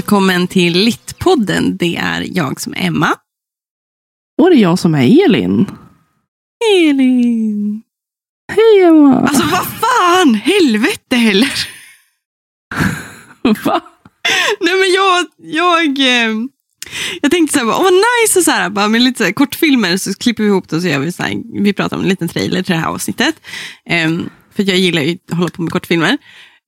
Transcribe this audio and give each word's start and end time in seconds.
välkommen 0.00 0.46
till 0.46 0.72
Littpodden. 0.72 1.76
Det 1.76 1.96
är 1.96 2.26
jag 2.36 2.60
som 2.60 2.72
är 2.72 2.86
Emma. 2.86 3.16
Och 4.38 4.50
det 4.50 4.56
är 4.56 4.60
jag 4.60 4.78
som 4.78 4.94
är 4.94 5.24
Elin. 5.24 5.66
Elin. 6.74 7.82
Hej 8.52 8.82
Emma! 8.82 9.20
Alltså 9.20 9.42
vad 9.42 9.66
fan, 9.66 10.34
helvete 10.34 11.16
heller. 11.16 11.52
Va? 13.64 13.80
Nej 14.60 14.74
men 14.74 14.92
jag, 14.92 15.26
jag, 15.36 15.98
eh, 15.98 16.36
jag 17.20 17.30
tänkte 17.30 17.58
så 17.58 17.64
här, 17.64 17.68
åh 17.68 17.82
vad 17.82 17.92
nice 17.92 18.38
och 18.38 18.44
så 18.44 18.50
här, 18.50 18.70
bara 18.70 18.88
med 18.88 19.02
lite 19.02 19.18
så 19.18 19.24
här, 19.24 19.32
kortfilmer 19.32 19.96
så 19.96 20.14
klipper 20.14 20.42
vi 20.42 20.48
ihop 20.48 20.68
det 20.68 20.76
och 20.76 20.82
så 20.82 20.88
gör 20.88 20.98
vi 20.98 21.12
så 21.12 21.22
här, 21.22 21.62
vi 21.62 21.72
pratar 21.72 21.96
om 21.96 22.02
en 22.02 22.08
liten 22.08 22.28
trailer 22.28 22.62
till 22.62 22.74
det 22.74 22.80
här 22.80 22.88
avsnittet. 22.88 23.34
Ehm, 23.86 24.30
för 24.54 24.62
jag 24.62 24.78
gillar 24.78 25.02
ju 25.02 25.18
att 25.28 25.36
hålla 25.36 25.50
på 25.50 25.62
med 25.62 25.72
kortfilmer. 25.72 26.18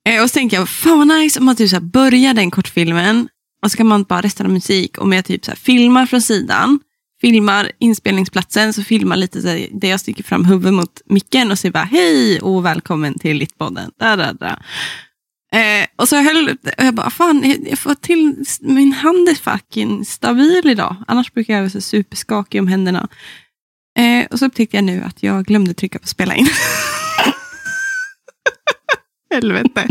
Eh, 0.09 0.23
och 0.23 0.31
så 0.31 0.35
tänker 0.35 0.57
jag, 0.57 0.69
fan 0.69 0.99
vad 0.99 1.19
nice 1.19 1.41
om 1.41 1.47
man 1.47 1.57
typ 1.57 1.71
så 1.71 1.77
här 1.77 1.81
börjar 1.81 2.35
den 2.35 2.51
kortfilmen 2.51 3.29
och 3.63 3.71
så 3.71 3.77
kan 3.77 3.87
man 3.87 4.03
bara 4.03 4.21
resten 4.21 4.47
av 4.47 4.53
musik 4.53 4.99
och 4.99 5.09
med 5.09 5.25
typ 5.25 5.45
så 5.45 5.51
här 5.51 5.59
filmar 5.59 6.07
från 6.07 6.23
sidan, 6.23 6.81
filmar 7.21 7.71
inspelningsplatsen, 7.79 8.73
så 8.73 8.83
filmar 8.83 9.17
lite 9.17 9.43
så 9.43 9.49
här, 9.49 9.69
där 9.73 9.89
jag 9.89 10.01
sticker 10.01 10.25
fram 10.25 10.45
huvudet 10.45 10.75
mot 10.75 11.01
micken 11.07 11.51
och 11.51 11.59
säger 11.59 11.73
bara 11.73 11.85
hej 11.85 12.41
och 12.41 12.65
välkommen 12.65 13.19
till 13.19 13.37
Littpodden. 13.37 13.91
Da, 13.99 14.17
da, 14.17 14.33
da. 14.33 14.59
Eh, 15.59 15.87
och 15.97 16.09
så 16.09 16.17
jag 16.17 16.23
höll 16.23 16.49
och 16.49 16.85
jag 16.85 16.95
bara, 16.95 17.11
fan, 17.11 17.43
jag, 17.45 17.69
jag 17.71 17.79
får 17.79 17.95
till, 17.95 18.45
min 18.61 18.93
hand 18.93 19.29
är 19.29 19.35
fucking 19.35 20.05
stabil 20.05 20.63
idag. 20.65 20.97
Annars 21.07 21.33
brukar 21.33 21.55
jag 21.55 21.61
vara 21.61 21.71
så 21.71 21.81
superskakig 21.81 22.61
om 22.61 22.67
händerna. 22.67 23.09
Eh, 23.99 24.27
och 24.31 24.39
så 24.39 24.47
upptäckte 24.47 24.77
jag 24.77 24.85
nu 24.85 25.03
att 25.03 25.23
jag 25.23 25.45
glömde 25.45 25.75
trycka 25.75 25.99
på 25.99 26.07
spela 26.07 26.35
in. 26.35 26.49
Helvete. 29.33 29.89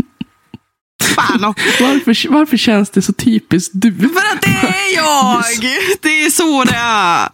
Fan 1.16 1.44
också. 1.44 1.64
Varför, 1.84 2.28
varför 2.28 2.56
känns 2.56 2.90
det 2.90 3.02
så 3.02 3.12
typiskt 3.12 3.70
du? 3.74 3.92
För 3.98 4.06
att 4.34 4.42
det 4.42 4.66
är 4.68 4.96
jag! 4.96 5.42
Det 6.02 6.24
är 6.24 6.30
så 6.30 6.64
det 6.64 6.76
är. 6.76 7.28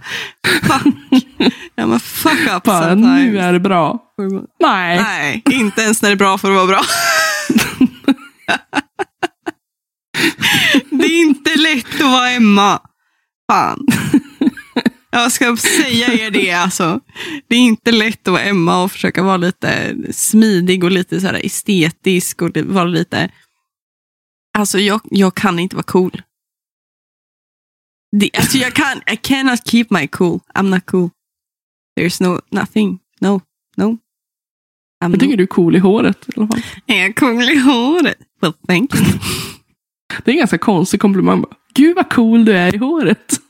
Fuck. 0.62 0.94
Ja, 1.74 1.86
men 1.86 2.00
fuck 2.00 2.50
up 2.56 2.62
Bara, 2.62 2.88
sometimes. 2.90 3.32
nu 3.32 3.38
är 3.38 3.52
det 3.52 3.60
bra. 3.60 3.98
Nej. 4.60 5.02
Nej, 5.02 5.42
inte 5.50 5.82
ens 5.82 6.02
när 6.02 6.08
det 6.08 6.14
är 6.14 6.16
bra 6.16 6.38
för 6.38 6.50
att 6.50 6.56
vara 6.56 6.66
bra. 6.66 6.80
det 10.90 11.04
är 11.06 11.20
inte 11.20 11.56
lätt 11.58 11.94
att 11.94 12.00
vara 12.00 12.30
Emma. 12.30 12.80
Fan. 13.52 13.86
Jag 15.10 15.32
ska 15.32 15.56
säga 15.56 16.12
er 16.12 16.30
det 16.30 16.52
alltså. 16.52 17.00
Det 17.48 17.54
är 17.54 17.60
inte 17.60 17.92
lätt 17.92 18.28
att 18.28 18.32
vara 18.32 18.42
Emma 18.42 18.82
och 18.82 18.92
försöka 18.92 19.22
vara 19.22 19.36
lite 19.36 19.96
smidig 20.12 20.84
och 20.84 20.90
lite 20.90 21.20
så 21.20 21.26
här 21.26 21.46
estetisk 21.46 22.42
och 22.42 22.56
vara 22.56 22.84
lite... 22.84 23.30
Alltså 24.58 24.78
jag, 24.78 25.00
jag 25.04 25.34
kan 25.34 25.58
inte 25.58 25.76
vara 25.76 25.82
cool. 25.82 26.22
Det, 28.16 28.30
alltså 28.36 28.58
jag 28.58 28.74
kan, 28.74 29.02
I 29.12 29.16
cannot 29.16 29.68
keep 29.68 29.86
my 29.90 30.06
cool. 30.06 30.40
I'm 30.54 30.62
not 30.62 30.86
cool. 30.86 31.10
There's 32.00 32.22
no, 32.22 32.40
nothing. 32.50 32.98
No, 33.20 33.40
no. 33.76 33.98
I'm 35.04 35.10
Jag 35.10 35.20
tycker 35.20 35.36
du 35.36 35.42
är 35.42 35.46
cool 35.46 35.76
i 35.76 35.78
håret 35.78 36.28
i 36.28 36.32
alla 36.36 36.46
fall. 36.46 36.62
är 36.86 37.02
jag 37.02 37.16
cool 37.16 37.42
i 37.42 37.58
håret? 37.58 38.18
Well, 38.40 38.52
thank 38.66 38.94
you. 38.94 39.04
Det 40.24 40.30
är 40.30 40.32
en 40.32 40.38
ganska 40.38 40.58
konstig 40.58 41.00
komplimang. 41.00 41.44
Gud 41.74 41.96
vad 41.96 42.12
cool 42.12 42.44
du 42.44 42.52
är 42.52 42.74
i 42.74 42.78
håret. 42.78 43.40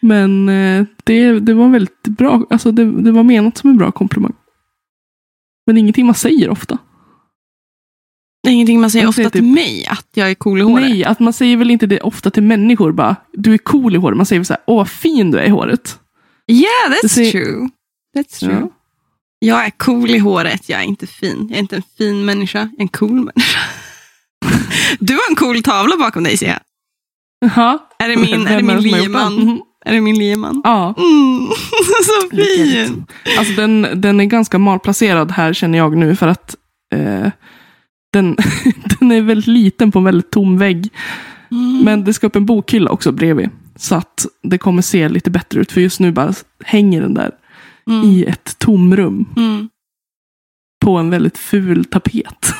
Men 0.00 0.48
eh, 0.48 0.86
det, 1.04 1.40
det 1.40 1.54
var 1.54 1.68
väldigt 1.68 2.02
bra. 2.02 2.46
Alltså 2.50 2.72
det, 2.72 3.02
det 3.02 3.12
var 3.12 3.22
menat 3.22 3.56
som 3.58 3.70
en 3.70 3.76
bra 3.76 3.92
komplimang. 3.92 4.32
Men 5.66 5.78
ingenting 5.78 6.06
man 6.06 6.14
säger 6.14 6.50
ofta. 6.50 6.78
Ingenting 8.48 8.80
man 8.80 8.90
säger 8.90 9.04
Man 9.04 9.08
ofta 9.08 9.16
säger 9.16 9.30
till 9.30 9.40
typ- 9.40 9.54
mig, 9.54 9.86
att 9.86 10.08
jag 10.14 10.30
är 10.30 10.34
cool 10.34 10.58
i 10.58 10.62
håret. 10.62 10.88
Nej, 10.90 11.04
att 11.04 11.20
man 11.20 11.32
säger 11.32 11.56
väl 11.56 11.70
inte 11.70 11.86
det 11.86 12.00
ofta 12.00 12.30
till 12.30 12.42
människor. 12.42 12.92
Bara, 12.92 13.16
du 13.32 13.54
är 13.54 13.58
cool 13.58 13.94
i 13.94 13.98
håret. 13.98 14.16
Man 14.16 14.26
säger 14.26 14.40
väl 14.40 14.46
så 14.46 14.52
här, 14.52 14.62
åh 14.66 14.76
vad 14.76 14.88
fin 14.90 15.30
du 15.30 15.38
är 15.38 15.44
i 15.44 15.48
håret. 15.48 15.98
Yeah, 16.52 16.90
that's 17.02 17.08
säger- 17.08 17.32
true. 17.32 17.68
That's 18.16 18.38
true. 18.40 18.60
Ja. 18.60 18.68
Jag 19.38 19.66
är 19.66 19.70
cool 19.70 20.10
i 20.10 20.18
håret, 20.18 20.68
jag 20.68 20.80
är 20.80 20.84
inte 20.84 21.06
fin. 21.06 21.46
Jag 21.48 21.56
är 21.56 21.60
inte 21.60 21.76
en 21.76 21.82
fin 21.98 22.24
människa, 22.24 22.58
jag 22.58 22.78
är 22.78 22.82
en 22.82 22.88
cool 22.88 23.10
människa. 23.14 23.58
Du 25.00 25.14
har 25.14 25.22
en 25.30 25.36
cool 25.36 25.62
tavla 25.62 25.96
bakom 25.96 26.24
dig 26.24 26.36
ser 26.36 26.46
jag. 26.46 26.60
Jaha. 27.40 27.78
Är 27.98 28.08
det 28.08 28.16
min, 28.16 28.46
är 28.46 28.56
det 28.62 28.66
Vem 28.66 28.82
min 28.82 29.02
som 29.12 29.62
Är 29.86 29.92
det 29.92 30.00
min 30.00 30.18
lieman? 30.18 30.60
Ja, 30.64 30.94
Mm, 30.98 31.46
så 32.04 32.36
fin. 32.36 33.04
alltså 33.38 33.52
den, 33.54 33.86
den 33.94 34.20
är 34.20 34.24
ganska 34.24 34.58
malplacerad 34.58 35.30
här 35.30 35.52
känner 35.52 35.78
jag 35.78 35.96
nu 35.96 36.16
för 36.16 36.28
att 36.28 36.56
eh, 36.94 37.30
den, 38.12 38.36
den 38.98 39.12
är 39.12 39.20
väldigt 39.22 39.46
liten 39.46 39.92
på 39.92 39.98
en 39.98 40.04
väldigt 40.04 40.30
tom 40.30 40.58
vägg. 40.58 40.88
Mm. 41.50 41.80
Men 41.84 42.04
det 42.04 42.14
ska 42.14 42.26
upp 42.26 42.36
en 42.36 42.46
bokhylla 42.46 42.90
också 42.90 43.12
bredvid. 43.12 43.50
Så 43.76 43.94
att 43.94 44.26
det 44.42 44.58
kommer 44.58 44.82
se 44.82 45.08
lite 45.08 45.30
bättre 45.30 45.60
ut. 45.60 45.72
För 45.72 45.80
just 45.80 46.00
nu 46.00 46.12
bara 46.12 46.32
hänger 46.64 47.00
den 47.00 47.14
där 47.14 47.30
Mm. 47.90 48.04
i 48.04 48.24
ett 48.24 48.58
tomrum 48.58 49.26
Mm. 49.36 49.68
på 50.84 50.96
en 50.96 51.10
väldigt 51.10 51.38
ful 51.38 51.84
tapet. 51.84 52.52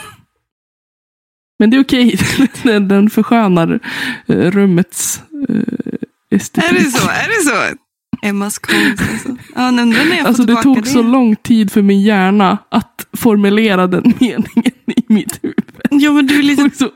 Men 1.58 1.70
det 1.70 1.76
är 1.76 1.82
okej. 1.82 2.18
Den, 2.62 2.88
den 2.88 3.10
förskönar 3.10 3.80
eh, 4.26 4.50
rummets 4.50 5.22
eh, 5.48 5.95
estetik. 6.36 6.70
Är 6.70 6.74
det 6.74 6.90
så? 6.90 7.08
Är 7.08 7.28
det 7.28 7.50
så? 7.50 7.78
Emmas 8.22 8.58
konst 8.58 9.02
alltså. 9.12 9.36
Ja, 9.54 9.70
nu 9.70 9.84
när 9.84 10.16
jag 10.16 10.26
Alltså 10.26 10.42
det 10.44 10.62
tog 10.62 10.86
så 10.86 11.02
lång 11.02 11.36
tid 11.36 11.72
för 11.72 11.82
min 11.82 12.02
hjärna 12.02 12.58
att 12.68 13.06
formulera 13.16 13.86
den 13.86 14.14
meningen 14.20 14.72
i 14.86 15.02
mitt 15.12 15.44
huvud. 15.44 15.64
Ja, 15.90 16.12
men 16.12 16.26
du 16.26 16.38
är 16.38 16.42
lite, 16.42 16.70
så, 16.78 16.90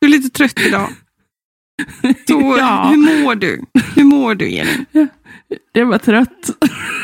du 0.00 0.06
är 0.06 0.10
lite 0.10 0.30
trött 0.30 0.60
idag. 0.60 0.88
Så, 2.28 2.56
Ja. 2.58 2.88
Hur 2.90 3.22
mår 3.24 3.34
du? 3.34 3.64
Hur 3.94 4.04
mår 4.04 4.34
du, 4.34 4.46
Elin? 4.48 4.86
jag 5.72 5.86
var 5.86 5.98
trött. 5.98 6.50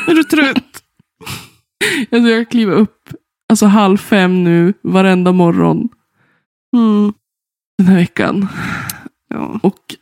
Är 0.07 0.13
du 0.15 0.23
trött? 0.23 0.65
Alltså 2.11 2.29
jag 2.29 2.49
kliver 2.49 2.73
upp 2.73 3.09
alltså 3.51 3.65
halv 3.65 3.97
fem 3.97 4.43
nu 4.43 4.73
varenda 4.81 5.31
morgon 5.31 5.89
Mm. 6.77 7.13
den 7.77 7.87
här 7.87 7.95
veckan. 7.95 8.47
Ja. 9.29 9.59
Och 9.63 9.95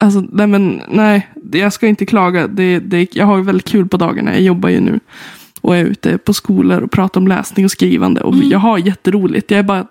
alltså, 0.00 0.20
nej 0.32 0.46
men 0.46 0.82
nej, 0.88 1.28
jag 1.52 1.72
ska 1.72 1.86
inte 1.86 2.06
klaga. 2.06 2.46
Det, 2.46 2.78
det, 2.78 3.14
jag 3.16 3.26
har 3.26 3.36
ju 3.36 3.42
väldigt 3.42 3.66
kul 3.68 3.88
på 3.88 3.96
dagarna. 3.96 4.32
Jag 4.32 4.42
jobbar 4.42 4.68
ju 4.68 4.80
nu 4.80 5.00
och 5.60 5.76
är 5.76 5.84
ute 5.84 6.18
på 6.18 6.34
skolor 6.34 6.80
och 6.82 6.90
pratar 6.90 7.20
om 7.20 7.28
läsning 7.28 7.64
och 7.64 7.70
skrivande. 7.70 8.20
Och 8.22 8.34
Mm. 8.34 8.48
jag 8.48 8.58
har 8.58 8.78
jätteroligt. 8.78 9.50
Jag 9.50 9.58
är 9.58 9.62
bara 9.64 9.86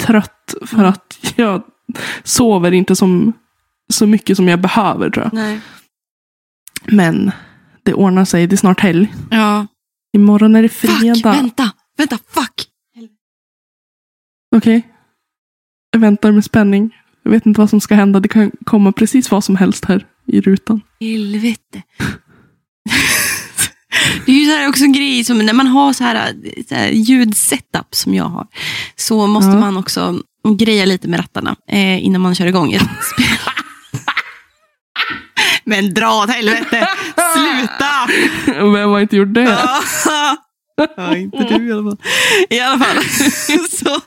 trött 0.00 0.54
för 0.66 0.76
Mm. 0.76 0.88
att 0.88 1.32
jag 1.36 1.62
sover 2.22 2.72
inte 2.72 2.96
som, 2.96 3.32
så 3.92 4.06
mycket 4.06 4.36
som 4.36 4.48
jag 4.48 4.60
behöver 4.60 5.10
tror 5.10 5.24
jag. 5.24 5.32
Nej. 5.34 5.60
Men 6.86 7.30
det 7.82 7.94
ordnar 7.94 8.24
sig. 8.24 8.46
Det 8.46 8.54
är 8.54 8.56
snart 8.56 8.80
helg. 8.80 9.14
Ja. 9.30 9.66
Imorgon 10.16 10.56
är 10.56 10.62
det 10.62 10.68
Fuck, 10.68 10.90
fredag. 10.90 11.32
vänta, 11.32 11.70
vänta, 11.96 12.18
fuck. 12.28 12.66
Okej. 14.56 14.82
Jag 15.90 16.00
väntar 16.00 16.32
med 16.32 16.44
spänning. 16.44 16.96
Jag 17.26 17.30
vet 17.30 17.46
inte 17.46 17.60
vad 17.60 17.70
som 17.70 17.80
ska 17.80 17.94
hända. 17.94 18.20
Det 18.20 18.28
kan 18.28 18.50
komma 18.64 18.92
precis 18.92 19.30
vad 19.30 19.44
som 19.44 19.56
helst 19.56 19.84
här 19.84 20.06
i 20.26 20.40
rutan. 20.40 20.80
Helvete. 21.00 21.82
Det 24.26 24.32
är 24.32 24.36
ju 24.36 24.44
så 24.50 24.56
här 24.56 24.68
också 24.68 24.84
en 24.84 24.92
grej 24.92 25.24
som 25.24 25.38
när 25.38 25.52
man 25.52 25.66
har 25.66 25.92
så 25.92 26.04
här, 26.04 26.34
så 26.68 26.74
här 26.74 26.88
ljudsetup 26.88 27.94
som 27.94 28.14
jag 28.14 28.24
har. 28.24 28.46
Så 28.96 29.26
måste 29.26 29.50
Ja. 29.50 29.60
man 29.60 29.76
också 29.76 30.20
greja 30.58 30.84
lite 30.84 31.08
med 31.08 31.20
rattarna 31.20 31.56
eh, 31.68 32.04
innan 32.04 32.20
man 32.20 32.34
kör 32.34 32.46
igång 32.46 32.72
ett 32.72 32.82
spel. 33.14 33.38
Men 35.64 35.94
dra 35.94 36.22
åt 36.22 36.30
helvete! 36.30 36.88
Sluta! 37.34 38.06
Vem 38.72 38.90
har 38.90 39.00
inte 39.00 39.16
gjort 39.16 39.34
det? 39.34 39.58
Ja, 40.96 41.16
inte 41.16 41.58
du 41.58 41.68
i 41.68 41.72
alla 41.72 41.82
fall. 41.82 41.98
I 42.50 42.60
alla 42.60 42.84
fall, 42.84 43.04
så, 43.70 44.00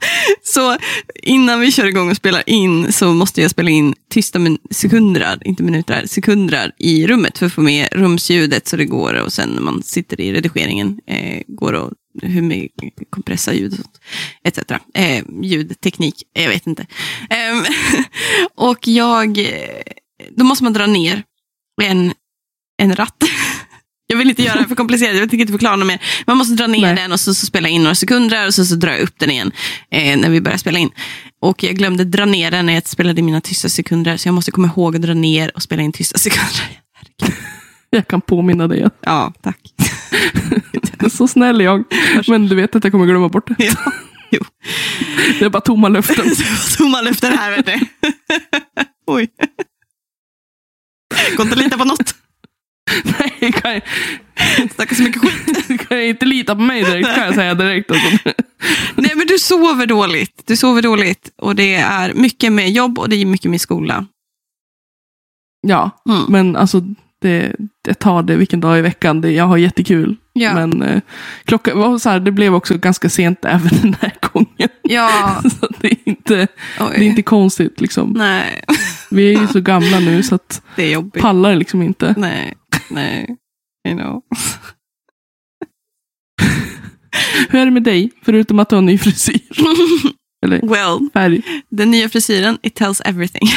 så 0.43 0.77
innan 1.23 1.59
vi 1.59 1.71
kör 1.71 1.85
igång 1.85 2.09
och 2.09 2.15
spelar 2.15 2.49
in 2.49 2.93
så 2.93 3.13
måste 3.13 3.41
jag 3.41 3.51
spela 3.51 3.69
in 3.69 3.95
tysta 4.09 4.39
sekunder, 4.71 5.37
inte 5.45 5.63
minuter, 5.63 6.05
sekunder 6.05 6.71
i 6.77 7.07
rummet 7.07 7.37
för 7.37 7.45
att 7.45 7.53
få 7.53 7.61
med 7.61 7.87
rumsljudet 7.91 8.67
så 8.67 8.77
det 8.77 8.85
går 8.85 9.13
och 9.13 9.33
sen 9.33 9.49
när 9.49 9.61
man 9.61 9.83
sitter 9.83 10.21
i 10.21 10.33
redigeringen 10.33 10.99
eh, 11.07 11.41
går 11.47 11.73
och 11.73 11.93
hur 12.21 12.41
mycket 12.41 12.93
kompressa 13.09 13.53
ljud 13.53 13.71
och 13.71 13.77
sånt, 13.77 13.99
etc. 14.43 14.71
Eh, 14.93 15.23
ljudteknik, 15.41 16.23
jag 16.33 16.49
vet 16.49 16.67
inte. 16.67 16.85
Eh, 17.29 17.71
och 18.55 18.87
jag, 18.87 19.37
eh, 19.37 19.81
då 20.29 20.43
måste 20.43 20.63
man 20.63 20.73
dra 20.73 20.85
ner 20.85 21.23
en, 21.81 22.13
en 22.77 22.95
ratt. 22.95 23.23
Jag 24.11 24.17
vill 24.17 24.29
inte 24.29 24.43
göra 24.43 24.61
det 24.61 24.67
för 24.67 24.75
komplicerat, 24.75 25.15
jag 25.17 25.29
tänker 25.29 25.41
inte 25.41 25.53
förklara 25.53 25.75
något 25.75 25.87
mer. 25.87 26.01
Man 26.27 26.37
måste 26.37 26.53
dra 26.55 26.67
ner 26.67 26.81
Nej. 26.81 26.95
den 26.95 27.11
och 27.11 27.19
så, 27.19 27.33
så 27.33 27.45
spela 27.45 27.69
in 27.69 27.83
några 27.83 27.95
sekunder 27.95 28.47
och 28.47 28.53
så, 28.53 28.65
så 28.65 28.75
drar 28.75 28.91
jag 28.91 28.99
upp 29.01 29.19
den 29.19 29.31
igen 29.31 29.51
eh, 29.91 30.17
när 30.17 30.29
vi 30.29 30.41
börjar 30.41 30.57
spela 30.57 30.79
in. 30.79 30.89
Och 31.41 31.63
jag 31.63 31.75
glömde 31.75 32.03
dra 32.03 32.25
ner 32.25 32.51
den 32.51 32.65
när 32.65 32.73
jag 32.73 32.87
spelade 32.87 33.19
in 33.19 33.25
mina 33.25 33.41
tysta 33.41 33.69
sekunder 33.69 34.17
så 34.17 34.27
jag 34.27 34.33
måste 34.33 34.51
komma 34.51 34.67
ihåg 34.67 34.95
att 34.95 35.01
dra 35.01 35.13
ner 35.13 35.51
och 35.55 35.61
spela 35.61 35.81
in 35.81 35.91
tysta 35.91 36.17
sekunder. 36.17 36.79
Jag 37.91 38.07
kan 38.07 38.21
påminna 38.21 38.67
dig. 38.67 38.89
Ja, 39.01 39.33
tack. 39.41 39.59
Så 41.11 41.27
snäll 41.27 41.61
jag. 41.61 41.83
Men 42.27 42.47
du 42.47 42.55
vet 42.55 42.75
att 42.75 42.83
jag 42.83 42.91
kommer 42.91 43.05
glömma 43.05 43.29
bort 43.29 43.47
det. 43.47 43.55
Ja. 43.65 43.91
Jo. 44.31 44.43
Det 45.39 45.45
är 45.45 45.49
bara 45.49 45.61
tomma 45.61 45.89
löften. 45.89 46.25
Tomma 46.77 47.01
löften 47.01 47.37
här, 47.37 47.55
vet 47.55 47.65
du. 47.65 47.79
Oj. 49.07 49.27
Går 51.37 51.45
inte 51.45 51.55
att 51.55 51.63
lita 51.63 51.77
på 51.77 51.85
något. 51.85 52.15
Nej, 53.03 53.28
kan 53.61 53.73
jag, 53.73 53.81
Snackar 54.75 54.95
så 54.95 55.03
mycket 55.03 55.21
skit. 55.21 55.67
kan 55.87 55.97
jag 55.97 56.07
inte 56.07 56.25
lita 56.25 56.55
på 56.55 56.61
mig 56.61 56.83
direkt 56.83 57.15
kan 57.15 57.25
jag 57.25 57.35
säga 57.35 57.53
direkt. 57.53 57.91
Alltså. 57.91 58.07
Nej, 58.95 59.11
men 59.15 59.27
du 59.27 59.39
sover 59.39 59.85
dåligt. 59.85 60.43
Du 60.47 60.57
sover 60.57 60.81
dåligt. 60.81 61.31
Och 61.37 61.55
det 61.55 61.75
är 61.75 62.13
mycket 62.13 62.51
med 62.51 62.71
jobb 62.71 62.99
och 62.99 63.09
det 63.09 63.15
är 63.15 63.25
mycket 63.25 63.51
med 63.51 63.61
skola. 63.61 64.05
Ja, 65.67 65.89
Mm. 66.09 66.25
men 66.29 66.55
alltså 66.55 66.81
det, 67.21 67.55
det 67.83 67.93
tar 67.93 68.23
det 68.23 68.35
vilken 68.35 68.59
dag 68.61 68.79
i 68.79 68.81
veckan. 68.81 69.21
Det, 69.21 69.31
jag 69.31 69.45
har 69.45 69.57
jättekul. 69.57 70.15
Ja. 70.33 70.53
Men 70.53 70.81
eh, 70.83 71.01
klocka, 71.45 71.75
var 71.75 71.97
så 71.97 72.09
här, 72.09 72.19
det 72.19 72.31
blev 72.31 72.55
också 72.55 72.77
ganska 72.77 73.09
sent 73.09 73.45
även 73.45 73.69
den 73.81 73.95
här 74.01 74.13
gången. 74.21 74.69
Ja, 74.83 75.41
Så 75.59 75.67
det 75.79 75.87
är 75.91 75.97
inte, 76.03 76.47
oj. 76.79 76.87
det 76.95 77.03
är 77.03 77.07
inte 77.07 77.21
konstigt. 77.21 77.81
Liksom. 77.81 78.13
Nej, 78.17 78.63
Vi 79.09 79.35
är 79.35 79.41
ju 79.41 79.47
så 79.47 79.59
gamla 79.61 79.99
nu 79.99 80.23
så 80.23 80.35
att 80.35 80.61
det 80.75 80.83
är 80.83 80.91
jobbigt. 80.93 81.21
pallar 81.21 81.55
liksom 81.55 81.81
inte. 81.81 82.15
Nej, 82.17 82.53
nej. 82.89 83.37
You 83.87 83.97
know. 83.97 84.23
Hur 87.49 87.59
är 87.59 87.65
det 87.65 87.71
med 87.71 87.83
dig? 87.83 88.11
Förutom 88.23 88.59
att 88.59 88.69
du 88.69 88.75
har 88.75 88.81
en 88.81 88.85
ny 88.85 88.97
frisyr. 88.97 89.39
Eller 90.45 90.61
Well, 90.61 91.09
färg. 91.13 91.41
den 91.69 91.91
nya 91.91 92.09
frisyren, 92.09 92.57
it 92.63 92.75
tells 92.75 93.01
everything. 93.05 93.47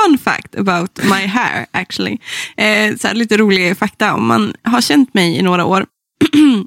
Fun 0.00 0.18
fact 0.18 0.54
about 0.56 0.98
my 1.04 1.26
hair 1.26 1.66
actually. 1.70 2.18
Eh, 2.56 2.96
så 2.96 3.08
här, 3.08 3.14
lite 3.14 3.36
rolig 3.36 3.78
fakta. 3.78 4.14
Om 4.14 4.26
man 4.26 4.54
har 4.62 4.80
känt 4.80 5.14
mig 5.14 5.36
i 5.36 5.42
några 5.42 5.64
år 5.64 5.86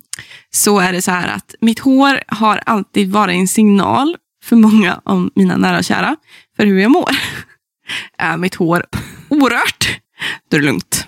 så 0.50 0.80
är 0.80 0.94
det 0.94 1.02
så 1.02 1.12
här 1.12 1.28
att 1.28 1.56
mitt 1.62 1.80
hår 1.80 2.20
har 2.28 2.58
alltid 2.66 3.12
varit 3.12 3.36
en 3.36 3.48
signal 3.48 4.18
för 4.44 4.56
många 4.56 5.02
av 5.06 5.30
mina 5.36 5.58
nära 5.58 5.78
och 5.78 5.84
kära 5.84 6.16
för 6.58 6.66
hur 6.66 6.80
jag 6.80 6.92
mår. 6.92 7.10
Är 8.18 8.38
mitt 8.38 8.56
hår 8.56 8.86
orört, 9.30 10.00
då 10.50 10.58
är 10.58 10.62
det 10.62 10.66
lugnt. 10.66 11.08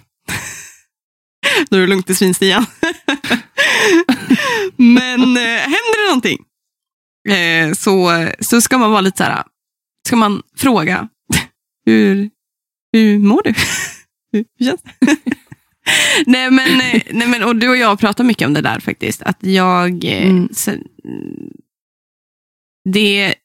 Då 1.69 1.77
är 1.77 1.81
det 1.81 1.88
lugnt 1.88 2.09
i 2.09 2.15
svinstian. 2.15 2.65
Men 4.75 5.21
eh, 5.21 5.44
händer 5.61 6.03
det 6.03 6.07
någonting 6.07 6.45
eh, 7.29 7.73
så, 7.73 8.27
så 8.39 8.61
ska 8.61 8.77
man 8.77 8.91
vara 8.91 9.01
lite 9.01 9.17
så 9.17 9.23
här, 9.23 9.44
ska 10.07 10.15
man 10.15 10.41
fråga, 10.57 11.09
hur, 11.85 12.29
hur 12.94 13.19
mår 13.19 13.41
du? 13.44 13.53
Hur 14.31 14.45
känns 14.65 14.81
det? 14.83 15.17
nej, 16.25 16.51
men, 16.51 16.81
eh, 16.81 17.01
nej 17.11 17.27
men, 17.27 17.44
och 17.44 17.55
du 17.55 17.69
och 17.69 17.77
jag 17.77 18.00
pratar 18.00 18.23
mycket 18.23 18.45
om 18.45 18.53
det 18.53 18.61
där 18.61 18.79
faktiskt. 18.79 19.21
Att 19.21 19.38
jag, 19.39 20.03
eh, 20.05 20.27
Mm. 20.29 20.50
sen, 20.53 20.83
det, 22.89 23.35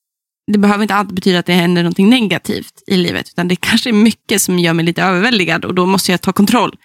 det 0.52 0.58
behöver 0.58 0.82
inte 0.82 0.94
alltid 0.94 1.14
betyda 1.14 1.38
att 1.38 1.46
det 1.46 1.52
händer 1.52 1.82
någonting 1.82 2.10
negativt 2.10 2.82
i 2.87 2.96
livet, 2.96 3.28
utan 3.28 3.49
det 3.49 3.56
kanske 3.56 3.90
är 3.90 3.93
mycket 3.93 4.43
som 4.43 4.58
gör 4.58 4.72
mig 4.72 4.84
lite 4.84 5.02
överväldigad 5.02 5.64
och 5.64 5.75
då 5.75 5.87
måste 5.87 6.10
jag 6.12 6.20
ta 6.20 6.32
kontroll. 6.32 6.76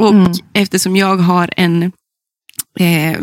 Och 0.00 0.14
Mm. 0.14 0.32
eftersom 0.54 0.96
jag 0.96 1.16
har 1.16 1.50
en, 1.56 1.82
eh, 2.80 3.18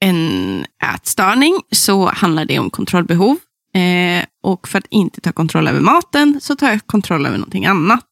en 0.00 0.66
ätstörning 0.94 1.60
så 1.72 2.10
handlar 2.10 2.44
det 2.44 2.58
om 2.58 2.70
kontrollbehov. 2.70 3.36
Eh, 3.74 4.24
och 4.42 4.68
för 4.68 4.78
att 4.78 4.86
inte 4.90 5.20
ta 5.20 5.32
kontroll 5.32 5.68
över 5.68 5.80
maten 5.80 6.40
så 6.40 6.56
tar 6.56 6.70
jag 6.70 6.86
kontroll 6.86 7.26
över 7.26 7.38
någonting 7.38 7.66
annat. 7.66 8.06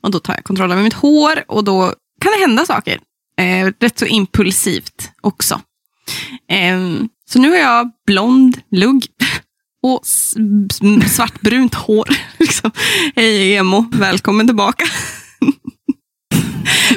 Och 0.00 0.10
då 0.10 0.18
tar 0.18 0.34
jag 0.34 0.44
kontroll 0.44 0.72
över 0.72 0.82
mitt 0.82 0.92
hår 0.92 1.44
och 1.48 1.64
då 1.64 1.94
kan 2.20 2.32
det 2.32 2.38
hända 2.40 2.66
saker. 2.66 3.00
Eh, 3.38 3.72
rätt 3.80 3.98
så 3.98 4.06
impulsivt 4.06 5.10
också. 5.20 5.60
Eh, 6.48 6.78
så 7.28 7.38
nu 7.38 7.50
har 7.50 7.56
jag 7.58 7.90
blond 8.06 8.60
lugg 8.70 9.06
och 9.82 10.00
svartbrunt 11.10 11.74
hår. 11.74 12.08
liksom. 12.38 12.70
Hej 13.16 13.54
emo, 13.56 13.86
välkommen 13.92 14.46
tillbaka. 14.46 14.84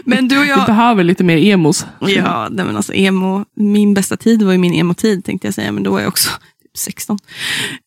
Men 0.04 0.28
du 0.28 0.38
och 0.38 0.44
Vi 0.44 0.50
jag... 0.50 0.66
behöver 0.66 1.04
lite 1.04 1.24
mer 1.24 1.38
emos. 1.38 1.86
Ja, 2.00 2.48
nej 2.52 2.66
men 2.66 2.76
alltså 2.76 2.94
emo, 2.94 3.46
min 3.56 3.94
bästa 3.94 4.18
tid 4.18 4.42
var 4.42 4.52
ju 4.52 4.58
min 4.58 4.74
emo-tid 4.74 5.26
tänkte 5.26 5.48
jag 5.48 5.54
säga, 5.54 5.72
men 5.72 5.84
då 5.84 5.92
var 5.92 6.00
jag 6.00 6.08
också 6.08 6.30
typ 6.64 6.78
16, 6.78 7.18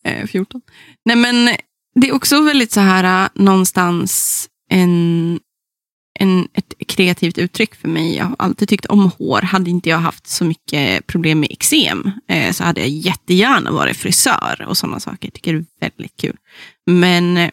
eh, 0.05 0.27
14. 0.27 0.61
Nej 1.05 1.17
men 1.17 1.51
det 1.95 2.09
är 2.09 2.15
också 2.15 2.43
väldigt 2.43 2.73
så 2.73 2.81
här 2.81 3.25
äh, 3.25 3.29
någonstans 3.35 4.45
en, 4.71 5.41
en, 6.19 6.49
ett 6.55 6.75
kreativt 6.89 7.39
uttryck 7.39 7.75
för 7.75 7.89
mig. 7.89 8.17
Jag 8.17 8.25
har 8.25 8.37
alltid 8.39 8.69
tyckt 8.69 8.87
om 8.87 9.11
hår. 9.19 9.43
Hade 9.43 9.71
inte 9.71 9.89
jag 9.89 9.99
haft 9.99 10.27
så 10.27 10.45
mycket 10.45 11.07
problem 11.07 11.41
med 11.41 11.51
eksem 11.51 12.11
eh, 12.29 12.53
så 12.53 12.65
hade 12.65 12.81
jag 12.81 12.89
jättegärna 12.89 13.71
varit 13.71 13.97
frisör 13.97 14.67
och 14.69 14.77
sådana 14.77 15.01
saker. 15.01 15.27
Jag 15.27 15.33
tycker 15.33 15.53
det 15.53 15.59
är 15.59 15.91
väldigt 15.97 16.17
kul. 16.17 16.37
Men 16.87 17.37
eh, 17.37 17.51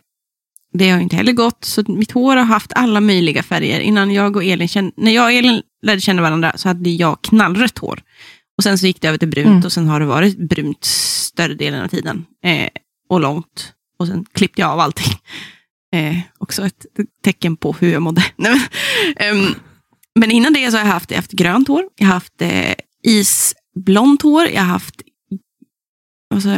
det 0.78 0.90
har 0.90 1.00
inte 1.00 1.16
heller 1.16 1.32
gått, 1.34 1.66
så 1.66 1.84
mitt 1.88 2.12
hår 2.12 2.36
har 2.36 2.44
haft 2.44 2.72
alla 2.76 3.02
möjliga 3.02 3.44
färger. 3.44 3.80
Innan 3.80 4.12
jag 4.12 4.36
och 4.36 4.44
Elin 4.44 4.68
kände, 4.68 4.92
när 4.98 5.12
jag 5.12 5.26
och 5.26 5.32
Elin 5.32 5.62
lärde 5.82 6.02
känna 6.02 6.22
varandra 6.22 6.52
så 6.56 6.68
hade 6.68 6.90
jag 6.90 7.22
knallrött 7.22 7.78
hår. 7.78 8.02
Och 8.58 8.64
sen 8.64 8.78
så 8.78 8.88
gick 8.88 9.02
det 9.02 9.08
över 9.08 9.18
till 9.18 9.28
brunt 9.28 9.48
Mm. 9.48 9.64
och 9.66 9.72
sen 9.72 9.88
har 9.88 10.00
det 10.00 10.06
varit 10.06 10.38
brunt 10.38 10.84
större 10.84 11.54
delen 11.54 11.84
av 11.84 11.88
tiden. 11.88 12.26
Eh, 12.44 12.70
och 13.10 13.20
långt. 13.20 13.74
Och 14.00 14.08
sen 14.08 14.26
klippte 14.34 14.62
jag 14.62 14.70
av 14.72 14.80
allting. 14.80 15.14
Eh, 15.96 16.18
också 16.38 16.66
ett 16.66 16.86
tecken 17.24 17.58
på 17.58 17.74
hur 17.80 17.92
jag 17.94 18.02
mådde. 18.02 18.26
Nej, 18.36 19.56
men, 20.20 20.32
innan 20.32 20.54
det 20.54 20.72
så 20.72 20.78
har 20.78 20.86
jag 20.86 20.92
haft, 20.92 21.12
jag 21.12 21.18
haft 21.18 21.32
grönt 21.32 21.68
hår, 21.68 21.84
jag 21.96 22.08
har 22.08 22.14
haft 22.14 22.42
eh, 22.42 22.74
isblont 23.04 24.22
hår, 24.22 24.48
jag 24.48 24.62
har 24.62 24.68
haft 24.68 25.02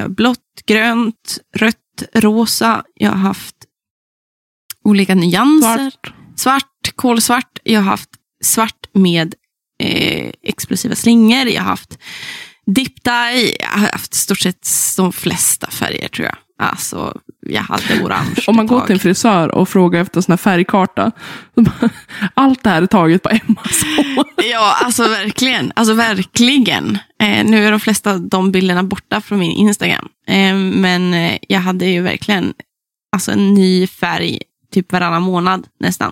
blått, 0.08 0.40
grönt, 0.66 1.38
rött, 1.56 2.04
rosa. 2.16 2.84
Jag 2.96 3.10
har 3.10 3.18
haft 3.18 3.56
olika 4.88 5.16
nyanser. 5.16 5.78
Svart. 5.78 6.14
Svart, 6.36 6.96
kolsvart. 6.96 7.60
Jag 7.64 7.82
har 7.82 7.90
haft 7.90 8.10
svart 8.44 8.88
med 8.94 9.36
eh, 9.84 10.32
explosiva 10.44 10.96
slingor. 10.96 11.48
Jag 11.48 11.62
har 11.62 11.70
haft 11.70 11.98
dip 12.66 13.04
dye. 13.04 13.56
Jag 13.60 13.68
har 13.68 13.92
haft 13.92 14.14
stort 14.14 14.40
sett 14.40 14.68
de 14.98 15.14
flesta 15.14 15.68
färger 15.72 16.08
tror 16.08 16.26
jag. 16.26 16.36
Alltså, 16.60 17.18
jag 17.48 17.62
hade 17.62 18.04
orange 18.04 18.44
Om 18.48 18.56
man 18.56 18.68
går 18.68 18.82
till 18.82 18.94
en 18.94 19.00
frisör 19.00 19.56
och 19.56 19.70
frågar 19.70 20.02
efter 20.02 20.18
en 20.18 20.24
sån 20.24 20.32
här 20.32 20.38
färgkarta. 20.38 21.12
Allt 22.34 22.64
det 22.64 22.70
här 22.70 22.82
är 22.82 22.86
taget 22.86 23.24
på 23.24 23.30
Emmas. 23.30 23.84
Ja, 24.52 24.78
alltså 24.84 25.04
verkligen. 25.04 25.72
Alltså 25.76 25.94
verkligen. 25.94 26.98
Eh, 27.22 27.46
nu 27.46 27.66
är 27.66 27.72
de 27.72 27.80
flesta 27.80 28.12
av 28.12 28.22
de 28.22 28.52
bilderna 28.52 28.84
borta 28.84 29.22
från 29.22 29.40
min 29.40 29.52
Instagram. 29.52 30.10
Eh, 30.28 30.56
men 30.56 31.14
eh, 31.14 31.38
jag 31.48 31.60
hade 31.60 31.86
ju 31.86 32.02
verkligen 32.02 32.54
alltså, 33.16 33.32
en 33.32 33.54
ny 33.54 33.88
färg 33.88 34.40
typ 34.78 34.92
varannan 34.92 35.22
månad 35.24 35.68
nästan. 35.80 36.12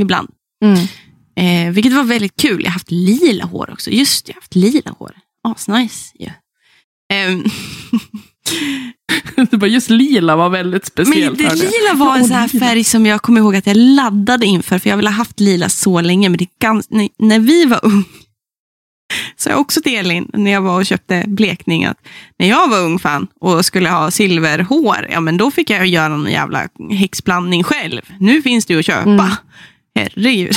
Ibland. 0.00 0.28
Mm. 0.64 0.78
Eh, 1.36 1.72
vilket 1.72 1.92
var 1.92 2.02
väldigt 2.04 2.36
kul. 2.36 2.60
Jag 2.62 2.70
har 2.70 2.72
haft 2.72 2.90
lila 2.90 3.44
hår 3.44 3.70
också. 3.72 3.90
Just 3.90 4.26
det, 4.26 4.30
jag 4.30 4.34
har 4.34 4.40
haft 4.40 4.54
lila 4.54 4.90
hår. 4.98 5.12
Asnice 5.48 6.12
ju. 6.18 6.30
Ehm, 7.12 7.44
Det 9.50 9.56
var 9.56 9.68
just 9.68 9.90
lila 9.90 10.36
var 10.36 10.50
väldigt 10.50 10.90
men 10.96 11.06
speciellt. 11.06 11.38
det 11.38 11.44
hörde 11.44 11.56
jag. 11.64 11.72
lila 11.72 12.04
var 12.04 12.16
en 12.16 12.24
sån 12.24 12.36
här 12.36 12.48
färg 12.48 12.84
som 12.84 13.06
jag 13.06 13.22
kommer 13.22 13.40
ihåg 13.40 13.56
att 13.56 13.66
jag 13.66 13.76
laddade 13.76 14.46
inför. 14.46 14.78
För 14.78 14.90
jag 14.90 14.96
ville 14.96 15.08
ha 15.10 15.14
haft 15.16 15.40
lila 15.40 15.68
så 15.68 16.00
länge. 16.00 16.28
Men 16.28 16.38
det 16.38 16.44
är 16.44 16.68
gans- 16.68 16.86
när, 16.90 17.08
när 17.18 17.38
vi 17.38 17.64
var 17.64 17.80
ung 17.82 18.04
så 19.36 19.50
jag 19.50 19.60
också 19.60 19.82
till 19.82 19.94
Elin 19.94 20.30
när 20.32 20.50
jag 20.52 20.60
var 20.60 20.76
och 20.76 20.86
köpte 20.86 21.24
blekning 21.26 21.84
att 21.84 21.98
när 22.38 22.48
jag 22.48 22.68
var 22.68 22.80
ung 22.80 22.98
fan 22.98 23.26
och 23.40 23.64
skulle 23.64 23.88
ha 23.88 24.10
silverhår, 24.10 25.06
ja 25.10 25.20
men 25.20 25.36
då 25.36 25.50
fick 25.50 25.70
jag 25.70 25.86
göra 25.86 26.08
någon 26.08 26.32
jävla 26.32 26.68
häxblandning 26.90 27.62
själv. 27.64 28.02
Nu 28.20 28.42
finns 28.42 28.66
det 28.66 28.72
ju 28.74 28.78
att 28.80 28.86
köpa. 28.86 29.10
Mm. 29.10 29.30
Herregud. 29.94 30.54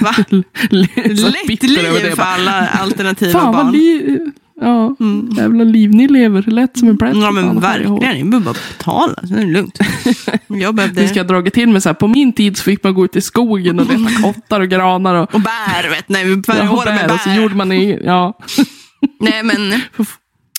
Va? 0.00 0.14
Lätt 0.70 1.62
liv 1.62 2.14
för 2.14 2.22
alla 2.22 2.68
alternativa 2.68 3.52
barn. 3.52 4.32
Ja, 4.60 4.96
Mm. 5.00 5.30
jävla 5.36 5.64
liv 5.64 5.90
ni 5.90 6.08
lever. 6.08 6.42
Lätt 6.42 6.78
som 6.78 6.88
en 6.88 6.98
plätt. 6.98 7.16
Ja 7.16 7.30
men 7.30 7.60
verkligen, 7.60 7.94
ni 8.16 8.24
behöver 8.24 8.44
bara 8.44 8.54
betala, 8.78 9.14
så 9.28 9.34
är 9.34 9.38
det 9.38 9.46
lugnt. 9.46 9.78
Jag 10.46 10.74
behövde... 10.74 11.00
Vi 11.00 11.08
ska 11.08 11.24
dragit 11.24 11.54
till 11.54 11.68
med 11.68 11.82
så 11.82 11.88
här, 11.88 11.94
på 11.94 12.08
min 12.08 12.32
tid 12.32 12.56
så 12.56 12.62
fick 12.62 12.84
man 12.84 12.94
gå 12.94 13.04
ut 13.04 13.16
i 13.16 13.20
skogen 13.20 13.80
och 13.80 13.86
leta 13.86 14.22
kottar 14.22 14.60
och 14.60 14.68
granar 14.68 15.14
och 15.14 15.34
Och 15.34 15.40
bär, 15.40 15.90
vet 15.90 16.08
ni. 16.08 16.24
Vi 16.24 16.42
ja, 16.46 16.62
håret 16.64 16.94
med 16.94 17.06
bär, 17.08 17.14
och 17.14 17.20
så 17.20 17.30
gjorde 17.30 17.54
man 17.54 17.72
i, 17.72 18.00
ja. 18.04 18.38
Nej, 19.20 19.42
men... 19.42 19.80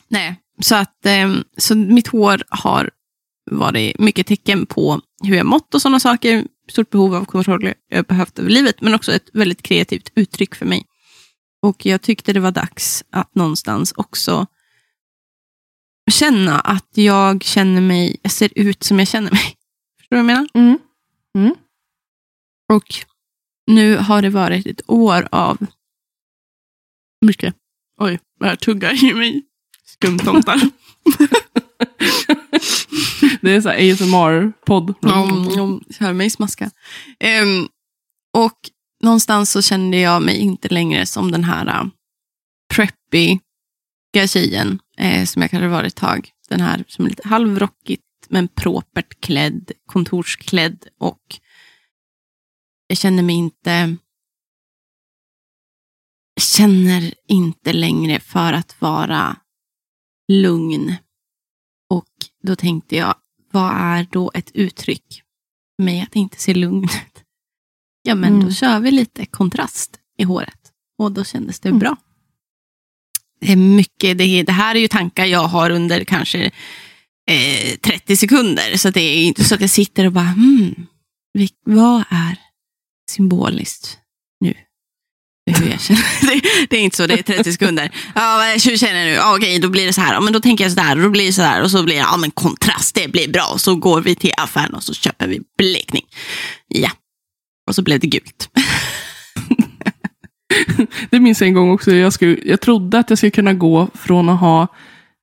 Nej, 0.10 0.36
så 0.62 0.76
att 0.76 1.06
eh, 1.06 1.30
så 1.58 1.76
mitt 1.76 2.08
hår 2.08 2.42
har 2.50 2.90
varit 3.52 4.00
mycket 4.00 4.28
tecken 4.28 4.66
på 4.66 5.02
hur 5.24 5.36
jag 5.36 5.46
mått 5.46 5.76
och 5.76 5.82
sådana 5.82 6.00
saker. 6.00 6.44
Stort 6.72 6.90
behov 6.90 7.16
av 7.16 7.26
kontroll 7.26 7.74
jag 7.90 8.06
behövt 8.06 8.40
över 8.40 8.50
livet, 8.50 8.82
men 8.82 8.94
också 8.94 9.12
ett 9.12 9.30
väldigt 9.34 9.62
kreativt 9.62 10.12
uttryck 10.16 10.56
för 10.56 10.66
mig. 10.66 10.84
Och 11.62 11.86
jag 11.86 12.02
tyckte 12.02 12.34
det 12.34 12.40
var 12.40 12.52
dags 12.52 13.04
att 13.10 13.36
någonstans 13.36 13.94
också 13.98 14.48
känna 16.12 16.60
att 16.60 16.90
jag 16.94 17.44
känner 17.44 17.82
mig, 17.82 18.18
jag 18.22 18.32
ser 18.32 18.52
ut 18.56 18.84
som 18.84 19.00
jag 19.00 19.08
känner 19.08 19.32
mig. 19.32 19.42
Förstår 20.00 20.16
du 20.16 20.16
vad 20.16 20.20
jag 20.20 20.26
menar? 20.26 20.48
Mm. 20.54 21.56
Och 22.74 22.96
nu 23.68 23.98
har 23.98 24.22
det 24.22 24.30
varit 24.30 24.68
ett 24.68 24.90
år 24.90 25.28
av 25.32 25.66
mycket, 27.26 27.56
oj, 28.02 28.20
vad 28.40 28.50
jag 28.50 28.60
tuggar 28.60 29.04
i 29.04 29.14
mig 29.14 29.44
Skumtomtar. 29.86 30.62
Det 33.42 33.52
är 33.52 33.62
så 33.62 33.70
här 33.70 33.92
ASMR-podd. 33.92 34.94
Ja, 35.02 35.28
jag 35.56 35.82
hör 36.00 36.14
mig 36.14 36.30
smaska. 36.30 36.72
Ehm, 37.20 37.68
och 38.34 38.58
någonstans 39.02 39.52
så 39.52 39.62
kände 39.62 39.98
jag 39.98 40.22
mig 40.22 40.38
inte 40.38 40.70
längre 40.70 41.06
som 41.06 41.32
den 41.32 41.44
här 41.44 41.68
äh, 41.68 41.88
preppiga 42.74 44.28
tjejen 44.28 44.80
eh, 44.98 45.26
som 45.26 45.42
jag 45.42 45.52
kanske 45.52 45.68
varit 45.68 45.94
ett 45.94 46.00
tag. 46.00 46.30
Den 46.50 46.62
här 46.62 46.84
som 46.88 47.06
är 47.06 47.10
lite 47.10 47.28
halvrockigt 47.28 48.04
men 48.30 48.48
propert 48.48 49.22
klädd, 49.22 49.72
kontorsklädd 49.86 50.88
och 51.00 51.40
jag 52.88 52.98
känner 52.98 53.24
mig 53.24 53.36
inte 53.36 53.98
jag 56.34 56.44
känner 56.44 57.14
inte 57.28 57.74
längre 57.74 58.20
för 58.20 58.54
att 58.54 58.82
vara 58.82 59.38
lugn. 60.28 60.96
Och 61.90 62.08
då 62.44 62.56
tänkte 62.56 62.96
jag, 62.96 63.16
vad 63.52 63.72
är 63.72 64.08
då 64.12 64.32
ett 64.34 64.52
uttryck 64.54 65.24
för 65.76 65.84
mig 65.84 66.02
att 66.02 66.16
inte 66.16 66.40
se 66.40 66.54
lugn 66.54 66.84
ut? 66.84 67.24
Ja, 68.10 68.16
men 68.16 68.34
Mm. 68.34 68.46
då 68.46 68.52
kör 68.54 68.80
vi 68.80 68.92
lite 68.92 69.26
kontrast 69.26 69.92
i 70.20 70.24
håret. 70.24 70.60
Och 71.00 71.12
då 71.12 71.24
kändes 71.24 71.60
det 71.60 71.70
Mm. 71.70 71.80
bra. 71.80 71.98
Det 73.42 73.52
är 73.52 73.56
mycket, 73.56 74.18
det, 74.18 74.44
det 74.44 74.52
här 74.52 74.76
är 74.76 74.80
ju 74.80 74.88
tankar 74.88 75.26
jag 75.26 75.48
har 75.48 75.70
under 75.70 76.04
kanske 76.04 76.52
eh, 77.32 77.78
30 77.82 78.18
sekunder. 78.18 78.78
Så 78.78 78.90
det 78.90 79.02
är 79.02 79.24
inte 79.24 79.44
så 79.44 79.56
att 79.56 79.62
jag 79.62 79.70
sitter 79.70 80.06
och 80.06 80.12
bara, 80.12 80.26
hmm, 80.26 80.76
vad 81.66 82.04
är 82.10 82.36
symboliskt 83.12 83.98
nu? 84.40 84.54
För 85.56 85.64
Hur 85.64 85.72
jag 85.72 85.82
känner. 85.82 86.02
Det, 86.42 86.68
det 86.70 86.78
är 86.78 86.82
inte 86.82 86.98
så, 86.98 87.08
det 87.08 87.14
är 87.20 87.24
30 87.24 87.52
sekunder. 87.52 87.92
Ja, 88.16 88.54
hur 88.66 88.78
känner 88.78 89.06
du? 89.06 89.12
Ja, 89.12 89.36
okej, 89.38 89.60
då 89.60 89.70
blir 89.70 89.86
det 89.86 89.94
så 89.94 90.02
här. 90.02 90.14
Ja, 90.14 90.22
men 90.22 90.34
då 90.34 90.40
tänker 90.40 90.64
jag 90.64 90.72
så 90.72 90.80
där 90.80 90.96
och 90.98 91.04
då 91.04 91.10
blir 91.10 91.26
det 91.26 91.34
så 91.34 91.42
där. 91.42 91.62
Och 91.62 91.72
så 91.72 91.84
blir 91.84 91.96
det, 91.96 92.02
ja 92.02 92.18
men 92.18 92.32
kontrast, 92.32 92.96
det 92.96 93.08
blir 93.12 93.28
bra. 93.32 93.50
Och 93.54 93.62
så 93.62 93.76
går 93.76 94.02
vi 94.02 94.16
till 94.16 94.32
affären 94.38 94.74
och 94.74 94.84
så 94.84 94.94
köper 94.94 95.28
vi 95.28 95.40
blekning. 95.58 96.06
Ja. 96.68 96.90
Och 97.70 97.76
så 97.76 97.82
blev 97.82 98.00
det 98.00 98.08
gult. 98.08 98.50
Det 101.10 101.20
minns 101.20 101.42
jag 101.42 101.48
en 101.48 101.54
gång 101.54 101.72
också. 101.72 101.92
Jag, 101.92 102.14
skulle, 102.14 102.38
jag 102.46 102.62
trodde 102.62 103.00
att 103.00 103.10
jag 103.10 103.18
skulle 103.18 103.32
kunna 103.32 103.54
gå 103.54 103.88
från 103.94 104.30
att 104.30 104.40
ha... 104.40 104.68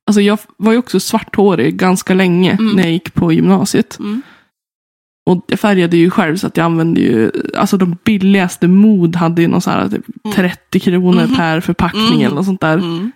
Alltså 0.07 0.21
jag 0.21 0.39
var 0.57 0.71
ju 0.71 0.77
också 0.77 0.99
svarthårig 0.99 1.75
ganska 1.77 2.13
länge 2.13 2.51
Mm. 2.51 2.75
när 2.75 2.83
jag 2.83 2.91
gick 2.91 3.13
på 3.13 3.31
gymnasiet. 3.33 3.99
Mm. 3.99 4.21
Och 5.29 5.45
jag 5.47 5.59
färgade 5.59 5.97
ju 5.97 6.09
själv 6.09 6.37
så 6.37 6.47
att 6.47 6.57
jag 6.57 6.63
använde 6.65 6.99
ju, 7.01 7.31
alltså 7.57 7.77
de 7.77 7.97
billigaste 8.03 8.67
mod 8.67 9.15
hade 9.15 9.41
ju 9.41 9.47
någon 9.47 9.61
så 9.61 9.69
här 9.71 9.89
typ 9.89 10.05
Mm. 10.25 10.35
30 10.35 10.79
kronor 10.79 11.25
Mhm. 11.25 11.35
per 11.35 11.61
förpackning 11.61 12.07
Mm. 12.07 12.25
eller 12.25 12.35
något 12.35 12.45
sånt 12.45 12.61
där. 12.61 12.77
Mm. 12.77 13.11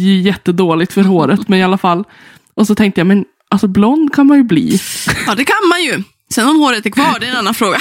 Jättedåligt 0.00 0.92
för 0.92 1.02
håret, 1.02 1.40
men 1.48 1.58
i 1.58 1.62
alla 1.62 1.78
fall. 1.78 2.04
Och 2.54 2.66
så 2.66 2.74
tänkte 2.74 3.00
jag, 3.00 3.06
men 3.06 3.24
alltså 3.50 3.68
blond 3.68 4.14
kan 4.14 4.26
man 4.26 4.36
ju 4.36 4.42
bli. 4.44 4.78
Ja, 5.26 5.34
det 5.34 5.44
kan 5.44 5.68
man 5.70 5.82
ju. 5.84 6.02
Sen 6.32 6.48
om 6.48 6.60
håret 6.60 6.86
är 6.86 6.90
kvar, 6.90 7.16
det 7.20 7.26
är 7.26 7.30
en 7.30 7.36
annan 7.36 7.54
fråga. 7.54 7.78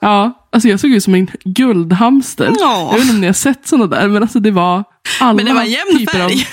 Ja, 0.00 0.48
alltså 0.52 0.68
jag 0.68 0.80
såg 0.80 0.90
ut 0.90 1.04
som 1.04 1.14
en 1.14 1.28
guldhamster. 1.44 2.52
Ja. 2.60 2.88
Jag 2.92 2.98
vet 2.98 3.02
inte 3.02 3.14
om 3.14 3.20
ni 3.20 3.26
har 3.26 3.34
sett 3.34 3.66
sådana 3.68 3.86
där, 3.86 4.08
men 4.08 4.22
alltså 4.22 4.40
det 4.40 4.50
var 4.50 4.84
alla 5.20 5.34
Men 5.34 5.46
det 5.46 5.54
var 5.54 5.62
jämn 5.64 5.98
typer 5.98 6.20
av... 6.24 6.28
färg. 6.28 6.46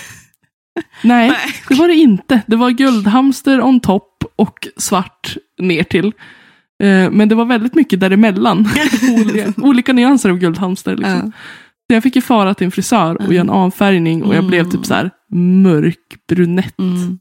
Nej, 1.02 1.30
Nej. 1.30 1.38
det 1.70 1.76
var 1.76 1.88
det 1.88 1.94
inte. 1.96 2.42
Det 2.48 2.56
var 2.56 2.70
guldhamster 2.70 3.62
on 3.62 3.80
top 3.80 4.24
och 4.36 4.68
svart 4.78 5.36
ner 5.62 5.84
till. 5.84 6.06
Eh, 6.84 7.12
Men 7.12 7.30
det 7.30 7.36
var 7.36 7.46
väldigt 7.46 7.76
mycket 7.76 8.00
däremellan. 8.00 8.70
olika, 9.20 9.54
olika 9.62 9.94
nyanser 9.94 10.30
av 10.30 10.38
guldhamster. 10.38 10.96
Liksom. 10.96 11.32
Så 11.90 11.96
jag 11.96 12.04
fick 12.04 12.16
ju 12.16 12.22
fara 12.22 12.54
till 12.54 12.66
en 12.66 12.72
frisör 12.72 13.16
och 13.28 13.34
göra 13.34 13.42
en 13.42 13.50
avfärgning 13.50 14.24
och 14.24 14.36
jag 14.36 14.44
blev 14.44 14.60
Mm. 14.60 14.72
typ 14.72 14.86
så 14.86 14.94
här 14.94 15.12
mörkbrunett. 15.36 16.80
Mm. 16.80 17.20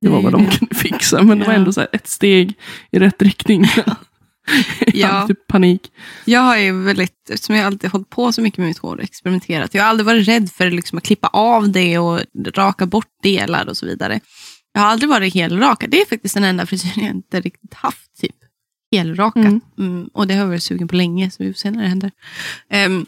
Det 0.00 0.08
var 0.08 0.22
vad 0.22 0.32
de 0.32 0.46
kunde 0.50 0.74
fixa. 0.74 1.22
Men 1.22 1.38
det 1.38 1.46
var 1.46 1.54
ändå 1.54 1.72
så 1.72 1.80
här 1.80 1.88
ett 1.92 2.08
steg 2.08 2.54
i 2.90 2.98
rätt 2.98 3.22
riktning. 3.22 3.66
Ja. 4.94 5.26
typ 5.26 5.46
panik. 5.46 5.92
Jag 6.24 6.40
har 6.40 6.56
ju 6.56 6.82
väldigt, 6.82 7.30
eftersom 7.30 7.56
jag 7.56 7.66
alltid 7.66 7.90
hållit 7.90 8.10
på 8.10 8.32
så 8.32 8.42
mycket 8.42 8.58
med 8.58 8.68
mitt 8.68 8.78
hår 8.78 8.96
och 8.96 9.02
experimenterat. 9.02 9.74
Jag 9.74 9.82
har 9.82 9.90
aldrig 9.90 10.06
varit 10.06 10.28
rädd 10.28 10.50
för 10.50 10.70
liksom 10.70 10.98
att 10.98 11.04
klippa 11.04 11.28
av 11.28 11.72
det 11.72 11.98
och 11.98 12.20
raka 12.54 12.86
bort 12.86 13.22
delar 13.22 13.68
och 13.68 13.76
så 13.76 13.86
vidare. 13.86 14.20
Jag 14.72 14.80
har 14.80 14.88
aldrig 14.88 15.10
varit 15.10 15.34
helrakad. 15.34 15.90
Det 15.90 16.00
är 16.00 16.06
faktiskt 16.06 16.34
den 16.34 16.44
enda 16.44 16.66
frisyren 16.66 17.04
jag 17.04 17.14
inte 17.14 17.40
riktigt 17.40 17.74
haft. 17.74 18.20
Typ. 18.20 18.36
Helrakat. 18.92 19.44
Mm. 19.44 19.60
Mm, 19.78 20.10
och 20.12 20.26
det 20.26 20.34
har 20.34 20.40
jag 20.40 20.48
varit 20.48 20.62
sugen 20.62 20.88
på 20.88 20.96
länge, 20.96 21.30
så 21.30 21.42
vi 21.42 21.52
får 21.52 21.58
se 21.58 21.70
när 21.70 21.82
det 21.82 21.88
händer. 21.88 22.10
Ehm, 22.70 23.06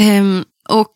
ehm, 0.00 0.44
och 0.68 0.94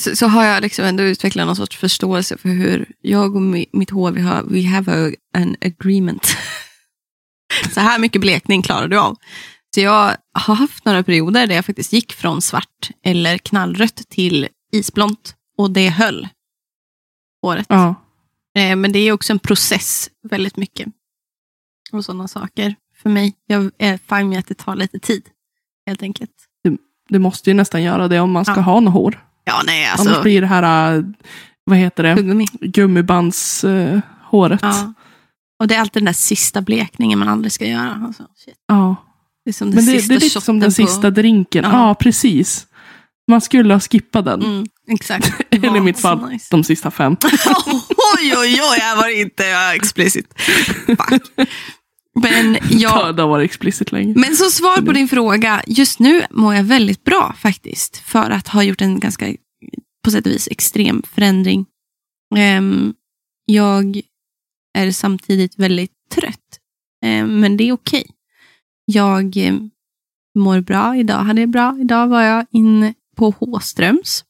så, 0.00 0.16
så 0.16 0.26
har 0.26 0.44
jag 0.44 0.62
liksom 0.62 0.84
ändå 0.84 1.02
utvecklat 1.02 1.46
någon 1.46 1.56
sorts 1.56 1.76
förståelse 1.76 2.36
för 2.36 2.48
hur 2.48 2.92
jag 3.00 3.36
och 3.36 3.42
mi, 3.42 3.66
mitt 3.72 3.90
hår, 3.90 4.10
vi 4.10 4.20
har 4.20 4.42
we 4.42 4.62
have 4.68 4.92
a, 5.08 5.12
an 5.36 5.56
agreement. 5.60 6.26
så 7.74 7.80
här 7.80 7.98
mycket 7.98 8.20
blekning 8.20 8.62
klarar 8.62 8.88
du 8.88 8.98
av. 8.98 9.16
Så 9.74 9.80
jag 9.80 10.16
har 10.32 10.54
haft 10.54 10.84
några 10.84 11.02
perioder 11.02 11.46
där 11.46 11.54
jag 11.54 11.66
faktiskt 11.66 11.92
gick 11.92 12.12
från 12.12 12.42
svart 12.42 12.90
eller 13.04 13.38
knallrött 13.38 14.02
till 14.08 14.48
isblont. 14.72 15.34
Och 15.58 15.70
det 15.70 15.88
höll 15.88 16.28
håret. 17.42 17.66
Ja. 17.68 17.94
Eh, 18.58 18.76
Men 18.76 18.92
det 18.92 18.98
är 18.98 19.12
också 19.12 19.32
en 19.32 19.38
process 19.38 20.10
väldigt 20.28 20.56
mycket. 20.56 20.88
Och 21.92 22.04
sådana 22.04 22.28
saker 22.28 22.74
för 23.02 23.10
mig. 23.10 23.34
Jag 23.46 23.70
är 23.78 23.98
fine 24.08 24.28
med 24.28 24.38
att 24.38 24.46
det 24.46 24.54
tar 24.54 24.76
lite 24.76 24.98
tid. 24.98 25.28
Helt 25.86 26.02
enkelt. 26.02 26.30
Det 27.08 27.18
måste 27.18 27.50
ju 27.50 27.54
nästan 27.54 27.82
göra 27.82 28.08
det 28.08 28.20
om 28.20 28.30
man 28.32 28.44
ska 28.44 28.54
Ja. 28.54 28.60
ha 28.60 28.80
något 28.80 28.92
hår. 28.94 29.24
Ja, 29.44 29.62
nej 29.66 29.84
Annars 29.86 30.00
alltså. 30.06 30.22
blir 30.22 30.40
det 30.40 30.46
här, 30.46 30.96
äh, 30.96 31.02
vad 31.64 31.78
heter 31.78 32.02
det, 32.02 32.46
gummibandshåret. 32.60 34.02
håret. 34.30 34.60
Ja. 34.62 34.92
Och 35.60 35.68
det 35.68 35.74
är 35.74 35.80
alltid 35.80 36.02
den 36.02 36.06
där 36.06 36.12
sista 36.12 36.60
blekningen 36.62 37.18
man 37.18 37.28
aldrig 37.28 37.52
ska 37.52 37.66
göra. 37.66 38.02
Alltså, 38.06 38.22
ja. 38.68 38.96
Det 39.44 39.50
är 39.50 39.52
som 39.52 39.70
den 39.70 39.76
Men 39.84 39.86
det, 39.94 39.98
sista 40.00 40.14
det 40.14 40.18
är 40.18 40.20
lite 40.20 40.40
som 40.40 40.60
den 40.60 40.68
på- 40.70 40.74
sista 40.74 41.10
drinken. 41.10 41.64
Ja. 41.64 41.70
Ja, 41.88 41.94
precis. 41.94 42.66
Man 43.30 43.40
skulle 43.40 43.74
ha 43.74 43.80
skippat 43.80 44.24
den. 44.24 44.42
Mm, 44.42 44.66
exakt. 44.90 45.32
Eller 45.50 45.76
i 45.76 45.80
mitt 45.80 46.00
fall, 46.00 46.28
nice. 46.30 46.46
de 46.50 46.64
sista 46.64 46.90
fem. 46.90 47.16
oj, 48.20 48.34
oj, 48.36 48.60
oj, 48.72 48.78
här 48.80 48.96
var 48.96 49.06
det 49.06 49.20
inte 49.20 49.44
ja, 49.44 49.74
explicit. 49.74 50.26
Fuck. 50.86 51.22
Men, 52.14 52.54
Ja. 52.70 53.06
ja, 53.06 53.12
Det 53.12 53.22
varit 53.26 53.50
explicit 53.50 53.92
länge. 53.92 54.14
men 54.16 54.36
som 54.36 54.50
svar 54.50 54.82
på 54.82 54.92
din 54.92 55.08
fråga, 55.08 55.62
just 55.66 55.98
nu 55.98 56.22
mår 56.30 56.54
jag 56.54 56.64
väldigt 56.64 57.04
bra 57.04 57.34
faktiskt. 57.38 57.96
För 57.96 58.30
att 58.30 58.48
ha 58.48 58.62
gjort 58.62 58.80
en 58.80 59.00
ganska, 59.00 59.34
på 60.04 60.10
sätt 60.10 60.26
och 60.26 60.32
vis, 60.32 60.48
extrem 60.50 61.02
förändring. 61.14 61.66
Ehm, 62.36 62.94
jag 63.44 64.00
är 64.78 64.90
samtidigt 64.90 65.58
väldigt 65.58 65.92
trött. 66.14 66.58
Ehm, 67.04 67.40
men 67.40 67.56
det 67.56 67.68
är 67.68 67.72
okej. 67.72 68.06
Jag 68.84 69.36
eh, 69.36 69.54
mår 70.38 70.60
bra. 70.60 70.96
Idag 70.96 71.18
hade 71.18 71.40
jag 71.40 71.50
bra. 71.50 71.78
Idag 71.80 72.08
var 72.08 72.22
jag 72.22 72.46
inne 72.52 72.94
på 73.16 73.30
Håströms 73.30 74.24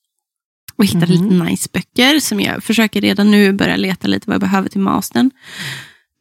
och 0.76 0.85
hittade 0.85 1.07
Mhm. 1.19 1.23
lite 1.29 1.45
nice 1.45 1.69
böcker 1.73 2.21
som 2.21 2.41
jag 2.41 2.64
försöker 2.64 3.00
redan 3.00 3.31
nu 3.31 3.53
börja 3.53 3.76
leta 3.76 4.09
lite 4.09 4.26
vad 4.26 4.35
jag 4.35 4.41
behöver 4.41 4.69
till 4.69 4.81
mastern. 4.81 5.31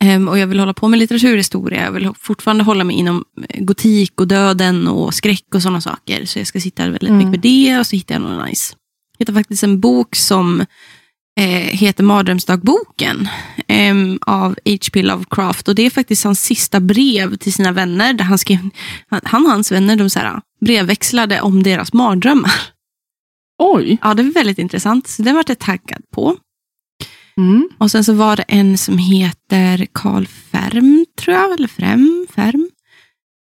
Ehm, 0.03 0.27
och 0.27 0.37
jag 0.39 0.47
vill 0.47 0.59
hålla 0.59 0.73
på 0.73 0.87
med 0.87 0.99
litteraturhistoria. 0.99 1.83
Jag 1.83 1.91
vill 1.91 2.09
fortfarande 2.19 2.63
hålla 2.63 2.83
mig 2.83 2.95
inom 2.95 3.25
eh, 3.49 3.63
gotik 3.63 4.21
och 4.21 4.27
döden 4.27 4.87
och 4.87 5.13
skräck 5.13 5.45
och 5.55 5.61
sådana 5.61 5.81
saker. 5.81 6.25
Så 6.25 6.39
jag 6.39 6.47
ska 6.47 6.59
sitta 6.59 6.83
väldigt 6.83 7.03
Mm. 7.09 7.17
mycket 7.17 7.31
med 7.31 7.39
det 7.39 7.79
och 7.79 7.87
så 7.87 7.95
hittar 7.95 8.15
jag 8.15 8.21
något 8.21 8.47
nice. 8.49 8.75
Jag 9.17 9.23
hittade 9.25 9.39
faktiskt 9.39 9.63
en 9.63 9.79
bok 9.79 10.15
som 10.15 10.61
eh, 11.39 11.45
heter 11.49 12.03
Mardrömsdagboken 12.03 13.27
em, 13.67 14.19
av 14.21 14.55
H.P. 14.65 15.01
Lovecraft. 15.01 15.67
Och 15.67 15.75
det 15.75 15.85
är 15.85 15.89
faktiskt 15.89 16.23
hans 16.23 16.43
sista 16.43 16.79
brev 16.79 17.35
till 17.35 17.53
sina 17.53 17.71
vänner. 17.71 18.13
Där 18.13 18.25
han, 18.25 18.37
skrev, 18.37 18.69
han, 19.07 19.21
han 19.23 19.45
och 19.45 19.51
hans 19.51 19.71
vänner 19.71 19.95
de 19.95 20.09
så 20.09 20.19
här, 20.19 20.41
brevväxlade 20.65 21.41
om 21.41 21.63
deras 21.63 21.93
mardrömmar. 21.93 22.53
Oj. 23.63 23.97
Ja, 24.01 24.13
det 24.13 24.23
är 24.23 24.33
väldigt 24.33 24.59
intressant. 24.59 25.07
Så 25.07 25.21
det 25.21 25.33
vart 25.33 25.49
jag 25.49 25.59
taggad 25.59 26.01
på. 26.15 26.37
Mm. 27.37 27.69
Och 27.77 27.91
sen 27.91 28.03
så 28.03 28.13
var 28.13 28.35
det 28.35 28.43
en 28.47 28.77
som 28.77 28.97
heter 28.97 29.87
Karl 29.91 30.25
Färm, 30.25 31.05
tror 31.21 31.35
jag. 31.37 31.53
Eller 31.53 31.67
Främ, 31.67 32.27
Färm. 32.35 32.69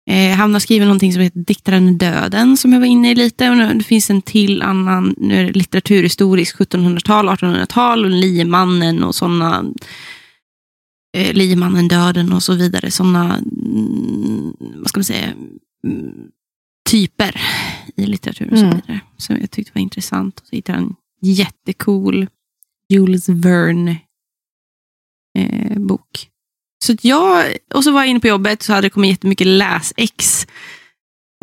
Eh, 0.09 0.35
han 0.37 0.53
har 0.53 0.59
skrivit 0.59 0.85
någonting 0.85 1.13
som 1.13 1.21
heter 1.21 1.39
Diktaren 1.39 1.97
Döden, 1.97 2.57
som 2.57 2.73
jag 2.73 2.79
var 2.79 2.87
inne 2.87 3.11
i 3.11 3.15
lite. 3.15 3.49
Och 3.49 3.57
nu- 3.57 3.73
det 3.73 3.83
finns 3.83 4.09
en 4.09 4.21
till 4.21 4.61
annan, 4.61 5.15
nu 5.17 5.39
är 5.39 5.43
det 5.45 5.51
litteraturhistorisk, 5.51 6.55
1700-tal, 6.59 7.29
1800-tal, 7.29 8.05
och 8.05 8.11
Liemannen 8.11 9.03
och 9.03 9.15
sådana. 9.15 9.65
Eh, 11.17 11.33
Liemannen, 11.33 11.87
Döden 11.87 12.33
och 12.33 12.43
så 12.43 12.53
vidare. 12.53 12.91
Sådana, 12.91 13.37
mm, 13.37 14.53
vad 14.59 14.87
ska 14.89 14.99
man 14.99 15.03
säga, 15.03 15.33
mm, 15.87 16.13
typer 16.89 17.41
i 17.95 18.05
litteratur 18.05 18.51
och 18.51 18.57
så 18.57 18.65
Mm. 18.65 18.75
vidare. 18.75 18.99
Som 19.17 19.37
jag 19.39 19.51
tyckte 19.51 19.71
var 19.75 19.81
intressant. 19.81 20.39
Och 20.39 20.47
så 20.47 20.55
hittade 20.55 20.77
en 20.77 20.95
jättecool 21.21 22.27
Jules 22.91 23.29
Verne 23.29 23.99
eh, 25.37 25.79
bok. 25.79 26.27
Så 26.83 26.93
att 26.93 27.03
jag, 27.05 27.57
och 27.73 27.83
så 27.83 27.91
var 27.91 28.01
jag 28.01 28.07
inne 28.07 28.19
på 28.19 28.27
jobbet 28.27 28.63
så 28.63 28.73
hade 28.73 28.85
det 28.85 28.89
kommit 28.89 29.09
jättemycket 29.09 29.47
läsex 29.47 30.47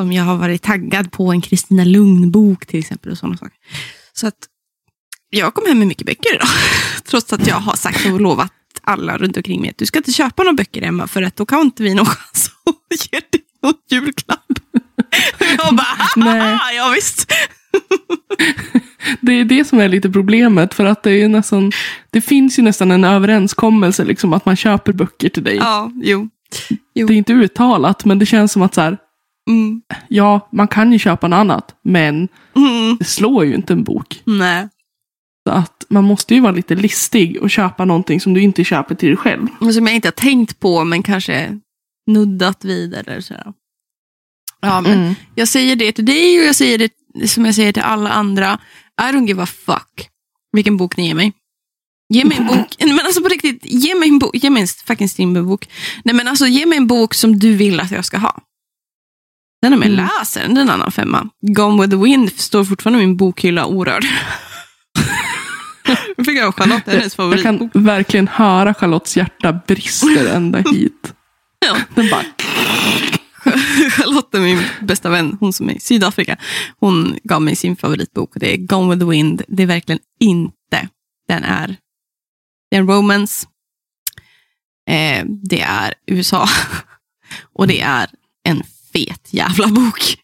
som 0.01 0.13
jag 0.13 0.25
har 0.25 0.37
varit 0.37 0.63
taggad 0.63 1.13
på. 1.13 1.33
En 1.33 1.41
Kristina 1.41 1.85
Lugn-bok 1.85 2.67
till 2.67 2.81
exempel 2.81 3.13
och 3.13 3.19
sådana 3.19 3.37
saker. 3.37 3.57
Så 4.13 4.27
att 4.27 4.39
jag 5.31 5.55
kom 5.55 5.67
hem 5.67 5.79
med 5.79 5.89
mycket 5.89 6.07
böcker 6.07 6.35
idag. 6.35 6.49
Trots 7.05 7.33
att 7.33 7.47
jag 7.47 7.57
har 7.57 7.77
sagt 7.77 8.07
och 8.07 8.21
lovat 8.21 8.53
alla 8.83 9.19
runt 9.19 9.37
omkring 9.37 9.61
mig 9.61 9.71
att 9.71 9.79
du 9.79 9.87
ska 9.87 9.99
inte 9.99 10.13
köpa 10.13 10.43
några 10.43 10.55
böcker 10.55 10.83
Emma 10.83 11.07
för 11.07 11.23
att 11.23 11.37
då 11.37 11.47
kan 11.47 11.61
inte 11.61 11.83
vi 11.83 11.95
någon 11.95 12.07
chans 12.07 12.51
att 12.65 13.13
ge 13.13 13.21
dig 13.31 13.45
någon 13.63 13.75
julklapp. 13.91 14.45
Och 15.41 15.47
jag 15.59 15.77
bara, 15.77 16.73
ja 16.77 16.93
visst. 16.95 17.33
Det 19.21 19.33
är 19.33 19.45
det 19.45 19.65
som 19.65 19.79
är 19.81 19.89
lite 19.89 20.11
problemet. 20.11 20.75
För 20.75 20.85
att 20.85 21.03
det, 21.03 21.11
är 21.13 21.29
nästan, 21.29 21.73
det 22.11 22.21
finns 22.21 22.59
ju 22.59 22.63
nästan 22.63 22.91
en 22.91 23.05
överenskommelse 23.05 24.05
liksom, 24.05 24.33
att 24.33 24.47
man 24.47 24.57
köper 24.57 24.93
böcker 24.93 25.29
till 25.29 25.45
dig. 25.45 25.57
Ja, 25.57 25.91
jo. 26.03 26.29
Det 26.95 27.01
är 27.01 27.11
inte 27.13 27.33
uttalat, 27.33 28.05
men 28.05 28.19
det 28.19 28.27
känns 28.27 28.53
som 28.53 28.63
att 28.63 28.75
så 28.75 28.81
här, 28.81 28.99
Mm. 29.51 29.83
ja, 30.09 30.49
man 30.53 30.69
kan 30.69 30.93
ju 30.93 30.99
köpa 30.99 31.29
något 31.29 31.37
annat, 31.37 31.75
men 31.85 32.29
Mm. 32.57 32.97
det 32.99 33.05
slår 33.05 33.45
ju 33.45 33.55
inte 33.55 33.73
en 33.73 33.85
bok. 33.85 34.23
Nej. 34.25 34.69
Så 35.49 35.53
att 35.55 35.85
man 35.89 36.05
måste 36.05 36.35
ju 36.35 36.41
vara 36.41 36.53
lite 36.53 36.75
listig 36.75 37.39
och 37.43 37.51
köpa 37.51 37.85
någonting 37.85 38.21
som 38.21 38.35
du 38.35 38.41
inte 38.43 38.65
köper 38.65 38.95
till 38.95 39.09
dig 39.09 39.17
själv. 39.17 39.47
Som 39.73 39.87
jag 39.87 39.95
inte 39.97 40.09
har 40.09 40.13
tänkt 40.13 40.61
på 40.61 40.85
men 40.85 41.03
kanske 41.03 41.59
nuddat 42.07 42.65
vid 42.65 42.95
eller 42.95 43.21
sådär. 43.21 43.53
Ja, 44.61 44.81
men 44.81 44.93
Mm. 44.93 45.15
jag 45.35 45.49
säger 45.49 45.77
det 45.77 45.93
till 45.93 46.07
dig 46.07 46.41
och 46.41 46.45
jag 46.47 46.55
säger 46.57 46.79
det 46.79 47.29
som 47.29 47.45
jag 47.47 47.55
säger 47.55 47.73
till 47.73 47.83
alla 47.83 48.11
andra. 48.11 48.59
I 49.01 49.13
don't 49.13 49.27
give 49.27 49.43
a 49.43 49.47
fuck 49.47 50.09
vilken 50.53 50.77
bok 50.77 50.97
ni 50.97 51.07
ger 51.07 51.15
mig. 51.15 51.33
Ge 52.15 52.25
mig 52.25 52.37
en 52.37 52.47
bok, 52.47 52.67
men 52.79 53.01
alltså 53.01 53.23
på 53.23 53.29
riktigt, 53.29 53.59
ge 53.65 53.95
mig 53.95 54.09
en 54.09 54.19
bok, 54.19 54.35
ge 54.35 54.51
mig 54.51 54.63
en 54.63 54.69
fucking 54.87 55.09
Strindberg-bok. 55.09 55.69
Nej 56.05 56.15
men 56.15 56.29
alltså 56.29 56.47
ge 56.47 56.67
mig 56.67 56.79
en 56.79 56.87
bok 56.87 57.15
som 57.15 57.39
du 57.39 57.55
vill 57.55 57.81
att 57.81 57.91
jag 57.91 58.05
ska 58.05 58.19
ha. 58.19 58.39
Sen 59.65 59.73
om 59.73 59.83
jag 59.83 59.91
Mm. 59.93 60.07
läser 60.07 60.43
den, 60.43 60.57
är 60.57 60.61
en 60.61 60.71
annan 60.71 60.93
femma. 60.93 61.29
Gone 61.41 61.83
with 61.83 61.91
the 61.91 61.97
wind 62.05 62.33
står 62.33 62.65
fortfarande 62.65 63.03
i 63.03 63.07
min 63.07 63.17
bokhylla 63.17 63.67
orörd. 63.67 64.05
Jag 66.17 66.27
fick 66.27 66.39
jag 66.39 66.55
Charlotte, 66.55 66.87
hennes 66.87 67.05
Jag 67.05 67.13
favoritbok. 67.13 67.73
kan 67.73 67.85
verkligen 67.85 68.29
höra 68.29 68.75
Charlottes 68.75 69.17
hjärta 69.17 69.53
brister 69.67 70.27
ända 70.35 70.59
hit. 70.59 71.15
Ja. 71.67 71.77
Den 71.95 72.11
bara, 72.11 72.25
Charlotte 73.91 74.41
min 74.41 74.63
bästa 74.81 75.11
vän, 75.11 75.37
hon 75.41 75.53
som 75.53 75.69
är 75.69 75.75
i 75.75 75.81
Sydafrika. 75.81 76.37
Hon 76.81 77.19
gav 77.25 77.43
mig 77.43 77.57
sin 77.57 77.77
favoritbok 77.77 78.35
och 78.35 78.41
det 78.41 78.55
är 78.55 78.57
Gone 78.57 78.95
with 78.95 79.05
the 79.05 79.11
wind. 79.11 79.43
Det 79.49 79.63
är 79.63 79.67
verkligen 79.67 80.01
inte. 80.21 80.89
Den 81.29 81.45
är, 81.45 81.77
det 82.71 82.77
är 82.77 82.81
en 82.81 82.89
romance. 82.89 83.47
Eh, 84.91 85.25
det 85.27 85.61
är 85.61 85.95
USA. 86.07 86.49
Och 87.53 87.67
det 87.67 87.81
är 87.81 88.11
en 88.45 88.63
fet 88.93 89.29
jävla 89.31 89.69
bok. 89.69 90.17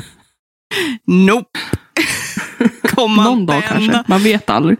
nope. 1.06 1.60
Komma 2.82 3.24
någon 3.24 3.46
dag 3.46 3.64
kanske. 3.68 4.04
Man 4.06 4.22
vet 4.22 4.50
aldrig. 4.50 4.78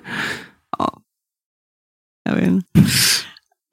Jag 2.24 2.34
vet. 2.34 2.64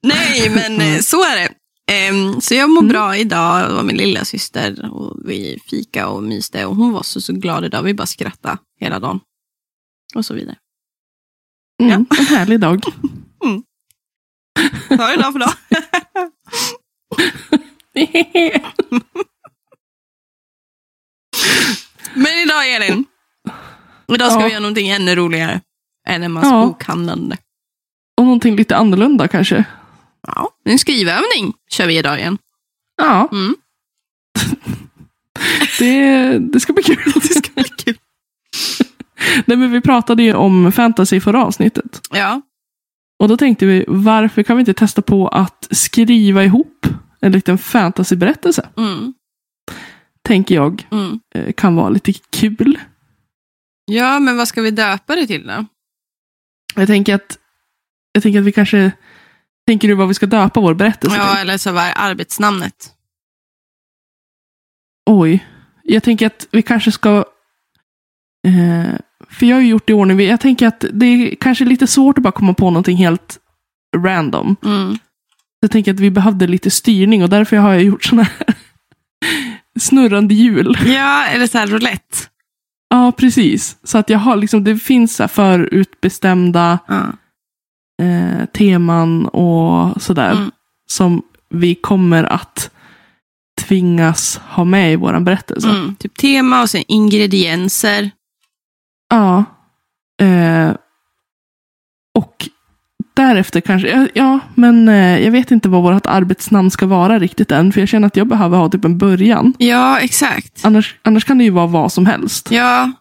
Nej, 0.04 0.50
men 0.50 0.82
eh, 0.82 1.00
så 1.00 1.24
är 1.24 1.36
det. 1.36 1.50
Ehm, 1.90 2.42
så 2.42 2.54
jag 2.56 2.70
mår 2.70 2.82
Mm. 2.82 2.90
bra 2.90 3.18
idag. 3.18 3.70
Det 3.70 3.76
var 3.76 3.84
min 3.84 3.98
lilla 3.98 4.26
syster 4.26 4.92
och 4.92 5.18
vi 5.26 5.60
fika 5.70 6.08
och 6.08 6.24
myste. 6.24 6.66
Och 6.66 6.76
hon 6.76 6.94
var 6.94 7.04
så, 7.04 7.22
så 7.22 7.34
glad 7.34 7.66
idag. 7.66 7.84
Vi 7.84 7.94
bara 7.94 8.08
skrattade 8.08 8.58
hela 8.80 9.00
dagen. 9.00 9.20
Och 10.16 10.26
så 10.26 10.34
vidare. 10.34 10.56
Mm, 11.82 12.06
En 12.20 12.26
härlig 12.26 12.60
dag. 12.60 12.84
Så 14.88 14.94
är 15.04 15.18
det 15.18 15.24
dag 15.24 15.32
för 15.34 15.40
dag. 15.40 15.54
Men 22.16 22.38
idag 22.46 22.74
Elin. 22.76 23.06
Idag 24.14 24.32
ska 24.32 24.40
Ja. 24.42 24.46
vi 24.46 24.52
göra 24.52 24.62
någonting 24.62 24.90
ännu 24.90 25.16
roligare. 25.16 25.62
Än 26.08 26.24
en 26.24 26.32
massa 26.32 26.48
Ja. 26.48 26.66
bokhandlande. 26.66 27.38
Och 28.18 28.24
någonting 28.24 28.56
lite 28.56 28.76
annorlunda 28.78 29.28
kanske. 29.28 29.64
Ja, 30.28 30.50
en 30.64 30.80
skrivövning 30.80 31.54
kör 31.72 31.88
vi 31.88 31.98
idag 31.98 32.20
igen. 32.20 32.38
Ja, 32.98 33.30
Mm. 33.32 33.56
det, 35.80 36.38
det 36.40 36.60
ska 36.60 36.74
bli 36.74 36.84
kul. 36.84 36.98
Det 37.16 37.22
ska 37.34 37.50
bli 37.54 37.64
kul. 37.64 37.98
Nej, 39.46 39.58
men 39.58 39.72
vi 39.72 39.82
pratade 39.82 40.24
ju 40.24 40.34
om 40.34 40.72
fantasy 40.72 41.16
i 41.16 41.22
förra 41.22 41.46
avsnittet. 41.46 42.02
Ja. 42.12 42.42
Och 43.20 43.28
då 43.28 43.38
tänkte 43.38 43.66
vi, 43.66 43.86
varför 43.88 44.44
kan 44.44 44.56
vi 44.58 44.60
inte 44.60 44.74
testa 44.74 45.02
på 45.02 45.28
att 45.28 45.68
skriva 45.72 46.44
ihop 46.44 46.88
en 47.22 47.32
liten 47.32 47.58
fantasyberättelse? 47.58 48.70
Mm. 48.78 49.14
Tänker 50.22 50.56
jag 50.56 50.88
Mm. 50.92 51.20
eh, 51.36 51.54
kan 51.54 51.76
vara 51.76 51.90
lite 51.90 52.14
kul. 52.14 52.80
Ja, 53.86 54.20
men 54.20 54.38
vad 54.38 54.48
ska 54.48 54.62
vi 54.62 54.72
döpa 54.72 55.16
det 55.16 55.28
till 55.28 55.48
då? 55.48 55.66
Jag 56.76 56.88
tänker 56.88 57.16
att, 57.16 57.38
jag 58.12 58.24
tänker 58.24 58.40
att 58.40 58.46
vi 58.46 58.52
kanske, 58.52 58.92
tänker 59.70 59.88
du 59.88 59.94
vad 59.94 60.08
vi 60.08 60.14
ska 60.14 60.26
döpa 60.26 60.60
vår 60.60 60.74
berättelse 60.74 61.18
Ja, 61.18 61.32
till? 61.32 61.42
eller 61.42 61.58
så 61.58 61.72
vad 61.72 61.84
är 61.84 61.94
arbetsnamnet? 61.96 62.74
Oj, 65.10 65.48
jag 65.84 66.04
tänker 66.04 66.28
att 66.28 66.48
vi 66.52 66.62
kanske 66.62 66.92
ska, 66.92 67.26
eh, 68.48 68.96
för 69.30 69.46
jag 69.46 69.56
har 69.56 69.62
ju 69.62 69.68
gjort 69.68 69.88
det 69.88 69.92
i 69.92 69.94
ordning, 69.94 70.20
jag 70.20 70.40
tänker 70.40 70.68
att 70.68 70.86
det 70.94 71.06
är 71.06 71.36
kanske 71.36 71.66
lite 71.66 71.88
svårt 71.88 72.18
att 72.18 72.24
bara 72.24 72.32
komma 72.32 72.54
på 72.54 72.70
någonting 72.70 72.98
helt 72.98 73.40
random. 73.98 74.56
Mm. 74.64 74.98
Jag 75.60 75.72
tänker 75.72 75.94
att 75.94 76.00
vi 76.00 76.12
behövde 76.12 76.48
lite 76.48 76.72
styrning 76.72 77.24
och 77.24 77.30
därför 77.30 77.58
har 77.58 77.74
jag 77.74 77.84
gjort 77.84 78.04
sådana 78.04 78.24
här 78.24 78.56
snurrande 79.80 80.34
hjul. 80.34 80.78
Ja, 80.86 81.26
eller 81.26 81.48
så 81.48 81.58
här 81.58 81.68
roulette. 81.68 82.18
Ja, 82.90 83.12
precis. 83.12 83.78
Så 83.84 83.98
att 83.98 84.10
jag 84.10 84.20
har 84.20 84.36
liksom, 84.36 84.64
det 84.64 84.78
finns 84.78 85.16
så 85.16 85.28
förutbestämda 85.28 86.80
Ja. 86.88 87.14
Eh, 88.00 88.46
teman 88.46 89.26
och 89.26 90.02
sådär. 90.02 90.32
Mm. 90.32 90.52
Som 90.92 91.22
vi 91.50 91.76
kommer 91.76 92.24
att 92.24 92.72
tvingas 93.62 94.38
ha 94.38 94.64
med 94.64 94.94
i 94.94 94.96
vår 94.96 95.20
berättelse. 95.20 95.70
Mm. 95.70 95.96
Typ 95.96 96.18
tema 96.18 96.62
och 96.62 96.70
sen 96.70 96.84
ingredienser. 96.88 98.12
Ja. 99.10 99.46
Eh, 100.22 100.72
och 102.18 102.50
därefter 103.14 103.62
kanske, 103.62 104.08
ja, 104.14 104.40
men 104.56 104.90
eh, 104.90 105.20
jag 105.20 105.32
vet 105.32 105.52
inte 105.52 105.70
vad 105.70 105.84
vårt 105.84 106.06
arbetsnamn 106.06 106.72
ska 106.72 106.86
vara 106.86 107.20
riktigt 107.20 107.52
än. 107.52 107.74
För 107.74 107.80
jag 107.80 107.90
känner 107.90 108.08
att 108.08 108.18
jag 108.18 108.28
behöver 108.28 108.58
ha 108.58 108.70
typ 108.70 108.86
en 108.86 108.98
början. 108.98 109.54
Ja, 109.58 110.00
exakt. 110.00 110.66
Annars, 110.66 110.96
annars 111.02 111.26
kan 111.26 111.38
det 111.38 111.44
ju 111.44 111.50
vara 111.50 111.68
vad 111.68 111.94
som 111.94 112.06
helst. 112.06 112.52
Ja, 112.52 112.92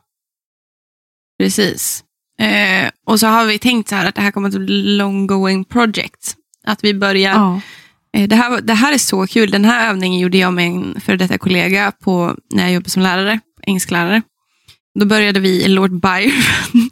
precis. 1.38 2.04
Eh, 2.40 2.90
och 3.06 3.20
så 3.20 3.26
har 3.26 3.44
vi 3.46 3.58
tänkt 3.58 3.88
så 3.88 3.94
här 3.96 4.06
att 4.06 4.14
det 4.14 4.20
här 4.22 4.30
kommer 4.30 4.48
att 4.48 4.54
bli 4.60 4.82
long 4.96 5.26
going 5.26 5.64
project. 5.64 6.34
Att 6.66 6.84
vi 6.84 6.94
börjar 6.94 7.32
Ja. 7.34 7.60
Eh, 8.16 8.28
Det 8.28 8.36
här, 8.36 8.60
det 8.60 8.74
här 8.74 8.92
är 8.92 8.98
så 8.98 9.26
kul. 9.26 9.50
Den 9.50 9.64
här 9.64 9.90
övningen 9.90 10.20
gjorde 10.20 10.38
jag 10.38 10.52
med 10.52 10.66
en 10.66 11.00
före 11.00 11.16
detta 11.16 11.38
kollega 11.38 11.92
på, 12.04 12.36
när 12.54 12.62
jag 12.62 12.72
jobbade 12.72 12.90
som 12.90 13.02
lärare, 13.02 13.40
engelsklärare. 13.66 14.22
Då 15.00 15.06
började 15.06 15.40
vi 15.40 15.64
i 15.64 15.68
Lord 15.68 16.00
Byron 16.00 16.90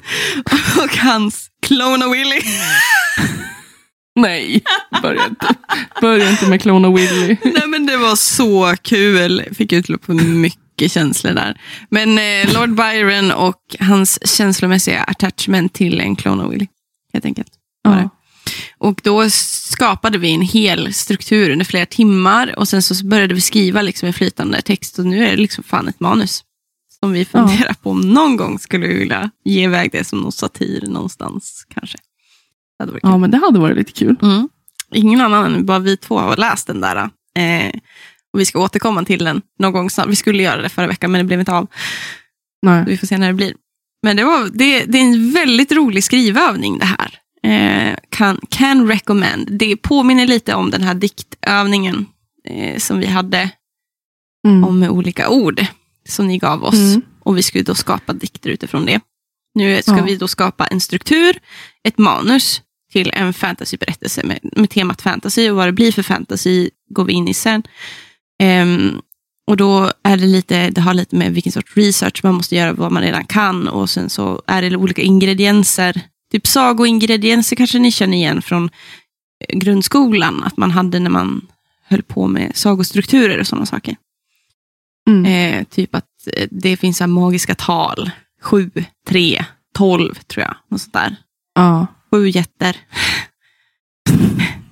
och 0.85 0.97
hans 0.99 1.49
Clona 1.67 2.09
Willy. 2.09 2.41
Nej, 4.17 4.63
börja 5.03 5.27
inte. 5.27 5.47
Börja 6.01 6.31
inte 6.31 6.47
med 6.47 6.63
Clona 6.63 6.91
Willy. 6.93 7.37
Nej 7.45 7.67
men 7.69 7.87
det 7.87 7.97
var 7.97 8.17
så 8.17 8.75
kul. 8.83 9.43
Fick 9.55 9.73
utlopp 9.73 10.05
för 10.05 10.13
mycket 10.13 10.61
känslor 10.79 11.33
där. 11.33 11.61
Men 11.91 12.19
eh, 12.19 12.55
Lord 12.55 12.75
Byron 12.75 13.31
och 13.31 13.77
hans 13.81 14.37
känslomässiga 14.37 15.03
attachment 15.03 15.73
till 15.73 16.01
en 16.01 16.17
Clona 16.17 16.49
Willy. 16.49 16.67
Helt 17.13 17.25
enkelt. 17.25 17.53
Ja. 17.83 18.11
Och 18.79 19.01
då 19.05 19.31
skapade 19.31 20.19
vi 20.19 20.35
en 20.35 20.43
hel 20.43 20.95
struktur 20.95 21.51
under 21.51 21.65
flera 21.65 21.87
timmar 21.87 22.59
och 22.59 22.69
sen 22.69 22.83
så 22.83 23.07
började 23.07 23.35
vi 23.35 23.41
skriva 23.41 23.83
liksom 23.83 24.07
en 24.07 24.13
flytande 24.13 24.63
text 24.63 24.99
och 24.99 25.07
nu 25.07 25.27
är 25.27 25.31
det 25.31 25.37
liksom 25.37 25.65
fan 25.65 25.89
ett 25.89 26.01
manus. 26.01 26.43
Som 27.01 27.13
vi 27.13 27.25
funderar 27.25 27.75
på 27.75 27.91
om 27.91 28.01
någon 28.01 28.37
gång 28.37 28.59
skulle 28.59 28.87
vi 28.87 28.95
vilja 28.95 29.31
ge 29.45 29.65
iväg 29.65 29.93
det 29.93 30.05
som 30.05 30.21
någon 30.21 30.33
satir 30.33 30.87
någonstans 30.87 31.67
kanske. 31.75 31.99
Ja, 33.03 33.19
men 33.19 33.31
det 33.31 33.39
hade 33.39 33.59
varit 33.59 33.77
lite 33.77 33.93
kul. 33.93 34.17
Mm. 34.23 34.49
Ingen 34.95 35.21
annan 35.21 35.55
än 35.55 35.67
bara 35.67 35.79
vi 35.79 35.97
två 35.97 36.19
har 36.19 36.37
läst 36.37 36.67
den 36.67 36.81
där. 36.81 37.11
Eh, 37.37 37.73
och 38.37 38.41
vi 38.41 38.47
ska 38.47 38.59
återkomma 38.61 39.05
till 39.05 39.25
den 39.25 39.43
någon 39.59 39.73
gång 39.73 39.91
snart. 39.91 40.07
Vi 40.09 40.17
skulle 40.17 40.43
göra 40.43 40.63
det 40.63 40.69
förra 40.69 40.87
veckan 40.87 41.11
men 41.13 41.19
det 41.19 41.25
blev 41.25 41.41
inte 41.41 41.53
av. 41.53 41.67
Nej. 42.63 42.85
Vi 42.87 42.97
får 42.99 43.07
se 43.07 43.19
när 43.19 43.27
det 43.29 43.35
blir. 43.35 43.55
Men 44.03 44.17
det, 44.17 44.25
var, 44.25 44.51
det, 44.53 44.85
det 44.85 44.99
är 44.99 45.03
en 45.03 45.33
väldigt 45.33 45.73
rolig 45.73 46.05
skrivövning 46.05 46.79
det 46.79 46.85
här. 46.87 47.19
Eh, 47.43 47.97
kan, 48.11 48.41
can 48.49 48.89
recommend. 48.89 49.49
Det 49.59 49.77
påminner 49.77 50.27
lite 50.27 50.55
om 50.55 50.71
den 50.71 50.83
här 50.83 50.95
diktövningen 50.95 52.07
eh, 52.49 52.79
som 52.79 52.99
vi 53.01 53.07
hade 53.07 53.51
Mm. 54.47 54.65
om 54.65 54.83
olika 54.83 55.29
ord 55.29 55.65
som 56.09 56.27
ni 56.29 56.39
gav 56.39 56.65
oss. 56.65 56.75
Mm. 56.75 57.03
Och 57.21 57.37
vi 57.39 57.43
skulle 57.43 57.65
då 57.65 57.75
skapa 57.75 58.13
dikter 58.13 58.51
utifrån 58.51 58.87
det. 58.87 59.01
Nu 59.55 59.83
ska 59.83 59.97
Ja. 59.97 60.05
vi 60.05 60.17
då 60.17 60.29
skapa 60.29 60.67
en 60.67 60.81
struktur, 60.81 61.39
ett 61.85 61.99
manus 61.99 62.63
till 62.93 63.11
en 63.15 63.33
fantasyberättelse 63.33 64.23
med, 64.25 64.39
med 64.43 64.71
temat 64.71 65.03
fantasy 65.03 65.51
och 65.51 65.57
vad 65.57 65.69
det 65.69 65.73
blir 65.73 65.93
för 65.93 66.03
fantasy 66.03 66.71
går 66.91 67.05
vi 67.05 67.13
in 67.13 67.29
i 67.29 67.35
sen. 67.35 67.63
Ehm, 68.39 69.01
och 69.47 69.57
då 69.57 69.93
är 70.03 70.17
det 70.17 70.27
lite, 70.27 70.71
det 70.71 70.81
har 70.81 70.95
lite 70.95 71.17
med 71.17 71.33
vilken 71.35 71.53
sorts 71.53 71.77
research 71.77 72.25
man 72.25 72.35
måste 72.35 72.57
göra, 72.57 72.73
vad 72.73 72.93
man 72.93 73.03
redan 73.03 73.25
kan. 73.25 73.69
Och 73.69 73.91
sen 73.91 74.11
så 74.11 74.43
är 74.47 74.63
det 74.63 74.77
olika 74.77 75.03
ingredienser. 75.03 76.01
Typ 76.33 76.47
sagoingredienser 76.47 77.57
kanske 77.57 77.79
ni 77.79 77.93
känner 77.93 78.17
igen 78.17 78.43
från 78.43 78.71
eh, 79.49 79.59
grundskolan. 79.59 80.43
Att 80.43 80.57
man 80.57 80.71
hade 80.71 80.99
när 80.99 81.11
man 81.11 81.47
höll 81.85 82.03
på 82.03 82.27
med 82.27 82.53
sagostrukturer 82.55 83.39
och 83.39 83.47
sådana 83.47 83.67
saker. 83.67 83.97
Mm. 85.09 85.25
Eh, 85.25 85.65
typ 85.65 85.95
att 85.95 86.29
eh, 86.33 86.49
det 86.51 86.77
finns 86.77 86.97
så 86.97 87.07
magiska 87.07 87.55
tal. 87.55 88.11
Sju, 88.43 88.71
tre, 89.09 89.45
tolv 89.75 90.15
tror 90.15 90.45
jag. 90.45 90.57
Något 90.71 90.81
sånt 90.81 90.93
där. 90.93 91.17
Ja. 91.55 91.87
Sju 92.11 92.29
jätter. 92.29 92.77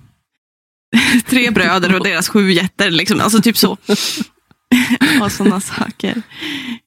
Tre 1.26 1.50
bröder 1.50 1.94
och 1.98 2.04
deras 2.04 2.28
sju 2.28 2.50
jätter. 2.52 2.90
Liksom. 2.90 3.20
Alltså 3.20 3.42
typ 3.42 3.56
så. 3.56 3.70
och 5.22 5.32
sådana 5.32 5.60
saker. 5.60 6.22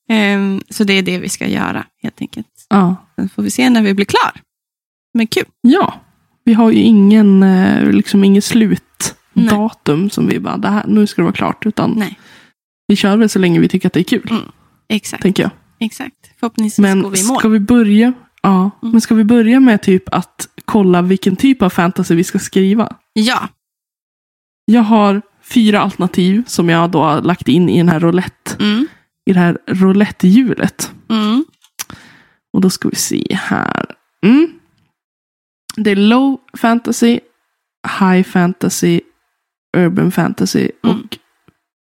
Ehm, 0.10 0.62
så 0.70 0.84
det 0.84 0.94
är 0.94 1.02
det 1.02 1.20
vi 1.20 1.30
ska 1.30 1.48
göra 1.48 1.86
helt 2.04 2.22
enkelt. 2.22 2.48
ja. 2.70 2.96
Sen 3.16 3.30
får 3.30 3.44
vi 3.44 3.52
se 3.52 3.70
när 3.70 3.82
vi 3.82 3.94
blir 3.94 4.06
klar. 4.06 4.42
Men 5.14 5.28
kul. 5.28 5.46
Ja. 5.62 6.02
Vi 6.44 6.54
har 6.54 6.72
ju 6.72 6.80
ingen, 6.82 7.44
eh, 7.44 7.90
liksom 7.92 8.24
ingen 8.24 8.42
slutdatum 8.42 10.10
som 10.10 10.28
vi 10.28 10.40
bara, 10.40 10.58
det 10.58 10.70
här, 10.70 10.84
nu 10.88 11.08
ska 11.08 11.22
det 11.22 11.24
vara 11.24 11.34
klart. 11.36 11.66
Utan 11.66 11.92
Nej. 11.98 12.20
vi 12.88 12.96
kör 12.96 13.18
väl 13.18 13.30
så 13.30 13.40
länge 13.40 13.60
vi 13.60 13.68
tycker 13.70 13.88
att 13.88 13.94
det 13.94 14.00
är 14.00 14.04
kul. 14.04 14.28
Mm. 14.30 14.42
Exakt. 14.90 15.24
Tänker 15.24 15.44
jag. 15.44 15.52
Exakt. 15.80 16.16
Förhoppningsvis 16.40 16.80
Men 16.80 17.02
går 17.02 17.10
vi 17.10 17.20
i 17.20 17.24
mål. 17.24 17.40
ska 17.40 17.48
vi 17.50 17.60
börja? 17.60 18.14
Ja, 18.42 18.58
Mm. 18.82 18.92
men 18.92 19.02
ska 19.02 19.16
vi 19.16 19.24
börja 19.24 19.60
med 19.60 19.82
typ 19.82 20.14
att 20.14 20.48
kolla 20.66 21.02
vilken 21.02 21.36
typ 21.36 21.62
av 21.62 21.70
fantasy 21.70 22.16
vi 22.16 22.24
ska 22.24 22.40
skriva? 22.40 22.96
Ja. 23.14 23.48
Jag 24.72 24.82
har 24.82 25.22
fyra 25.44 25.80
alternativ 25.82 26.44
som 26.48 26.70
jag 26.70 26.92
då 26.92 27.04
har 27.04 27.22
lagt 27.22 27.48
in 27.48 27.70
i 27.70 27.78
den 27.78 27.90
här 27.90 28.00
roulette, 28.00 28.56
Mm. 28.60 28.88
i 29.26 29.34
det 29.34 29.40
här 29.40 29.58
roulette-hjulet. 29.68 30.92
Mm. 31.10 31.46
Och 32.54 32.62
då 32.62 32.70
ska 32.70 32.90
vi 32.90 32.96
se 32.96 33.28
här. 33.42 33.86
Mm. 34.26 34.48
Det 35.76 35.92
är 35.92 35.96
low 35.96 36.38
fantasy, 36.58 37.20
high 38.00 38.24
fantasy, 38.24 39.02
urban 39.78 40.12
fantasy 40.12 40.70
Mm. 40.84 40.98
och 41.00 41.18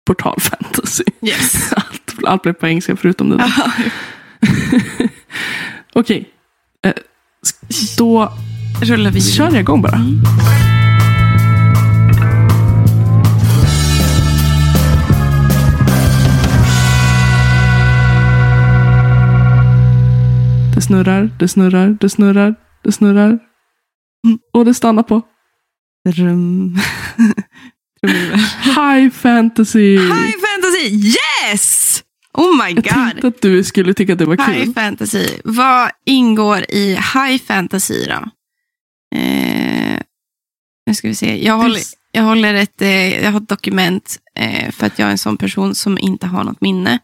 portal 0.05 0.39
fantasy. 0.39 1.03
Yes. 1.21 1.73
Allt, 1.75 2.15
allt 2.25 2.41
blev 2.43 2.53
på 2.53 2.67
engelska 2.67 2.95
förutom 2.95 3.29
det 3.29 3.37
där. 3.37 3.53
Okej. 5.93 6.29
Eh, 6.85 6.93
s- 7.69 7.95
då 7.97 8.33
Rullar 8.83 9.11
vi 9.11 9.21
kör 9.21 9.45
jag 9.51 9.59
igång 9.59 9.81
bara. 9.81 9.99
Det 20.79 20.83
snurrar, 20.83 21.31
det 21.39 21.47
snurrar, 21.47 21.97
det 21.99 22.09
snurrar, 22.09 22.55
det 22.83 22.91
snurrar. 22.91 23.39
Mm. 24.27 24.39
Och 24.53 24.65
det 24.65 24.73
stannar 24.73 25.03
på 25.03 25.21
Rum. 26.09 26.77
High 28.63 29.09
fantasy. 29.09 29.97
High 29.97 30.35
fantasy! 30.39 31.13
Yes! 31.51 32.03
Oh 32.33 32.57
my 32.65 32.73
Jag 32.75 32.75
god. 32.75 32.93
tänkte 32.93 33.27
att 33.27 33.41
du 33.41 33.63
skulle 33.63 33.93
tycka 33.93 34.13
att 34.13 34.19
det 34.19 34.25
var 34.25 34.37
High 34.37 34.63
kul. 34.63 34.73
fantasy. 34.73 35.27
Vad 35.43 35.91
ingår 36.05 36.65
i 36.69 36.91
high 36.95 37.37
fantasy 37.45 38.05
då? 38.05 38.29
Eh, 39.19 39.99
nu 40.87 40.93
ska 40.93 41.07
vi 41.07 41.15
se. 41.15 41.45
Jag 41.45 41.57
håller, 41.57 41.81
jag 42.11 42.23
håller 42.23 42.53
ett, 42.53 42.81
eh, 42.81 43.23
jag 43.23 43.31
har 43.31 43.41
ett 43.41 43.49
dokument 43.49 44.19
eh, 44.35 44.71
för 44.71 44.87
att 44.87 44.99
jag 44.99 45.07
är 45.07 45.11
en 45.11 45.17
sån 45.17 45.37
person 45.37 45.75
som 45.75 45.97
inte 45.97 46.27
har 46.27 46.43
något 46.43 46.61
minne. 46.61 46.99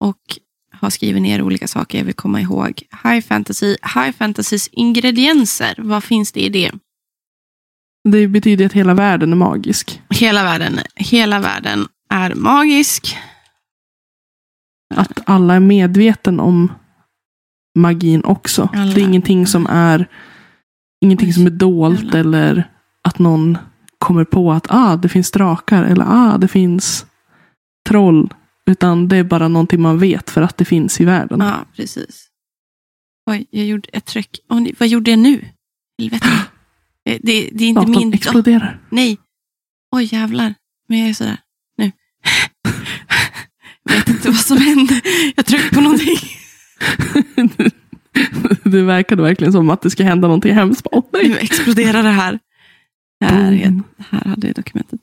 Och 0.00 0.20
har 0.84 0.90
skrivit 0.90 1.22
ner 1.22 1.42
olika 1.42 1.68
saker 1.68 1.98
jag 1.98 2.04
vill 2.04 2.14
komma 2.14 2.40
ihåg. 2.40 2.82
High 3.04 3.20
fantasy. 3.20 3.76
High 3.94 4.10
fantasys 4.18 4.68
ingredienser. 4.72 5.74
Vad 5.78 6.04
finns 6.04 6.32
det 6.32 6.40
i 6.40 6.48
det? 6.48 6.72
Det 8.08 8.28
betyder 8.28 8.66
att 8.66 8.72
hela 8.72 8.94
världen 8.94 9.32
är 9.32 9.36
magisk. 9.36 10.02
Hela 10.10 10.44
världen, 10.44 10.78
hela 10.94 11.40
världen 11.40 11.88
är 12.10 12.34
magisk. 12.34 13.16
Att 14.94 15.20
alla 15.26 15.54
är 15.54 15.60
medveten 15.60 16.40
om 16.40 16.72
magin 17.78 18.24
också. 18.24 18.68
Alla. 18.74 18.94
Det 18.94 19.00
är 19.00 19.04
ingenting 19.04 19.46
som 19.46 19.66
är 19.66 20.08
ingenting 21.00 21.32
som 21.32 21.46
är 21.46 21.50
dolt 21.50 22.02
jävlar. 22.02 22.20
eller 22.20 22.70
att 23.02 23.18
någon 23.18 23.58
kommer 23.98 24.24
på 24.24 24.52
att 24.52 24.66
ah, 24.68 24.96
det 24.96 25.08
finns 25.08 25.30
drakar 25.30 25.84
eller 25.84 26.04
ah, 26.08 26.38
det 26.38 26.48
finns 26.48 27.06
troll. 27.88 28.34
Utan 28.70 29.08
det 29.08 29.16
är 29.16 29.24
bara 29.24 29.48
någonting 29.48 29.80
man 29.80 29.98
vet 29.98 30.30
för 30.30 30.42
att 30.42 30.56
det 30.56 30.64
finns 30.64 31.00
i 31.00 31.04
världen. 31.04 31.40
Ja, 31.40 31.64
precis. 31.76 32.28
Oj, 33.30 33.46
jag 33.50 33.66
gjorde 33.66 33.88
ett 33.92 34.04
tryck. 34.04 34.40
Nej, 34.50 34.74
vad 34.78 34.88
gjorde 34.88 35.10
jag 35.10 35.18
nu? 35.18 35.44
Helvete. 35.98 36.28
Det, 37.04 37.18
det 37.52 37.64
är 37.64 37.68
inte 37.68 37.80
Datorn 37.80 37.98
min... 37.98 38.14
exploderar. 38.14 38.80
Nej. 38.90 39.18
Oj, 39.90 40.08
jävlar. 40.12 40.54
Men 40.88 40.98
jag 40.98 41.08
är 41.08 41.14
sådär. 41.14 41.38
Nu. 41.78 41.92
jag 43.84 43.94
vet 43.94 44.08
inte 44.08 44.28
vad 44.28 44.40
som 44.40 44.56
hände. 44.56 45.00
Jag 45.36 45.46
tryckte 45.46 45.74
på 45.74 45.80
någonting. 45.80 46.16
det 48.64 48.82
verkade 48.82 49.22
verkligen 49.22 49.52
som 49.52 49.70
att 49.70 49.82
det 49.82 49.90
ska 49.90 50.04
hända 50.04 50.28
någonting 50.28 50.54
hemskt. 50.54 50.86
Åh, 50.90 51.04
Nu 51.12 51.28
nej. 51.28 51.38
exploderar 51.40 52.02
det 52.02 52.10
här. 52.10 52.38
Här, 53.24 53.82
här 53.98 54.24
hade 54.24 54.46
jag 54.46 54.56
dokumentet. 54.56 55.00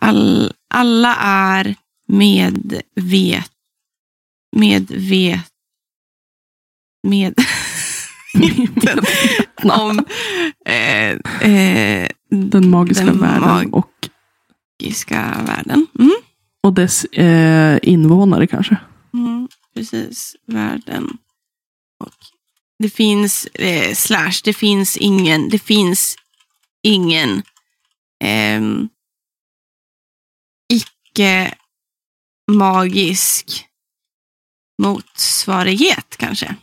All, 0.00 0.52
alla 0.74 1.16
är 1.16 1.74
medvet... 2.12 3.52
Medvet... 4.56 5.40
Med... 7.02 7.34
om 9.62 10.04
eh, 10.66 11.10
eh, 11.50 12.08
Den 12.28 12.70
magiska 12.70 13.04
den 13.04 13.20
världen 13.20 13.72
och, 13.72 14.08
magiska 14.80 15.44
världen. 15.46 15.86
Mm. 15.98 16.16
och 16.62 16.72
dess 16.72 17.04
eh, 17.04 17.78
invånare 17.82 18.46
kanske. 18.46 18.76
Mm, 19.14 19.48
precis, 19.74 20.36
världen. 20.46 21.18
Och 21.98 22.14
det 22.78 22.90
finns 22.90 23.46
eh, 23.46 23.94
slash, 23.94 24.40
det 24.44 24.54
finns 24.54 24.96
ingen, 24.96 25.48
det 25.48 25.58
finns 25.58 26.16
ingen 26.82 27.42
ehm, 28.24 28.88
icke 30.68 31.54
magisk 32.50 33.66
motsvarighet 34.82 36.16
kanske. 36.16 36.54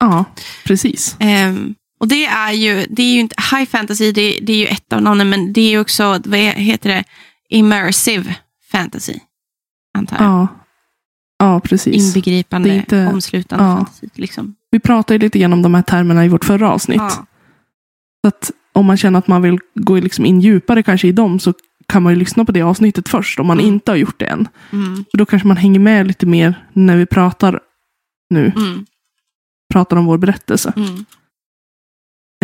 Ja, 0.00 0.24
precis. 0.64 1.16
Ehm, 1.18 1.74
och 2.00 2.08
det 2.08 2.26
är 2.26 2.52
ju, 2.52 2.86
det 2.90 3.02
är 3.02 3.12
ju 3.12 3.20
inte, 3.20 3.36
high 3.56 3.70
fantasy, 3.70 4.12
det, 4.12 4.38
det 4.42 4.52
är 4.52 4.56
ju 4.56 4.66
ett 4.66 4.92
av 4.92 5.02
namnen, 5.02 5.30
men 5.30 5.52
det 5.52 5.60
är 5.60 5.70
ju 5.70 5.80
också, 5.80 6.20
vad 6.24 6.38
heter 6.38 6.88
det, 6.90 7.04
immersive 7.48 8.36
fantasy, 8.70 9.18
antar 9.98 10.16
jag. 10.16 10.24
Ja, 10.24 10.48
ja 11.38 11.60
precis. 11.60 12.06
Inbegripande, 12.06 12.74
inte- 12.74 13.06
omslutande 13.06 13.64
ja. 13.64 13.76
fantasi. 13.76 14.08
Liksom. 14.14 14.54
Vi 14.70 14.80
pratade 14.80 15.18
lite 15.18 15.38
grann 15.38 15.52
om 15.52 15.62
de 15.62 15.74
här 15.74 15.82
termerna 15.82 16.24
i 16.24 16.28
vårt 16.28 16.44
förra 16.44 16.70
avsnitt. 16.70 16.96
Ja. 16.96 17.26
Så 18.24 18.28
att 18.28 18.50
om 18.72 18.86
man 18.86 18.96
känner 18.96 19.18
att 19.18 19.28
man 19.28 19.42
vill 19.42 19.58
gå 19.74 19.94
liksom 19.94 20.26
in 20.26 20.40
djupare 20.40 20.82
kanske 20.82 21.08
i 21.08 21.12
dem 21.12 21.40
så 21.40 21.54
kan 21.88 22.02
man 22.02 22.12
ju 22.12 22.18
lyssna 22.18 22.44
på 22.44 22.52
det 22.52 22.62
avsnittet 22.62 23.08
först 23.08 23.40
om 23.40 23.46
man 23.46 23.58
Mm. 23.60 23.72
inte 23.74 23.90
har 23.92 23.96
gjort 23.96 24.18
det 24.20 24.26
än. 24.26 24.48
Mm, 24.72 25.04
För 25.10 25.18
då 25.18 25.26
kanske 25.26 25.48
man 25.48 25.56
hänger 25.56 25.80
med 25.80 26.06
lite 26.06 26.26
mer 26.26 26.66
när 26.72 26.96
vi 26.96 27.06
pratar 27.06 27.60
nu, 28.30 28.52
mm, 28.56 28.86
pratar 29.72 29.96
om 29.96 30.06
vår 30.06 30.18
berättelse. 30.18 30.72
mm. 30.76 31.04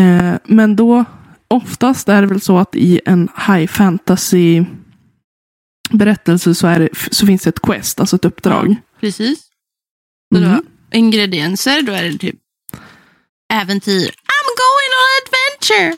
Eh, 0.01 0.39
men 0.45 0.77
då, 0.77 1.05
oftast 1.49 2.09
är 2.09 2.21
det 2.23 2.27
väl 2.29 2.41
så 2.41 2.59
att 2.59 2.77
i 2.77 3.01
en 3.07 3.29
high 3.47 3.67
fantasy 3.67 4.65
berättelse 5.91 6.55
så, 6.55 6.67
är 6.67 6.79
det, 6.79 6.89
så 7.11 7.27
finns 7.27 7.43
det 7.43 7.49
ett 7.51 7.61
quest, 7.63 8.01
alltså 8.01 8.17
ett 8.17 8.25
uppdrag. 8.25 8.77
Precis. 9.01 9.39
Så 10.35 10.41
då, 10.41 10.47
Mm. 10.47 10.67
Ingredienser, 10.93 11.83
då 11.83 11.93
är 11.93 12.03
det 12.03 12.19
typ 12.19 12.37
äventyr. 13.53 14.05
I'm 14.09 14.49
going 14.63 14.93
on 15.01 15.09
adventure! 15.23 15.97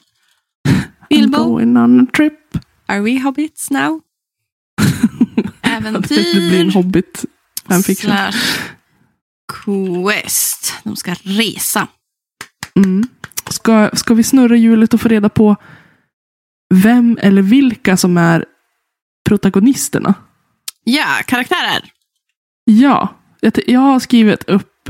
I'm 1.10 1.30
going 1.44 1.76
on 1.76 2.00
a 2.00 2.06
trip. 2.16 2.40
Are 2.86 3.00
we 3.00 3.20
hobbits 3.20 3.70
now? 3.70 4.00
Äventyr. 5.62 6.34
det 6.34 6.48
blir 6.48 6.60
en 6.60 6.70
hobbit. 6.70 7.24
Slash 7.66 8.32
quest. 9.52 10.74
De 10.84 10.96
ska 10.96 11.14
resa. 11.22 11.88
Mm. 12.76 13.02
Ska, 13.50 13.90
ska 13.94 14.14
vi 14.14 14.22
snurra 14.22 14.56
hjulet 14.56 14.94
och 14.94 15.00
få 15.00 15.08
reda 15.08 15.28
på 15.28 15.56
vem 16.74 17.18
eller 17.20 17.42
vilka 17.42 17.96
som 17.96 18.16
är 18.16 18.44
protagonisterna? 19.28 20.14
Ja, 20.84 21.06
karaktärer. 21.26 21.92
Ja, 22.64 23.14
jag, 23.66 23.80
har 23.80 24.00
skrivit 24.00 24.44
upp... 24.48 24.88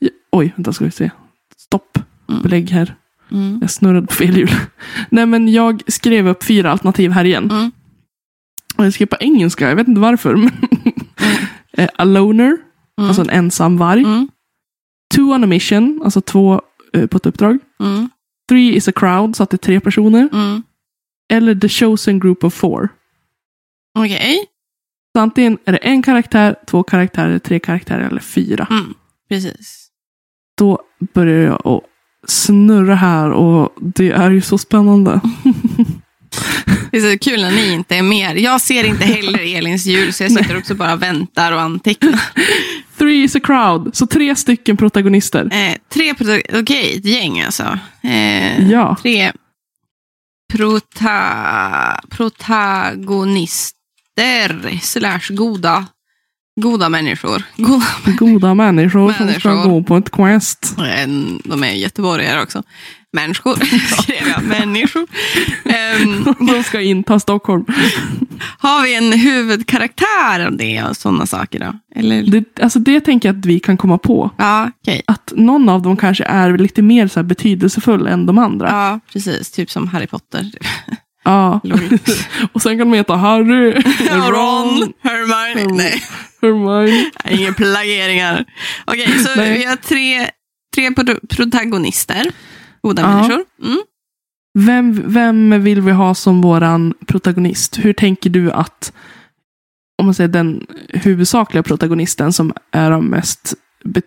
j- 0.00 0.10
oj, 0.32 0.52
vänta 0.56 0.72
ska 0.72 0.84
vi 0.84 0.90
se. 0.90 1.10
Stopp. 1.56 1.98
Mm. 2.28 2.42
Belägg 2.42 2.70
här. 2.70 2.94
Mm. 3.30 3.58
Jag 3.60 3.70
snurrade 3.70 4.06
på 4.06 4.14
fel 4.14 4.36
hjul. 4.36 4.50
Nej, 5.10 5.26
men 5.26 5.52
jag 5.52 5.82
skrev 5.86 6.28
upp 6.28 6.44
fyra 6.44 6.70
alternativ 6.72 7.10
här 7.10 7.24
igen. 7.24 7.50
Mm. 7.50 7.70
Och 8.76 8.84
jag 8.86 8.92
skrev 8.94 9.06
på 9.06 9.16
engelska, 9.20 9.68
jag 9.68 9.76
vet 9.76 9.88
inte 9.88 10.00
varför. 10.00 10.36
Men 10.36 10.50
Eh, 11.78 11.88
a 11.96 12.04
loner, 12.04 12.56
Mm. 12.98 13.08
alltså 13.08 13.22
en 13.22 13.30
ensam 13.30 13.76
varg. 13.76 14.02
Mm. 14.02 14.28
Two 15.14 15.20
on 15.20 15.44
a 15.44 15.46
mission, 15.46 16.00
alltså 16.04 16.20
två 16.20 16.60
eh, 16.92 17.06
på 17.06 17.16
ett 17.16 17.26
uppdrag. 17.26 17.58
Mm. 17.80 18.08
Three 18.48 18.76
is 18.76 18.88
a 18.88 18.92
crowd, 18.92 19.36
så 19.36 19.42
att 19.42 19.50
det 19.50 19.54
är 19.54 19.58
tre 19.58 19.80
personer. 19.80 20.28
Eller 21.32 21.54
the 21.54 21.68
chosen 21.68 22.20
group 22.20 22.44
of 22.44 22.54
four. 22.54 22.88
Okej. 23.98 24.38
Så 25.16 25.20
antingen 25.22 25.58
är 25.64 25.72
det 25.72 25.78
en 25.78 26.02
karaktär, 26.02 26.56
två 26.66 26.82
karaktärer, 26.82 27.38
tre 27.38 27.58
karaktärer 27.58 28.00
eller 28.06 28.20
fyra. 28.20 28.68
Precis. 29.28 29.88
Då 30.58 30.78
börjar 31.14 31.42
jag 31.46 31.66
att 31.66 31.82
snurra 32.26 32.94
här 32.94 33.30
och 33.30 33.74
det 33.80 34.10
är 34.10 34.30
ju 34.30 34.40
så 34.40 34.58
spännande. 34.58 35.20
Det 36.90 36.96
är 36.96 37.12
så 37.12 37.18
kul 37.18 37.42
när 37.42 37.50
ni 37.50 37.72
inte 37.72 37.96
är 37.96 38.02
med. 38.02 38.38
Jag 38.38 38.60
ser 38.60 38.84
inte 38.84 39.04
heller 39.04 39.56
Elins 39.56 39.86
jul, 39.86 40.12
så 40.12 40.22
jag 40.22 40.32
sitter 40.32 40.58
också 40.58 40.74
bara 40.74 40.92
och 40.92 41.02
väntar 41.02 41.52
och 41.52 41.60
antecknar. 41.60 42.20
Three 42.98 43.22
is 43.24 43.36
a 43.36 43.40
crowd, 43.40 43.96
så 43.96 44.06
tre 44.06 44.36
stycken 44.36 44.76
protagonister. 44.76 45.48
Eh, 45.52 45.74
tre, 45.92 46.12
prota- 46.14 46.60
okej, 46.62 46.96
ett 46.98 47.04
gäng 47.04 47.40
alltså. 47.40 47.78
Eh, 48.02 48.70
Ja. 48.70 48.96
Tre 49.02 49.32
prota- 50.52 52.00
protagonister 52.10 54.78
slash 54.82 55.34
goda, 55.36 55.86
goda 56.60 56.88
människor. 56.88 57.42
Goda, 57.56 57.86
Goda 58.18 58.54
människor 58.54 59.12
som 59.12 59.28
ska 59.32 59.48
Människor. 59.48 59.70
gå 59.70 59.82
på 59.82 59.96
ett 59.96 60.10
quest. 60.10 60.74
Eh, 60.78 61.08
de 61.44 61.64
är 61.64 61.70
göteborgare 61.72 62.42
också. 62.42 62.62
Människor, 63.12 63.54
skrev 64.02 64.28
jag. 64.28 64.42
Människor. 64.42 65.06
Ehm, 65.64 66.24
De 66.46 66.62
ska 66.62 66.80
inta 66.80 67.20
Stockholm. 67.20 67.64
har 68.58 68.82
vi 68.82 68.94
en 68.94 69.12
huvudkaraktär 69.12 70.46
av 70.46 70.56
det 70.56 70.82
och 70.82 70.96
sådana 70.96 71.26
saker 71.26 71.60
då? 71.60 71.78
Eller? 72.00 72.22
Det, 72.22 72.44
alltså 72.62 72.78
det 72.78 73.00
tänker 73.00 73.28
jag 73.28 73.38
att 73.38 73.46
vi 73.46 73.60
kan 73.60 73.76
komma 73.76 73.98
på. 73.98 74.30
Ja, 74.36 74.70
okej. 74.82 75.02
Att 75.06 75.32
någon 75.36 75.68
av 75.68 75.82
dem 75.82 75.96
kanske 75.96 76.24
är 76.24 76.58
lite 76.58 76.82
mer 76.82 77.08
så 77.08 77.22
betydelsefull 77.22 78.06
än 78.06 78.26
de 78.26 78.38
andra. 78.38 78.68
Ja, 78.68 79.00
precis. 79.12 79.50
Typ 79.50 79.70
som 79.70 79.88
Harry 79.88 80.06
Potter. 80.06 80.50
Ja. 81.26 81.60
Och 82.52 82.62
sen 82.62 82.78
kan 82.78 82.90
de 82.90 82.96
heta 82.96 83.16
Harry, 83.16 83.70
Ron, 84.10 84.92
Hermione. 85.02 85.72
Nej, 85.76 86.02
Hermione. 86.42 87.10
inga 87.30 87.52
plageringar. 87.52 88.44
Okej, 88.84 89.18
så 89.18 89.28
Nej. 89.36 89.58
vi 89.58 89.64
har 89.64 89.76
tre, 89.76 90.30
tre 90.74 90.90
pro- 90.94 91.26
protagonister. 91.28 92.26
Goda 92.82 93.02
Ja. 93.02 93.08
människor. 93.16 93.44
Mm. 93.62 93.78
Vem, 94.58 95.12
vem 95.12 95.62
vill 95.64 95.80
vi 95.80 95.92
ha 95.92 96.14
som 96.14 96.40
våran 96.40 96.94
protagonist? 97.06 97.78
Hur 97.78 97.92
tänker 97.92 98.30
du 98.30 98.52
att, 98.52 98.92
om 99.98 100.06
man 100.06 100.14
säger 100.14 100.28
den 100.28 100.66
huvudsakliga 100.88 101.62
protagonisten 101.62 102.32
som 102.32 102.52
är 102.72 102.90
av 102.90 103.04
mest 103.04 103.54
be 103.84 104.02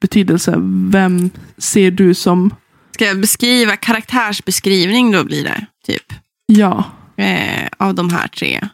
betydelse, 0.00 0.54
vem 0.90 1.30
ser 1.58 1.90
du 1.90 2.14
som, 2.14 2.54
Ska 2.94 3.04
jag 3.06 3.20
beskriva 3.20 3.76
karaktärsbeskrivning 3.76 5.12
då 5.12 5.24
blir 5.24 5.44
det, 5.44 5.66
typ. 5.86 6.12
Ja, 6.58 6.84
eh, 7.16 7.68
av 7.78 7.94
de 7.94 8.10
här 8.10 8.28
tre. 8.28 8.68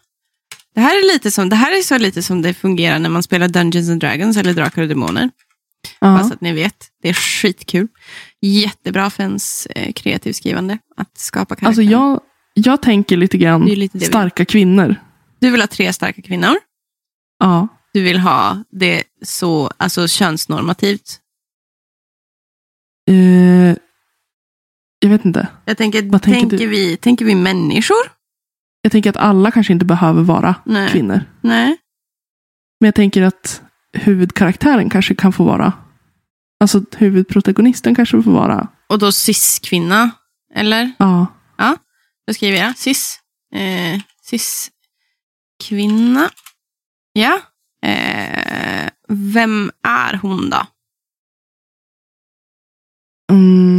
Det 0.75 0.81
här 0.81 0.99
är 0.99 1.13
lite 1.13 1.31
som 1.31 1.49
det 1.49 1.57
här 1.57 1.79
är 1.79 1.83
så 1.83 1.99
lite 1.99 2.23
som 2.23 2.43
det 2.43 2.55
fungerar 2.55 2.99
när 2.99 3.09
man 3.09 3.23
spelar 3.23 3.49
Dungeons 3.49 3.91
and 3.91 4.01
Dragons 4.01 4.37
eller 4.37 4.55
Drakar 4.55 4.83
och 4.83 4.89
Demoner. 4.89 5.31
ja. 6.01 6.07
Bara 6.07 6.25
så 6.25 6.35
att 6.35 6.41
ni 6.41 6.53
vet. 6.53 6.89
Det 7.03 7.09
är 7.09 7.15
skitkul. 7.15 7.89
Jättebra 8.41 9.11
för 9.11 9.23
ens 9.23 9.67
eh, 9.67 9.93
kreativt 9.93 10.37
skrivande. 10.37 10.79
Att 10.97 11.19
skapa 11.19 11.57
karaktärer. 11.57 11.69
Alltså 11.69 11.83
jag, 11.83 12.21
jag 12.55 12.83
tänker 12.83 13.17
lite 13.17 13.39
grann 13.39 13.65
lite 13.65 14.01
starka 14.01 14.45
kvinnor. 14.45 14.97
Du 15.41 15.51
vill 15.51 15.61
ha 15.61 15.67
tre 15.67 15.93
starka 15.93 16.23
kvinnor. 16.23 16.57
Ja. 17.39 17.69
Du 17.93 18.03
vill 18.03 18.19
ha 18.19 18.65
det 18.71 19.03
så 19.23 19.71
alltså 19.77 20.09
könsnormativt. 20.09 21.21
Eh, 23.11 23.77
jag 24.99 25.11
vet 25.11 25.25
inte. 25.25 25.49
Jag 25.65 25.77
tänker, 25.79 26.03
Vad 26.03 26.23
tänker 26.23 26.41
tänker, 26.41 26.59
du? 26.59 26.67
vi, 26.67 26.97
tänker 26.97 27.25
vi 27.25 27.35
människor? 27.35 27.97
Jag 28.83 28.93
tänker 28.93 29.11
att 29.11 29.17
alla 29.17 29.51
kanske 29.51 29.73
inte 29.73 29.85
behöver 29.85 30.23
vara 30.23 30.55
Nej. 30.65 30.91
kvinnor. 30.91 31.21
Nej. 31.41 31.77
Men 32.81 32.87
jag 32.87 32.95
tänker 32.95 33.23
att 33.23 33.63
huvudkaraktären 33.93 34.91
kanske 34.91 35.15
kan 35.15 35.33
få 35.33 35.45
vara, 35.45 35.73
alltså 36.61 36.83
huvudprotagonisten 36.97 37.95
kanske 37.95 38.23
får 38.23 38.33
vara, 38.33 38.69
Och 38.87 38.99
då 38.99 39.13
cis-kvinna? 39.13 40.11
Eller? 40.55 40.93
ja. 40.99 41.27
Då 42.27 42.35
skriver 42.35 42.59
jag 42.59 42.79
cis. 42.79 43.21
Eh, 43.55 44.01
cis-kvinna. 44.31 46.31
Ja. 47.13 47.41
Eh, 47.83 48.89
vem 49.09 49.71
är 49.83 50.15
hon 50.23 50.51
då? 50.51 50.67
Mm, 53.33 53.78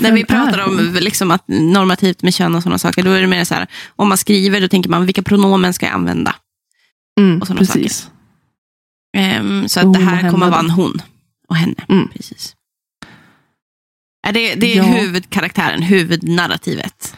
När 0.00 0.12
vi 0.12 0.24
pratar 0.24 0.66
om 0.68 0.96
liksom 1.00 1.30
att 1.30 1.44
normativt 1.48 2.22
med 2.22 2.34
kön 2.34 2.54
och 2.54 2.62
sådana 2.62 2.78
saker, 2.78 3.02
då 3.02 3.10
är 3.10 3.20
det 3.20 3.26
mer 3.26 3.44
så 3.44 3.54
här, 3.54 3.66
om 3.96 4.08
man 4.08 4.18
skriver, 4.18 4.60
då 4.60 4.68
tänker 4.68 4.90
man 4.90 5.06
vilka 5.06 5.22
pronomen 5.22 5.74
ska 5.74 5.86
jag 5.86 5.94
använda? 5.94 6.34
mm, 7.20 7.40
och 7.40 7.46
sådana 7.46 7.58
precis. 7.58 8.10
Ehm, 9.16 9.68
så 9.68 9.80
Hon 9.80 9.88
att 9.88 9.94
det 9.94 10.04
och 10.06 10.10
här 10.10 10.30
kommer 10.30 10.50
vara 10.50 10.60
en 10.60 10.70
hon 10.70 11.02
och 11.48 11.56
henne. 11.56 11.74
Mm. 11.88 12.08
Precis. 12.08 12.56
Det, 14.32 14.54
det 14.54 14.72
är 14.72 14.76
Ja. 14.76 14.82
huvudkaraktären, 14.82 15.82
huvudnarrativet. 15.82 17.16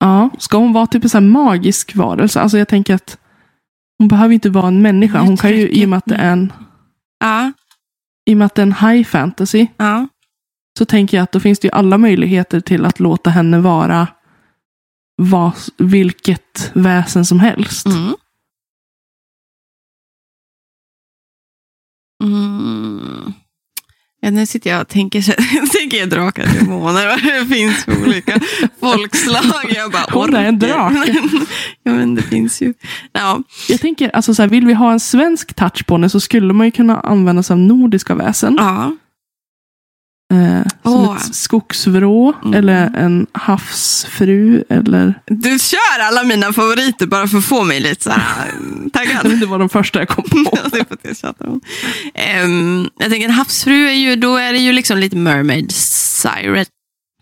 Ja, 0.00 0.30
ska 0.38 0.56
hon 0.58 0.72
vara 0.72 0.86
typ 0.86 1.14
en 1.14 1.30
magisk 1.30 1.94
varelse? 1.94 2.40
Alltså 2.40 2.58
jag 2.58 2.68
tänker 2.68 2.94
att 2.94 3.18
hon 3.98 4.08
behöver 4.08 4.34
inte 4.34 4.50
vara 4.50 4.68
en 4.68 4.82
människa. 4.82 5.20
Hon 5.20 5.36
kan 5.36 5.50
ju, 5.50 5.68
i 5.68 5.84
och 5.84 5.88
med 5.88 5.96
att 5.96 6.06
det 6.06 6.14
är 6.14 6.32
en, 6.32 6.52
Ja, 7.20 7.52
i 8.30 8.34
och 8.34 8.38
med 8.38 8.46
att 8.46 8.54
det 8.54 8.62
är 8.62 8.66
en 8.66 8.74
high 8.90 9.08
fantasy, 9.08 9.66
ja. 9.76 10.08
Så 10.78 10.84
tänker 10.84 11.16
jag 11.16 11.24
att 11.24 11.32
då 11.32 11.40
finns 11.40 11.58
det 11.58 11.66
ju 11.66 11.72
alla 11.72 11.98
möjligheter 11.98 12.60
till 12.60 12.84
att 12.84 13.00
låta 13.00 13.30
henne 13.30 13.58
vara 13.58 14.08
vad, 15.16 15.52
vilket 15.78 16.70
väsen 16.74 17.24
som 17.24 17.40
helst. 17.40 17.86
Mm. 17.86 18.14
Mm. 22.24 23.32
Ja, 24.20 24.30
nu 24.30 24.46
sitter 24.46 24.70
jag 24.70 24.80
och 24.80 24.88
tänker, 24.88 25.22
tänker 25.78 25.96
jag 25.96 26.10
drakar 26.10 26.46
demoner, 26.46 27.06
vad 27.06 27.22
det 27.22 27.46
finns 27.54 27.84
för 27.84 28.02
olika 28.02 28.40
folkslag. 28.80 29.72
Jag 29.76 29.92
bara, 29.92 30.04
Hon 30.12 30.34
är 30.34 30.44
en 30.44 30.58
drake. 30.58 31.14
ja, 31.82 31.92
men 31.92 32.14
det 32.14 32.22
finns 32.22 32.62
ju. 32.62 32.74
Ja, 33.12 33.42
Jag 33.68 33.80
tänker, 33.80 34.10
alltså 34.16 34.34
så 34.34 34.42
här, 34.42 34.48
vill 34.48 34.66
vi 34.66 34.74
ha 34.74 34.92
en 34.92 35.00
svensk 35.00 35.54
touch 35.54 35.86
på 35.86 35.98
det 35.98 36.10
så 36.10 36.20
skulle 36.20 36.52
man 36.52 36.66
ju 36.66 36.70
kunna 36.70 37.00
använda 37.00 37.42
sig 37.42 37.54
av 37.54 37.60
nordiska 37.60 38.14
väsen. 38.14 38.56
ja. 38.58 38.96
Eh, 40.32 40.62
som 40.82 40.94
Åh. 41.08 41.16
ett 41.16 41.34
skogsvrå, 41.34 42.34
Mm. 42.44 42.54
eller 42.54 42.96
en 42.96 43.26
havsfru, 43.32 44.64
eller... 44.70 45.14
Du 45.26 45.58
kör 45.58 46.00
alla 46.02 46.22
mina 46.22 46.52
favoriter 46.52 47.06
bara 47.06 47.28
för 47.28 47.38
att 47.38 47.44
få 47.44 47.64
mig 47.64 47.80
lite 47.80 48.04
så 48.04 48.10
här 48.10 48.50
taggad. 48.92 49.40
Det 49.40 49.46
var 49.46 49.58
de 49.58 49.68
första 49.68 49.98
jag 49.98 50.08
kom 50.08 50.44
på. 50.44 50.58
Ehm, 52.14 52.90
jag 52.98 53.10
tänker 53.10 53.28
en 53.28 53.34
havsfru 53.34 53.88
är 53.88 53.92
ju, 53.92 54.16
då 54.16 54.36
är 54.36 54.52
det 54.52 54.58
ju 54.58 54.72
liksom 54.72 54.98
lite 54.98 55.16
mermaid, 55.16 55.72
siren, 55.72 56.66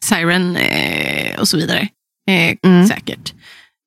siren 0.03 0.57
eh, 0.57 1.41
och 1.41 1.49
så 1.49 1.57
vidare. 1.57 1.89
Eh, 2.31 2.57
Mm. 2.63 2.87
Säkert. 2.89 3.35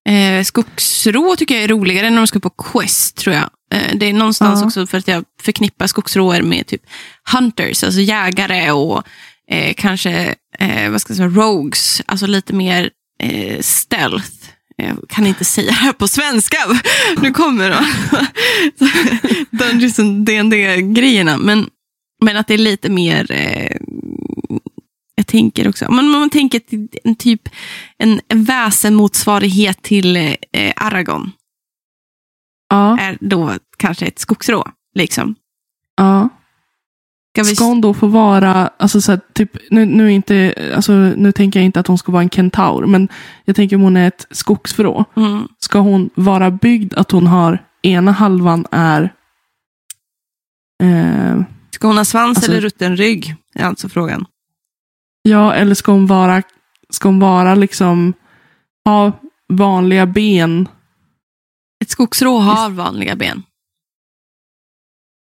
Eh, 0.10 0.43
skogsrå 0.43 1.36
tycker 1.36 1.55
jag 1.55 1.63
är 1.63 1.67
roligare 1.67 2.10
när 2.10 2.17
de 2.17 2.27
ska 2.27 2.39
på 2.39 2.49
quest 2.49 3.15
tror 3.15 3.36
jag. 3.36 3.49
Eh, 3.73 3.95
det 3.95 4.05
är 4.10 4.13
någonstans 4.13 4.60
Ja. 4.62 4.65
också 4.65 4.88
för 4.88 4.97
att 4.97 5.08
jag 5.08 5.23
förknippar 5.41 5.88
skogsråer 5.88 6.41
med 6.41 6.67
typ 6.67 6.82
hunters, 7.34 7.84
alltså 7.84 8.01
jägare 8.01 8.71
och 8.71 9.03
eh, 9.51 9.73
kanske 9.77 10.36
eh, 10.60 10.89
vad 10.91 11.01
ska 11.01 11.12
jag 11.12 11.17
säga, 11.17 11.29
rogues, 11.29 12.01
alltså 12.05 12.27
lite 12.27 12.53
mer 12.53 12.89
eh, 13.23 13.60
stealth. 13.62 14.32
Jag 14.77 14.97
kan 15.10 15.27
inte 15.27 15.45
säga 15.45 15.67
det 15.67 15.73
här 15.73 15.93
på 15.93 16.08
svenska. 16.08 16.58
Nu 17.21 17.32
kommer 17.32 17.69
då. 17.69 17.79
Dungeons 19.58 19.99
and 19.99 20.25
D&D-grejerna. 20.25 21.38
Men, 21.38 21.69
men 22.23 22.38
att 22.38 22.47
det 22.47 22.53
är 22.53 22.58
lite 22.58 22.89
mer... 22.89 23.32
Eh, 23.32 23.77
jag 25.15 25.27
tänker 25.27 25.67
också... 25.69 25.91
Men 25.91 26.10
man 26.10 26.29
tänker 26.29 26.62
en 27.03 27.15
typ 27.15 27.49
en, 27.97 28.21
en 28.27 28.43
väsenmotsvarighet 28.43 29.82
till 29.82 30.15
eh, 30.15 30.73
Aragon. 30.75 31.32
Ja, 32.69 32.97
Är 32.99 33.17
då 33.21 33.53
kanske 33.77 34.05
ett 34.05 34.19
skogsrå. 34.19 34.67
Liksom. 34.95 35.36
ja. 35.97 36.29
Ska 37.36 37.43
vi... 37.43 37.55
Ska 37.55 37.65
hon 37.65 37.82
då 37.82 37.93
få 37.93 38.08
vara, 38.08 38.67
alltså 38.77 39.01
så 39.01 39.12
här, 39.12 39.21
typ, 39.34 39.58
nu, 39.69 39.86
nu, 39.86 40.12
inte, 40.12 40.53
alltså, 40.75 40.91
nu 40.93 41.32
tänker 41.32 41.60
jag 41.60 41.65
inte 41.65 41.79
att 41.79 41.88
hon 41.88 41.97
ska 41.97 42.12
vara 42.12 42.23
en 42.23 42.29
kentaur, 42.29 42.86
men 42.86 43.08
jag 43.45 43.55
tänker 43.55 43.75
om 43.75 43.82
hon 43.82 43.97
är 43.97 44.08
ett 44.08 44.27
skogsvrå. 44.32 45.05
mm. 45.15 45.47
Ska 45.60 45.79
hon 45.79 46.10
vara 46.15 46.51
byggd 46.51 46.93
att 46.93 47.12
hon 47.12 47.27
har, 47.27 47.63
ena 47.82 48.12
halvan 48.12 48.65
är 48.71 49.13
eh, 50.84 51.41
Ska 51.71 51.88
hon 51.88 51.97
ha 51.97 52.05
svans 52.05 52.38
Alltså- 52.38 52.51
eller 52.51 52.62
rutten 52.62 52.97
rygg? 52.97 53.36
Är 53.55 53.65
alltså 53.65 53.89
frågan. 53.89 54.25
Ja, 55.21 55.53
eller 55.53 55.75
ska 55.75 55.91
hon 55.91 56.08
vara, 56.08 56.43
ska 56.89 57.08
hon 57.08 57.19
vara 57.19 57.55
liksom, 57.55 58.13
ha 58.86 59.12
vanliga 59.49 60.05
ben. 60.05 60.67
Ett 61.83 61.89
skogsrå 61.89 62.37
har 62.39 62.69
vanliga 62.69 63.15
ben. 63.15 63.43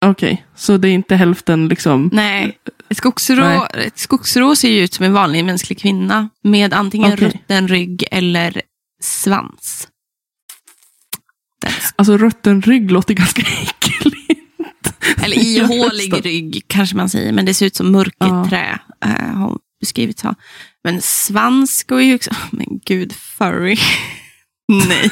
Okej, 0.05 0.47
så 0.57 0.77
det 0.77 0.89
är 0.89 0.93
inte 0.93 1.17
hälften 1.17 1.69
liksom. 1.69 2.11
Nej, 2.13 2.59
ett 2.89 2.97
skogsrå, 2.97 3.35
Nej. 3.45 3.87
ett 3.87 3.99
skogsrå 3.99 4.57
ser 4.57 4.71
ju 4.71 4.81
ut 4.85 4.95
som 4.95 5.05
en 5.05 5.13
vanlig 5.13 5.45
mänsklig 5.45 5.79
kvinna 5.79 6.29
med 6.43 6.75
antingen 6.75 7.13
Okej. 7.13 7.29
rutten 7.29 7.69
rygg 7.69 8.05
eller 8.11 8.63
svans. 9.03 9.89
That's- 11.67 11.93
Alltså 11.97 12.17
rutten 12.17 12.63
rygg 12.63 12.91
låter 12.91 13.15
ganska 13.15 13.43
äckligt. 13.63 14.17
Eller 15.23 15.39
ihålig 15.39 16.27
rygg 16.27 16.65
kanske 16.67 16.97
man 16.97 17.09
säger, 17.09 17.33
men 17.33 17.45
det 17.47 17.55
ser 17.55 17.67
ut 17.67 17.77
som 17.77 17.93
mörkerträ. 17.93 18.79
Ja. 19.01 19.07
har 19.09 19.47
hon 19.47 19.59
beskrivits 19.81 20.23
ha. 20.23 20.35
Men 20.85 21.03
svans 21.03 21.85
går 21.85 22.01
ju 22.03 22.15
också... 22.15 22.31
Men 22.51 22.67
gud, 22.87 23.13
furry. 23.13 23.77
Nej. 24.89 25.11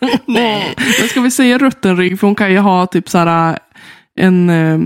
Nej. 0.26 0.74
Men 1.00 1.08
ska 1.08 1.20
vi 1.20 1.30
säga 1.30 1.58
rutten 1.58 1.96
rygg? 1.96 2.20
För 2.20 2.26
hon 2.26 2.34
kan 2.36 2.52
ju 2.52 2.58
ha 2.58 2.86
typ 2.86 3.08
så 3.08 3.18
här 3.18 3.58
en... 4.14 4.50
eh, 4.50 4.78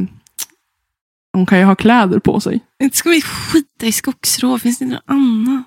Hon 1.34 1.46
kan 1.46 1.58
ju 1.58 1.64
ha 1.64 1.74
kläder 1.74 2.18
på 2.18 2.40
sig. 2.40 2.60
Inte 2.82 2.96
ska 2.96 3.10
vi 3.10 3.22
skita 3.22 3.86
i 3.86 3.92
skogsrå, 3.92 4.58
finns 4.58 4.78
det 4.78 4.84
något 4.86 5.02
annat? 5.06 5.64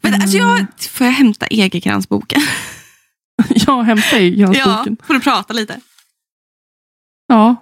Men 0.00 0.14
alltså 0.14 0.36
jag, 0.36 0.66
får 0.90 1.06
jag 1.06 1.12
hämta 1.14 1.46
Egerkrans-boken? 1.46 2.40
Jag 3.66 3.82
hämtar 3.82 4.16
i 4.18 4.40
Ja, 4.40 4.84
får 5.06 5.14
du 5.14 5.20
prata 5.20 5.52
lite? 5.54 5.80
Ja, 7.26 7.56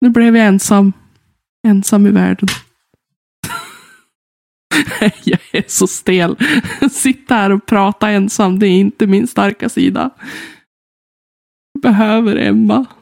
nu 0.00 0.08
blev 0.10 0.36
jag 0.36 0.46
ensam. 0.46 0.92
Ensam 1.66 2.06
i 2.06 2.10
världen. 2.10 2.48
jag 5.24 5.38
är 5.52 5.64
så 5.68 5.86
stel. 5.86 6.36
Sitta 6.90 7.34
här 7.34 7.50
och 7.50 7.66
prata 7.66 8.08
ensam, 8.10 8.58
det 8.58 8.66
är 8.66 8.80
inte 8.80 9.06
min 9.06 9.26
starka 9.26 9.68
sida. 9.68 10.10
Jag 11.72 11.82
behöver 11.82 12.36
Emma. 12.36 12.86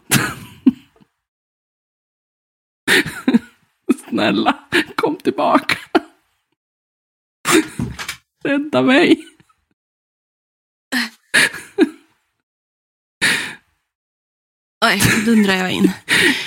Snälla, 4.08 4.58
kom 4.94 5.16
tillbaka. 5.16 5.78
Rädda 8.44 8.82
mig. 8.82 9.26
Oj, 14.86 15.02
dundrar 15.24 15.54
jag 15.54 15.72
in. 15.72 15.90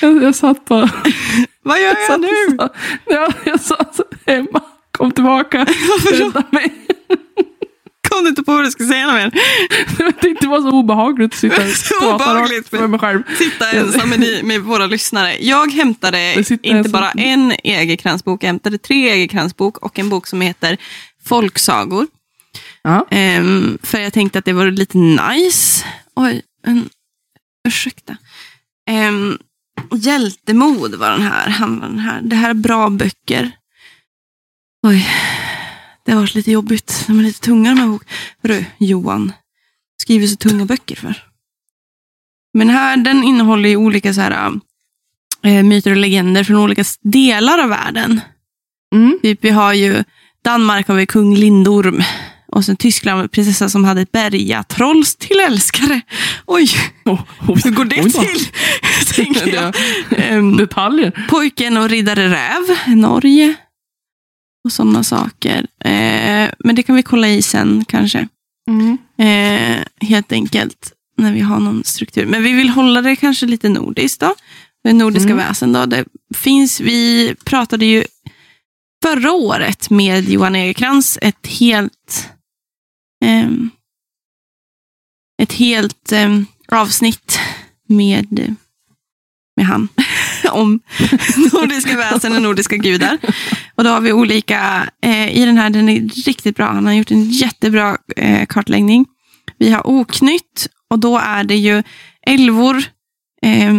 Jag, 0.01 0.23
jag 0.23 0.35
satt 0.35 0.65
på... 0.65 0.89
Vad 1.61 1.81
gör 1.81 1.87
jag 1.87 2.07
satt 2.07 2.21
nu? 2.21 2.57
sa- 2.57 2.69
Ja, 3.05 3.33
jag 3.45 3.59
sa 3.61 3.85
så, 3.93 4.03
Emma, 4.25 4.61
kom 4.97 5.11
tillbaka. 5.11 5.65
Rädda 6.11 6.43
mig. 6.51 6.73
Kom 8.09 8.23
du 8.23 8.29
inte 8.29 8.43
på 8.43 8.51
vad 8.53 8.63
du 8.63 8.71
ska 8.71 8.85
säga 8.85 9.05
något 9.05 9.15
mer? 9.15 9.31
Jag 9.99 10.19
tyckte 10.21 10.45
det 10.45 10.49
var 10.49 10.61
så 10.61 10.71
obehagligt 10.71 11.33
att 11.33 11.39
sitta 11.39 11.61
och 12.01 12.13
obehagligt. 12.15 12.71
med 12.71 12.89
mig 12.89 12.99
själv. 12.99 13.23
Sitta 13.37 13.71
ensam 13.71 14.09
med, 14.09 14.43
med 14.43 14.61
våra 14.61 14.87
lyssnare. 14.87 15.37
Jag 15.39 15.71
hämtade 15.71 16.33
inte 16.33 16.57
ensam. 16.63 16.91
bara 16.91 17.11
en 17.11 17.51
Egerkrans-bok, 17.63 18.43
jag 18.43 18.47
hämtade 18.47 18.77
tre 18.77 19.09
Egerkrans-bok 19.09 19.77
och 19.77 19.99
en 19.99 20.09
bok 20.09 20.27
som 20.27 20.41
heter 20.41 20.77
Folksagor. 21.25 22.07
Ja. 22.81 23.07
Ehm, 23.11 23.77
för 23.83 23.99
jag 23.99 24.13
tänkte 24.13 24.39
att 24.39 24.45
det 24.45 24.53
var 24.53 24.71
lite 24.71 24.97
nice. 24.97 25.85
Oj, 26.15 26.41
en, 26.67 26.89
ursäkta. 27.67 28.17
Um, 28.91 29.37
Hjältemod 29.95 30.95
var 30.95 31.11
den 31.11 31.21
här, 31.21 31.49
handlar 31.49 31.87
den 31.87 31.99
här. 31.99 32.21
Det 32.21 32.35
här 32.35 32.49
är 32.49 32.53
bra 32.53 32.89
böcker. 32.89 33.51
Oj, 34.83 35.07
det 36.05 36.11
har 36.11 36.19
varit 36.19 36.35
lite 36.35 36.51
jobbigt. 36.51 37.03
De 37.07 37.19
är 37.19 37.23
lite 37.23 37.39
tunga 37.39 37.69
de 37.69 37.79
här 37.79 37.87
bok. 37.87 38.03
Hörru, 38.43 38.65
Johan, 38.77 39.31
skriver 40.01 40.27
så 40.27 40.35
tunga 40.35 40.65
böcker 40.65 40.95
för? 40.95 41.23
Men 42.53 42.69
här, 42.69 42.97
den 42.97 43.23
innehåller 43.23 43.69
ju 43.69 43.75
olika 43.75 44.13
så 44.13 44.21
här, 44.21 44.51
äh, 45.43 45.63
myter 45.63 45.91
och 45.91 45.97
legender 45.97 46.43
från 46.43 46.57
olika 46.57 46.83
delar 47.01 47.59
av 47.59 47.69
världen. 47.69 48.21
Mm. 48.95 49.19
Typ, 49.21 49.39
vi 49.41 49.49
har 49.49 49.73
ju 49.73 50.03
Danmark 50.43 50.87
har 50.87 50.95
vi 50.95 51.05
kung 51.05 51.35
Lindorm. 51.35 52.03
Och 52.47 52.65
sen 52.65 52.75
Tyskland 52.75 53.21
vi 53.21 53.27
prinsessa 53.27 53.69
som 53.69 53.83
hade 53.83 54.01
ett 54.01 54.11
bergatrolls 54.11 55.15
till 55.15 55.39
älskare. 55.39 56.01
Oj, 56.45 56.69
Oh, 57.05 57.21
hur 57.63 57.71
går 57.71 57.85
det 57.85 58.01
då. 58.01 58.21
till? 58.21 58.47
Tänker 59.15 59.53
jag. 59.53 59.75
Ehm, 60.17 60.57
Detaljer. 60.57 61.25
Pojken 61.29 61.77
och 61.77 61.89
riddare 61.89 62.29
räv, 62.29 62.95
Norge. 62.95 63.55
Och 64.63 64.71
sådana 64.71 65.03
saker. 65.03 65.67
Eh, 65.79 66.49
men 66.59 66.75
det 66.75 66.83
kan 66.83 66.95
vi 66.95 67.03
kolla 67.03 67.27
i 67.27 67.41
sen 67.41 67.85
kanske. 67.87 68.27
Mm. 68.69 68.97
Eh, 69.17 70.07
helt 70.07 70.31
enkelt. 70.31 70.93
När 71.17 71.33
vi 71.33 71.39
har 71.39 71.59
någon 71.59 71.83
struktur. 71.83 72.25
Men 72.25 72.43
vi 72.43 72.51
vill 72.51 72.69
hålla 72.69 73.01
det 73.01 73.15
kanske 73.15 73.45
lite 73.45 73.69
nordiskt 73.69 74.19
då. 74.19 74.35
Det 74.83 74.93
nordiska 74.93 75.31
Mm. 75.31 75.37
väsen 75.47 75.73
då. 75.73 75.85
Det 75.85 76.05
finns, 76.35 76.79
vi 76.81 77.35
pratade 77.45 77.85
ju 77.85 78.03
förra 79.03 79.31
året 79.31 79.89
med 79.89 80.29
Johan 80.29 80.55
Egerkrans 80.55 81.19
ett 81.21 81.47
helt 81.47 82.29
ehm, 83.25 83.69
ett 85.41 85.53
helt 85.53 86.11
ehm, 86.11 86.45
avsnitt 86.71 87.39
med, 87.87 88.55
med 89.55 89.65
han 89.65 89.87
om 90.51 90.79
nordiska 91.53 91.97
väsen 91.97 92.35
och 92.35 92.41
nordiska 92.41 92.77
gudar. 92.77 93.17
Och 93.75 93.83
då 93.83 93.89
har 93.89 94.01
vi 94.01 94.13
olika, 94.13 94.89
eh, 95.01 95.37
i 95.37 95.45
den 95.45 95.57
här, 95.57 95.69
den 95.69 95.89
är 95.89 96.01
riktigt 96.25 96.55
bra, 96.55 96.65
han 96.65 96.85
har 96.85 96.93
gjort 96.93 97.11
en 97.11 97.23
jättebra 97.23 97.97
eh, 98.17 98.45
kartläggning. 98.45 99.05
Vi 99.57 99.71
har 99.71 99.87
oknytt 99.87 100.67
och 100.89 100.99
då 100.99 101.17
är 101.17 101.43
det 101.43 101.55
ju 101.55 101.83
älvor, 102.27 102.83
eh, 103.41 103.73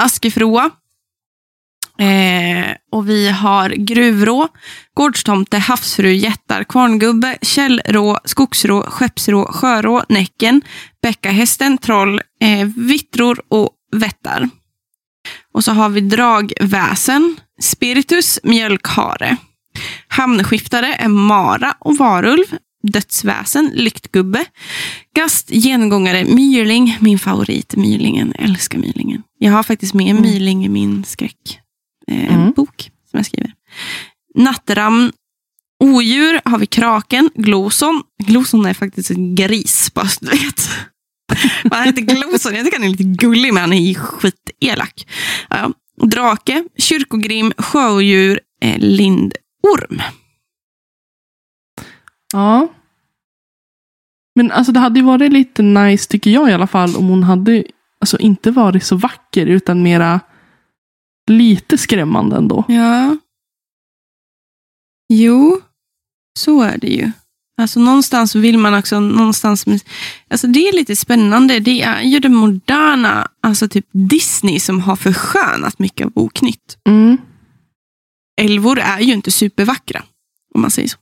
askefroa, 0.00 0.70
eh, 1.98 2.76
och 2.92 3.08
vi 3.08 3.28
har 3.28 3.70
gruvrå, 3.70 4.48
gårdstomte, 4.94 5.58
havsfru, 5.58 6.12
jättar, 6.12 6.64
kvarngubbe, 6.64 7.38
källrå, 7.42 8.18
skogsrå, 8.24 8.82
skeppsrå, 8.82 9.52
sjörå, 9.52 10.04
näcken, 10.08 10.62
bäckahästen, 11.02 11.78
troll, 11.78 12.20
eh, 12.40 12.68
vittror 12.76 13.42
och 13.48 13.70
vättar. 13.96 14.48
Och 15.54 15.64
så 15.64 15.72
har 15.72 15.88
vi 15.88 16.00
dragväsen, 16.00 17.36
spiritus, 17.60 18.38
mjölkhare. 18.42 19.36
Hamnskiftare 20.08 20.94
är 20.94 21.08
mara 21.08 21.74
och 21.80 21.96
varulv. 21.98 22.44
Dödsväsen, 22.82 23.70
lyktgubbe. 23.74 24.44
Gast, 25.16 25.48
gengångare, 25.50 26.24
myrling. 26.24 26.96
Min 27.00 27.18
favorit, 27.18 27.76
myrlingen. 27.76 28.32
Jag 28.38 28.44
älskar 28.48 28.78
myrlingen. 28.78 29.22
Jag 29.38 29.52
har 29.52 29.62
faktiskt 29.62 29.94
med 29.94 30.10
Mm. 30.10 30.22
myrling 30.22 30.64
i 30.64 30.68
min 30.68 31.04
skräckbok 31.04 31.58
eh, 32.08 32.34
Mm. 32.34 32.52
bok 32.52 32.90
som 33.10 33.16
jag 33.16 33.26
skriver. 33.26 33.52
Nattram, 34.34 35.12
odjur 35.84 36.40
har 36.44 36.58
vi 36.58 36.66
kraken, 36.66 37.30
gloson. 37.34 38.02
Gloson 38.26 38.66
är 38.66 38.74
faktiskt 38.74 39.10
en 39.10 39.34
gris, 39.34 39.90
bara 39.94 40.08
så 40.08 40.24
du 40.24 40.30
vet. 40.30 40.68
Han 41.70 41.84
heter 41.84 42.02
Gloson. 42.02 42.54
Jag 42.54 42.64
tycker 42.64 42.78
han 42.78 42.86
är 42.86 42.90
lite 42.90 43.26
gullig, 43.26 43.54
men 43.54 43.60
han 43.60 43.72
är 43.72 43.94
skitelak. 43.94 45.06
Ja. 45.50 45.72
Drake, 45.96 46.64
kyrkogrim, 46.78 47.52
sjöodjur, 47.58 48.40
eh, 48.62 48.78
lindorm. 48.78 50.02
Ja. 52.32 52.68
Men 54.34 54.50
alltså 54.50 54.72
det 54.72 54.80
hade 54.80 55.00
ju 55.00 55.06
varit 55.06 55.32
lite 55.32 55.62
nice, 55.62 56.08
tycker 56.08 56.30
jag 56.30 56.50
i 56.50 56.52
alla 56.52 56.66
fall, 56.66 56.96
om 56.96 57.08
hon 57.08 57.22
hade 57.22 57.64
alltså 58.00 58.18
inte 58.18 58.50
varit 58.50 58.84
så 58.84 58.96
vacker, 58.96 59.46
utan 59.46 59.82
mera 59.82 60.20
lite 61.30 61.78
skrämmande 61.78 62.36
ändå. 62.36 62.64
Ja. 62.68 63.16
Jo, 65.08 65.60
så 66.38 66.62
är 66.62 66.78
det 66.78 66.86
ju. 66.86 67.12
Alltså 67.60 67.80
någonstans 67.80 68.34
vill 68.34 68.58
man 68.58 68.74
också, 68.74 69.00
någonstans, 69.00 69.64
alltså 70.30 70.46
det 70.46 70.68
är 70.68 70.72
lite 70.72 70.96
spännande. 70.96 71.60
Det 71.60 71.82
är 71.82 72.02
ju 72.02 72.18
det 72.18 72.28
moderna, 72.28 73.28
alltså 73.40 73.68
typ 73.68 73.86
Disney 73.92 74.60
som 74.60 74.80
har 74.80 74.96
förskönat 74.96 75.78
mycket 75.78 76.06
av 76.06 76.12
Oknytt. 76.14 76.78
Mm. 76.88 77.18
Älvor 78.40 78.78
är 78.78 79.00
ju 79.00 79.12
inte 79.12 79.30
supervackra, 79.30 80.02
om 80.54 80.60
man 80.60 80.70
säger 80.70 80.88
så. 80.88 80.98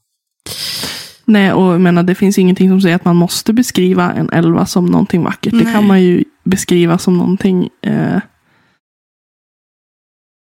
Nej, 1.25 1.53
och 1.53 1.73
jag 1.73 1.81
menar, 1.81 2.03
det 2.03 2.15
finns 2.15 2.39
ingenting 2.39 2.69
som 2.69 2.81
säger 2.81 2.97
att 2.97 3.05
man 3.05 3.17
måste 3.17 3.53
beskriva 3.53 4.13
en 4.13 4.31
älva 4.31 4.67
som 4.67 4.87
någonting 4.87 5.23
vackert. 5.23 5.53
Det 5.53 5.65
Nej. 5.65 5.73
kan 5.73 5.87
man 5.87 6.03
ju 6.03 6.25
beskriva 6.45 6.99
som 6.99 7.19
någonting, 7.19 7.69
eh, 7.83 8.21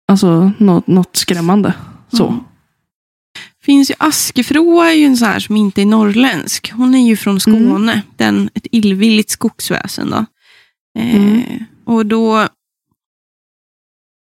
alltså 0.07 0.51
något, 0.57 0.87
något 0.87 1.15
skrämmande. 1.15 1.73
Så. 2.11 2.27
Mm. 2.27 2.43
Finns 3.65 3.91
ju 3.91 3.95
Askefroa 3.97 4.89
är 4.89 4.95
ju 4.95 5.05
en 5.05 5.17
sån 5.17 5.27
här 5.27 5.39
som 5.39 5.57
inte 5.57 5.81
är 5.81 5.85
norrländsk. 5.85 6.71
Hon 6.71 6.95
är 6.95 7.07
ju 7.07 7.17
från 7.17 7.39
Skåne. 7.39 8.01
Den, 8.15 8.49
ett 8.53 8.67
illvilligt 8.71 9.29
skogsväsen. 9.29 10.09
Då. 10.09 10.25
Eh, 10.99 11.15
Mm. 11.15 11.65
Och 11.85 12.05
då... 12.05 12.47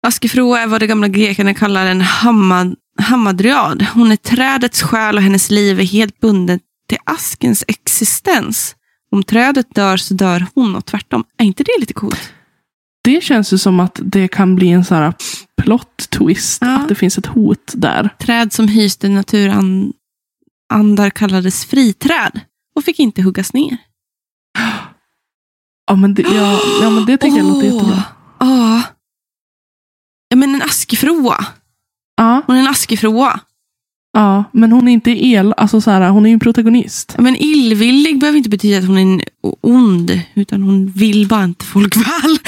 Askefroa 0.06 0.60
är 0.60 0.66
vad 0.66 0.80
de 0.80 0.86
gamla 0.86 1.08
grekerna 1.08 1.54
kallar 1.54 1.86
en 1.86 2.00
hammad, 2.00 2.76
hamadryad. 2.98 3.86
Hon 3.94 4.12
är 4.12 4.16
trädets 4.16 4.82
själ 4.82 5.16
och 5.16 5.22
hennes 5.22 5.50
liv 5.50 5.80
är 5.80 5.84
helt 5.84 6.20
bundet 6.20 6.62
till 6.88 6.98
askens 7.04 7.64
existens. 7.68 8.76
Om 9.10 9.22
trädet 9.22 9.74
dör 9.74 9.96
så 9.96 10.14
dör 10.14 10.46
hon 10.54 10.76
och 10.76 10.86
tvärtom. 10.86 11.24
Är 11.38 11.44
inte 11.44 11.62
det 11.62 11.80
lite 11.80 11.92
coolt? 11.92 12.32
Det 13.04 13.24
känns 13.24 13.52
ju 13.52 13.58
som 13.58 13.80
att 13.80 14.00
det 14.02 14.28
kan 14.28 14.56
bli 14.56 14.68
en 14.70 14.84
sån 14.84 14.96
här 14.96 15.12
plot 15.62 16.10
twist. 16.10 16.58
Ja. 16.62 16.76
Att 16.78 16.88
det 16.88 16.94
finns 16.94 17.18
ett 17.18 17.26
hot 17.26 17.72
där. 17.74 18.08
Träd 18.18 18.52
som 18.52 18.68
hyste 18.68 19.08
naturandar 19.08 21.10
kallades 21.14 21.64
friträd 21.64 22.40
och 22.76 22.84
fick 22.84 22.98
inte 22.98 23.22
huggas 23.22 23.52
ner. 23.52 23.76
Ja, 25.86 25.96
men 25.96 26.14
det, 26.14 26.22
ja, 26.22 26.60
ja, 26.82 26.90
men 26.90 27.04
det 27.06 27.16
tycker 27.16 27.36
jag 27.36 27.46
låter 27.46 27.66
jättebra. 27.66 28.02
Ja. 28.40 28.82
Ja, 30.28 30.36
men 30.36 30.54
en 30.54 30.62
askefroa. 30.62 31.46
Ja, 32.16 32.42
Hon 32.46 32.56
är 32.56 32.60
en 32.60 32.68
askefroa. 32.68 33.40
ja, 34.12 34.44
men 34.52 34.72
hon 34.72 34.88
är 34.88 34.92
inte 34.92 35.24
el, 35.26 35.54
alltså 35.56 35.80
så 35.80 35.90
här, 35.90 36.08
hon 36.10 36.26
är 36.26 36.30
ju 36.30 36.34
en 36.34 36.40
protagonist. 36.40 37.12
Ja, 37.16 37.22
men 37.22 37.36
illvillig 37.36 38.20
behöver 38.20 38.36
inte 38.38 38.50
betyda 38.50 38.78
att 38.78 38.86
hon 38.86 38.98
är 38.98 39.24
ond, 39.60 40.20
utan 40.34 40.62
hon 40.62 40.86
vill 40.90 41.28
bara 41.28 41.44
inte 41.44 41.64
folk 41.64 41.96
väl. 41.96 42.38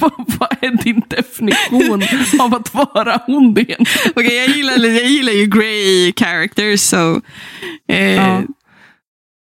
Vad, 0.00 0.48
är 0.60 0.82
din 0.84 1.02
definition 1.08 2.02
av 2.40 2.54
att 2.54 2.74
vara 2.74 3.16
ond 3.28 3.58
egentligen? 3.58 4.12
Okej, 4.16 4.34
jag, 4.36 4.48
gillar, 4.56 4.78
jag 4.78 5.04
gillar 5.06 5.32
ju 5.32 5.46
grey 5.46 6.12
characters, 6.16 6.80
så... 6.80 7.20
Eh, 7.88 8.14
Ja. 8.14 8.42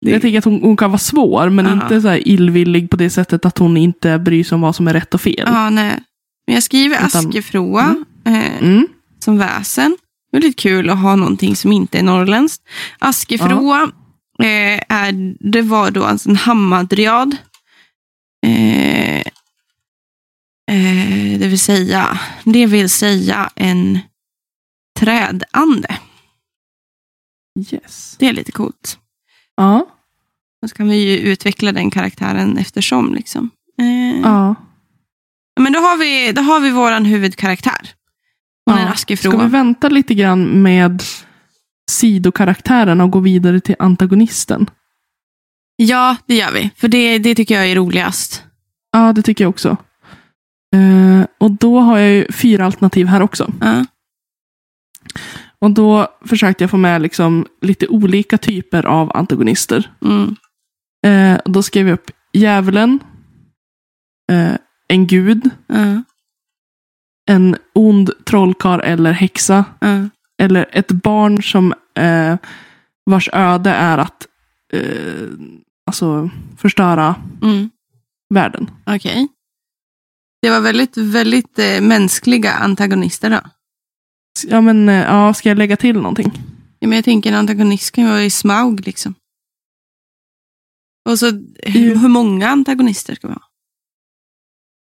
det- 0.04 0.10
Jag 0.10 0.22
tänker 0.22 0.38
att 0.38 0.44
hon, 0.44 0.60
hon 0.62 0.76
kan 0.76 0.90
vara 0.90 0.98
svår, 0.98 1.48
men 1.48 1.66
Ja. 1.66 1.72
inte 1.72 2.00
så 2.00 2.14
illvillig 2.14 2.90
på 2.90 2.96
det 2.96 3.10
sättet 3.10 3.44
att 3.44 3.58
hon 3.58 3.76
inte 3.76 4.18
bryr 4.18 4.44
sig 4.44 4.54
om 4.54 4.60
vad 4.60 4.76
som 4.76 4.88
är 4.88 4.92
rätt 4.92 5.14
och 5.14 5.20
fel. 5.20 5.44
Ja, 5.46 5.70
nej. 5.70 5.98
Men 6.46 6.54
jag 6.54 6.62
skriver 6.62 6.96
Utan- 7.06 7.26
askefroa 7.28 7.96
eh, 8.26 8.58
Mm. 8.62 8.88
som 9.24 9.38
väsen. 9.38 9.96
Lite 10.32 10.62
kul 10.62 10.90
att 10.90 10.98
ha 10.98 11.16
någonting 11.16 11.56
som 11.56 11.72
inte 11.72 11.98
är 11.98 12.02
norrländskt. 12.02 12.62
Askefroa, 12.98 13.82
eh, 14.42 14.80
är, 14.88 15.34
det 15.52 15.62
var 15.62 15.90
då 15.90 16.04
alltså 16.04 16.28
en 16.30 16.36
hamadryad. 16.36 17.36
Eh, 18.46 19.22
eh, 20.70 21.38
det 21.38 21.46
vill 21.48 21.58
säga, 21.58 22.20
det 22.44 22.66
vill 22.66 22.90
säga 22.90 23.50
en 23.54 23.98
trädande. 24.98 25.96
Yes. 27.72 28.16
Det 28.18 28.28
är 28.28 28.32
lite 28.32 28.52
coolt. 28.52 28.98
Ja. 29.56 29.86
Och 30.62 30.70
så 30.70 30.76
kan 30.76 30.88
vi 30.88 30.96
ju 30.96 31.18
utveckla 31.18 31.72
den 31.72 31.90
karaktären 31.90 32.58
eftersom. 32.58 33.14
Liksom. 33.14 33.50
Eh, 33.80 34.20
ja. 34.22 34.54
Men 35.60 35.72
då 35.72 35.78
har 35.78 35.96
vi, 35.96 36.32
då 36.32 36.42
har 36.42 36.60
vi 36.60 36.70
våran 36.70 37.04
huvudkaraktär. 37.04 37.90
Hon 38.66 38.74
är 38.74 38.80
en 38.80 38.86
Ja. 38.86 38.92
askefroa. 38.92 39.32
Ska 39.32 39.42
vi 39.42 39.50
vänta 39.50 39.88
lite 39.88 40.14
grann 40.14 40.62
med 40.62 41.02
sidokaraktären 41.90 43.00
och 43.00 43.10
gå 43.10 43.20
vidare 43.20 43.60
till 43.60 43.76
antagonisten? 43.78 44.70
Ja, 45.76 46.16
det 46.26 46.34
gör 46.34 46.52
vi. 46.52 46.70
För 46.76 46.88
det, 46.88 47.18
det 47.18 47.34
tycker 47.34 47.54
jag 47.54 47.70
är 47.70 47.74
roligast. 47.76 48.44
Ja, 48.92 49.12
det 49.12 49.22
tycker 49.22 49.44
jag 49.44 49.48
också. 49.50 49.76
Eh, 50.76 51.26
och 51.38 51.50
då 51.50 51.78
har 51.80 51.98
jag 51.98 52.10
ju 52.10 52.32
fyra 52.32 52.64
alternativ 52.66 53.06
här 53.06 53.22
också. 53.22 53.52
Ja. 53.60 53.84
Och 55.58 55.70
då 55.70 56.08
försökte 56.24 56.64
jag 56.64 56.70
få 56.70 56.76
med 56.76 57.02
liksom 57.02 57.46
lite 57.60 57.86
olika 57.88 58.38
typer 58.38 58.86
av 58.86 59.16
antagonister. 59.16 59.90
Mm. 60.04 60.36
Eh, 61.06 61.38
och 61.44 61.50
då 61.50 61.62
skrev 61.62 61.88
jag 61.88 61.94
upp 61.94 62.10
djävulen, 62.32 62.98
eh, 64.32 64.52
en 64.88 65.06
gud, 65.06 65.50
Ja. 65.66 66.02
en 67.30 67.56
ond 67.74 68.10
trollkarl 68.24 68.80
eller 68.80 69.12
häxa, 69.12 69.64
Ja. 69.80 70.08
eller 70.42 70.66
ett 70.72 70.92
barn 70.92 71.42
som 71.42 71.74
eh, 71.94 72.36
vars 73.10 73.28
öde 73.32 73.70
är 73.70 73.98
att 73.98 74.26
eh, 74.72 75.28
alltså 75.86 76.30
förstöra 76.56 77.14
Mm. 77.42 77.70
världen. 78.34 78.70
Okej. 78.86 79.28
Det 80.46 80.50
var 80.50 80.60
väldigt, 80.60 80.96
väldigt 80.96 81.58
eh, 81.58 81.80
mänskliga 81.80 82.52
antagonister 82.52 83.30
då. 83.30 83.40
Ja, 84.48 84.60
men 84.60 84.88
eh, 84.88 84.94
ja, 84.94 85.34
ska 85.34 85.48
jag 85.48 85.58
lägga 85.58 85.76
till 85.76 85.96
någonting? 85.96 86.32
Ja, 86.78 86.88
men 86.88 86.96
jag 86.96 87.04
tänker 87.04 87.30
en 87.32 87.38
antagonist 87.38 87.90
kan 87.90 88.04
ju 88.04 88.10
vara 88.10 88.22
i 88.22 88.30
Smaug 88.30 88.86
liksom. 88.86 89.14
Och 91.08 91.18
så 91.18 91.26
hur, 91.62 91.96
hur 91.96 92.08
många 92.08 92.48
antagonister 92.48 93.14
ska 93.14 93.28
vi 93.28 93.34
ha? 93.34 93.42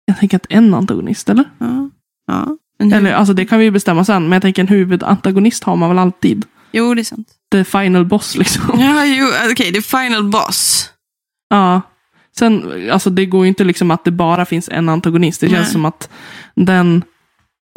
Jag 0.05 0.19
tänker 0.19 0.37
att 0.37 0.45
en 0.49 0.73
antagonist, 0.73 1.29
eller? 1.29 1.49
Ja. 1.57 1.89
ja. 2.27 2.57
En 2.79 2.93
Eller 2.93 3.13
alltså 3.13 3.33
det 3.33 3.45
kan 3.45 3.59
vi 3.59 3.65
ju 3.65 3.71
bestämma 3.71 4.05
sen, 4.05 4.23
men 4.23 4.31
jag 4.31 4.41
tänker 4.41 4.61
en 4.61 4.67
huvudantagonist 4.67 5.63
har 5.63 5.75
man 5.75 5.89
väl 5.89 5.99
alltid. 5.99 6.45
Jo, 6.71 6.93
det 6.93 7.01
är 7.01 7.03
sant. 7.03 7.27
The 7.51 7.63
final 7.63 8.05
boss 8.05 8.35
liksom. 8.35 8.79
Ja, 8.79 9.05
jo, 9.05 9.27
okej, 9.51 9.71
det 9.71 9.77
är 9.77 10.07
final 10.07 10.23
boss. 10.23 10.89
Ja. 11.49 11.81
Sen, 12.37 12.71
alltså 12.91 13.09
det 13.09 13.25
går 13.25 13.45
ju 13.45 13.49
inte 13.49 13.63
liksom 13.63 13.91
att 13.91 14.05
det 14.05 14.11
bara 14.11 14.45
finns 14.45 14.69
en 14.69 14.89
antagonist. 14.89 15.41
Det 15.41 15.49
känns 15.49 15.61
Nej. 15.65 15.71
som 15.73 15.85
att 15.85 16.09
den, 16.55 17.03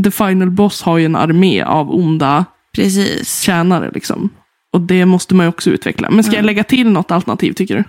the 0.04 0.11
final 0.11 0.50
boss 0.50 0.82
har 0.82 0.98
ju 0.98 1.04
en 1.04 1.16
armé 1.16 1.62
av 1.62 1.90
onda 1.94 2.44
Precis. 2.74 3.40
tjänare 3.40 3.90
liksom. 3.94 4.28
Och 4.72 4.80
det 4.80 5.06
måste 5.06 5.34
man 5.34 5.46
ju 5.46 5.48
också 5.50 5.70
utveckla. 5.70 6.11
Men 6.11 6.24
ska 6.24 6.32
Ja. 6.32 6.38
jag 6.38 6.44
lägga 6.46 6.64
till 6.64 6.90
något 6.90 7.11
alternativ 7.11 7.52
tycker 7.52 7.76
du? 7.76 7.84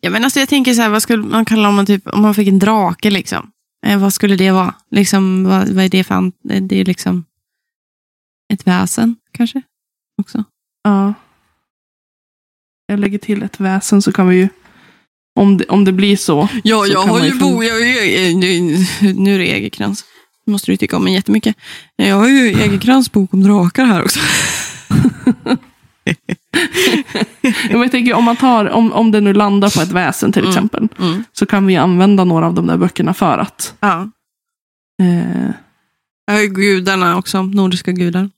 Ja, 0.00 0.10
men 0.10 0.24
alltså, 0.24 0.40
jag 0.40 0.48
tänker 0.48 0.74
så 0.74 0.82
här, 0.82 0.88
vad 0.88 1.02
skulle 1.02 1.22
man 1.22 1.44
kalla 1.44 1.68
om 1.68 1.74
man, 1.74 1.86
typ, 1.86 2.06
om 2.06 2.22
man 2.22 2.34
fick 2.34 2.48
en 2.48 2.58
drake? 2.58 3.10
Liksom? 3.10 3.50
Eh, 3.86 3.98
vad 3.98 4.14
skulle 4.14 4.36
det 4.36 4.50
vara? 4.50 4.74
Liksom, 4.90 5.44
vad, 5.44 5.68
vad 5.68 5.84
är 5.84 5.88
det 5.88 6.04
för... 6.04 6.32
eh, 6.50 6.62
Det 6.62 6.80
är 6.80 6.84
liksom 6.84 7.24
ett 8.52 8.66
väsen, 8.66 9.16
kanske? 9.32 9.62
Också. 10.22 10.44
Ja. 10.84 11.14
Jag 12.86 13.00
lägger 13.00 13.18
till 13.18 13.42
ett 13.42 13.60
väsen 13.60 14.02
så 14.02 14.12
kan 14.12 14.28
vi 14.28 14.36
ju, 14.36 14.48
om 15.34 15.56
det, 15.56 15.64
om 15.68 15.84
det 15.84 15.92
blir 15.92 16.16
så. 16.16 16.48
Ja, 16.64 16.84
Så 16.86 16.92
jag 16.92 17.00
har 17.02 17.24
ju 17.24 17.34
bo... 17.38 17.62
Jag, 17.62 17.80
jag, 17.80 18.36
nu, 19.16 19.34
är 19.34 19.38
det 19.38 19.44
Egerkrans. 19.52 20.04
Nu 20.46 20.50
måste 20.50 20.70
du 20.70 20.76
tycka 20.76 20.96
om 20.96 21.04
mig 21.04 21.12
jättemycket. 21.14 21.56
Jag 21.96 22.16
har 22.16 22.28
ju 22.28 22.48
Egerkrans 22.48 23.12
bok 23.12 23.34
om 23.34 23.42
drakar 23.42 23.84
här 23.84 24.02
också. 24.02 24.20
Jag 27.70 27.90
tänker, 27.90 28.14
om, 28.14 28.24
man 28.24 28.36
tar, 28.36 28.70
om, 28.70 28.92
om 28.92 29.10
det 29.10 29.20
nu 29.20 29.32
landar 29.32 29.70
på 29.76 29.80
ett 29.80 29.92
väsen 29.92 30.32
till 30.32 30.42
Mm. 30.42 30.50
exempel. 30.50 30.88
Mm. 30.98 31.24
Så 31.32 31.46
kan 31.46 31.66
vi 31.66 31.76
använda 31.76 32.24
några 32.24 32.46
av 32.46 32.54
de 32.54 32.66
där 32.66 32.76
böckerna 32.76 33.14
för 33.14 33.38
att. 33.38 33.74
Ja. 33.80 34.10
Eh, 35.02 35.50
Jag 36.26 36.34
har 36.34 36.40
ju 36.40 36.48
gudarna 36.48 37.16
också, 37.16 37.42
nordiska 37.42 37.92
gudar. 37.92 38.30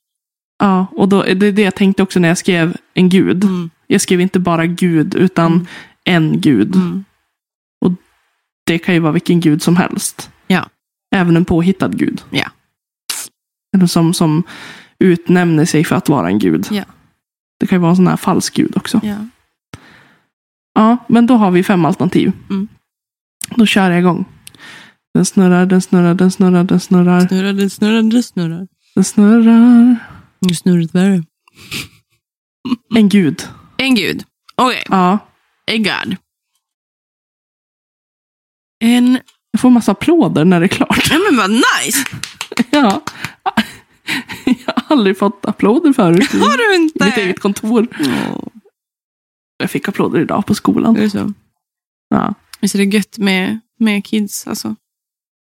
ja, 0.59 0.86
och 0.92 1.09
då, 1.09 1.22
det 1.22 1.47
är 1.47 1.53
det 1.53 1.62
jag 1.62 1.74
tänkte 1.74 2.03
också 2.03 2.20
när 2.20 2.28
jag 2.28 2.38
skrev 2.38 2.76
en 2.94 3.09
gud. 3.09 3.44
Mm. 3.44 3.70
Jag 3.86 4.01
skrev 4.01 4.20
inte 4.20 4.38
bara 4.38 4.66
gud, 4.66 5.14
utan 5.14 5.53
Mm. 5.53 5.66
En 6.07 6.40
gud. 6.40 6.74
Mm. 6.76 7.04
Det 8.66 8.78
kan 8.78 8.94
ju 8.94 9.00
vara 9.00 9.12
vilken 9.12 9.40
gud 9.40 9.62
som 9.62 9.76
helst. 9.76 10.30
Ja. 10.46 10.68
Även 11.14 11.36
en 11.36 11.44
påhittad 11.44 11.88
gud. 11.88 12.22
Ja. 12.30 12.50
Eller 13.76 13.86
som, 13.86 14.14
som 14.14 14.42
utnämner 14.98 15.64
sig 15.64 15.84
för 15.84 15.96
att 15.96 16.09
vara 16.09 16.28
en 16.28 16.38
gud. 16.38 16.66
Ja. 16.70 16.84
Det 17.61 17.66
kan 17.66 17.76
ju 17.76 17.80
vara 17.80 17.90
en 17.90 17.96
sån 17.96 18.07
här 18.07 18.16
falsk 18.16 18.54
gud 18.54 18.76
också. 18.76 19.00
Ja. 19.04 19.16
Ja, 20.74 20.96
men 21.09 21.26
då 21.26 21.34
har 21.34 21.50
vi 21.50 21.62
fem 21.62 21.84
alternativ. 21.84 22.32
Mm. 22.50 22.68
Då 23.57 23.66
kör 23.66 23.90
jag 23.90 24.00
igång. 24.00 24.24
Den 25.14 25.24
snurrar, 25.24 25.66
den 25.66 25.82
snurrar, 25.82 26.14
den 26.14 26.30
snurrar, 26.30 26.64
den 26.64 26.80
snurrar, 26.80 27.20
Snurrar, 27.28 27.52
det 27.52 27.70
snurrar, 27.70 28.02
det 28.02 28.22
snurrar. 28.22 28.68
den 28.94 29.04
snurrar. 29.04 29.96
Nu 30.40 30.54
snurrar 30.54 30.80
det 30.80 30.94
värre. 30.94 31.22
En 32.96 33.09
gud. 33.09 33.48
En 33.76 33.94
gud. 33.94 34.24
Okej, 34.57 34.84
Ja. 34.88 35.18
En 35.66 35.82
god. 35.82 36.16
En... 38.84 39.18
Jag 39.50 39.60
får 39.60 39.70
massa 39.70 39.92
applåder 39.92 40.44
när 40.44 40.60
det 40.60 40.66
är 40.66 40.68
klart. 40.68 41.06
Ja, 41.10 41.18
men 41.30 41.36
vad 41.36 41.50
nice! 41.50 42.04
Ja. 42.70 43.02
Jag 44.44 44.74
har 44.76 44.84
aldrig 44.96 45.18
fått 45.18 45.46
applåder 45.46 45.92
förut 45.92 46.34
i 46.34 46.38
Har 46.38 46.56
du 46.76 46.82
inte? 46.82 47.04
mitt 47.04 47.16
eget 47.16 47.40
kontor. 47.40 47.86
Åh, 48.00 48.46
Jag 49.58 49.70
fick 49.70 49.88
applåder 49.88 50.20
idag 50.20 50.46
på 50.46 50.54
skolan. 50.54 50.96
är 50.96 51.00
det 51.00 51.10
så? 51.10 51.32
Ja. 52.08 52.34
Visst 52.60 52.74
är 52.74 52.78
det 52.78 52.84
gött 52.84 53.18
med, 53.18 53.60
med 53.78 54.04
kids? 54.04 54.46
Alltså. 54.46 54.76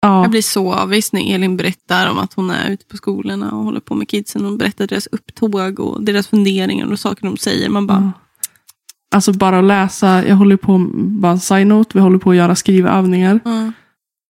Ja. 0.00 0.22
Jag 0.22 0.30
blir 0.30 0.42
så 0.42 0.72
avis 0.72 1.12
när 1.12 1.34
Elin 1.34 1.56
berättar 1.56 2.10
om 2.10 2.18
att 2.18 2.34
hon 2.34 2.50
är 2.50 2.70
ute 2.70 2.84
på 2.86 2.96
skolorna 2.96 3.52
och 3.52 3.64
håller 3.64 3.80
på 3.80 3.94
med 3.94 4.08
kidsen. 4.08 4.44
Hon 4.44 4.58
berättar 4.58 4.86
deras 4.86 5.06
upptåg 5.06 5.80
och 5.80 6.02
deras 6.02 6.28
funderingar 6.28 6.86
och 6.92 7.00
saker 7.00 7.26
de 7.26 7.36
säger. 7.36 7.68
Man 7.68 7.86
bara, 7.86 8.12
Ja. 8.16 8.25
Alltså 9.16 9.32
bara 9.32 9.58
att 9.58 9.64
läsa, 9.64 10.26
jag 10.26 10.36
håller 10.36 10.56
på, 10.56 10.86
bara 10.94 11.32
en 11.32 11.40
side-note, 11.40 11.90
vi 11.94 12.00
håller 12.00 12.18
på 12.18 12.30
att 12.30 12.36
göra 12.36 12.54
skrivövningar. 12.54 13.40
ja. 13.44 13.72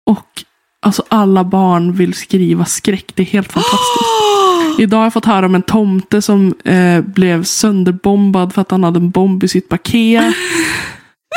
Och 0.05 0.43
alltså 0.81 1.03
alla 1.07 1.43
barn 1.43 1.93
vill 1.93 2.13
skriva 2.13 2.65
skräck, 2.65 3.11
det 3.15 3.23
är 3.23 3.27
helt 3.27 3.51
fantastiskt. 3.51 4.79
Idag 4.79 4.97
har 4.97 5.03
jag 5.05 5.13
fått 5.13 5.25
höra 5.25 5.45
om 5.45 5.55
en 5.55 5.61
tomte 5.61 6.21
som 6.21 6.53
eh, 6.63 7.01
blev 7.01 7.43
sönderbombad 7.43 8.53
för 8.53 8.61
att 8.61 8.71
han 8.71 8.83
hade 8.83 8.99
en 8.99 9.09
bomb 9.09 9.43
i 9.43 9.47
sitt 9.47 9.69
paket. 9.69 10.36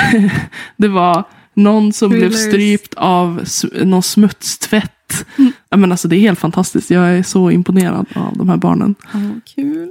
det 0.77 0.89
var 0.89 1.25
någon 1.55 1.93
som 1.93 2.09
blev 2.11 2.23
Hilarious. 2.23 2.49
strypt 2.49 2.95
av 2.95 3.45
någon 3.85 4.03
smutstvätt. 4.03 5.27
Mm. 5.39 5.53
Men 5.77 5.93
alltså, 5.93 6.09
det 6.09 6.17
är 6.17 6.21
helt 6.21 6.39
fantastiskt. 6.39 6.91
Jag 6.91 7.05
är 7.19 7.23
så 7.23 7.51
imponerad 7.51 8.07
av 8.15 8.37
de 8.37 8.49
här 8.49 8.57
barnen. 8.57 8.95
Ja, 9.13 9.19
kul. 9.55 9.91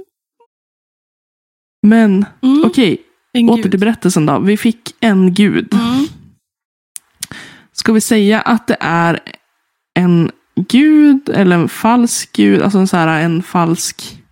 Men 1.86 2.24
Mm. 2.42 2.64
okej, 2.66 2.98
En 3.44 3.50
Åter 3.50 3.62
gud. 3.62 3.70
till 3.72 3.80
berättelsen 3.80 4.26
då. 4.26 4.38
Vi 4.38 4.56
fick 4.56 4.94
en 5.00 5.34
gud. 5.34 5.74
Mm. 5.74 6.06
Ska 7.72 7.92
vi 7.92 8.00
säga 8.00 8.40
att 8.40 8.66
det 8.66 8.76
är 8.80 9.20
en 9.94 10.30
gud 10.56 11.28
eller 11.28 11.56
en 11.56 11.68
falsk 11.68 12.32
gud? 12.32 12.62
Alltså 12.62 12.78
en, 12.78 12.88
så 12.88 12.96
här, 12.96 13.22
en 13.22 13.42
falsk 13.42 14.22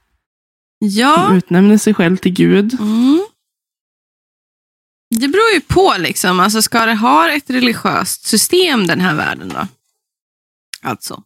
Ja. 0.79 1.25
som 1.27 1.37
utnämner 1.37 1.79
sig 1.79 1.95
själv 1.95 2.17
till 2.17 2.33
gud. 2.33 2.75
Mm. 2.81 3.27
Det 5.21 5.29
beror 5.29 5.51
ju 5.55 5.61
på. 5.61 5.95
liksom. 5.99 6.41
Alltså, 6.41 6.63
ska 6.63 6.87
det 6.87 6.95
ha 6.95 7.31
ett 7.31 7.51
religiöst 7.51 8.27
system 8.27 8.87
den 8.87 9.01
här 9.01 9.15
världen 9.15 9.49
då? 9.49 9.67
Alltså. 10.83 11.23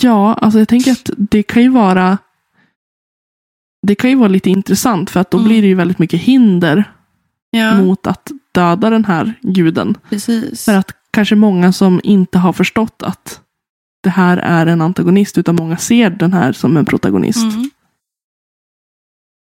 Ja, 0.00 0.34
alltså 0.34 0.58
jag 0.58 0.68
tänker 0.68 0.92
att 0.92 1.10
det 1.16 1.42
kan 1.42 1.62
ju 1.62 1.68
vara 1.68 2.18
det 3.86 3.94
kan 3.94 4.10
ju 4.10 4.16
vara 4.16 4.28
lite 4.28 4.50
intressant 4.50 5.10
för 5.10 5.20
att 5.20 5.30
då 5.30 5.38
Mm. 5.38 5.48
blir 5.48 5.62
det 5.62 5.68
ju 5.68 5.74
väldigt 5.74 5.98
mycket 5.98 6.20
hinder 6.20 6.92
Ja, 7.50 7.74
mot 7.80 8.06
att 8.06 8.30
döda 8.54 8.90
den 8.90 9.04
här 9.04 9.34
guden. 9.42 9.96
precis. 10.10 10.64
För 10.64 10.74
att 10.76 10.90
kanske 11.10 11.34
många 11.34 11.72
som 11.72 12.00
inte 12.04 12.38
har 12.38 12.52
förstått 12.52 13.02
att 13.02 13.40
det 14.02 14.10
här 14.10 14.36
är 14.36 14.66
en 14.66 14.80
antagonist 14.82 15.38
utan 15.38 15.56
många 15.56 15.76
ser 15.76 16.10
den 16.10 16.32
här 16.32 16.52
som 16.52 16.76
en 16.76 16.84
protagonist. 16.84 17.42
Mm. 17.54 17.70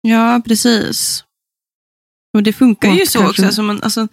Ja, 0.01 0.43
precis. 0.45 1.24
Och 2.34 2.43
det 2.43 2.53
funkar 2.53 2.89
Och 2.91 2.95
ju 2.97 3.07
så 3.07 3.18
kanske- 3.18 3.30
också. 3.30 3.45
Alltså 3.47 3.62
man, 3.62 3.82
alltså, 3.82 4.09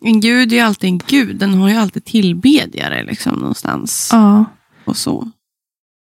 en 0.00 0.20
gud 0.20 0.52
är 0.52 0.56
ju 0.56 0.62
alltid 0.62 0.88
en 0.90 0.98
gud. 0.98 1.36
Den 1.36 1.54
har 1.54 1.68
ju 1.68 1.74
alltid 1.76 2.04
tillbedjare 2.04 3.04
liksom, 3.04 3.34
någonstans. 3.38 4.08
Ja. 4.12 4.44
Och 4.84 4.96
så. 4.96 5.16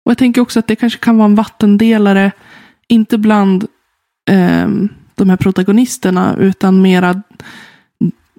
Och 0.05 0.09
jag 0.11 0.17
tänker 0.17 0.41
också 0.41 0.59
att 0.59 0.67
det 0.67 0.75
kanske 0.75 0.99
kan 0.99 1.17
vara 1.17 1.25
en 1.25 1.35
vattendelare, 1.35 2.31
inte 2.87 3.17
bland 3.17 3.65
ehm, 4.29 4.89
de 5.15 5.29
här 5.29 5.37
protagonisterna, 5.37 6.35
utan 6.35 6.81
mera 6.81 7.21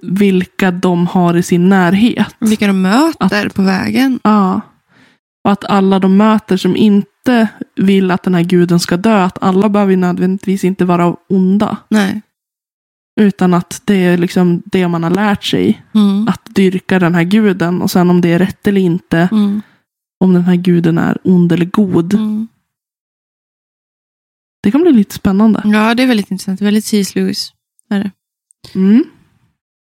vilka 0.01 0.71
de 0.71 1.07
har 1.07 1.35
i 1.37 1.43
sin 1.43 1.69
närhet. 1.69 2.35
Vilka 2.39 2.67
de 2.67 2.81
möter 2.81 3.49
på 3.49 3.61
vägen. 3.61 4.19
Ja. 4.23 4.61
Och 5.45 5.51
att 5.51 5.65
alla 5.65 5.99
de 5.99 6.17
möter 6.17 6.57
som 6.57 6.75
inte 6.75 7.47
vill 7.75 8.11
att 8.11 8.23
den 8.23 8.35
här 8.35 8.43
guden 8.43 8.79
ska 8.79 8.97
dö, 8.97 9.23
att 9.23 9.43
alla 9.43 9.69
behöver 9.69 9.91
ju 9.91 9.97
nödvändigtvis 9.97 10.63
inte 10.63 10.85
vara 10.85 11.15
onda. 11.29 11.77
Nej. 11.89 12.21
Utan 13.21 13.53
att 13.53 13.81
det 13.85 13.95
är 14.05 14.17
liksom 14.17 14.61
det 14.65 14.87
man 14.87 15.03
har 15.03 15.09
lärt 15.09 15.43
sig, 15.43 15.81
Mm. 15.93 16.27
att 16.27 16.41
dyrka 16.55 16.99
den 16.99 17.15
här 17.15 17.23
guden. 17.23 17.81
Och 17.81 17.91
sen 17.91 18.09
om 18.09 18.21
det 18.21 18.33
är 18.33 18.39
rätt 18.39 18.67
eller 18.67 18.81
inte, 18.81 19.29
Mm. 19.31 19.61
om 20.23 20.33
den 20.33 20.43
här 20.43 20.55
guden 20.55 20.97
är 20.97 21.17
ond 21.23 21.51
eller 21.51 21.65
god. 21.65 22.13
Mm. 22.13 22.47
Det 24.65 24.71
kan 24.71 24.81
bli 24.81 24.91
lite 24.91 25.15
spännande. 25.15 25.61
Ja, 25.65 25.93
det 25.95 26.03
är 26.03 26.07
väldigt 26.07 26.31
intressant. 26.31 26.61
Väldigt 26.61 26.85
C.S. 26.85 27.15
Lewis. 27.15 27.51
Mm. 28.75 29.03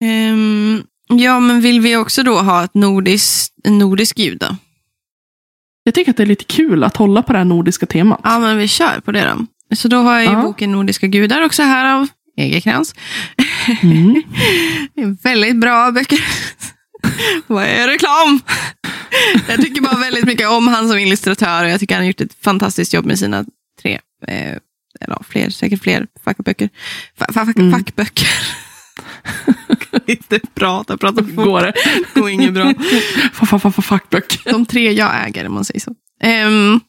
Ehm, 0.04 0.82
ja, 1.08 1.40
men 1.40 1.60
vill 1.60 1.80
vi 1.80 1.96
också 1.96 2.22
då 2.22 2.38
ha 2.38 2.64
ett 2.64 2.74
nordiskt, 2.74 3.54
en 3.64 3.78
nordisk 3.78 4.16
gud 4.16 4.38
då? 4.38 4.56
Jag 5.84 5.94
tycker 5.94 6.10
att 6.10 6.16
det 6.16 6.22
är 6.22 6.26
lite 6.26 6.44
kul 6.44 6.84
att 6.84 6.96
hålla 6.96 7.22
på 7.22 7.32
det 7.32 7.38
här 7.38 7.44
nordiska 7.44 7.86
temat. 7.86 8.20
Ja, 8.22 8.38
men 8.38 8.58
vi 8.58 8.68
kör 8.68 9.00
på 9.00 9.12
det 9.12 9.24
då. 9.24 9.46
Så 9.76 9.88
då 9.88 9.96
har 9.96 10.14
jag 10.14 10.24
ju 10.24 10.30
Ja. 10.32 10.42
boken 10.42 10.72
Nordiska 10.72 11.06
gudar 11.06 11.42
också 11.42 11.62
här 11.62 11.94
av 11.94 12.06
Egerkrans. 12.36 12.94
Mm. 13.82 14.14
Det 14.94 15.02
är 15.02 15.22
väldigt 15.22 15.56
bra 15.56 15.90
böcker. 15.90 16.20
Vad 17.46 17.64
är 17.64 17.88
reklam? 17.88 18.40
Jag 19.48 19.60
tycker 19.62 19.80
bara 19.82 19.96
väldigt 19.98 20.24
mycket 20.24 20.48
om 20.48 20.68
han 20.68 20.88
som 20.88 20.98
illustratör 20.98 21.64
och 21.64 21.70
jag 21.70 21.80
tycker 21.80 21.94
han 21.94 22.02
har 22.02 22.08
gjort 22.08 22.20
ett 22.20 22.34
fantastiskt 22.44 22.94
jobb 22.94 23.04
med 23.06 23.18
sina 23.18 23.44
tre, 23.82 23.98
eh, 24.28 24.58
eller 25.04 25.18
fler, 25.28 25.50
säkert 25.50 25.82
fler 25.82 26.06
fackböcker. 26.24 26.68
Fa, 27.18 27.26
fa, 27.32 27.46
fack, 27.46 27.56
Mm. 27.56 27.72
Fackböcker. 27.72 28.28
Inte 30.06 30.40
prata, 30.54 30.96
prata 30.96 31.24
fort. 31.24 31.34
Går 31.34 31.60
det? 31.62 31.72
Går 32.20 32.30
inget 32.30 32.54
bra. 32.54 32.64
Fa- 33.34 33.46
fa- 33.46 33.58
fa- 33.58 33.70
fa- 33.72 33.82
Fackböcker. 33.82 34.52
De 34.52 34.66
tre 34.66 34.92
jag 34.92 35.26
äger, 35.26 35.46
om 35.46 35.54
man 35.54 35.64
säger 35.64 35.80
så. 35.80 35.94
Um, 36.46 36.80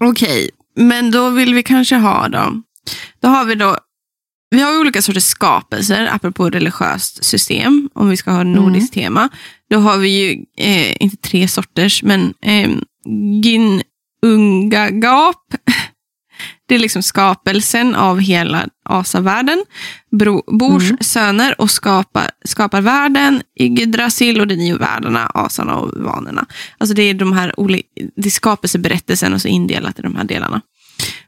Okej, 0.00 0.50
men 0.76 1.10
då 1.10 1.30
vill 1.30 1.54
vi 1.54 1.62
kanske 1.62 1.96
ha 1.96 2.28
då. 2.28 2.62
Då 3.22 3.28
har 3.28 3.44
vi 3.44 3.54
då. 3.54 3.76
Vi 4.50 4.62
har 4.62 4.80
olika 4.80 5.02
sorters 5.02 5.24
skapelser, 5.24 6.08
apropå 6.12 6.50
religiöst 6.50 7.24
system, 7.24 7.90
om 7.94 8.08
vi 8.08 8.16
ska 8.16 8.30
ha 8.30 8.40
ett 8.40 8.46
nordiskt 8.46 8.94
tema. 8.94 9.28
Då 9.70 9.78
har 9.78 9.98
vi 9.98 10.08
ju, 10.08 10.44
eh, 10.64 10.96
inte 11.02 11.16
tre 11.16 11.48
sorters, 11.48 12.02
men 12.02 12.34
eh, 12.42 12.70
Ginungagap. 14.22 15.36
Det 16.68 16.74
är 16.74 16.78
liksom 16.78 17.02
skapelsen 17.02 17.94
av 17.94 18.20
hela 18.20 18.66
asavärlden. 18.84 19.64
Bors 20.46 20.82
Mm. 20.82 20.96
söner 21.00 21.60
och 21.60 21.70
skapar, 21.70 22.30
skapar 22.44 22.80
världen, 22.80 23.42
Yggdrasil 23.60 24.40
och 24.40 24.46
de 24.46 24.56
nio 24.56 24.76
världarna, 24.76 25.26
asarna 25.34 25.76
och 25.76 25.92
vanorna. 26.04 26.46
Alltså 26.78 26.94
det 26.94 27.02
är 27.02 27.14
de 27.14 27.32
här 27.32 27.60
olika, 27.60 27.88
det 28.16 28.28
är 28.28 28.30
skapelseberättelsen 28.30 29.34
och 29.34 29.42
så 29.42 29.48
indelat 29.48 29.98
i 29.98 30.02
de 30.02 30.16
här 30.16 30.24
delarna. 30.24 30.60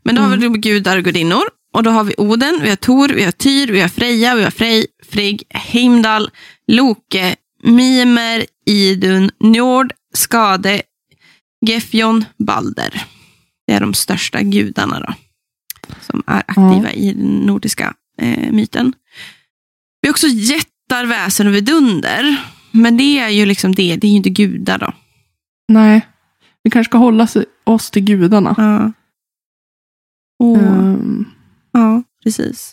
Men 0.02 0.14
då 0.14 0.22
har 0.22 0.36
vi 0.36 0.36
då 0.36 0.52
gudar 0.52 0.96
och 0.96 1.04
gudinnor. 1.04 1.42
Och 1.72 1.82
då 1.82 1.90
har 1.90 2.04
vi 2.04 2.14
Oden, 2.18 2.58
vi 2.62 2.68
har 2.68 2.76
Tor, 2.76 3.08
vi 3.08 3.24
har 3.24 3.32
Tyr, 3.32 3.66
vi 3.66 3.80
har 3.80 3.88
Freja, 3.88 4.34
vi 4.34 4.42
har 4.44 4.50
Frej, 4.50 4.86
Frigg, 5.10 5.42
Heimdall, 5.50 6.30
Loke, 6.66 7.36
Mimer, 7.62 8.46
Idun, 8.66 9.30
Njord, 9.40 9.92
Skade, 10.14 10.82
Gefjon, 11.66 12.24
Balder. 12.38 13.04
Det 13.66 13.72
är 13.72 13.80
de 13.80 13.94
största 13.94 14.42
gudarna 14.42 15.00
då. 15.00 15.14
Som 16.16 16.34
är 16.34 16.42
aktiva 16.46 16.92
i 16.92 17.12
den 17.12 17.26
nordiska 17.36 17.94
eh, 18.22 18.52
myten. 18.52 18.92
Vi 20.00 20.08
har 20.08 20.12
också 20.12 20.26
jättar, 20.26 21.04
väsen 21.06 21.46
och 21.46 21.54
vidunder. 21.54 22.36
Men 22.70 22.96
det 22.96 23.18
är 23.18 23.28
ju 23.28 23.46
liksom 23.46 23.74
det, 23.74 23.96
det 23.96 24.06
är 24.06 24.10
ju 24.10 24.16
inte 24.16 24.30
gudar 24.30 24.78
då. 24.78 24.92
Nej. 25.68 26.06
Vi 26.62 26.70
kanske 26.70 26.90
ska 26.90 26.98
hålla 26.98 27.28
oss 27.64 27.90
till 27.90 28.04
gudarna. 28.04 28.54
Ja. 28.58 28.92
Och, 30.46 30.56
Ehm, 30.56 31.24
ja, 31.72 32.02
precis. 32.24 32.72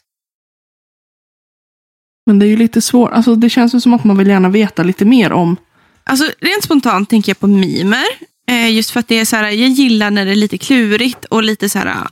men 2.25 2.39
det 2.39 2.45
är 2.45 2.47
ju 2.47 2.57
lite 2.57 2.81
svårt. 2.81 3.11
Alltså, 3.11 3.35
det 3.35 3.49
känns 3.49 3.75
ju 3.75 3.79
som 3.81 3.93
att 3.93 4.03
man 4.03 4.17
vill 4.17 4.27
gärna 4.27 4.49
veta 4.49 4.83
lite 4.83 5.05
mer 5.05 5.31
om. 5.31 5.55
Alltså, 6.03 6.25
rent 6.39 6.63
spontant 6.63 7.09
tänker 7.09 7.29
jag 7.29 7.39
på 7.39 7.47
mimer. 7.47 8.03
Eh, 8.47 8.71
just 8.75 8.91
för 8.91 8.99
att 8.99 9.07
det 9.07 9.19
är 9.19 9.25
så 9.25 9.35
här, 9.35 9.43
jag 9.43 9.69
gillar 9.69 10.11
när 10.11 10.25
det 10.25 10.31
är 10.31 10.35
lite 10.35 10.57
klurigt 10.57 11.25
och 11.25 11.43
lite 11.43 11.69
så 11.69 11.79
här, 11.79 12.07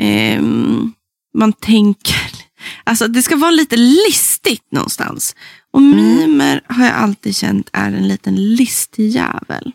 ehm, 0.00 0.92
man 1.34 1.52
tänker, 1.52 2.32
alltså 2.84 3.08
det 3.08 3.22
ska 3.22 3.36
vara 3.36 3.50
lite 3.50 3.76
listigt 3.76 4.72
någonstans. 4.72 5.36
Och 5.72 5.82
mimer 5.82 6.60
har 6.68 6.84
jag 6.84 6.94
alltid 6.94 7.36
känt 7.36 7.70
är 7.72 7.92
en 7.92 8.08
liten 8.08 8.54
listig 8.54 9.08
jävel. 9.08 9.72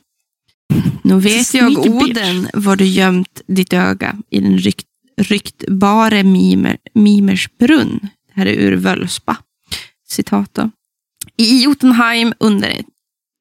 Nu 1.03 1.19
vet 1.19 1.53
jag. 1.53 1.78
Oden 1.78 2.47
var 2.53 2.76
du 2.76 2.86
gömt 2.86 3.41
ditt 3.47 3.73
öga 3.73 4.17
i 4.30 4.39
den 4.39 4.57
rykt, 4.57 4.88
ryktbare 5.21 6.23
mimer, 6.23 6.78
mimers 6.93 7.49
brunn. 7.59 7.99
Det 8.01 8.39
här 8.39 8.45
är 8.45 8.53
ur 8.53 8.76
Völspa. 8.76 9.38
Citat 10.07 10.53
då. 10.53 10.71
I 11.38 11.63
Jotunheim 11.63 12.34
under, 12.39 12.84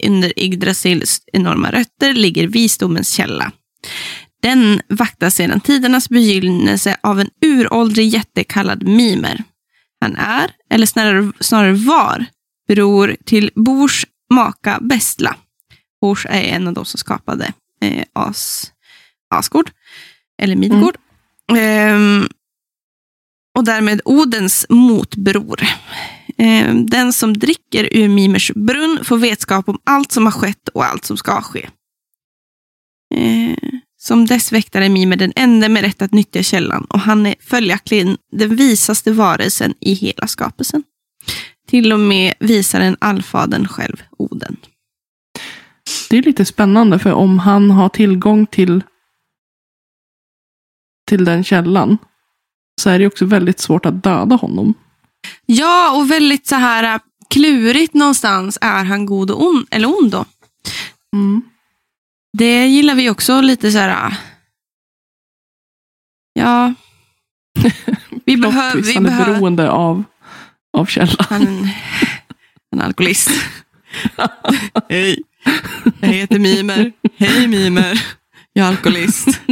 under 0.04 0.32
Yggdrasils 0.38 1.20
enorma 1.32 1.70
rötter 1.70 2.12
ligger 2.12 2.48
visdomens 2.48 3.12
källa. 3.12 3.52
Den 4.44 4.80
vaktas 4.88 5.34
sedan 5.34 5.60
tidernas 5.60 6.08
begynnelse 6.08 6.96
av 7.02 7.20
en 7.20 7.30
uråldrig 7.40 8.08
jätte 8.08 8.44
kallad 8.44 8.82
Mimer. 8.88 9.44
Han 10.00 10.16
är, 10.16 10.50
eller 10.70 10.86
snarare, 10.86 11.32
snarare 11.40 11.72
var, 11.72 12.26
bror 12.68 13.16
till 13.24 13.50
Bors 13.54 14.06
maka 14.34 14.78
Bestla. 14.80 15.36
Bors 16.00 16.26
är 16.26 16.42
en 16.42 16.68
av 16.68 16.74
de 16.74 16.84
som 16.84 16.98
skapade 16.98 17.52
eh, 17.80 18.04
As, 18.12 18.72
Asgård, 19.30 19.70
eller 20.42 20.56
Midgård. 20.56 20.96
Ehm, 21.56 22.28
och 23.58 23.64
därmed 23.64 24.00
Odens 24.04 24.66
motbror. 24.68 25.62
Ehm, 26.38 26.86
den 26.86 27.12
som 27.12 27.32
dricker 27.32 27.88
ur 27.92 28.08
Mimers 28.08 28.50
brunn 28.54 28.98
får 29.04 29.18
vetskap 29.18 29.68
om 29.68 29.78
allt 29.84 30.12
som 30.12 30.24
har 30.24 30.32
skett 30.32 30.68
och 30.68 30.84
allt 30.84 31.04
som 31.04 31.16
ska 31.16 31.42
ske. 31.42 31.68
Ehm, 33.14 33.80
som 34.04 34.26
dess 34.26 34.52
väktare 34.52 34.88
Mimer 34.88 35.16
den 35.16 35.32
enda 35.36 35.68
med 35.68 35.82
rätt 35.82 36.02
att 36.02 36.12
nyttja 36.12 36.42
källan 36.42 36.84
och 36.84 37.00
han 37.00 37.26
är 37.26 37.34
följaktligen 37.40 38.16
den 38.32 38.56
visaste 38.56 39.12
varelsen 39.12 39.74
i 39.80 39.92
hela 39.92 40.26
skapelsen. 40.26 40.82
Till 41.68 41.92
och 41.92 42.00
med 42.00 42.34
visar 42.40 42.80
en 42.80 42.96
allfadern 43.00 43.68
själv, 43.68 44.02
Oden. 44.18 44.56
Det 46.10 46.18
är 46.18 46.22
lite 46.22 46.44
spännande 46.44 46.98
för 46.98 47.12
om 47.12 47.38
han 47.38 47.70
har 47.70 47.88
tillgång 47.88 48.46
till 48.46 48.82
till 51.06 51.24
den 51.24 51.44
källan 51.44 51.98
så 52.80 52.90
är 52.90 52.98
det 52.98 53.06
också 53.06 53.24
väldigt 53.24 53.60
svårt 53.60 53.86
att 53.86 54.02
döda 54.02 54.36
honom. 54.36 54.74
Ja, 55.46 55.96
och 55.96 56.10
väldigt 56.10 56.46
så 56.46 56.54
här 56.54 57.00
klurigt 57.30 57.94
någonstans. 57.94 58.58
Är 58.60 58.84
han 58.84 59.06
god 59.06 59.30
och 59.30 59.46
ond, 59.46 59.66
eller 59.70 59.88
ond 59.98 60.10
då? 60.10 60.24
Mm. 61.12 61.42
Det 62.38 62.66
gillar 62.66 62.94
vi 62.94 63.10
också 63.10 63.40
lite 63.40 63.72
så 63.72 63.78
här. 63.78 64.06
äh, 64.06 64.12
Ja. 66.32 66.74
Vi 68.26 68.36
behöver... 68.36 68.82
Vi 68.82 68.94
han 68.94 69.06
är 69.06 69.10
behöver 69.10 69.32
beroende 69.34 69.70
av, 69.70 70.04
av 70.76 70.86
källan. 70.86 71.16
han 71.18 71.42
är 71.42 71.46
en, 71.46 71.68
en 72.72 72.80
alkoholist. 72.80 73.30
Hej, 74.88 75.22
jag 76.00 76.08
heter 76.08 76.38
Mimer. 76.38 76.92
Hej 77.16 77.46
Mimer, 77.48 78.02
jag 78.52 78.66
är 78.66 78.70
alkoholist. 78.70 79.28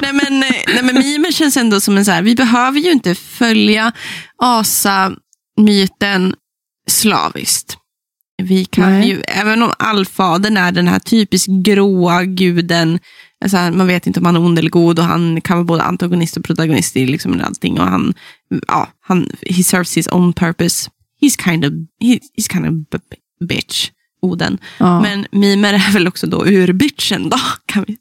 nej, 0.00 0.12
men, 0.12 0.42
eh, 0.42 0.62
nej 0.66 0.82
men 0.82 0.94
Mimer 0.94 1.32
känns 1.32 1.56
ändå 1.56 1.80
som 1.80 1.96
en 1.98 2.04
så 2.04 2.10
här, 2.10 2.22
vi 2.22 2.34
behöver 2.34 2.80
ju 2.80 2.90
inte 2.92 3.14
följa 3.14 3.92
asa-myten 4.42 6.34
slaviskt. 6.90 7.76
Vi 8.42 8.64
kan 8.64 8.90
Nej. 8.90 9.08
ju, 9.08 9.20
även 9.20 9.62
om 9.62 9.72
allfadern 9.78 10.56
är 10.56 10.72
den 10.72 10.88
här 10.88 10.98
typiskt 10.98 11.48
gråa 11.48 12.24
guden, 12.24 12.98
alltså 13.44 13.56
man 13.56 13.86
vet 13.86 14.06
inte 14.06 14.20
om 14.20 14.26
han 14.26 14.36
är 14.36 14.40
ond 14.40 14.58
eller 14.58 14.70
god 14.70 14.98
och 14.98 15.04
han 15.04 15.40
kan 15.40 15.56
vara 15.56 15.64
både 15.64 15.82
antagonist 15.82 16.36
och 16.36 16.44
protagonist 16.44 16.96
i 16.96 17.06
liksom 17.06 17.40
allting. 17.44 17.80
Och 17.80 17.86
han, 17.86 18.14
ja, 18.68 18.88
han, 19.00 19.30
he 19.50 19.62
serves 19.62 19.96
his 19.96 20.08
own 20.08 20.32
purpose. 20.32 20.90
He's 21.22 21.44
kind 21.44 21.64
of, 21.64 21.72
he, 22.00 22.18
he's 22.38 22.52
kind 22.52 22.66
of 22.66 23.00
bitch, 23.48 23.90
Oden. 24.22 24.58
Ja. 24.78 25.00
Men 25.00 25.26
Mimer 25.32 25.74
är 25.74 25.92
väl 25.92 26.08
också 26.08 26.26
då 26.26 26.46
urbitchen 26.46 27.28
då, 27.28 27.38
kan 27.66 27.84
vi 27.88 27.96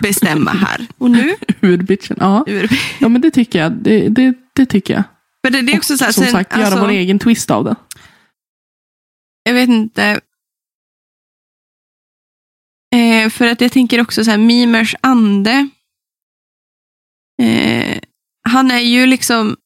bestämma 0.00 0.50
här. 0.50 0.86
Och 0.98 1.10
nu, 1.10 1.34
Urbitchen. 1.60 2.16
Ja. 2.20 2.44
ur, 2.46 2.70
ja, 2.98 3.08
men 3.08 3.20
det 3.20 3.30
tycker 3.30 3.58
jag. 3.58 3.72
Det, 3.72 4.08
det, 4.08 4.34
det 4.54 4.66
tycker 4.66 4.94
jag. 4.94 5.02
för 5.44 5.50
det, 5.50 5.62
det 5.62 5.72
är 5.72 5.76
också 5.76 5.98
så 5.98 6.04
här, 6.04 6.12
Som 6.12 6.24
sen, 6.24 6.32
sagt, 6.32 6.56
göra 6.56 6.66
alltså, 6.66 6.80
vår 6.80 6.88
egen 6.88 7.18
twist 7.18 7.50
av 7.50 7.64
det. 7.64 7.74
Jag 9.48 9.54
vet 9.54 9.68
inte. 9.68 10.20
Eh, 12.94 13.30
för 13.30 13.48
att 13.48 13.60
jag 13.60 13.72
tänker 13.72 14.00
också 14.00 14.24
så 14.24 14.30
här, 14.30 14.38
Mimers 14.38 14.94
ande. 15.00 15.68
Eh, 17.42 17.98
han 18.48 18.70
är 18.70 18.80
ju 18.80 19.06
liksom 19.06 19.56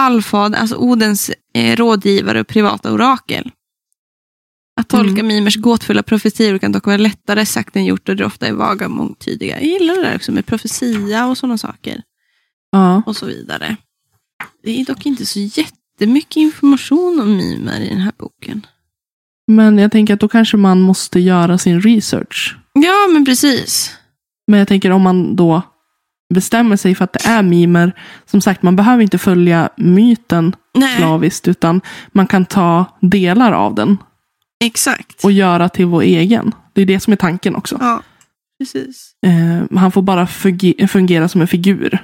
allfader, 0.00 0.58
alltså 0.58 0.76
Odens 0.76 1.30
eh, 1.54 1.76
rådgivare 1.76 2.40
och 2.40 2.48
privata 2.48 2.92
orakel. 2.92 3.50
Att 4.80 4.88
tolka 4.88 5.20
Mm. 5.20 5.26
Mimers 5.26 5.56
gåtfulla 5.56 6.02
profetior 6.02 6.58
kan 6.58 6.72
dock 6.72 6.86
vara 6.86 6.96
lättare 6.96 7.46
sagt 7.46 7.76
än 7.76 7.84
gjort 7.84 8.08
och 8.08 8.16
det 8.16 8.24
ofta 8.24 8.46
är 8.46 8.52
vaga 8.52 8.86
och 8.86 8.92
mångtydiga. 8.92 9.60
Jag 9.60 9.64
gillar 9.64 9.94
det 9.94 10.02
där 10.02 10.16
också 10.16 10.32
med 10.32 10.46
profetia 10.46 11.26
och 11.26 11.38
sådana 11.38 11.58
saker. 11.58 12.02
Ja. 12.70 13.02
och 13.06 13.16
så 13.16 13.26
vidare. 13.26 13.76
Det 14.62 14.80
är 14.80 14.84
dock 14.84 15.06
inte 15.06 15.26
så 15.26 15.38
jättemycket 16.00 16.36
information 16.36 17.20
om 17.20 17.36
Mimer 17.36 17.80
i 17.80 17.88
den 17.88 17.98
här 18.00 18.12
boken. 18.18 18.66
Men 19.46 19.78
jag 19.78 19.92
tänker 19.92 20.14
att 20.14 20.20
då 20.20 20.28
kanske 20.28 20.56
man 20.56 20.80
måste 20.80 21.20
göra 21.20 21.58
sin 21.58 21.80
research. 21.80 22.56
Ja, 22.72 23.08
men 23.12 23.24
precis. 23.24 23.94
Men 24.46 24.58
jag 24.58 24.68
tänker 24.68 24.90
om 24.90 25.02
man 25.02 25.36
då 25.36 25.62
bestämmer 26.34 26.76
sig 26.76 26.94
för 26.94 27.04
att 27.04 27.12
det 27.12 27.26
är 27.28 27.42
mimer. 27.42 27.92
Som 28.26 28.40
sagt, 28.40 28.62
man 28.62 28.76
behöver 28.76 29.02
inte 29.02 29.18
följa 29.18 29.68
myten 29.76 30.56
Nej, 30.74 30.96
slaviskt. 30.96 31.48
Utan 31.48 31.80
man 32.12 32.26
kan 32.26 32.44
ta 32.44 32.84
delar 33.00 33.52
av 33.52 33.74
den 33.74 33.98
exakt. 34.64 35.24
och 35.24 35.32
göra 35.32 35.68
till 35.68 35.86
vår 35.86 36.02
egen. 36.02 36.52
Det 36.72 36.82
är 36.82 36.86
det 36.86 37.00
som 37.00 37.12
är 37.12 37.16
tanken 37.16 37.56
också. 37.56 37.76
Ja, 37.80 38.02
precis. 38.58 39.12
Eh, 39.26 39.78
han 39.78 39.92
får 39.92 40.02
bara 40.02 40.24
funge- 40.26 40.86
fungera 40.86 41.28
som 41.28 41.40
en 41.40 41.48
figur. 41.48 41.98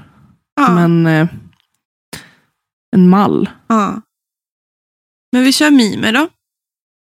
Ja, 0.57 0.67
Som 0.67 0.79
en, 0.79 1.07
eh, 1.07 1.27
en 2.97 3.09
mall. 3.09 3.51
ja. 3.67 4.03
Men 5.33 5.43
vi 5.45 5.53
kör 5.53 5.71
Mimer 5.71 6.13
då. 6.13 6.29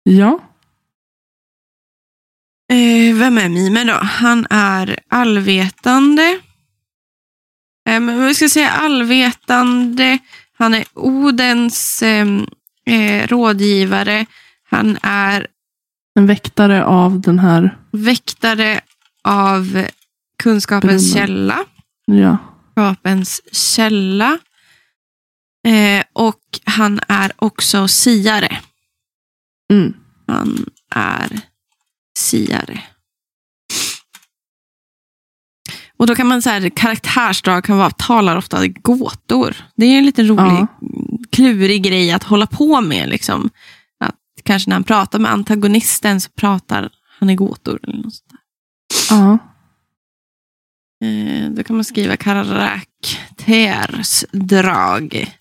Ja. 0.03 0.39
Eh, 2.71 3.15
vem 3.15 3.37
är 3.37 3.49
Mimer 3.49 3.85
då? 3.85 3.93
Han 3.93 4.47
är 4.49 4.99
allvetande. 5.07 6.39
Eh, 7.89 7.99
men 7.99 8.25
vi 8.27 8.35
ska 8.35 8.49
säga 8.49 8.69
allvetande. 8.71 10.17
Han 10.53 10.73
är 10.73 10.85
Odens 10.93 12.01
eh, 12.01 12.27
eh, 12.85 13.27
rådgivare. 13.27 14.25
Han 14.63 14.97
är 15.01 15.47
En 16.15 16.25
väktare 16.27 16.85
av 16.85 17.21
den 17.21 17.39
här. 17.39 17.77
väktare 17.91 18.81
av 19.23 19.85
kunskapens 20.43 21.13
Brunnen. 21.13 21.27
källa. 21.27 21.65
Ja. 22.05 22.37
Kunskapens 22.75 23.41
källa. 23.75 24.39
Eh, 25.67 26.03
och 26.13 26.41
han 26.63 26.99
är 27.07 27.31
också 27.35 27.87
siare. 27.87 28.59
Mm. 29.73 29.93
Han 30.27 30.65
är 30.95 31.39
siare. 32.17 32.83
Och 35.97 36.07
då 36.07 36.15
kan 36.15 36.27
man 36.27 36.41
säga 36.41 36.69
karaktärsdrag 36.69 37.63
kan 37.63 37.77
vara, 37.77 37.89
talar 37.91 38.35
ofta 38.35 38.67
gåtor. 38.67 39.55
Det 39.75 39.85
är 39.85 39.97
en 39.97 40.05
liten 40.05 40.27
rolig, 40.27 40.41
Ja. 40.41 40.67
klurig 41.31 41.83
grej 41.83 42.11
att 42.11 42.23
hålla 42.23 42.47
på 42.47 42.81
med. 42.81 43.09
Liksom. 43.09 43.49
Att 43.99 44.15
kanske 44.43 44.69
när 44.69 44.75
han 44.75 44.83
pratar 44.83 45.19
med 45.19 45.31
antagonisten 45.31 46.21
så 46.21 46.29
pratar 46.29 46.89
han 47.19 47.29
i 47.29 47.35
gåtor. 47.35 47.79
Eller 47.83 47.97
något 47.97 48.13
sånt. 48.13 48.31
Ja. 49.09 49.37
Eh, 51.07 51.49
då 51.49 51.63
kan 51.63 51.75
man 51.75 51.85
skriva 51.85 52.17
karaktärs 52.17 52.65
drag. 54.31 55.35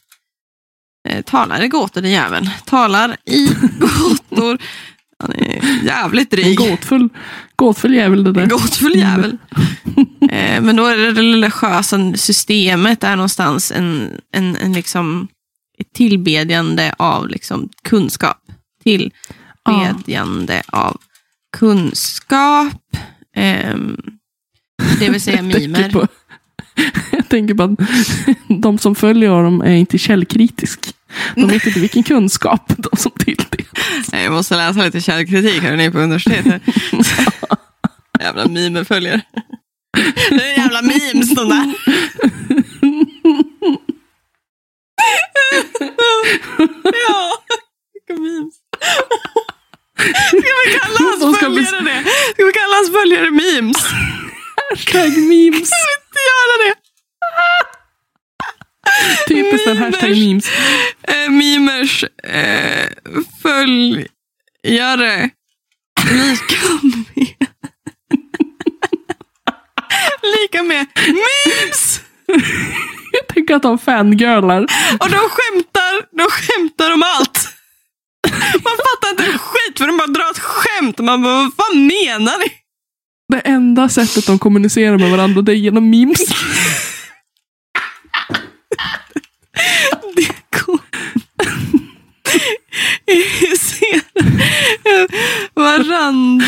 Eh, 1.09 1.23
talar 1.23 1.63
i 1.63 1.69
gåtor 1.69 2.01
den 2.01 2.11
jäveln. 2.11 2.49
Talar 2.65 3.17
i 3.25 3.47
gåtor. 3.79 4.59
Han 5.19 5.33
är 5.33 5.85
jävligt 5.85 6.33
En 6.33 6.41
dryg. 6.41 6.59
gåtfull, 6.59 7.09
gåtfull 7.57 7.95
jävel 7.95 8.25
det 8.25 8.33
där. 8.33 8.47
Gåtfull 8.47 8.97
jävel. 8.99 9.37
eh, 10.31 10.61
men 10.63 10.77
då 10.77 10.87
är 10.87 10.97
det 10.97 11.13
religiösa 11.13 12.13
systemet 12.15 13.05
är 13.05 13.17
någonstans 13.17 13.73
en, 13.73 14.21
en, 14.33 14.57
en 14.57 14.73
liksom 14.73 15.29
ett 15.79 15.93
tillbedjande 15.93 16.95
av 16.99 17.29
liksom 17.29 17.69
kunskap. 17.83 18.39
Tillbedjande 18.85 20.63
av 20.67 21.01
kunskap. 21.57 22.97
Ehm, 23.37 23.97
det 24.99 25.11
vill 25.11 25.21
säga 25.21 25.43
mimer. 25.43 26.09
Jag 27.13 27.29
tänker 27.29 27.65
att 27.65 27.71
de 28.63 28.79
som 28.79 28.95
följer 28.95 29.31
honom 29.31 29.61
är 29.61 29.75
inte 29.75 29.99
källkritisk. 29.99 30.95
De 31.35 31.49
vet 31.49 31.67
inte 31.67 31.81
vilken 31.81 32.03
kunskap 32.03 32.73
de 32.77 32.97
som 32.97 33.13
tilldelas. 33.13 34.13
Jag 34.13 34.33
måste 34.33 34.57
läsa 34.57 34.85
lite 34.85 35.01
källkritik 35.01 35.63
här 35.63 35.77
nere 35.77 35.91
på 35.91 35.99
universitetet. 35.99 36.63
jävla 38.21 38.49
mimerföljare. 38.49 39.23
Det 40.31 40.43
är 40.45 40.59
jävla 40.59 40.83
memes 40.83 41.35
de 41.35 41.49
där. 41.49 41.75
ja, 47.09 47.33
vilka 47.93 48.23
memes. 48.23 48.55
Ska 50.29 50.37
vi 50.37 50.79
kalla 50.79 50.99
hans 50.99 51.39
följare 51.39 51.81
det? 51.85 52.05
Ska 52.35 52.45
vi 52.45 52.53
kalla 52.53 52.75
hans 52.77 52.91
följare 52.91 53.31
memes? 53.31 53.77
Hashtag 54.71 55.19
memes. 55.19 55.71
Inte 56.21 56.31
göra 56.41 56.57
det? 56.65 56.75
Typiskt 59.29 59.67
en 59.67 59.77
hashtag 59.77 60.11
memes. 60.11 60.51
Eh, 61.03 61.31
mimers 61.31 62.05
eh, 62.25 62.89
följare 63.43 65.31
lika 66.11 66.81
med 66.83 67.07
lika 70.23 70.63
med 70.63 70.87
memes. 71.07 72.01
Jag 73.13 73.27
tänker 73.29 73.55
att 73.55 73.63
de 73.63 73.79
fangirlar. 73.79 74.63
Och 75.01 75.11
de 75.11 75.17
skämtar, 75.17 76.17
de 76.17 76.31
skämtar 76.31 76.91
om 76.93 77.03
allt. 77.03 77.49
Man 78.65 78.77
fattar 78.77 79.11
inte 79.11 79.39
skit 79.39 79.79
för 79.79 79.87
de 79.87 79.97
bara 79.97 80.07
drar 80.07 80.31
ett 80.31 80.39
skämt. 80.39 80.99
Man 80.99 81.23
bara, 81.23 81.35
vad 81.35 81.55
fan 81.55 81.87
menar 81.87 82.39
ni? 82.39 82.60
Det 83.31 83.39
enda 83.41 83.89
sättet 83.89 84.27
de 84.27 84.39
kommunicerar 84.39 84.99
med 84.99 85.11
varandra 85.11 85.43
det 85.43 85.53
är 85.53 85.57
genom 85.57 85.91
memes. 85.91 86.19
Det 90.17 90.29
går. 90.67 90.81
Varand, 95.55 96.43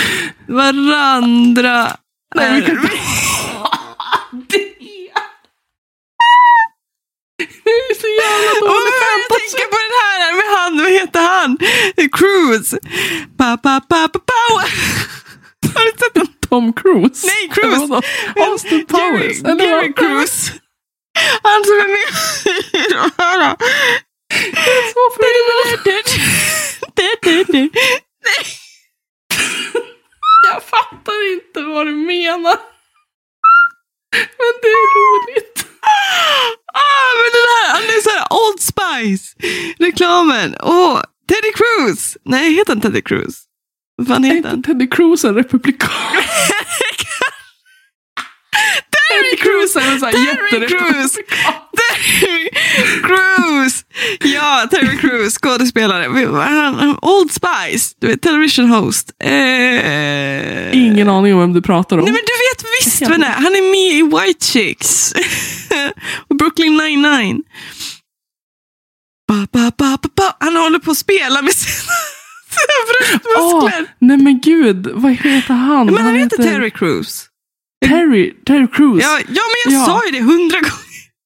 varandra. 0.49 1.97
Nej, 2.35 2.61
vi 2.61 2.67
kan 2.67 2.77
är- 2.77 2.83
inte- 2.83 2.89
Det 7.39 7.71
är 7.71 7.95
så 8.01 8.07
jävla 8.23 8.53
Åh, 8.63 8.69
dålig 8.69 8.93
jag 9.03 9.29
tänker 9.39 9.67
på 9.71 9.79
den 9.85 9.95
här 10.03 10.33
med 10.37 10.49
han, 10.59 10.73
vad 10.83 10.93
heter 10.93 11.21
han? 11.21 11.59
Cruise. 12.13 12.79
Pa, 13.39 13.57
pa, 13.57 13.81
pa, 13.81 14.09
pa, 14.09 14.19
pow. 14.19 14.63
Har 15.79 15.85
du 15.85 15.91
sett 15.99 16.15
den? 16.15 16.27
Tom 16.49 16.73
Cruise. 16.73 17.27
Nej, 17.27 17.49
Cruise. 17.51 18.01
Austin 18.37 18.87
Powers. 18.87 19.41
Gary 19.43 19.87
vad? 19.89 19.97
Cruise. 19.97 20.53
Han 21.43 21.65
som 21.65 21.75
är 21.75 21.89
med 21.89 22.09
i 22.73 22.93
de 22.93 23.11
här. 23.19 23.57
Så 24.93 25.03
förvirrad. 25.17 25.97
Nej. 28.25 28.47
Jag 30.53 30.63
fattar 30.63 31.33
inte 31.33 31.63
vad 31.63 31.87
du 31.87 31.93
menar. 31.93 32.57
Men 34.13 34.53
det 34.63 34.69
är 34.69 34.87
roligt. 34.99 35.67
Ah, 36.75 37.11
men 37.19 37.31
den 37.39 37.47
här, 37.55 37.75
han 37.75 37.83
är 37.83 38.01
så 38.01 38.11
här 38.11 38.27
Old 38.31 38.61
Spice. 38.61 39.37
Reklamen. 39.79 40.57
Åh, 40.61 41.03
Teddy 41.29 41.53
Cruz. 41.55 42.17
Nej, 42.25 42.55
heter 42.55 42.73
han 42.73 42.81
Teddy 42.81 43.03
Cruz? 43.03 43.35
Vad 43.97 44.19
Är 44.19 44.23
heter 44.25 44.37
inte 44.37 44.49
han? 44.49 44.63
Teddy 44.63 44.87
Cruz 44.87 45.25
en 45.25 45.35
republikan? 45.35 45.91
Teddy 49.09 49.37
Cruz 49.37 49.77
är 49.77 49.81
en 49.93 49.99
sån 50.01 50.07
här 50.09 50.13
Terry 50.13 50.27
jätterepublikan. 50.27 51.15
Terry 51.77 52.49
Crews! 53.03 53.85
Ja, 54.21 54.69
Terry 54.71 54.97
Crews, 54.99 55.35
skådespelare. 55.39 56.27
Han- 56.45 56.75
han- 56.75 56.99
Old 57.03 57.31
Spice, 57.33 57.95
du 58.01 58.07
vet, 58.07 58.23
television 58.23 58.69
host. 58.71 59.11
Eh... 59.25 60.77
Ingen 60.77 61.09
aning 61.09 61.35
om 61.35 61.41
vem 61.41 61.53
du 61.53 61.63
pratar 61.63 61.99
om. 61.99 62.05
Nej 62.05 62.13
men 62.13 62.23
du 62.27 62.33
vet 62.33 62.65
visst 62.85 63.03
vem 63.03 63.21
det 63.21 63.27
är. 63.27 63.33
Han 63.33 63.47
är 63.57 63.71
med 63.71 63.95
i 63.99 64.03
White 64.27 64.47
Chicks. 64.47 65.13
och 66.29 66.37
Brooklyn 66.39 66.77
99. 66.77 67.37
Ba, 69.29 69.47
ba, 69.53 69.71
ba, 69.79 69.99
ba, 70.03 70.09
ba. 70.17 70.37
Han 70.41 70.57
håller 70.57 70.79
på 70.79 70.91
att 70.91 70.99
spela 70.99 71.43
med 71.43 71.55
sina, 71.55 71.93
bröstmuskler. 72.89 73.95
nej 73.99 74.17
men 74.17 74.41
gud, 74.41 74.89
vad 74.95 75.13
heter 75.13 75.55
han? 75.55 75.87
men 75.87 75.97
han 76.05 76.15
heter 76.15 76.37
heter 76.39 76.53
Terry 76.53 76.71
Crews. 76.71 77.27
Terry, 77.87 78.35
Terry 78.47 78.67
Crews. 78.73 79.03
Ja, 79.03 79.19
ja 79.29 79.43
men 79.65 79.73
jag 79.73 79.81
Ja. 79.83 79.87
sa 79.87 80.05
ju 80.07 80.13
det 80.13 80.25
hundra 80.25 80.59
gånger. 80.61 80.73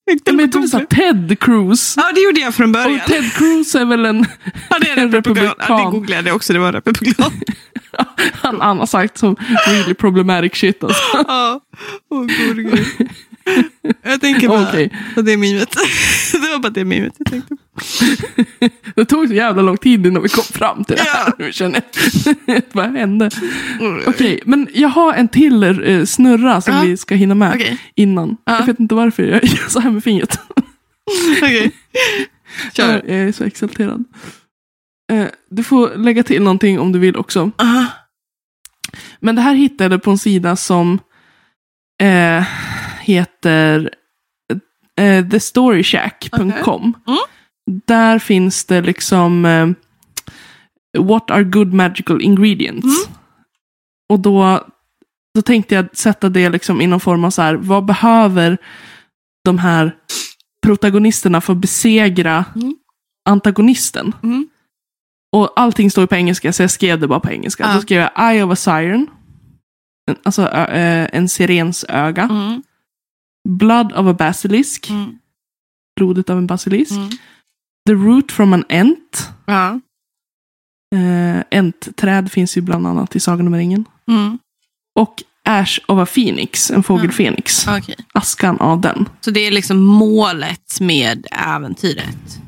Men 0.33 0.51
du 0.51 0.69
sa 0.69 0.81
Ted 0.81 1.37
Cruz. 1.41 1.95
Ja, 1.97 2.13
det 2.15 2.21
gjorde 2.21 2.41
jag 2.41 2.55
från 2.55 2.73
början. 2.73 3.01
Och 3.01 3.07
Ted 3.07 3.33
Cruz 3.33 3.75
är 3.75 3.85
väl 3.85 4.05
en... 4.05 4.27
Ja, 4.71 4.79
det 4.81 4.91
är 4.91 4.97
en 4.97 5.13
republikan. 5.13 5.55
Ja, 5.69 5.77
det 5.85 5.91
googlade 5.91 6.29
jag 6.29 6.37
också, 6.37 6.53
det 6.53 6.59
var 6.59 6.67
en 6.67 6.73
republikan. 6.73 7.33
han, 8.33 8.61
han 8.61 8.79
har 8.79 8.87
sagt 8.87 9.19
som 9.19 9.37
really 9.67 9.95
problematic 9.95 10.55
shit 10.55 10.85
alltså. 10.85 11.03
ja, 11.13 11.61
åh 12.11 12.21
gode 12.21 12.63
gud. 12.63 12.87
Jag 14.03 14.21
tänker 14.21 14.49
bara 14.49 14.69
Okej. 14.69 14.91
på 15.15 15.23
det 15.23 15.37
mimet. 15.37 15.71
det 16.33 16.39
var 16.39 16.59
bara 16.59 16.71
det 16.73 16.85
mimet 16.85 17.13
jag 17.19 17.27
tänkte 17.27 17.55
på. 17.57 17.63
Det 18.95 19.05
tog 19.05 19.29
så 19.29 19.35
jävla 19.35 19.63
lång 19.63 19.77
tid 19.77 20.07
innan 20.07 20.23
vi 20.23 20.29
kom 20.29 20.45
fram 20.45 20.85
till 20.85 20.97
det 20.97 21.03
här. 21.03 21.25
Ja. 21.27 21.33
Nu 21.39 21.53
känner 21.53 21.83
jag. 22.47 22.63
Vad 22.73 22.87
hände? 22.97 23.31
Okej, 24.07 24.41
men 24.45 24.69
jag 24.73 24.89
har 24.89 25.15
en 25.15 25.29
till 25.29 25.63
eh, 25.63 26.05
snurra 26.05 26.61
som 26.61 26.75
Ja. 26.75 26.83
vi 26.83 26.97
ska 26.97 27.15
hinna 27.15 27.35
med 27.35 27.55
Okej. 27.55 27.79
innan. 27.95 28.37
Ja. 28.45 28.59
Jag 28.59 28.67
vet 28.67 28.81
inte 28.81 28.95
varför 28.95 29.23
jag 29.23 29.45
gör 29.45 29.69
så 29.69 29.81
här 29.81 29.91
med 29.91 30.05
fingret. 30.05 30.39
Okej. 31.43 31.71
Kör. 32.73 33.03
Jag 33.07 33.19
är 33.19 33.33
så 33.33 33.45
exalterad. 33.45 34.05
Eh, 35.13 35.27
Du 35.51 35.65
får 35.65 35.97
lägga 35.97 36.23
till 36.23 36.43
någonting 36.43 36.79
om 36.81 36.93
du 36.93 36.99
vill 36.99 37.17
också. 37.17 37.51
Aha. 37.59 37.85
Men 39.21 39.35
det 39.37 39.43
här 39.43 39.55
hittade 39.55 39.95
jag 39.95 40.03
på 40.03 40.11
en 40.11 40.19
sida 40.19 40.57
som 40.57 40.99
eh, 42.03 42.45
heter 43.07 43.91
eh, 45.01 45.29
thestoryshack.com. 45.29 46.83
Mm. 47.07 47.19
Där 47.87 48.19
finns 48.19 48.65
det 48.65 48.81
liksom 48.83 49.45
eh, 49.45 49.69
What 50.99 51.31
are 51.31 51.45
good 51.45 51.73
magical 51.73 52.23
ingredients? 52.23 53.07
Mm. 53.07 53.19
Och 54.13 54.21
då, 54.21 54.67
då 55.35 55.43
tänkte 55.43 55.75
jag 55.75 55.97
sätta 55.97 56.29
det 56.29 56.49
liksom 56.49 56.81
i 56.81 56.87
någon 56.87 57.01
form 57.01 57.25
av 57.25 57.31
så 57.31 57.43
här, 57.43 57.55
vad 57.55 57.85
behöver 57.85 58.59
de 59.45 59.59
här 59.59 59.95
protagonisterna 60.67 61.41
för 61.41 61.53
att 61.53 61.59
besegra 61.59 62.45
Mm. 62.55 62.77
antagonisten? 63.29 64.13
Mm. 64.23 64.49
Och 65.33 65.53
allting 65.57 65.91
står 65.91 66.03
ju 66.03 66.09
på 66.09 66.15
engelska, 66.17 66.53
så 66.53 66.63
jag 66.63 66.71
skrev 66.71 67.01
det 67.01 67.09
bara 67.09 67.21
på 67.21 67.31
engelska. 67.31 67.65
Ja. 67.65 67.75
Så 67.75 67.81
skrev 67.81 68.01
jag 68.01 68.33
Eye 68.33 68.43
of 68.45 68.53
a 68.53 68.57
Siren. 68.57 69.07
En- 70.11 70.17
Alltså 70.25 70.43
ö, 70.49 71.09
en 71.13 71.29
sirens 71.29 71.85
öga. 71.89 72.23
Mm. 72.23 72.63
Blood 73.47 73.93
of 73.93 74.07
a 74.07 74.13
basilisk. 74.13 74.91
Mm. 74.91 75.19
Blodet 75.97 76.31
av 76.31 76.39
en 76.39 76.47
basilisk. 76.47 76.93
Mm. 76.93 77.11
The 77.89 77.95
root 77.95 78.33
from 78.33 78.53
an 78.53 78.65
ent. 78.69 79.31
Ja. 79.47 79.81
Uh, 80.95 81.43
entträd 81.51 82.33
finns 82.33 82.57
ju 82.57 82.61
bland 82.61 82.87
annat 82.87 83.17
i 83.17 83.21
Sagan 83.21 83.47
om 83.47 83.55
ringen. 83.55 83.85
Mm. 84.09 84.39
Och 84.99 85.23
Ash 85.45 85.79
of 85.87 85.99
a 85.99 86.07
Phoenix, 86.15 86.71
en 86.71 86.83
fågelfenix. 86.83 87.69
Okej. 87.69 87.97
Askan 88.13 88.59
av 88.61 88.81
den. 88.81 89.09
Så 89.21 89.31
det 89.31 89.41
är 89.41 89.51
liksom 89.51 89.85
målet 89.85 90.81
med 90.81 91.27
äventyret? 91.31 92.41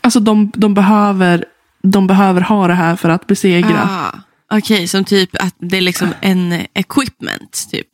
Alltså 0.00 0.20
de, 0.20 0.52
de, 0.54 0.74
behöver, 0.74 1.44
de 1.82 2.06
behöver 2.06 2.40
ha 2.40 2.66
det 2.66 2.74
här 2.74 2.96
för 2.96 3.08
att 3.08 3.26
besegra. 3.26 3.88
Ah. 3.90 4.18
Okej, 4.56 4.88
som 4.88 5.04
typ 5.04 5.42
att 5.42 5.54
det 5.58 5.76
är 5.76 5.80
liksom 5.80 6.14
en 6.20 6.52
equipment, 6.74 7.68
typ? 7.70 7.88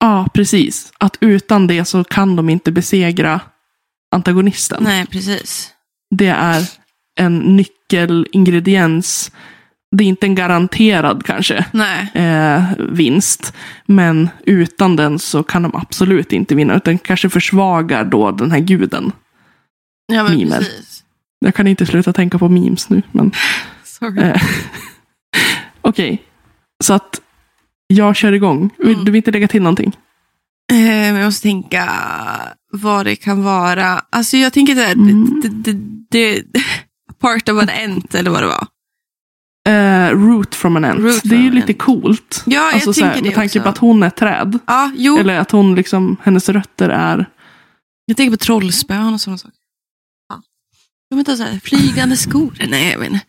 Ja, 0.00 0.28
precis. 0.34 0.92
Att 0.98 1.16
utan 1.20 1.66
det 1.66 1.84
så 1.84 2.04
kan 2.04 2.36
de 2.36 2.48
inte 2.48 2.72
besegra 2.72 3.40
antagonisten. 4.10 4.82
Nej, 4.82 5.06
precis. 5.06 5.70
Det 6.10 6.26
är 6.26 6.64
en 7.18 7.38
nyckelingrediens. 7.38 9.32
Det 9.96 10.04
är 10.04 10.08
inte 10.08 10.26
en 10.26 10.34
garanterad 10.34 11.24
kanske 11.26 11.64
eh, 12.14 12.64
vinst. 12.78 13.54
Men 13.86 14.28
utan 14.46 14.96
den 14.96 15.18
så 15.18 15.42
kan 15.42 15.62
de 15.62 15.74
absolut 15.76 16.32
inte 16.32 16.54
vinna. 16.54 16.74
Utan 16.76 16.98
kanske 16.98 17.28
försvagar 17.30 18.04
då 18.04 18.30
den 18.30 18.50
här 18.50 18.58
guden. 18.60 19.12
Ja, 20.12 20.22
men 20.24 20.36
Mimer. 20.36 20.58
precis. 20.58 21.04
Jag 21.38 21.54
kan 21.54 21.66
inte 21.66 21.86
sluta 21.86 22.12
tänka 22.12 22.38
på 22.38 22.48
memes 22.48 22.88
nu. 22.90 23.02
Men 23.12 23.32
Sorry. 23.84 24.22
eh, 24.22 24.42
Okej, 25.80 26.22
så 26.84 26.94
att 26.94 27.20
jag 27.90 28.16
kör 28.16 28.32
igång. 28.32 28.70
Mm. 28.84 29.04
Du 29.04 29.10
vill 29.12 29.16
inte 29.16 29.30
lägga 29.30 29.48
till 29.48 29.62
någonting? 29.62 29.96
Eh, 30.72 31.06
jag 31.06 31.24
måste 31.24 31.42
tänka 31.42 31.90
vad 32.72 33.06
det 33.06 33.16
kan 33.16 33.42
vara. 33.42 34.02
Alltså 34.10 34.36
jag 34.36 34.52
tänker 34.52 34.74
så 34.74 34.80
här, 34.80 34.92
Mm. 34.92 35.40
det, 35.40 35.48
det, 35.72 35.78
det, 36.10 36.42
part 37.20 37.48
of 37.48 37.62
an 37.62 37.68
ent 37.68 38.14
eller 38.14 38.30
vad 38.30 38.42
det 38.42 38.46
var. 38.46 38.66
Eh, 39.68 40.10
root 40.10 40.54
from 40.54 40.76
an 40.76 40.84
ant. 40.84 41.00
Root 41.00 41.20
det 41.24 41.34
är 41.34 41.40
ju 41.40 41.50
lite 41.50 41.72
ant. 41.72 41.78
coolt. 41.78 42.42
Ja, 42.46 42.52
jag 42.60 42.74
alltså, 42.74 42.92
så 42.92 43.00
tänker 43.00 43.14
här, 43.14 43.22
det 43.22 43.28
med 43.28 43.34
tanke 43.34 43.60
på 43.60 43.68
att 43.68 43.78
hon 43.78 44.02
är 44.02 44.06
ett 44.06 44.16
träd. 44.16 44.58
Jo. 44.96 45.18
Eller 45.18 45.38
att 45.38 45.50
hon 45.50 45.74
liksom, 45.74 46.16
hennes 46.22 46.48
rötter 46.48 46.88
är... 46.88 47.26
Jag 48.06 48.16
tänker 48.16 48.30
på 48.30 48.44
trollspön 48.44 49.14
och 49.14 49.20
sådana 49.20 49.38
saker. 49.38 49.56
Ja. 50.28 50.42
Jag 51.08 51.18
inte, 51.18 51.36
så 51.36 51.42
här, 51.42 51.60
flygande 51.64 52.16
skor. 52.16 52.54
Nej, 52.68 52.92
jag 52.92 52.98
vet 52.98 53.10
inte. 53.10 53.24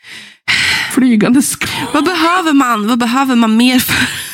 Flygande 0.91 1.41
skor. 1.41 1.93
Vad 1.93 2.05
behöver 2.05 2.53
man? 2.53 2.87
Vad 2.87 2.99
behöver 2.99 3.35
man 3.35 3.57
mer 3.57 3.79
för? 3.79 4.30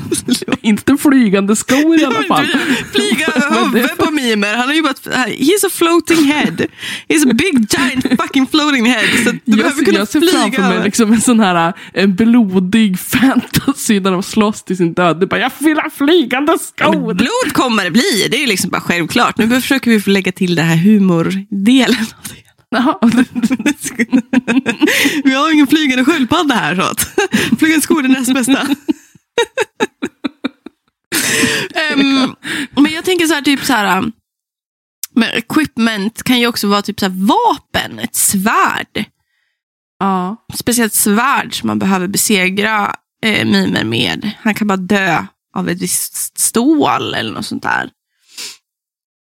inte 0.62 0.96
flygande 0.96 1.56
skor 1.56 2.00
i 2.00 2.04
alla 2.04 2.22
fall. 2.22 2.46
Flyga 2.92 3.26
Men 3.50 3.52
det- 3.52 3.78
huvudet 3.78 3.98
på 3.98 4.10
mimer. 4.10 4.54
Han 4.54 4.66
har 4.68 4.74
ju 4.74 4.82
bara, 4.82 4.92
he's 5.26 5.66
a 5.66 5.70
floating 5.72 6.24
head. 6.24 6.56
He's 7.08 7.30
a 7.30 7.34
big 7.34 7.66
giant 7.78 8.20
fucking 8.22 8.46
floating 8.46 8.86
head. 8.86 9.06
Så 9.24 9.30
du 9.30 9.40
Jag, 9.44 9.56
behöver 9.58 9.84
kunna 9.84 9.98
jag 9.98 10.08
ser 10.08 10.20
flyga 10.20 10.32
framför 10.40 10.62
mig 10.62 10.84
liksom 10.84 11.12
en 11.12 11.20
sån 11.20 11.40
här 11.40 11.72
en 11.94 12.14
blodig 12.14 12.98
fantasy 12.98 13.98
där 14.00 14.10
de 14.10 14.22
slåss 14.22 14.62
till 14.62 14.76
sin 14.76 14.92
död. 14.94 15.20
Det 15.20 15.24
är 15.24 15.28
bara, 15.28 15.40
jag 15.40 15.52
vill 15.58 15.76
ha 15.78 15.90
flygande 15.90 16.52
Ja, 16.52 16.58
skor. 16.92 17.14
blod 17.14 17.52
kommer 17.52 17.84
det 17.84 17.90
bli, 17.90 18.28
det 18.30 18.42
är 18.42 18.46
liksom 18.46 18.70
bara 18.70 18.80
självklart. 18.80 19.38
Nu 19.38 19.48
försöker 19.48 19.90
vi 19.90 20.00
få 20.00 20.10
lägga 20.10 20.32
till 20.32 20.54
den 20.54 20.64
här 20.66 20.76
humordelen. 20.76 22.06
det. 22.70 23.24
Vi 25.24 25.34
har 25.34 25.52
ingen 25.52 25.66
flygande 25.66 26.04
sköldpadda 26.04 26.54
här. 26.54 26.74
Så 26.76 26.82
att. 26.82 27.08
Flygande 27.58 27.82
skor 27.82 28.04
är 28.04 28.08
näst 28.08 28.34
bästa. 28.34 28.66
Ehm, 31.74 32.34
men 32.76 32.92
jag 32.92 33.04
tänker 33.04 33.26
så 33.26 33.34
här, 33.34 33.42
typ 33.42 33.64
så 33.64 33.72
här. 33.72 33.98
um, 33.98 34.12
Men 35.14 35.28
equipment 35.30 36.22
kan 36.22 36.40
ju 36.40 36.46
också 36.46 36.66
vara 36.68 36.82
typ 36.82 37.00
så 37.00 37.08
vapen, 37.08 37.98
ett 37.98 38.14
svärd. 38.14 39.04
ja. 39.98 40.36
Speciellt 40.54 40.94
svärd 40.94 41.54
som 41.60 41.66
man 41.66 41.78
behöver 41.78 42.06
besegra 42.08 42.94
eh, 43.22 43.44
mimer 43.46 43.84
med. 43.84 44.30
Han 44.40 44.54
kan 44.54 44.66
bara 44.68 44.76
dö 44.76 45.26
av 45.54 45.68
ett 45.68 45.82
visst 45.82 46.38
stål 46.38 47.14
eller 47.14 47.32
något 47.32 47.46
sånt 47.46 47.62
där. 47.62 47.90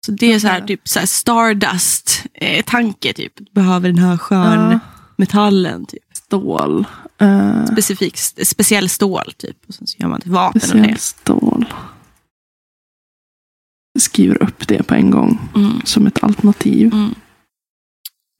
Så 0.05 0.11
det 0.11 0.33
är 0.33 0.39
så 0.39 0.47
här, 0.47 0.61
typ 0.61 0.87
så 0.87 0.99
här 0.99 1.05
Stardust-tanke. 1.05 3.13
typ. 3.13 3.33
Du 3.35 3.45
behöver 3.55 3.89
den 3.89 3.97
här 3.99 4.17
skörnmetallen. 4.17 5.85
Typ. 5.85 6.03
Stål. 6.25 6.85
Uh, 7.21 7.65
Specifik, 7.65 8.17
speciell 8.43 8.89
stål. 8.89 9.33
typ. 9.37 9.57
Och 9.67 9.73
sen 9.73 9.87
så 9.87 9.97
gör 9.99 10.07
man 10.07 10.19
ett 10.19 10.27
vapen 10.27 10.61
speciell 10.61 10.87
det. 10.87 10.97
stål. 10.99 11.65
Skriver 13.99 14.43
upp 14.43 14.67
det 14.67 14.83
på 14.83 14.95
en 14.95 15.11
gång 15.11 15.39
Mm. 15.55 15.81
som 15.85 16.07
ett 16.07 16.23
alternativ. 16.23 16.93
Mm. 16.93 17.15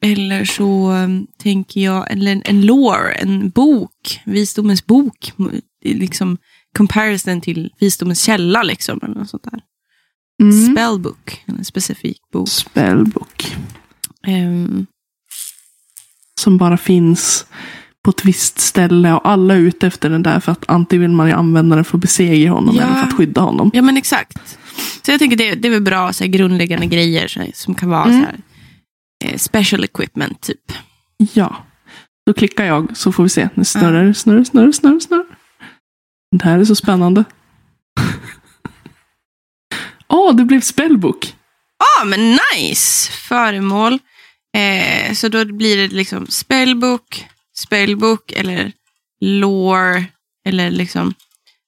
Eller 0.03 0.45
så 0.45 0.91
um, 0.91 1.27
tänker 1.37 1.81
jag, 1.81 2.11
eller 2.11 2.31
en, 2.31 2.41
en 2.45 2.61
lore, 2.65 3.11
en 3.11 3.49
bok, 3.49 4.19
visdomens 4.25 4.85
bok. 4.85 5.33
Liksom 5.85 6.37
comparison 6.77 7.41
till 7.41 7.73
visdomens 7.79 8.21
källa 8.23 8.63
liksom. 8.63 8.99
Eller 9.03 9.15
något 9.15 9.29
sånt 9.29 9.43
där. 9.43 9.61
Mm. 10.41 10.75
Spellbook, 10.75 11.43
en 11.45 11.65
specifik 11.65 12.21
bok. 12.31 12.47
Spellbook. 12.49 13.55
Ehm, 14.27 14.85
Som 16.39 16.57
bara 16.57 16.77
finns 16.77 17.45
på 18.03 18.09
ett 18.09 18.25
visst 18.25 18.59
ställe 18.59 19.13
och 19.13 19.29
alla 19.29 19.53
är 19.53 19.57
ute 19.59 19.87
efter 19.87 20.09
den 20.09 20.23
där 20.23 20.39
för 20.39 20.51
att 20.51 20.65
antingen 20.67 21.01
vill 21.01 21.11
man 21.11 21.27
ju 21.27 21.33
använda 21.33 21.75
den 21.75 21.85
för 21.85 21.97
att 21.97 22.01
besegra 22.01 22.51
honom 22.51 22.75
Ja. 22.75 22.83
eller 22.83 22.93
för 22.93 23.07
att 23.07 23.13
skydda 23.13 23.41
honom. 23.41 23.71
Ja, 23.73 23.81
men 23.81 23.97
exakt. 23.97 24.57
Så 25.05 25.11
jag 25.11 25.19
tänker 25.19 25.37
det, 25.37 25.55
det 25.55 25.67
är 25.67 25.71
väl 25.71 25.81
bra 25.81 26.13
så 26.13 26.23
här, 26.23 26.31
grundläggande 26.31 26.85
grejer 26.85 27.27
så 27.27 27.39
här, 27.39 27.51
som 27.53 27.75
kan 27.75 27.89
vara 27.89 28.03
Mm. 28.03 28.19
så 28.21 28.25
här, 28.25 28.37
eh, 29.25 29.37
special 29.37 29.83
equipment, 29.83 30.41
typ. 30.41 30.71
Ja. 31.33 31.55
Då 32.25 32.33
klickar 32.33 32.65
jag 32.65 32.97
så 32.97 33.11
får 33.11 33.23
vi 33.23 33.29
se. 33.29 33.49
Nu 33.53 33.65
snurrar 33.65 34.03
det, 34.05 34.13
snurrar, 34.13 34.43
snurrar, 34.43 34.71
snurrar, 34.71 34.99
snurrar. 34.99 35.25
Det 36.37 36.43
här 36.45 36.59
är 36.59 36.65
så 36.65 36.75
spännande. 36.75 37.23
Åh, 40.07 40.35
det 40.35 40.45
blev 40.45 40.61
spellbook. 40.61 41.35
Ja, 41.79 42.01
ah, 42.01 42.05
men 42.05 42.37
nice! 42.55 43.11
Föremål. 43.11 43.99
Eh, 44.55 45.13
så 45.13 45.27
då 45.29 45.45
blir 45.45 45.77
det 45.77 45.87
liksom 45.87 46.27
spellbook, 46.27 47.25
spellbook 47.57 48.31
eller 48.31 48.71
lore. 49.21 50.05
Eller 50.47 50.71
liksom 50.71 51.13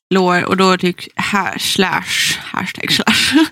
lore 0.10 0.46
och 0.46 0.58
då 0.58 0.78
typ 0.78 0.96
här, 1.16 1.58
slash, 1.58 2.40
hashtag 2.44 2.92
slash. 2.92 3.46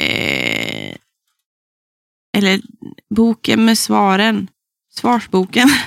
eh, 0.00 0.51
eller 2.36 2.60
boken 3.14 3.64
med 3.64 3.78
svaren, 3.78 4.48
svarsboken. 4.94 5.68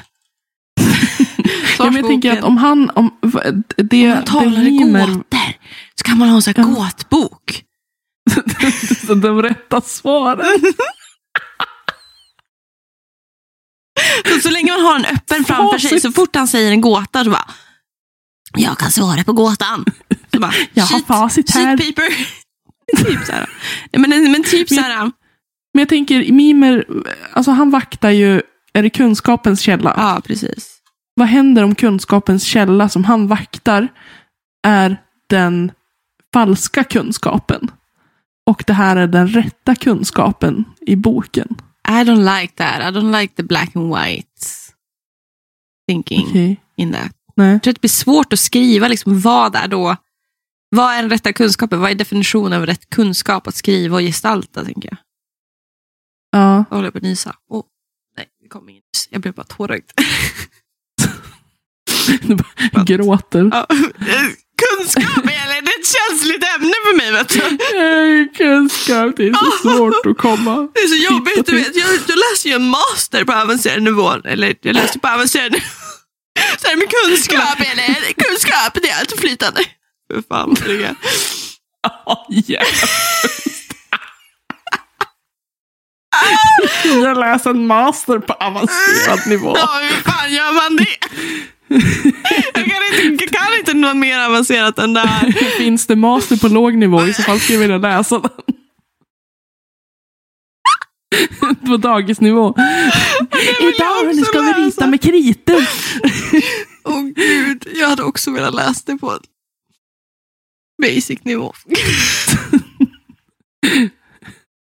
Ja, 1.79 1.85
men 1.85 1.95
jag 1.95 2.07
tänker 2.07 2.37
att 2.37 2.43
om 2.43 2.57
han, 2.57 2.89
om 2.89 3.11
det, 3.77 4.03
Om 4.11 4.15
man 4.15 4.25
talar 4.25 4.61
det 4.63 4.69
i 4.69 4.71
mimer, 4.71 5.07
gåtor 5.07 5.39
så 5.95 6.03
kan 6.03 6.17
man 6.17 6.29
ha 6.29 6.35
en 6.35 6.41
sån 6.41 6.53
här 6.57 6.63
Ja. 6.63 6.69
gåtbok. 6.69 7.63
så 9.07 9.13
de 9.13 9.41
rätta 9.41 9.81
svaren. 9.81 10.59
Så, 14.27 14.39
så 14.41 14.49
länge 14.49 14.71
man 14.71 14.81
har 14.81 14.93
den 14.99 15.05
öppen 15.05 15.43
framför 15.45 15.77
sig, 15.77 15.99
så 15.99 16.11
fort 16.11 16.35
han 16.35 16.47
säger 16.47 16.71
en 16.71 16.81
gåta 16.81 17.23
så 17.23 17.29
bara, 17.29 17.49
jag 18.57 18.77
kan 18.77 18.91
svara 18.91 19.23
på 19.23 19.33
gåtan. 19.33 19.85
Så 20.33 20.39
bara, 20.39 20.53
Jag 20.73 20.85
har 20.85 20.99
facit 20.99 21.51
här. 21.51 21.77
sheet 21.77 21.95
paper. 21.95 22.09
typ 23.05 23.25
så 23.25 23.31
här. 23.31 23.49
Men, 23.97 24.31
men 24.31 24.43
typ 24.43 24.69
så 24.69 24.81
här, 24.81 25.11
Men 25.75 25.81
jag 25.81 25.89
tänker, 25.89 26.31
mimer, 26.31 26.85
alltså 27.31 27.51
han 27.51 27.71
vaktar 27.71 28.09
ju, 28.09 28.41
är 28.73 28.83
det 28.83 28.89
kunskapens 28.89 29.61
källa? 29.61 29.93
ja 29.97 30.21
precis. 30.25 30.77
Vad 31.15 31.27
händer 31.27 31.63
om 31.63 31.75
kunskapens 31.75 32.43
källa 32.43 32.89
som 32.89 33.03
han 33.03 33.27
vaktar 33.27 33.87
är 34.67 34.97
den 35.29 35.71
falska 36.33 36.83
kunskapen? 36.83 37.71
Och 38.45 38.63
det 38.67 38.73
här 38.73 38.95
är 38.95 39.07
den 39.07 39.27
rätta 39.27 39.75
kunskapen 39.75 40.63
i 40.81 40.95
boken. 40.95 41.47
I 41.87 41.91
don't 41.91 42.41
like 42.41 42.53
that. 42.55 42.79
I 42.79 42.97
don't 42.97 43.21
like 43.21 43.33
the 43.35 43.43
black 43.43 43.75
and 43.75 43.95
white 43.95 44.45
thinking 45.87 46.27
Okej. 46.29 46.61
in 46.77 46.93
that. 46.93 47.11
Nej. 47.35 47.51
Jag 47.51 47.63
tror 47.63 47.71
att 47.71 47.75
det 47.75 47.81
blir 47.81 47.89
svårt 47.89 48.33
att 48.33 48.39
skriva 48.39 48.87
liksom, 48.87 49.19
vad 49.19 49.55
är 49.55 49.67
då, 49.67 49.95
vad 50.69 50.93
är 50.93 51.01
den 51.01 51.09
rätta 51.09 51.33
kunskapen? 51.33 51.79
Vad 51.79 51.91
är 51.91 51.95
definitionen 51.95 52.53
av 52.59 52.65
rätt 52.65 52.89
kunskap 52.89 53.47
att 53.47 53.55
skriva 53.55 53.95
och 53.95 54.01
gestalta, 54.01 54.65
tänker 54.65 54.89
jag. 54.89 54.97
Ja. 56.35 56.65
Jag 56.69 56.75
håller 56.77 56.91
på 56.91 56.97
att 56.97 57.03
nysa. 57.03 57.35
Åh, 57.49 57.63
nej, 58.17 58.27
det 58.43 58.47
kom 58.49 58.69
ingen 58.69 58.81
nys. 58.95 59.07
Jag 59.09 59.21
blev 59.21 59.33
bara 59.33 59.45
tårögd. 59.45 59.89
Du 62.21 62.35
bara 62.35 62.83
gråter. 62.83 63.49
Ja, 63.53 63.67
kunskap 64.63 65.17
eller 65.23 65.61
det 65.61 65.71
är 65.71 65.79
ett 65.79 65.95
känsligt 65.97 66.43
ämne 66.55 66.73
för 66.85 66.97
mig. 66.97 67.11
Vet 67.11 67.29
du. 67.29 67.57
Nej, 67.79 68.33
Kunskap, 68.37 69.17
det 69.17 69.27
är 69.27 69.33
så 69.33 69.51
svårt 69.77 70.05
att 70.05 70.17
komma. 70.17 70.67
Det 70.73 70.79
är 70.79 70.87
så 70.87 71.13
jobbigt. 71.13 71.45
Du 71.45 71.55
vet. 71.55 71.75
Jag, 71.75 71.89
jag 72.07 72.17
läser 72.17 72.49
ju 72.49 72.55
en 72.55 72.69
master 72.69 73.25
på 73.25 73.33
avancerad 73.33 73.83
nivå. 73.83 74.11
Eller 74.11 74.55
jag 74.61 74.73
läser 74.75 74.99
på 74.99 75.07
avancerad 75.07 75.51
nivå. 75.51 75.63
Så 76.57 76.67
här 76.67 76.75
med 76.75 76.89
kunskap 76.89 77.59
eller 77.59 78.13
kunskap, 78.13 78.73
det 78.81 78.89
är 78.89 78.99
alltid 78.99 79.19
flytande. 79.19 79.61
För 80.13 80.21
fan 80.29 80.49
vad 80.59 80.69
det 80.69 80.83
är. 80.83 80.95
Ja, 81.81 82.27
Jag 86.83 87.17
läser 87.19 87.49
en 87.49 87.67
master 87.67 88.19
på 88.19 88.33
avancerad 88.33 89.27
nivå. 89.27 89.53
Ja, 89.57 89.79
hur 89.81 90.01
fan 90.11 90.33
gör 90.33 90.53
man 90.53 90.75
det? 90.75 90.97
Jag 92.53 92.65
kan 92.65 93.11
inte, 93.11 93.27
kan 93.27 93.53
inte 93.59 93.73
något 93.73 93.97
mer 93.97 94.19
avancerat 94.19 94.79
än 94.79 94.93
det 94.93 94.99
här. 94.99 95.31
Finns 95.57 95.87
det 95.87 95.95
master 95.95 96.37
på 96.37 96.47
låg 96.47 96.73
nivå? 96.73 97.05
I 97.05 97.13
så 97.13 97.23
fall 97.23 97.39
skulle 97.39 97.55
jag 97.55 97.61
vilja 97.61 97.77
läsa 97.77 98.19
den. 98.19 98.31
På 101.67 101.77
dagisnivå. 101.77 102.55
Idag 103.59 104.07
också 104.07 104.25
ska 104.25 104.41
vi 104.41 104.53
rita 104.53 104.87
med 104.87 105.01
kritor. 105.01 105.67
Åh 106.83 107.01
gud, 107.01 107.67
jag 107.75 107.87
hade 107.89 108.03
också 108.03 108.31
velat 108.31 108.53
läsa 108.55 108.81
det 108.85 108.97
på 108.97 109.19
basic 110.81 111.23
nivå. 111.23 111.53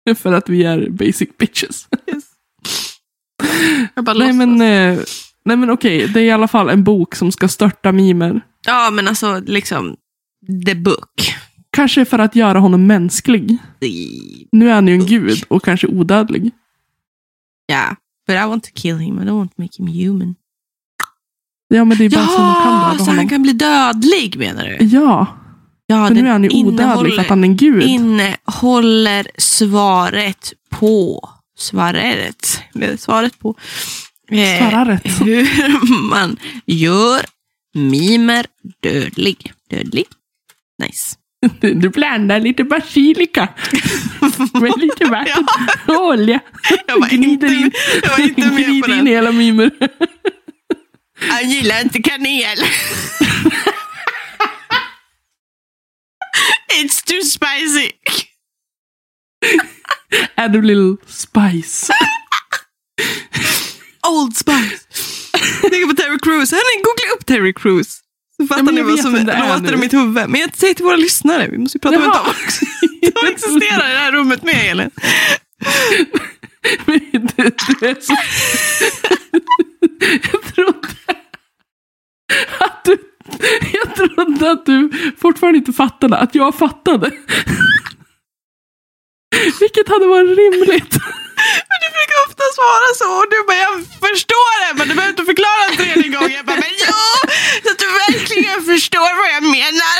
För 0.15 0.33
att 0.33 0.49
vi 0.49 0.63
är 0.63 0.89
basic 0.89 1.29
bitches. 1.37 1.87
Yes. 2.07 2.23
Jag 3.95 4.03
bara 4.05 4.17
Nej 4.17 4.33
men, 4.33 4.51
eh, 4.61 4.99
nej 5.45 5.57
men 5.57 5.69
okej, 5.69 6.07
det 6.07 6.19
är 6.19 6.23
i 6.23 6.31
alla 6.31 6.47
fall 6.47 6.69
en 6.69 6.83
bok 6.83 7.15
som 7.15 7.31
ska 7.31 7.47
störta 7.47 7.91
mimer. 7.91 8.41
Ja, 8.65 8.89
men 8.93 9.07
alltså 9.07 9.39
liksom, 9.45 9.95
the 10.65 10.75
book. 10.75 11.33
Kanske 11.71 12.05
för 12.05 12.19
att 12.19 12.35
göra 12.35 12.59
honom 12.59 12.87
mänsklig. 12.87 13.57
The- 13.81 14.47
Nu 14.51 14.69
är 14.69 14.73
han 14.73 14.87
ju 14.87 14.93
en 14.93 15.05
gud 15.05 15.43
och 15.47 15.63
kanske 15.63 15.87
odödlig. 15.87 16.51
Yeah, 17.71 17.93
but 18.27 18.35
I 18.35 18.47
want 18.49 18.63
to 18.63 18.69
kill 18.75 18.97
him. 18.97 19.19
I 19.19 19.21
don't 19.21 19.37
want 19.37 19.55
to 19.55 19.61
make 19.61 19.73
him 19.77 19.87
human. 19.87 20.35
Ja 21.67 21.85
men 21.85 21.97
det 21.97 22.05
är 22.05 22.09
bara 22.09 22.27
så 22.27 22.41
man 22.41 22.55
kan 22.63 22.73
Ja, 22.73 22.91
döda 22.91 22.97
så 22.97 23.03
han 23.05 23.15
honom. 23.17 23.29
kan 23.29 23.41
bli 23.41 23.53
dödlig 23.53 24.37
menar 24.37 24.63
du? 24.67 24.85
Ja, 24.85 25.25
Ja, 25.91 26.07
för 26.07 26.13
nu 26.15 26.27
är 26.27 26.31
han 26.31 26.43
ju 26.43 26.49
odödlig 26.49 27.13
för 27.13 27.21
att 27.21 27.27
han 27.29 27.43
är 27.43 27.47
en 27.47 27.57
gud. 27.57 27.83
innehåller 27.83 29.27
svaret 29.37 30.53
på 30.69 31.29
svaret. 31.57 32.61
Svaret 32.97 33.39
på 33.39 33.55
eh, 34.31 34.69
Svaret. 34.69 35.01
hur 35.21 36.09
man 36.09 36.37
gör 36.65 37.21
mimer 37.73 38.45
dödlig. 38.83 39.53
Dödlig? 39.69 40.05
Nice. 40.83 41.15
Du 41.61 41.89
blandar 41.89 42.39
lite 42.39 42.63
basilika 42.63 43.47
med 44.53 44.73
lite 44.77 45.05
vatten 45.05 45.45
och 45.87 46.05
olja. 46.07 46.39
Jag 46.87 46.99
var 46.99 47.13
inte, 47.13 47.15
Gnider 47.47 47.53
in, 47.53 47.71
jag 48.03 48.09
var 48.09 48.19
inte 48.19 48.41
med 48.51 48.83
på 48.83 48.91
in 48.91 48.97
den. 48.97 49.07
hela 49.07 49.31
mimer. 49.31 49.71
Han 51.29 51.49
gillar 51.49 51.81
inte 51.81 52.01
kanel. 52.01 52.57
It's 56.79 57.01
too 57.03 57.21
spicy. 57.21 57.91
Add 60.35 60.55
a 60.55 60.61
little 60.61 60.97
spice. 61.07 61.89
Old 64.07 64.35
Spice. 64.35 64.87
Tänk 65.61 65.89
på 65.89 65.95
Terry 65.95 66.19
Crews. 66.19 66.51
Hörni, 66.51 66.83
googla 66.83 67.15
upp 67.15 67.25
Terry 67.25 67.53
Crews. 67.53 67.99
Så 68.37 68.47
fattar 68.47 68.63
men 68.63 68.75
ni 68.75 68.81
vad 68.81 68.99
som 68.99 69.13
det 69.13 69.23
låter 69.23 69.73
i 69.73 69.77
mitt 69.77 69.93
huvud. 69.93 70.29
Men 70.29 70.41
jag 70.41 70.55
säger 70.55 70.73
till 70.73 70.85
våra 70.85 70.95
lyssnare, 70.95 71.47
vi 71.47 71.57
måste 71.57 71.77
ju 71.77 71.79
prata 71.79 71.99
med 71.99 72.07
Jaha. 72.07 72.23
dem 72.23 72.33
också. 72.45 72.65
De 73.21 73.27
existerar 73.27 73.89
i 73.89 73.93
det 73.93 73.99
här 73.99 74.11
rummet 74.11 74.43
med, 74.43 74.71
Elin. 74.71 74.89
Du 76.85 77.87
är 77.87 78.01
så... 78.01 78.13
Jag 80.31 80.41
trodde 80.55 80.87
att 82.59 82.85
du... 82.85 82.97
Jag 83.73 83.95
trodde 83.95 84.51
att 84.51 84.65
du 84.65 84.89
fortfarande 85.21 85.57
inte 85.57 85.73
fattade 85.73 86.17
att 86.17 86.35
jag 86.35 86.55
fattade. 86.55 87.11
Vilket 89.59 89.89
hade 89.89 90.05
varit 90.07 90.37
rimligt. 90.37 90.93
Men 91.69 91.77
du 91.83 91.87
brukar 91.97 92.17
ofta 92.27 92.43
svara 92.57 92.87
så 93.01 93.07
och 93.19 93.27
du 93.33 93.37
bara, 93.47 93.57
jag 93.67 93.75
förstår 94.09 94.51
det, 94.61 94.69
men 94.77 94.87
du 94.89 94.93
behöver 94.95 95.11
inte 95.15 95.25
förklara 95.25 95.61
en 95.69 95.75
tredje 95.77 96.09
gång. 96.15 96.29
Jag 96.37 96.45
bara, 96.45 96.55
men 96.55 96.73
jo, 96.87 96.93
så 97.63 97.69
att 97.71 97.79
du 97.83 97.87
verkligen 98.05 98.59
förstår 98.71 99.11
vad 99.21 99.29
jag 99.37 99.43
menar. 99.43 99.99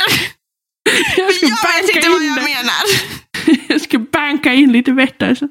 Jag 1.18 1.34
ska 1.36 1.46
jag 1.48 1.82
vet 1.82 1.96
inte 1.96 2.10
vad 2.10 2.24
jag 2.24 2.36
det. 2.36 2.42
menar. 2.42 2.84
Jag 3.68 3.82
ska 3.82 4.00
banka 4.00 4.54
in 4.54 4.72
lite 4.72 4.92
vett 4.92 5.24
alltså. 5.24 5.48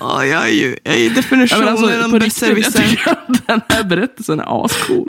Ja, 0.00 0.24
jag 0.26 0.42
är 0.44 0.48
ju 0.52 0.76
jag 0.84 0.94
är 0.94 1.04
Ja, 1.08 1.14
definitionen 1.14 1.60
men 1.64 1.68
alltså, 1.68 1.90
jag 1.90 2.10
besserwisser. 2.20 3.16
den 3.46 3.60
här 3.68 3.84
berättelsen 3.84 4.40
är 4.40 4.64
ascool. 4.64 5.08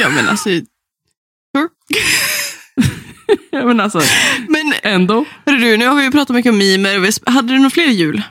Ja, 0.00 0.08
men 0.08 0.28
alltså. 0.28 0.48
Ja, 1.52 1.68
men 3.66 3.80
alltså, 3.80 4.00
Men 4.48 4.72
ändå. 4.82 5.24
hörru 5.46 5.58
du, 5.58 5.76
nu 5.76 5.86
har 5.86 5.96
vi 5.96 6.04
ju 6.04 6.10
pratat 6.10 6.36
mycket 6.36 6.50
om 6.52 6.58
mimer. 6.58 7.30
Hade 7.30 7.48
du 7.52 7.56
några 7.56 7.70
fler 7.70 7.86
jul? 7.86 8.22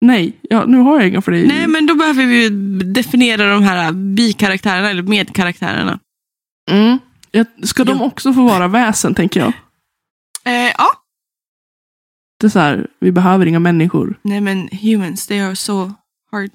Nej, 0.00 0.38
ja, 0.42 0.64
nu 0.66 0.78
har 0.78 1.00
jag 1.00 1.08
inga 1.08 1.22
för 1.22 1.32
dig. 1.32 1.46
Nej, 1.46 1.66
men 1.66 1.86
då 1.86 1.94
behöver 1.94 2.26
vi 2.26 2.42
ju 2.42 2.50
definiera 2.92 3.50
de 3.50 3.62
här 3.62 3.92
bikaraktärerna, 3.92 4.90
eller 4.90 5.02
medkaraktärerna. 5.02 5.98
Mm. 6.70 6.98
Ska 7.64 7.84
de 7.84 8.02
också 8.02 8.32
få 8.34 8.42
vara 8.44 8.68
väsen, 8.68 9.14
tänker 9.14 9.40
jag? 9.40 9.52
Eh, 10.44 10.72
ja. 10.78 10.90
Det 12.40 12.46
är 12.46 12.50
så 12.50 12.58
här, 12.58 12.86
vi 13.00 13.12
behöver 13.12 13.46
inga 13.46 13.58
människor. 13.58 14.18
Nej, 14.22 14.40
men 14.40 14.68
humans, 14.82 15.26
they 15.26 15.40
are 15.40 15.56
so 15.56 15.92
hard. 16.30 16.50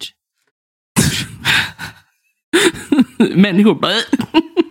människor. 3.36 3.80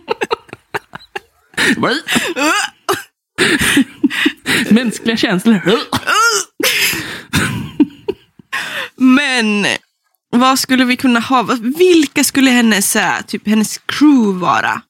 Mänskliga 4.69 5.17
känslor. 5.17 5.61
Men 8.97 9.65
vad 10.31 10.59
skulle 10.59 10.85
vi 10.85 10.97
kunna 10.97 11.19
ha? 11.19 11.43
Vad- 11.43 11.77
Vilka 11.77 12.23
skulle 12.23 12.51
hennes, 12.51 12.97
typ, 13.27 13.47
hennes 13.47 13.77
crew 13.77 14.39
vara? 14.39 14.81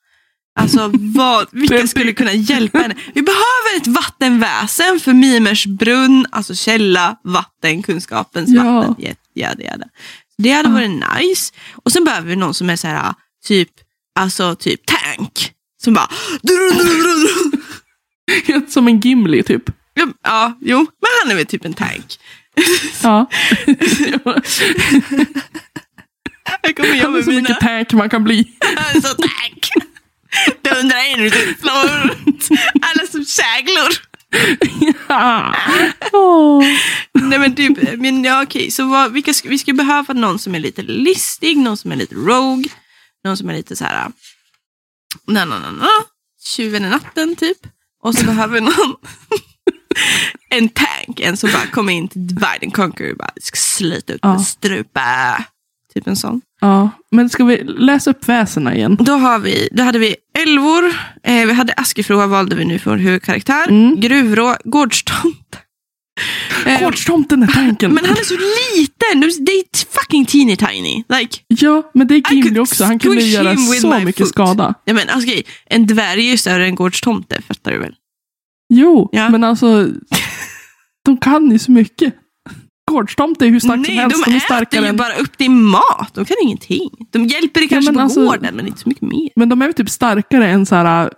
Alltså 0.60 0.92
vad, 0.94 1.48
vilka 1.52 1.88
skulle 1.88 2.14
kunna 2.14 2.34
hjälpa 2.34 2.78
henne? 2.80 2.96
Vi 3.16 3.22
behöver 3.22 3.78
ett 3.78 3.88
vattenväsen 3.88 5.00
för 5.00 5.14
Mimers 5.14 5.66
brunn, 5.66 6.26
alltså 6.32 6.56
källa, 6.56 7.16
vatten, 7.24 7.84
kunskapens 7.84 8.50
Ja. 8.50 8.64
vatten. 8.64 8.96
Ja, 8.98 9.14
ja, 9.34 9.50
det, 9.58 9.64
det. 9.64 9.90
det 10.38 10.52
hade 10.52 10.70
varit 10.70 10.90
nice. 11.20 11.54
Och 11.74 11.92
sen 11.92 12.04
behöver 12.04 12.28
vi 12.28 12.36
någon 12.36 12.54
som 12.54 12.70
är 12.70 12.76
så 12.76 12.88
här, 12.88 13.14
typ, 13.46 13.70
alltså 14.20 14.56
typ 14.56 14.82
tank. 14.86 15.52
Som 15.84 15.94
bara... 15.94 16.10
Som 18.68 18.88
en 18.88 19.00
Gimli, 19.00 19.44
typ. 19.44 19.64
Ja, 20.24 20.58
jo, 20.62 20.78
men 20.78 21.10
han 21.24 21.32
är 21.32 21.36
väl 21.36 21.46
typ 21.46 21.66
en 21.66 21.74
tank. 21.74 22.20
Ja. 23.04 23.30
Jag 26.62 26.76
kommer 26.76 27.06
är 27.06 27.10
med 27.10 27.24
så 27.24 27.30
mina... 27.30 27.42
mycket 27.42 27.60
tank 27.60 27.94
man 27.94 28.10
kan 28.10 28.24
bli. 28.24 28.52
Så 28.94 29.14
tank. 29.14 29.70
Dundrar 30.62 31.12
in 31.12 31.26
och 31.26 31.32
slår 31.60 32.04
runt. 32.04 32.50
Alla 32.82 33.08
som 33.08 33.26
käglor. 33.26 34.14
Ja. 35.08 35.56
Åh. 36.12 36.66
Nej 37.14 37.40
men 37.40 37.56
typ, 37.56 38.00
men 38.00 38.24
ja 38.24 38.44
okej, 38.44 38.72
så 38.72 38.86
vad, 38.86 39.12
vilka, 39.12 39.34
vi 39.44 39.58
skulle 39.58 39.76
behöva 39.76 40.14
någon 40.14 40.40
som 40.40 40.56
är 40.56 40.60
lite 40.60 40.82
listig, 40.82 41.58
någon 41.58 41.78
som 41.78 41.92
är 41.92 41.96
lite 41.96 42.16
rogue, 42.16 42.70
någon 43.24 43.38
som 43.38 43.50
är 43.50 43.54
lite 43.54 43.76
så 43.76 43.86
här, 43.86 44.12
na 45.28 45.46
na 45.46 45.60
na 45.60 45.72
na, 45.72 45.88
tjuven 46.56 46.86
i 46.86 46.90
natten 46.90 47.36
typ. 47.36 47.58
Och 48.04 48.16
så 48.16 48.26
behöver 48.32 48.54
vi 48.54 48.62
någon, 48.62 48.96
en 50.50 50.70
tank, 50.70 51.20
en 51.20 51.38
som 51.38 51.50
bara 51.52 51.68
kommer 51.68 51.94
in 51.94 52.08
till 52.08 52.28
Divide 52.28 52.60
and 52.64 52.74
Conquer 52.74 53.12
och 53.12 53.18
bara 53.18 53.32
ska 53.42 53.56
slita 53.56 54.14
ut 54.14 54.20
Ja. 54.24 54.34
med 54.34 54.42
strupa. 54.42 55.44
Typ 55.94 56.08
en 56.08 56.16
sån. 56.16 56.42
Ja, 56.62 56.90
men 57.12 57.30
ska 57.30 57.44
vi 57.46 57.64
läsa 57.64 58.10
upp 58.10 58.28
väsena 58.30 58.76
igen? 58.76 58.98
Då, 59.00 59.14
har 59.14 59.40
vi, 59.40 59.70
då 59.72 59.84
hade 59.84 60.00
vi 60.00 60.16
älvor, 60.38 60.86
eh, 61.24 61.46
vi 61.46 61.54
hade 61.54 61.74
Askefroa 61.74 62.28
valde 62.28 62.56
vi 62.56 62.66
nu 62.66 62.80
för 62.80 62.98
huvudkaraktär, 62.98 63.68
Mm. 63.70 64.00
Gruvrå, 64.00 64.56
Gårdstomt. 64.66 65.58
Eh, 66.66 66.80
Gårdstomten 66.84 67.44
är 67.44 67.48
tanken. 67.48 67.94
men 67.94 68.06
han 68.06 68.18
är 68.18 68.24
så 68.24 68.34
liten, 68.34 69.46
det 69.46 69.52
är 69.52 69.64
fucking 70.02 70.26
teeny 70.26 70.56
tiny. 70.56 71.04
Like, 71.10 71.40
Ja, 71.48 71.92
men 71.94 72.08
det 72.08 72.16
är 72.16 72.34
Gimli 72.34 72.60
också. 72.60 72.84
Han 72.84 73.00
kunde 73.00 73.22
göra 73.22 73.58
så 73.58 73.90
my 74.00 74.06
mycket 74.06 74.20
foot. 74.26 74.30
skada. 74.30 74.74
ja, 74.86 74.94
men, 74.94 75.10
alltså, 75.10 75.30
okej, 75.30 75.44
en 75.66 75.88
dvärg 75.88 76.28
är 76.28 76.32
ju 76.32 76.38
större 76.38 76.66
än 76.66 76.76
Gårdstomte, 76.76 77.42
fattar 77.42 77.72
du 77.72 77.78
väl? 77.80 77.96
Jo, 78.74 79.10
Ja. 79.12 79.30
men 79.30 79.44
alltså. 79.44 79.88
De 81.06 81.18
kan 81.18 81.52
ju 81.52 81.60
så 81.60 81.72
mycket. 81.72 82.14
Gårdstomte 82.92 83.46
är 83.46 83.50
hur 83.50 83.60
stark 83.60 83.72
som 83.74 83.82
Nej, 83.82 83.96
helst. 83.96 84.26
de, 84.26 84.32
De 84.32 84.36
är 84.36 84.40
starkare 84.40 84.82
ju 84.82 84.88
än... 84.88 84.98
bara 84.98 85.16
upp 85.16 85.38
din 85.38 85.64
mat. 85.64 86.12
De 86.14 86.26
kan 86.26 86.38
ingenting. 86.44 86.90
De 87.12 87.26
hjälper 87.26 87.60
dig 87.60 87.70
kanske 87.70 87.92
men 87.92 87.96
på 87.98 88.02
alltså- 88.02 88.26
gården, 88.26 88.56
men 88.56 88.68
inte 88.68 88.80
så 88.80 88.90
mycket 88.90 89.02
mer. 89.02 89.30
Men 89.36 89.50
de 89.50 89.62
är 89.62 89.66
väl 89.66 89.74
typ 89.74 89.90
starkare 89.90 90.50
än 90.50 90.66
så 90.66 90.76
här, 90.76 91.12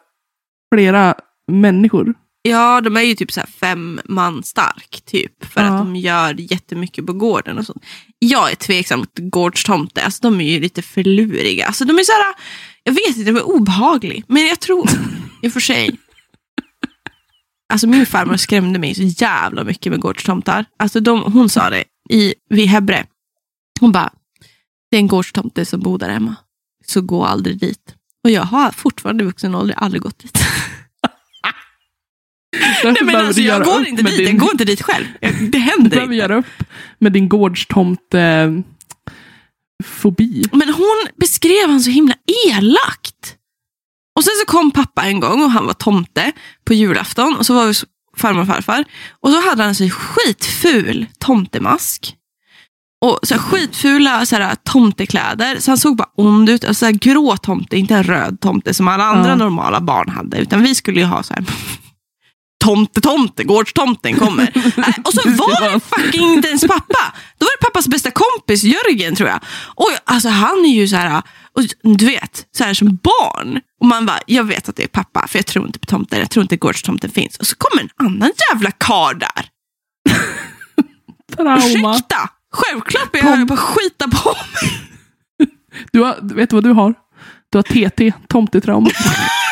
flera 0.75 1.15
människor. 1.51 2.13
Ja, 2.49 2.81
de 2.81 2.97
är 2.97 3.01
ju 3.01 3.15
typ 3.15 3.31
så 3.31 3.41
fem 3.59 3.99
man 4.05 4.43
stark, 4.43 5.01
typ. 5.05 5.45
För 5.45 5.61
Ja. 5.61 5.67
att 5.67 5.77
de 5.77 5.95
gör 5.95 6.35
jättemycket 6.51 7.05
på 7.05 7.13
gården 7.13 7.57
och 7.57 7.65
sånt. 7.65 7.83
Jag 8.19 8.51
är 8.51 8.55
tveksam 8.55 9.05
till 9.05 9.29
gårdstomte. 9.29 10.03
Alltså, 10.03 10.19
de 10.21 10.41
är 10.41 10.51
ju 10.51 10.59
lite 10.59 10.81
för 10.81 11.03
luriga. 11.03 11.65
Alltså, 11.67 11.85
de 11.85 11.99
är 11.99 12.03
så 12.03 12.11
här, 12.11 12.33
jag 12.83 12.93
vet 12.93 13.17
inte, 13.17 13.31
de 13.31 13.37
är 13.37 13.47
obehagliga. 13.47 14.23
Men 14.27 14.47
jag 14.47 14.59
tror, 14.59 14.89
i 15.41 15.47
och 15.47 15.51
för 15.53 15.59
sig. 15.59 15.97
Alltså 17.73 17.87
min 17.87 18.05
farmor 18.05 18.37
skrämde 18.37 18.79
mig 18.79 18.95
så 18.95 19.23
jävla 19.23 19.63
mycket 19.63 19.91
med 19.91 19.99
gårdstomtar. 20.01 20.65
Alltså 20.79 20.99
de, 20.99 21.21
hon 21.33 21.49
sa 21.49 21.69
det 21.69 21.83
i, 22.09 22.33
vid 22.49 22.67
Hebre. 22.67 23.05
Hon 23.79 23.91
bara, 23.91 24.13
det 24.91 24.97
är 24.97 24.99
en 24.99 25.07
gårdstomte 25.07 25.65
som 25.65 25.79
bor 25.79 25.97
där 25.99 26.09
hemma. 26.09 26.35
Så 26.85 27.01
gå 27.01 27.25
aldrig 27.25 27.59
dit. 27.59 27.95
Och 28.23 28.31
jag 28.31 28.41
har 28.43 28.71
fortfarande 28.71 29.23
i 29.23 29.27
vuxen 29.27 29.55
ålder 29.55 29.75
aldrig 29.75 30.01
gått 30.01 30.19
dit. 30.19 30.37
Nej, 32.83 32.93
men 33.01 33.05
behöver 33.05 33.25
alltså, 33.27 33.41
du 33.41 33.47
jag 33.47 33.63
går 33.63 33.87
inte 33.87 34.01
dit, 34.03 34.17
din- 34.17 34.27
jag 34.27 34.37
går 34.37 34.51
inte 34.51 34.65
dit 34.65 34.81
själv. 34.81 35.05
Det 35.21 35.27
Du 35.51 35.57
händer 35.59 35.89
behöver 35.89 36.03
inte. 36.13 36.15
göra 36.15 36.35
upp 36.35 36.63
med 36.99 37.11
din 37.11 37.29
gårdstomte 37.29 38.53
fobi. 39.83 40.43
Men 40.51 40.69
hon 40.69 41.07
beskrev 41.19 41.69
han 41.69 41.81
så 41.81 41.89
himla 41.89 42.15
elakt. 42.47 43.35
Och 44.17 44.23
sen 44.23 44.33
så 44.39 44.45
kom 44.51 44.71
pappa 44.71 45.03
en 45.03 45.19
gång 45.19 45.43
och 45.43 45.51
han 45.51 45.65
var 45.65 45.73
tomte 45.73 46.31
på 46.65 46.73
julafton. 46.73 47.35
Och 47.35 47.45
så 47.45 47.53
var 47.53 47.65
vi 47.67 47.73
farmor 48.17 48.41
och 48.41 48.47
farfar. 48.47 48.85
Och 49.21 49.31
så 49.31 49.49
hade 49.49 49.63
han 49.63 49.75
så 49.75 49.89
skitful 49.89 51.05
tomtemask. 51.19 52.15
Och 53.05 53.19
så 53.23 53.33
här 53.33 53.41
skitfula 53.41 54.25
så 54.25 54.35
här, 54.35 54.55
tomtekläder. 54.55 55.59
Så 55.59 55.71
han 55.71 55.77
såg 55.77 55.95
bara 55.95 56.09
ond 56.15 56.49
ut. 56.49 56.63
Alltså, 56.65 56.79
så 56.79 56.85
här, 56.85 56.93
grå 56.93 57.37
tomte, 57.37 57.77
inte 57.77 57.95
en 57.95 58.03
röd 58.03 58.39
tomte 58.41 58.73
som 58.73 58.87
alla 58.87 59.03
andra 59.03 59.29
Ja. 59.29 59.35
normala 59.35 59.81
barn 59.81 60.09
hade. 60.09 60.37
Utan 60.37 60.63
vi 60.63 60.75
skulle 60.75 60.99
ju 60.99 61.05
ha 61.05 61.23
så 61.23 61.33
här 61.33 61.43
tomte, 62.65 63.01
tomte, 63.01 63.43
gårdstomten 63.43 64.15
kommer. 64.15 64.51
Nej, 64.77 64.93
och 65.03 65.13
så 65.13 65.29
var 65.29 65.73
det 65.73 65.79
fucking 65.79 66.33
inte 66.33 66.47
ens 66.47 66.61
pappa. 66.61 67.13
Då 67.37 67.45
var 67.45 67.59
det 67.59 67.65
pappas 67.65 67.87
bästa 67.87 68.11
kompis 68.11 68.63
Jörgen 68.63 69.15
tror 69.15 69.29
jag. 69.29 69.39
Och 69.65 69.89
alltså 70.05 70.29
han 70.29 70.65
är 70.65 70.73
ju 70.73 70.87
så 70.87 70.95
här, 70.95 71.23
och 71.53 71.63
du 71.97 72.05
vet, 72.05 72.45
så 72.57 72.63
här 72.63 72.73
som 72.73 72.99
barn. 73.03 73.59
Och 73.81 73.87
man 73.87 74.05
bara, 74.05 74.19
jag 74.25 74.43
vet 74.43 74.69
att 74.69 74.75
det 74.75 74.83
är 74.83 74.87
pappa 74.87 75.27
för 75.27 75.39
jag 75.39 75.45
tror 75.45 75.65
inte 75.65 75.79
på 75.79 75.85
tomten, 75.85 76.19
jag 76.19 76.29
tror 76.29 76.41
inte 76.41 76.57
gårdstomten 76.57 77.09
finns. 77.09 77.37
Och 77.37 77.47
så 77.47 77.55
kommer 77.55 77.83
en 77.83 78.05
annan 78.05 78.31
jävla 78.51 78.71
karl 78.71 79.19
där. 79.19 79.49
Trauma. 81.35 81.57
Ursäkta, 81.57 82.29
självklart 82.53 83.11
blir 83.11 83.23
jag 83.23 83.47
på 83.47 83.57
skita 83.57 84.07
på 84.07 84.29
mig. 84.29 84.81
Du 85.91 85.99
har, 85.99 86.35
vet 86.35 86.49
du 86.49 86.55
vad 86.55 86.63
du 86.63 86.71
har? 86.71 86.93
Du 87.49 87.57
har 87.57 87.63
TT, 87.63 88.13
tomtetrauma. 88.27 88.89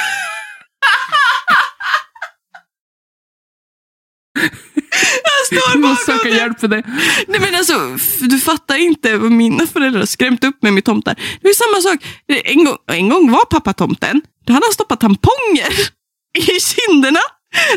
Jag 5.54 5.80
måste 5.80 6.06
söka 6.12 6.30
hjälp 6.30 6.60
för 6.60 6.68
det. 6.68 6.84
Nej 7.28 7.39
men 7.39 7.56
alltså, 7.56 7.97
du 8.20 8.39
fattar 8.39 8.76
inte 8.76 9.18
vad 9.18 9.32
mina 9.32 9.68
föräldrar 9.68 10.06
skrämt 10.06 10.43
upp 10.43 10.64
mig 10.64 10.72
med 10.72 10.86
tomtar. 10.86 11.16
Det 11.41 11.47
är 11.47 11.54
samma 11.54 11.82
sak. 11.82 12.06
En 12.28 12.66
gång, 12.66 12.78
en 12.91 13.10
gång 13.10 13.32
var 13.32 13.45
pappa 13.45 13.74
tomten. 13.74 14.22
Då 14.45 14.54
hade 14.54 14.66
han 14.66 14.74
stoppat 14.74 14.99
tamponger 14.99 15.74
i 16.38 16.60
kinderna 16.60 17.20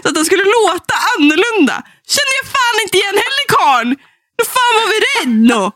så 0.03 0.09
att 0.09 0.17
han 0.17 0.25
skulle 0.25 0.45
låta 0.45 0.95
annorlunda. 1.17 1.83
Kände 2.15 2.33
jag 2.41 2.47
fan 2.55 2.77
inte 2.85 2.97
igen 2.97 3.15
heller 3.25 3.47
karln. 3.57 3.97
Då 4.39 4.45
fan 4.45 4.73
var 4.79 4.87
vi 4.93 4.99
rädd 5.07 5.49
då. 5.49 5.73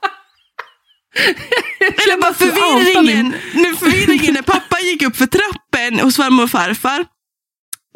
Eller 2.03 2.21
bara 2.21 2.35
förvirringen, 2.35 3.35
nu 3.55 3.77
förvirringen 3.77 4.35
när 4.35 4.43
pappa 4.43 4.81
gick 4.81 5.03
upp 5.03 5.17
för 5.17 5.27
trappen 5.27 6.01
hos 6.01 6.17
farmor 6.17 6.45
och 6.45 6.51
farfar. 6.51 7.05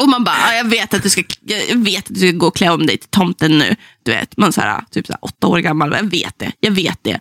Och 0.02 0.08
man 0.08 0.24
bara, 0.24 0.36
"Ja, 0.40 0.54
jag 0.54 0.64
vet 0.64 0.94
att 0.94 1.02
du 1.02 1.10
ska, 1.10 1.22
jag 1.40 1.84
vet 1.84 1.98
att 1.98 2.14
du 2.14 2.20
ska 2.20 2.30
gå 2.30 2.46
och 2.46 2.56
klä 2.56 2.70
om 2.70 2.86
dig 2.86 2.98
till 2.98 3.10
tomten 3.10 3.58
nu. 3.58 3.76
Du 4.02 4.12
vet, 4.12 4.36
man 4.36 4.52
så 4.52 4.60
här, 4.60 4.84
typ 4.90 5.06
så 5.06 5.12
här, 5.12 5.18
åtta 5.24 5.46
år 5.46 5.58
gammal, 5.58 5.92
jag 5.92 6.10
vet 6.10 6.38
det, 6.38 6.52
jag 6.60 6.70
vet 6.70 6.98
det. 7.02 7.20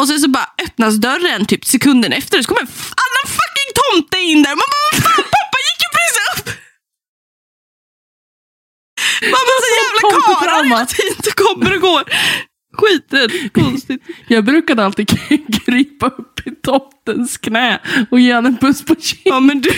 Och 0.00 0.08
sen 0.08 0.20
så 0.20 0.28
bara 0.28 0.48
öppnas 0.66 0.94
dörren 0.94 1.46
typ 1.46 1.64
sekunden 1.66 2.12
efter 2.12 2.42
så 2.42 2.48
kommer 2.48 2.60
en 2.60 2.68
annan 3.04 3.26
fucking 3.26 3.70
tomte 3.82 4.18
in 4.18 4.42
där. 4.42 4.50
Man 4.50 4.56
bara, 4.72 4.86
vad 4.92 5.02
fan, 5.04 5.24
pappa 5.24 5.56
gick 5.66 5.80
ju 5.84 5.88
precis 5.96 6.18
upp! 6.32 6.60
Man 9.22 9.30
bara, 9.48 9.60
så 9.66 9.70
jävla 9.80 10.00
karlar 10.24 10.64
hela 10.64 10.86
tiden 10.86 11.32
kommer 11.36 11.74
och 11.74 11.80
går. 11.80 12.02
Skiträdd, 12.76 13.52
konstigt. 13.52 14.02
Jag 14.28 14.44
brukade 14.44 14.84
alltid 14.84 15.08
krypa 15.64 16.06
upp 16.06 16.46
i 16.46 16.50
tomtens 16.50 17.38
knä 17.38 17.80
och 18.10 18.20
ge 18.20 18.34
honom 18.34 18.52
en 18.52 18.58
puss 18.58 18.84
på 18.84 18.94
kinden. 18.94 19.22
Ja 19.24 19.40
men 19.40 19.60
du, 19.60 19.70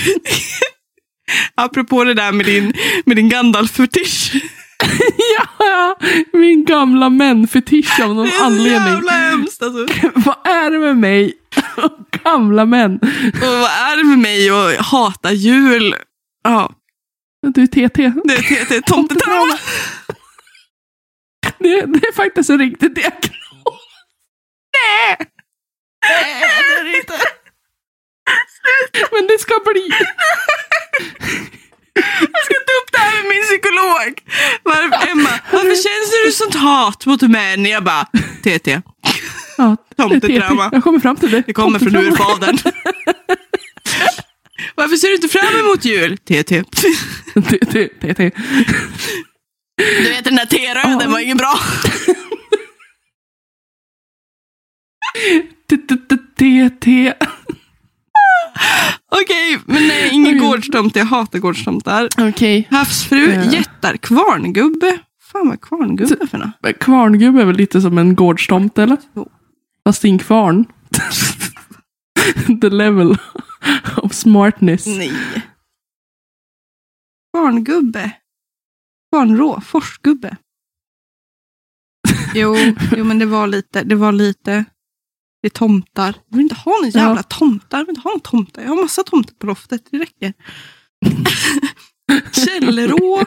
apropå 1.54 2.04
det 2.04 2.14
där 2.14 2.32
med 2.32 2.46
din, 2.46 2.72
med 3.04 3.16
din 3.16 3.28
Gandalf-fetisch. 3.28 4.32
Ja, 5.58 5.96
min 6.32 6.64
gamla 6.64 7.08
män-fetisch 7.10 8.00
av 8.00 8.14
någon 8.14 8.24
Det 8.26 8.30
är 8.32 8.38
så 8.38 8.44
anledning. 8.44 8.92
jävla 8.92 9.12
hemskt 9.12 9.62
alltså. 9.62 9.86
Vad 10.14 10.46
är 10.46 10.70
det 10.70 10.78
med 10.78 10.96
mig 10.96 11.34
och 11.76 11.98
gamla 12.24 12.64
män? 12.64 12.94
Och 13.34 13.40
vad 13.48 13.70
är 13.70 13.96
det 13.96 14.04
med 14.04 14.18
mig 14.18 14.50
att 14.50 14.76
hata 14.86 15.32
jul? 15.32 15.94
Ja, 16.44 16.72
Du 17.54 17.66
TT. 17.66 17.88
det 17.88 18.04
är, 18.04 18.68
det 18.68 18.76
är 18.76 18.80
tomtetrauma. 18.80 19.58
Det, 21.58 21.68
det 21.86 22.06
är 22.08 22.12
faktiskt 22.14 22.50
en 22.50 22.58
riktig 22.58 22.94
diagnos. 22.94 23.22
Nej! 24.72 25.16
Nej, 26.08 26.40
det 26.68 26.80
är 26.80 26.84
det 26.84 26.98
inte. 26.98 27.12
Men 29.12 29.26
det 29.26 29.38
ska 29.40 29.54
bli. 29.72 29.88
Jag 31.94 32.44
ska 32.44 32.54
ta 32.54 32.72
upp 32.82 32.92
det 32.92 32.98
här 32.98 33.22
med 33.22 33.28
min 33.34 33.42
psykolog. 33.42 34.20
Varför, 34.62 35.08
Emma, 35.10 35.30
varför 35.52 35.68
känns 35.68 36.24
det 36.26 36.32
sånt 36.32 36.54
hat 36.54 37.06
mot 37.06 37.22
män? 37.22 37.64
Jag 37.66 37.84
bara, 37.84 38.06
TT. 38.42 38.80
Ja, 39.58 39.76
Tomtetrauma. 39.96 40.68
Jag 40.72 40.84
kommer 40.84 41.00
fram 41.00 41.16
till 41.16 41.30
det. 41.30 41.42
Det 41.46 41.52
kommer 41.52 41.78
från 41.78 41.96
urfadern. 41.96 42.58
Varför 44.74 44.96
ser 44.96 45.08
du 45.08 45.14
inte 45.14 45.28
fram 45.28 45.60
emot 45.60 45.84
jul? 45.84 46.18
TT. 46.18 46.44
T- 46.44 46.64
T- 47.50 47.88
T- 48.00 48.14
T. 48.14 48.30
Du 49.76 50.08
vet 50.08 50.24
den 50.24 50.36
där 50.36 50.46
T-röden 50.46 51.00
Ja. 51.00 51.08
var 51.10 51.18
ingen 51.18 51.36
bra. 51.36 51.58
T- 55.70 55.76
T- 55.76 55.96
T- 56.08 56.16
T- 56.38 56.70
T. 56.80 57.12
Okej, 59.22 59.58
men 59.66 59.88
nej, 59.88 60.08
ingen 60.12 60.38
gårdstomte. 60.38 60.98
Jag 60.98 61.06
hatar 61.06 61.38
gårdstomtar. 61.38 62.08
Okej. 62.18 62.68
Havsfru, 62.70 63.30
Eh. 63.32 63.52
jättar, 63.54 63.96
kvarngubbe. 63.96 64.98
Fan 65.32 65.48
vad 65.48 65.60
kvarngubbe 65.60 66.16
är 66.20 66.26
för 66.26 66.38
något? 66.38 66.78
Kvarngubbe 66.80 67.40
är 67.42 67.44
väl 67.46 67.56
lite 67.56 67.80
som 67.80 67.98
en 67.98 68.14
gårdstomte 68.14 68.82
eller? 68.82 68.96
Jo. 69.16 69.28
Fast 69.84 70.04
är 70.04 70.08
en 70.08 70.18
kvarn. 70.18 70.64
The 72.60 72.68
level 72.70 73.16
of 73.96 74.12
smartness. 74.12 74.86
Nej. 74.86 75.12
Kvarngubbe. 77.34 78.10
Kvarnrå, 79.12 79.60
forsgubbe. 79.60 80.36
Jo, 82.34 82.56
jo, 82.96 83.04
men 83.04 83.18
det 83.18 83.26
var 83.26 83.46
lite, 83.46 83.82
det 83.84 83.94
var 83.94 84.12
lite, 84.12 84.64
det 85.42 85.48
är 85.48 85.50
tomtar. 85.50 86.14
Jag 86.28 86.36
vill 86.36 86.42
inte 86.42 86.54
ha 86.54 86.72
någon 86.72 86.90
jävla 86.90 87.16
Ja. 87.16 87.22
tomtar. 87.22 87.78
Jag 87.78 87.84
vill 87.86 87.96
inte 87.96 88.00
ha 88.00 88.10
någon 88.10 88.20
tomtar. 88.20 88.62
Jag 88.62 88.68
har 88.68 88.82
massa 88.82 89.04
tomtar 89.04 89.34
på 89.34 89.46
loftet, 89.46 89.82
det 89.90 89.98
räcker. 89.98 90.32
Källrå, 92.32 93.24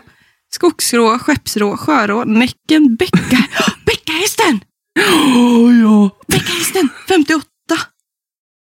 skogsrå, 0.53 1.19
skeppsrå, 1.19 1.77
sjörå, 1.77 2.23
näcken, 2.23 2.95
bäcka, 2.95 3.47
bäckahästen! 3.85 4.59
Åh 5.35 5.79
ja. 5.81 6.09
Bäckahästen, 6.27 6.89
58. 7.07 7.47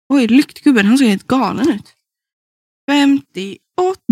Oj, 0.10 0.28
lyktgubben, 0.28 0.86
han 0.86 0.98
såg 0.98 1.08
helt 1.08 1.28
galen 1.28 1.70
ut. 1.70 1.94
58. 2.90 3.62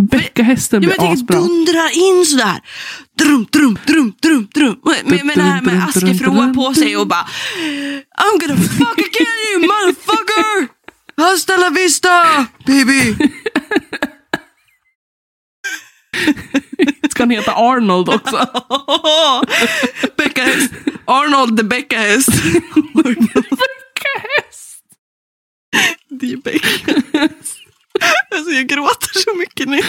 Bäckahästen 0.02 0.84
Jo, 0.84 0.90
blir 0.90 0.98
men 0.98 1.06
jag 1.08 1.18
tänker 1.18 1.34
asbra. 1.34 1.40
dundrar 1.48 1.98
in 1.98 2.26
sådär. 2.26 2.62
Drum, 3.20 3.48
drum, 3.52 3.78
drum, 3.88 4.14
drum, 4.22 4.48
drum. 4.54 4.80
Med, 5.06 5.26
med 5.26 5.38
det 5.38 5.42
här 5.44 5.62
med 5.62 5.84
askefråa 5.84 6.54
på 6.54 6.74
sig 6.74 6.98
och 6.98 7.08
bara 7.08 7.28
I'm 8.22 8.40
gonna 8.40 8.56
fucking 8.62 9.12
kill 9.14 9.28
you 9.54 9.62
motherfucker! 9.68 10.68
Hasta 11.18 11.58
la 11.58 11.70
vista 11.70 12.46
baby! 12.66 13.16
Ska 17.10 17.24
han 17.24 17.30
heta 17.30 17.54
Arnold 17.54 18.10
också? 18.10 18.38
Bäckahäst. 20.18 20.72
Arnold 21.06 21.58
the 21.58 21.64
bäckahäst. 21.64 22.28
Bäckahäst. 22.94 24.80
Det 26.10 26.32
är 26.34 26.38
bäckahäst. 26.38 27.56
Alltså 28.32 28.52
jag 28.52 28.68
gråter 28.68 29.20
så 29.20 29.36
mycket 29.36 29.68
nu. 29.70 29.80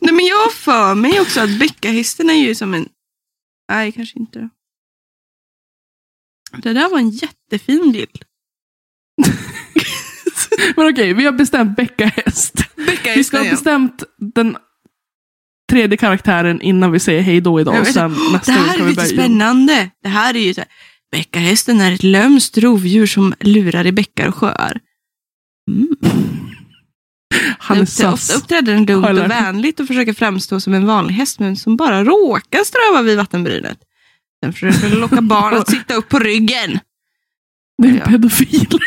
Nej 0.00 0.14
men 0.14 0.26
jag 0.26 0.36
har 0.36 0.50
för 0.50 0.94
mig 0.94 1.20
också 1.20 1.40
att 1.40 1.58
bäckahästen 1.58 2.30
är 2.30 2.34
ju 2.34 2.54
som 2.54 2.74
en... 2.74 2.88
Nej, 3.72 3.92
kanske 3.92 4.18
inte. 4.18 4.48
Det 6.62 6.72
där 6.72 6.88
var 6.88 6.98
en 6.98 7.10
jättefin 7.10 7.92
bild. 7.92 8.22
Men 10.76 10.92
okej, 10.92 11.14
vi 11.14 11.24
har 11.24 11.32
bestämt 11.32 11.76
bäckahäst. 11.76 12.54
Vi 13.04 13.24
ska 13.24 13.38
ha 13.38 13.50
bestämt 13.50 14.02
den 14.34 14.56
tredje 15.70 15.96
karaktären 15.96 16.60
innan 16.60 16.92
vi 16.92 17.00
säger 17.00 17.22
hej 17.22 17.40
då 17.40 17.60
idag. 17.60 17.80
Och 17.80 17.86
sen 17.86 18.14
Det 18.14 18.32
nästa 18.32 18.54
gång 18.54 18.64
här 18.64 18.78
är 18.80 18.88
lite 18.88 19.04
spännande. 19.06 19.90
Det 20.02 20.08
här 20.08 20.36
är 20.36 20.40
ju 20.40 20.54
så 20.54 20.60
här. 20.60 20.68
Bäckahästen 21.12 21.80
är 21.80 21.92
ett 21.92 22.02
lömskt 22.02 22.58
rovdjur 22.58 23.06
som 23.06 23.34
lurar 23.40 23.86
i 23.86 23.92
bäckar 23.92 24.28
och 24.28 24.34
sjöar. 24.34 24.80
Mm. 25.70 25.88
Han 27.58 27.78
är 27.80 27.84
sass. 27.84 28.30
Ofta 28.30 28.34
uppträder 28.38 28.72
den 28.74 28.84
lugnt 28.86 29.08
och 29.24 29.30
vänligt 29.30 29.80
och 29.80 29.86
försöker 29.86 30.12
framstå 30.12 30.60
som 30.60 30.74
en 30.74 30.86
vanlig 30.86 31.14
häst, 31.14 31.38
men 31.40 31.56
som 31.56 31.76
bara 31.76 32.04
råkar 32.04 32.64
ströva 32.64 33.02
vid 33.02 33.16
vattenbrynet. 33.16 33.78
Sen 34.44 34.52
försöker 34.52 34.90
den 34.90 34.98
locka 35.00 35.20
barn 35.22 35.54
att 35.54 35.70
sitta 35.70 35.94
upp 35.94 36.08
på 36.08 36.18
ryggen. 36.18 36.78
Det 37.82 37.88
är 37.88 37.92
en 37.92 37.96
Ja. 37.98 38.04
pedofil. 38.04 38.68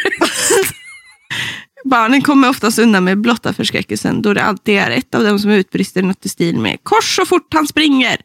Barnen 1.86 2.22
kommer 2.22 2.50
oftast 2.50 2.80
undan 2.80 3.04
med 3.04 3.22
blotta 3.22 3.54
förskräckelsen, 3.54 4.22
då 4.22 4.34
det 4.34 4.44
alltid 4.44 4.78
är 4.78 4.92
ett 4.92 5.16
av 5.16 5.24
dem 5.24 5.40
som 5.40 5.52
utbrister 5.52 6.02
något 6.04 6.26
i 6.26 6.30
stil 6.30 6.60
med 6.60 6.78
kors 6.84 7.16
så 7.16 7.26
fort 7.26 7.54
han 7.54 7.68
springer. 7.68 8.18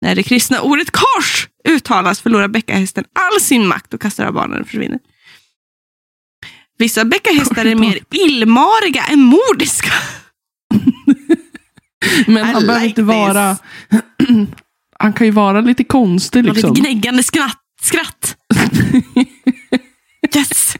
När 0.00 0.14
det 0.14 0.22
kristna 0.22 0.60
ordet 0.60 0.90
kors 0.90 1.48
uttalas 1.68 2.20
förlorar 2.20 2.48
bäckahästen 2.48 3.04
all 3.12 3.40
sin 3.40 3.66
makt 3.66 3.94
och 3.94 4.00
kastar 4.00 4.24
av 4.26 4.32
barnen 4.32 4.60
och 4.60 4.66
försvinner. 4.66 4.98
Vissa 6.78 7.04
bäckahästar 7.04 7.64
är 7.64 7.74
mer 7.74 7.98
illmariga 8.10 9.04
än 9.04 9.20
mordiska. 9.20 9.92
Men 12.26 12.36
I 12.48 12.52
han 12.52 12.66
behöver 12.66 12.74
like 12.80 12.88
inte 12.88 13.02
vara... 13.02 13.56
han 14.98 15.12
kan 15.12 15.26
ju 15.26 15.30
vara 15.30 15.60
lite 15.60 15.84
konstig 15.84 16.44
liksom. 16.44 16.74
lite 16.74 16.80
gnäggande 16.80 17.22
skratt. 17.22 17.62
skratt. 17.82 18.36
Yes! 20.36 20.76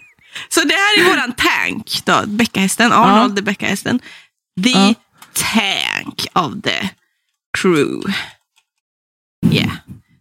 Så 0.49 0.61
det 0.65 0.75
här 0.75 0.99
är 1.01 1.11
våran 1.11 1.33
tank 1.33 2.01
då, 2.05 2.23
bäckahästen, 2.27 2.93
Arnold 2.93 3.37
the 3.37 3.43
bäckahästen. 3.43 4.01
The 4.65 4.71
Ja. 4.71 4.95
tank 5.33 6.27
of 6.33 6.63
the 6.63 6.89
crew. 7.59 8.13
Yeah. 9.51 9.73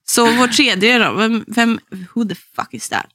Så 0.06 0.26
vår 0.36 0.48
tredje 0.48 1.00
då, 1.00 1.14
vem, 1.14 1.46
vem, 1.48 1.80
who 2.14 2.26
the 2.26 2.36
fuck 2.36 2.74
is 2.74 2.90
that? 2.90 3.06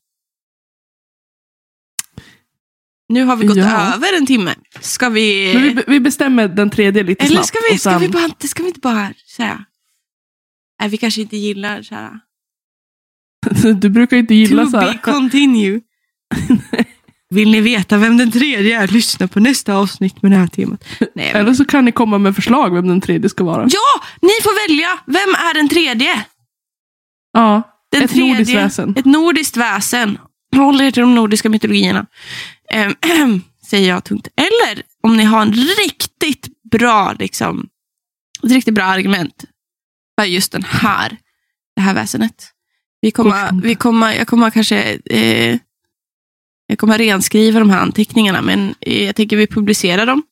Nu 3.13 3.25
har 3.25 3.37
vi 3.37 3.47
gått 3.47 3.57
Ja. 3.57 3.95
över 3.95 4.17
en 4.17 4.27
timme. 4.27 4.55
Ska 4.81 5.09
vi... 5.09 5.55
Men 5.55 5.63
vi, 5.63 5.83
vi 5.87 6.01
bestämmer 6.01 6.49
den 6.49 6.71
tredje 6.71 7.03
lite 7.03 7.25
eller 7.25 7.35
snabbt. 7.35 7.47
ska 7.49 7.59
vi, 7.71 7.79
ska 7.79 7.91
sen- 7.91 8.01
vi, 8.01 8.09
bara, 8.09 8.25
inte- 8.25 8.49
ska 8.49 8.63
vi 8.63 8.69
inte 8.69 8.81
bara 8.81 9.13
säga... 9.37 9.65
Nej, 10.81 10.89
vi 10.91 10.97
kanske 10.97 11.21
inte 11.21 11.37
gillar 11.37 11.83
så 11.83 11.95
här. 11.95 12.11
Du 13.75 13.89
brukar 13.89 14.17
inte 14.17 14.35
gilla 14.35 14.65
To 14.65 14.71
så 14.71 14.77
be 14.79 14.85
här. 14.85 14.99
continue. 15.03 15.81
Vill 17.31 17.51
ni 17.51 17.61
veta 17.61 17.99
vem 17.99 18.17
den 18.17 18.31
tredje 18.33 18.81
är? 18.83 18.89
Lyssna 18.89 19.29
på 19.29 19.41
nästa 19.41 19.75
avsnitt 19.75 20.23
med 20.23 20.31
det 20.33 20.37
här 20.37 20.47
temat. 20.47 20.85
Nej, 21.01 21.11
men... 21.15 21.25
Eller 21.37 21.55
så 21.55 21.65
kan 21.65 21.85
ni 21.85 21.93
komma 21.93 22.19
med 22.19 22.35
förslag 22.35 22.75
vem 22.75 22.89
den 22.89 23.01
tredje 23.01 23.29
ska 23.29 23.45
vara. 23.45 23.63
Ja, 23.63 24.05
ni 24.23 24.29
får 24.43 24.69
välja. 24.69 24.89
Vem 25.07 25.35
är 25.35 25.55
den 25.55 25.69
tredje? 25.69 26.25
Ja, 27.33 27.63
Den 27.93 28.03
ett 28.03 28.11
tredje, 28.11 28.29
nordiskt 28.33 28.55
väsen. 28.55 28.95
Ett 28.99 29.05
nordiskt 29.05 29.57
väsen. 29.57 30.19
Håller 30.57 30.85
er 30.85 30.91
till 30.91 31.01
de 31.01 31.15
nordiska 31.15 31.49
mytologierna. 31.49 32.07
Ehm, 32.73 33.41
säger 33.67 33.89
jag 33.89 34.05
tungt. 34.05 34.29
Eller 34.37 34.83
om 35.01 35.17
ni 35.17 35.25
har 35.25 35.43
en 35.43 35.53
riktigt 35.53 36.49
bra, 36.71 37.13
liksom, 37.19 37.69
ett 38.45 38.51
riktigt 38.51 38.75
bra 38.75 38.85
argument 38.85 39.45
för 40.19 40.25
just 40.27 40.53
den 40.53 40.65
här, 40.65 41.17
det 41.77 41.83
här 41.83 41.95
väsenet. 41.95 42.49
Vi 43.01 43.11
kommer, 43.11 43.63
vi 43.63 43.75
kommer, 43.75 44.13
jag 44.13 44.27
kommer 44.29 44.51
kanske 44.51 44.99
eh, 45.05 45.59
jag 46.67 46.79
kommer 46.79 46.99
renskriva 46.99 47.59
de 47.59 47.71
här 47.71 47.81
anteckningarna, 47.81 48.43
men 48.43 48.75
eh, 48.81 49.05
jag 49.05 49.17
tänker 49.17 49.37
vi 49.37 49.47
publicerar 49.47 50.07
dem. 50.07 50.23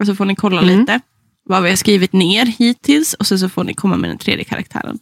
Och 0.00 0.06
så 0.06 0.14
får 0.14 0.24
ni 0.24 0.34
kolla 0.36 0.62
Mm. 0.62 0.80
lite 0.80 1.00
vad 1.48 1.62
vi 1.62 1.68
har 1.68 1.76
skrivit 1.76 2.12
ner 2.12 2.46
hittills 2.46 3.14
och 3.14 3.26
sen 3.26 3.38
så 3.38 3.48
får 3.48 3.64
ni 3.64 3.74
komma 3.74 3.96
med 3.96 4.10
den 4.10 4.18
tredje 4.18 4.44
karaktären 4.44 4.98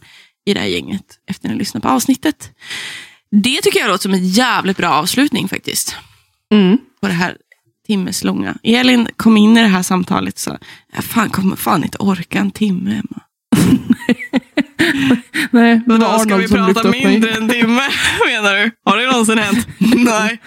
i 0.47 0.55
det 0.55 0.61
här 0.61 0.67
gänget 0.67 1.19
efter 1.27 1.49
ni 1.49 1.55
lyssnar 1.55 1.81
på 1.81 1.89
avsnittet. 1.89 2.51
Det 3.31 3.61
tycker 3.63 3.81
jag 3.81 3.89
låter 3.89 4.03
som 4.03 4.15
en 4.15 4.29
jävligt 4.29 4.77
bra 4.77 4.89
avslutning 4.89 5.49
faktiskt. 5.49 5.97
Mm. 6.55 6.79
På 7.01 7.09
det 7.09 7.15
här 7.15 7.37
timmeslånga. 7.87 8.55
Elin 8.63 9.09
kom 9.17 9.37
in 9.37 9.57
i 9.57 9.63
det 9.63 9.69
här 9.69 9.83
samtalet 9.83 10.35
och 10.35 10.41
sa, 10.41 10.59
jag 10.95 11.05
fan, 11.05 11.31
kommer 11.31 11.57
fan 11.57 11.85
inte 11.85 11.99
orka 11.99 12.39
en 12.39 12.51
timme 12.51 12.91
Emma. 12.91 13.23
Nej, 15.51 15.81
det 15.87 15.93
var 15.93 15.99
Vadå, 15.99 16.19
ska 16.19 16.37
vi 16.37 16.49
prata 16.49 16.91
mindre 16.91 17.31
än 17.31 17.49
timme 17.49 17.83
menar 18.27 18.55
du? 18.55 18.71
Har 18.85 18.97
det 18.97 19.07
någonsin 19.07 19.39
hänt? 19.39 19.67
Nej. 19.97 20.41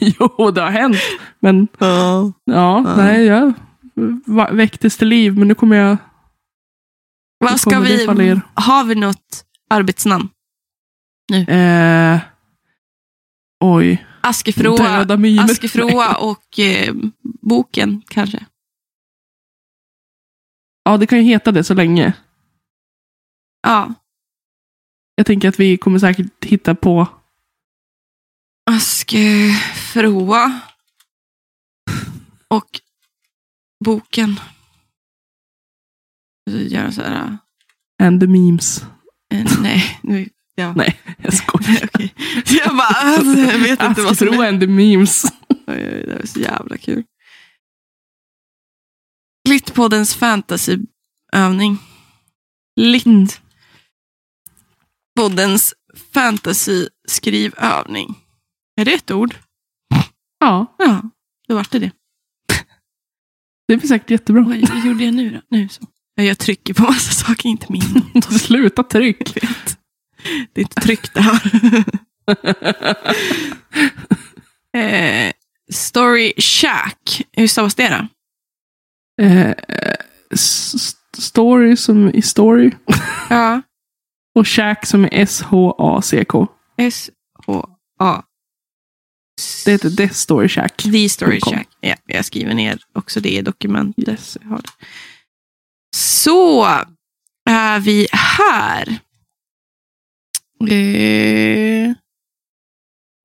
jo, 0.00 0.50
det 0.50 0.60
har 0.60 0.70
hänt. 0.70 0.96
Men 1.40 1.68
Ja. 1.78 2.32
ja, 2.44 2.96
nej, 2.96 3.24
jag 3.24 3.52
väcktes 4.52 4.96
till 4.96 5.08
liv. 5.08 5.38
Men 5.38 5.48
nu 5.48 5.54
kommer 5.54 5.76
jag... 5.76 5.96
Vad 7.38 7.52
nu 7.52 7.58
ska 7.58 7.80
vi, 7.80 8.40
har 8.54 8.84
vi 8.84 8.94
något 8.94 9.44
arbetsnamn? 9.70 10.28
Eh, 11.48 12.18
oj. 13.60 14.06
Miner. 15.16 15.44
Askefråa 15.44 16.14
och 16.20 16.58
eh, 16.58 16.94
boken 17.42 18.02
kanske? 18.08 18.46
Ja, 20.84 20.96
det 20.96 21.06
kan 21.06 21.18
ju 21.18 21.24
heta 21.24 21.52
det 21.52 21.64
så 21.64 21.74
länge. 21.74 22.12
Ja. 23.62 23.94
Jag 25.14 25.26
tänker 25.26 25.48
att 25.48 25.60
vi 25.60 25.76
kommer 25.78 25.98
säkert 25.98 26.44
hitta 26.44 26.74
på 26.74 27.06
Askefroa. 28.70 30.60
Och 32.48 32.80
boken. 33.84 34.40
Göra 36.50 36.92
så 36.92 37.02
här. 37.02 37.38
And 38.02 38.20
the 38.20 38.26
memes. 38.26 38.82
eh, 39.34 39.60
nej, 39.62 40.00
nu, 40.02 40.28
ja. 40.60 40.72
Nej, 40.76 41.00
jag 41.18 41.34
skojar. 41.34 41.84
Okej. 41.94 42.14
Jag 42.46 42.76
bara, 42.76 42.86
alltså, 42.88 43.38
jag 43.40 43.58
vet 43.58 43.82
inte 43.82 44.02
vad 44.02 44.18
som 44.18 44.28
är. 44.28 44.48
and 44.48 44.60
the 44.60 44.66
memes. 44.66 45.22
Det 45.66 46.14
var 46.18 46.26
så 46.26 46.40
jävla 46.40 46.76
kul. 46.78 47.04
Littpoddens 49.48 50.14
fantasyövning. 50.14 51.78
Litt. 52.80 53.40
Poddens 55.16 55.74
fantasy-skrivövning. 56.12 58.14
Är 58.80 58.84
det 58.84 58.92
ett 58.94 59.10
ord? 59.10 59.34
Ja, 60.38 60.76
Ja, 60.78 61.02
då 61.48 61.54
vart 61.54 61.70
det 61.70 61.78
det. 61.78 61.90
det 63.68 63.76
blir 63.76 63.88
säkert 63.88 64.10
jättebra. 64.10 64.44
Oj, 64.48 64.64
vad 64.68 64.86
gjorde 64.86 65.04
jag 65.04 65.14
nu 65.14 65.30
då? 65.30 65.40
Nu 65.56 65.68
så. 65.68 65.82
Ja, 66.14 66.22
Jag 66.22 66.38
trycker 66.38 66.74
på 66.74 66.82
massa 66.82 67.24
saker, 67.26 67.48
inte 67.48 67.66
min. 67.72 68.22
Sluta 68.38 68.82
tryck. 68.82 69.38
Det 70.52 70.60
är 70.60 70.62
inte 70.62 70.80
tryck 70.80 71.14
det 71.14 71.20
här. 71.20 71.40
eh, 75.28 75.32
Story 75.72 76.32
Shack. 76.38 77.22
Hur 77.32 77.46
stavas 77.46 77.74
det 77.74 77.88
då? 77.88 78.06
Eh, 79.24 79.54
s- 80.32 80.96
story 81.18 81.76
som 81.76 82.10
i 82.10 82.22
story. 82.22 82.70
Ja. 83.30 83.62
Och 84.34 84.48
shack 84.48 84.86
som 84.86 85.04
är 85.04 85.08
S-H-A-C-K. 85.12 86.46
S-H-A. 86.76 88.22
Det 89.64 89.70
heter 89.72 89.90
The 89.90 90.08
Story 90.08 90.48
Shack. 90.48 90.76
The 90.76 91.08
Story. 91.08 91.40
Shack. 91.40 91.68
Ja, 91.80 91.94
jag 92.06 92.24
skriver 92.24 92.54
ner 92.54 92.78
också 92.94 93.20
det 93.20 93.28
i 93.28 93.42
dokumentet. 93.42 94.04
Det. 94.06 94.40
så 95.96 96.64
är 97.50 97.78
vi 97.80 98.06
här. 98.12 98.98
Eh, 100.68 101.94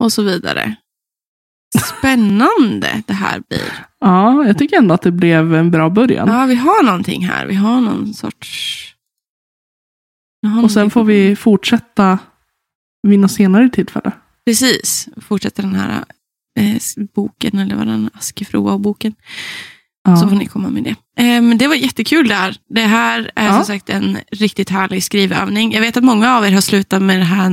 och 0.04 0.12
så 0.12 0.22
vidare. 0.22 0.76
Spännande 1.98 3.02
det 3.06 3.12
här 3.12 3.42
blir. 3.48 3.86
Ja, 4.00 4.46
jag 4.46 4.58
tycker 4.58 4.76
ändå 4.76 4.94
att 4.94 5.02
det 5.02 5.10
blev 5.10 5.54
en 5.54 5.70
bra 5.70 5.90
början. 5.90 6.28
Ja, 6.28 6.46
vi 6.46 6.54
har 6.54 6.82
någonting 6.82 7.24
här. 7.24 7.46
Vi 7.46 7.54
har 7.54 7.80
någon 7.80 8.14
sorts... 8.14 8.82
Har 10.46 10.64
Och 10.64 10.70
sen 10.70 10.90
får 10.90 11.04
vi 11.04 11.36
fortsätta 11.36 12.18
vid 13.02 13.18
något 13.18 13.32
senare 13.32 13.68
tillfälle. 13.68 14.12
Precis. 14.44 15.08
Fortsätta 15.16 15.62
den 15.62 15.74
här 15.74 16.04
eh, 16.58 16.76
boken, 17.14 17.58
eller 17.58 17.76
vad 17.76 17.86
den 17.86 18.10
Askefroa-boken. 18.14 19.14
Ja. 20.06 20.16
Så 20.16 20.28
får 20.28 20.36
ni 20.36 20.46
komma 20.46 20.68
med 20.70 20.82
det. 20.84 20.94
Men 21.40 21.58
det 21.58 21.68
var 21.68 21.74
jättekul 21.74 22.28
det 22.28 22.34
här. 22.34 22.56
Det 22.68 22.80
här 22.80 23.30
är 23.34 23.46
Ja. 23.46 23.52
som 23.54 23.64
sagt 23.64 23.90
en 23.90 24.18
riktigt 24.32 24.70
härlig 24.70 25.04
skrivövning. 25.04 25.72
Jag 25.72 25.80
vet 25.80 25.96
att 25.96 26.04
många 26.04 26.36
av 26.36 26.44
er 26.46 26.50
har 26.52 26.60
slutat 26.60 27.02
med 27.02 27.18
det 27.20 27.24
här 27.24 27.50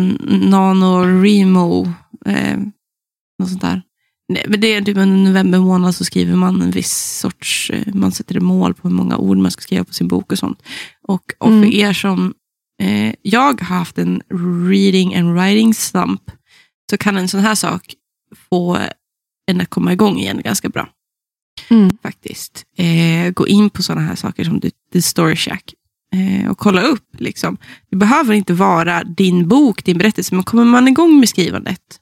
NaNoWriMo. 0.49 1.93
Eh, 2.25 2.57
något 3.39 3.49
sånt 3.49 3.61
där. 3.61 3.81
Men 4.47 4.59
det 4.61 4.73
är 4.73 4.81
typ 4.81 4.97
under 4.97 5.17
november 5.29 5.59
månad 5.59 5.95
så 5.95 6.05
skriver 6.05 6.35
man 6.35 6.61
en 6.61 6.71
viss 6.71 7.19
sorts, 7.19 7.69
eh, 7.73 7.93
man 7.93 8.11
sätter 8.11 8.37
ett 8.37 8.43
mål 8.43 8.73
på 8.73 8.87
hur 8.87 8.95
många 8.95 9.17
ord 9.17 9.37
man 9.37 9.51
ska 9.51 9.61
skriva 9.61 9.83
på 9.83 9.93
sin 9.93 10.07
bok 10.07 10.31
och 10.31 10.37
sånt. 10.39 10.63
Och, 11.07 11.23
och 11.39 11.47
Mm. 11.49 11.61
för 11.63 11.73
er 11.77 11.93
som, 11.93 12.33
eh, 12.81 13.13
jag 13.21 13.61
har 13.61 13.75
haft 13.75 13.97
en 13.97 14.21
reading 14.69 15.15
and 15.15 15.33
writing 15.33 15.73
slump, 15.73 16.21
så 16.89 16.97
kan 16.97 17.17
en 17.17 17.27
sån 17.27 17.39
här 17.39 17.55
sak 17.55 17.93
få 18.49 18.77
en 19.51 19.61
att 19.61 19.69
komma 19.69 19.93
igång 19.93 20.19
igen 20.19 20.41
ganska 20.43 20.69
bra 20.69 20.87
Mm. 21.69 21.97
faktiskt. 22.03 22.65
Eh, 22.77 23.31
gå 23.33 23.47
in 23.47 23.69
på 23.69 23.83
sådana 23.83 24.01
här 24.07 24.15
saker 24.15 24.43
som 24.43 24.61
The- 24.91 25.01
Story 25.01 25.35
Shack 25.35 25.73
eh, 26.15 26.49
och 26.51 26.57
kolla 26.57 26.81
upp. 26.81 27.07
Liksom. 27.19 27.57
Det 27.89 27.95
behöver 27.95 28.33
inte 28.33 28.53
vara 28.53 29.03
din 29.03 29.47
bok, 29.47 29.83
din 29.83 29.97
berättelse, 29.97 30.35
men 30.35 30.43
kommer 30.43 30.65
man 30.65 30.87
igång 30.87 31.19
med 31.19 31.29
skrivandet, 31.29 31.99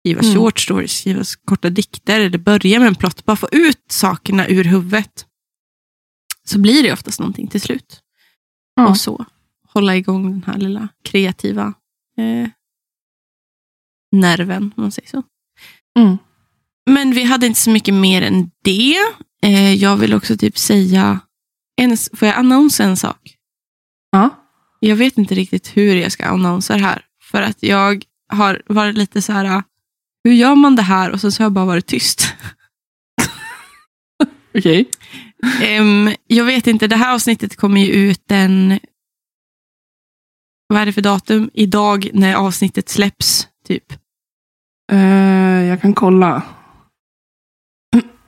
skriva 0.00 0.20
Mm. 0.20 0.34
short 0.34 0.60
stories, 0.60 0.98
skriva 0.98 1.22
korta 1.44 1.70
dikter, 1.70 2.20
eller 2.20 2.38
börja 2.38 2.78
med 2.78 2.88
en 2.88 2.94
plott, 2.94 3.24
bara 3.24 3.36
få 3.36 3.48
ut 3.52 3.84
sakerna 3.88 4.48
ur 4.48 4.64
huvudet, 4.64 5.26
så 6.44 6.58
blir 6.58 6.82
det 6.82 6.92
oftast 6.92 7.20
någonting 7.20 7.46
till 7.48 7.60
slut. 7.60 8.00
Ja. 8.74 8.88
Och 8.88 8.96
så 8.96 9.24
hålla 9.68 9.96
igång 9.96 10.30
den 10.30 10.42
här 10.46 10.58
lilla 10.58 10.88
kreativa 11.04 11.74
eh, 12.18 12.48
nerven, 14.12 14.62
om 14.76 14.82
man 14.82 14.92
säger 14.92 15.08
så. 15.08 15.22
Mm. 15.98 16.16
Men 16.90 17.10
vi 17.10 17.24
hade 17.24 17.46
inte 17.46 17.60
så 17.60 17.70
mycket 17.70 17.94
mer 17.94 18.22
än 18.22 18.50
det. 18.64 18.96
Eh, 19.42 19.74
jag 19.74 19.96
vill 19.96 20.14
också 20.14 20.36
typ 20.36 20.58
säga, 20.58 21.20
en, 21.76 21.96
får 21.96 22.28
jag 22.28 22.36
annonsa 22.36 22.84
en 22.84 22.96
sak? 22.96 23.36
Ja. 24.10 24.30
Jag 24.80 24.96
vet 24.96 25.18
inte 25.18 25.34
riktigt 25.34 25.76
hur 25.76 25.96
jag 25.96 26.12
ska 26.12 26.26
annonsa 26.26 26.74
det 26.74 26.82
här. 26.82 27.04
För 27.22 27.42
att 27.42 27.62
jag 27.62 28.04
har 28.28 28.62
varit 28.66 28.96
lite 28.96 29.22
så 29.22 29.32
här, 29.32 29.62
hur 30.24 30.32
gör 30.32 30.54
man 30.54 30.76
det 30.76 30.82
här? 30.82 31.10
Och 31.10 31.20
så, 31.20 31.30
så 31.30 31.42
har 31.42 31.44
jag 31.44 31.52
bara 31.52 31.64
varit 31.64 31.86
tyst. 31.86 32.34
Okej. 34.58 34.90
Em, 35.62 36.10
jag 36.26 36.44
vet 36.44 36.66
inte, 36.66 36.86
det 36.86 36.96
här 36.96 37.14
avsnittet 37.14 37.56
kommer 37.56 37.80
ju 37.80 37.92
ut 37.92 38.22
den, 38.28 38.78
vad 40.66 40.82
är 40.82 40.86
det 40.86 40.92
för 40.92 41.02
datum? 41.02 41.50
Idag 41.54 42.10
när 42.12 42.34
avsnittet 42.34 42.88
släpps, 42.88 43.48
typ. 43.66 43.92
Eh, 44.92 45.62
jag 45.64 45.82
kan 45.82 45.94
kolla. 45.94 46.42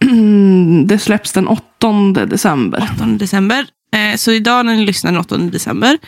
Mm, 0.08 0.86
det 0.86 0.98
släpps 0.98 1.32
den 1.32 1.48
8 1.48 2.26
december. 2.26 2.90
8 2.94 3.06
december. 3.06 3.66
Eh, 3.92 4.16
så 4.16 4.32
idag 4.32 4.66
när 4.66 4.76
ni 4.76 4.86
lyssnar 4.86 5.12
den 5.12 5.20
8 5.20 5.36
december 5.36 5.98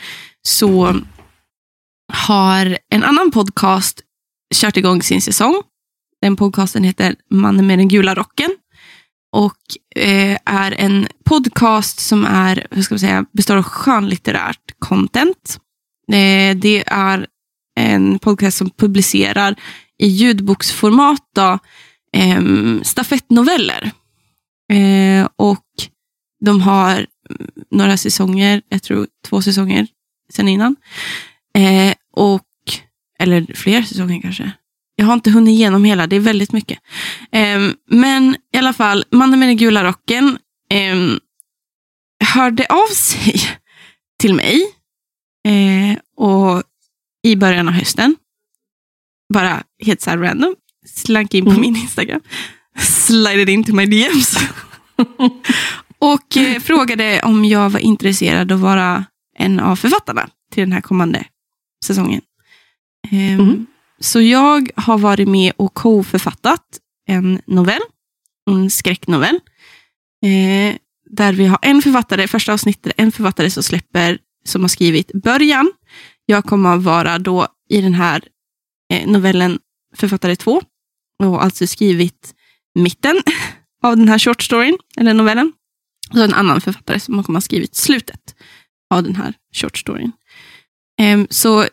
så 0.42 1.00
har 2.12 2.78
en 2.88 3.04
annan 3.04 3.30
podcast 3.30 4.00
kört 4.54 4.76
igång 4.76 5.02
sin 5.02 5.22
säsong. 5.22 5.62
Den 6.22 6.36
podcasten 6.36 6.84
heter 6.84 7.14
Mannen 7.30 7.66
med 7.66 7.78
den 7.78 7.88
gula 7.88 8.14
rocken. 8.14 8.50
Och 9.32 9.58
eh, 9.96 10.38
är 10.44 10.72
en 10.72 11.08
podcast 11.24 12.00
som 12.00 12.24
är, 12.24 12.66
hur 12.70 12.82
ska 12.82 12.94
man 12.94 12.98
säga, 13.00 13.24
består 13.32 13.56
av 13.56 13.62
skönlitterärt 13.62 14.74
content. 14.78 15.60
Eh, 16.12 16.56
det 16.56 16.84
är 16.86 17.26
en 17.80 18.18
podcast 18.18 18.58
som 18.58 18.70
publicerar 18.70 19.54
i 19.98 20.06
ljudboksformat 20.06 21.22
då, 21.34 21.58
eh, 22.16 22.42
stafettnoveller. 22.82 23.90
Eh, 24.72 25.28
och 25.36 25.66
de 26.44 26.60
har 26.60 27.06
några 27.70 27.96
säsonger, 27.96 28.62
jag 28.68 28.82
tror 28.82 29.06
två 29.24 29.42
säsonger 29.42 29.86
sen 30.32 30.48
innan. 30.48 30.76
Eh, 31.54 31.94
och, 32.12 32.46
eller 33.18 33.54
fler 33.54 33.82
säsonger 33.82 34.20
kanske. 34.20 34.52
Jag 34.96 35.06
har 35.06 35.14
inte 35.14 35.30
hunnit 35.30 35.52
igenom 35.52 35.84
hela, 35.84 36.06
det 36.06 36.16
är 36.16 36.20
väldigt 36.20 36.52
mycket. 36.52 36.78
Eh, 37.32 37.60
men 37.86 38.36
i 38.54 38.58
alla 38.58 38.72
fall, 38.72 39.04
Mannen 39.10 39.38
med 39.38 39.48
den 39.48 39.56
gula 39.56 39.84
rocken 39.84 40.38
eh, 40.70 40.96
hörde 42.24 42.66
av 42.66 42.86
sig 42.94 43.34
till 44.20 44.34
mig 44.34 44.62
eh, 45.48 45.98
och 46.16 46.62
i 47.22 47.36
början 47.36 47.68
av 47.68 47.74
hösten. 47.74 48.16
Bara 49.34 49.62
helt 49.84 50.00
så 50.00 50.10
här 50.10 50.18
random. 50.18 50.54
Slank 50.94 51.34
in 51.34 51.44
på 51.44 51.50
Mm. 51.50 51.60
min 51.60 51.76
Instagram. 51.76 52.20
Slided 52.78 53.48
into 53.48 53.74
my 53.74 53.86
DMs. 53.86 54.36
och 55.98 56.36
eh, 56.36 56.60
frågade 56.60 57.22
om 57.22 57.44
jag 57.44 57.70
var 57.70 57.80
intresserad 57.80 58.52
av 58.52 58.58
att 58.58 58.62
vara 58.62 59.04
en 59.38 59.60
av 59.60 59.76
författarna 59.76 60.28
till 60.52 60.60
den 60.62 60.72
här 60.72 60.80
kommande 60.80 61.24
säsongen. 61.84 62.20
Ehm, 63.10 63.40
Mm. 63.40 63.66
Så 64.00 64.20
jag 64.20 64.70
har 64.76 64.98
varit 64.98 65.28
med 65.28 65.52
och 65.56 65.74
co-författat 65.74 66.62
en 67.08 67.40
novell, 67.46 67.80
en 68.50 68.70
skräcknovell. 68.70 69.34
Eh, 70.24 70.76
där 71.10 71.32
vi 71.32 71.46
har 71.46 71.58
en 71.62 71.82
författare, 71.82 72.28
första 72.28 72.52
avsnittet, 72.52 72.92
en 72.96 73.12
författare 73.12 73.50
som 73.50 73.62
släpper, 73.62 74.18
som 74.44 74.62
har 74.62 74.68
skrivit 74.68 75.12
början. 75.12 75.72
Jag 76.26 76.44
kommer 76.44 76.74
att 76.76 76.82
vara 76.82 77.18
då 77.18 77.46
i 77.68 77.80
den 77.80 77.94
här 77.94 78.22
eh, 78.92 79.06
novellen 79.10 79.58
författare 79.96 80.36
två 80.36 80.62
och 81.20 81.44
alltså 81.44 81.66
skrivit 81.66 82.34
mitten 82.74 83.22
av 83.82 83.96
den 83.96 84.08
här 84.08 84.18
short 84.18 84.42
storyn, 84.42 84.78
eller 84.96 85.14
novellen. 85.14 85.52
Och 86.10 86.16
så 86.16 86.22
en 86.22 86.34
annan 86.34 86.60
författare 86.60 87.00
som 87.00 87.24
kommer 87.24 87.38
att 87.38 87.42
ha 87.42 87.46
skrivit 87.46 87.74
slutet 87.76 88.34
av 88.94 89.02
den 89.02 89.16
här 89.16 89.34
short 89.54 89.78
storyn. 89.78 90.12
Ehm, 91.00 91.26
så, 91.30 91.66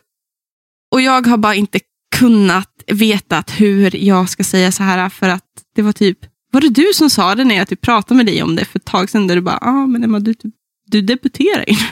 och 0.92 1.00
jag 1.00 1.26
har 1.26 1.36
bara 1.36 1.54
inte 1.54 1.80
kunnat 2.16 2.82
vetat 2.86 3.50
hur 3.60 3.96
jag 3.96 4.28
ska 4.28 4.44
säga 4.44 4.72
så 4.72 4.82
här, 4.82 5.08
för 5.08 5.28
att 5.28 5.44
det 5.74 5.82
var 5.82 5.92
typ, 5.92 6.18
var 6.52 6.60
det 6.60 6.68
du 6.68 6.90
som 6.94 7.10
sa 7.10 7.34
det 7.34 7.44
när 7.44 7.54
jag 7.54 7.68
typ 7.68 7.80
pratade 7.80 8.16
med 8.16 8.26
dig 8.26 8.42
om 8.42 8.56
det 8.56 8.64
för 8.64 8.78
ett 8.78 8.84
tag 8.84 9.10
sedan, 9.10 9.26
där 9.26 9.34
du 9.36 9.42
bara, 9.42 9.58
ah, 9.62 9.86
men 9.86 10.04
Emma, 10.04 10.20
du, 10.20 10.34
du 10.86 11.00
debuterar 11.02 11.64
ju. 11.68 11.76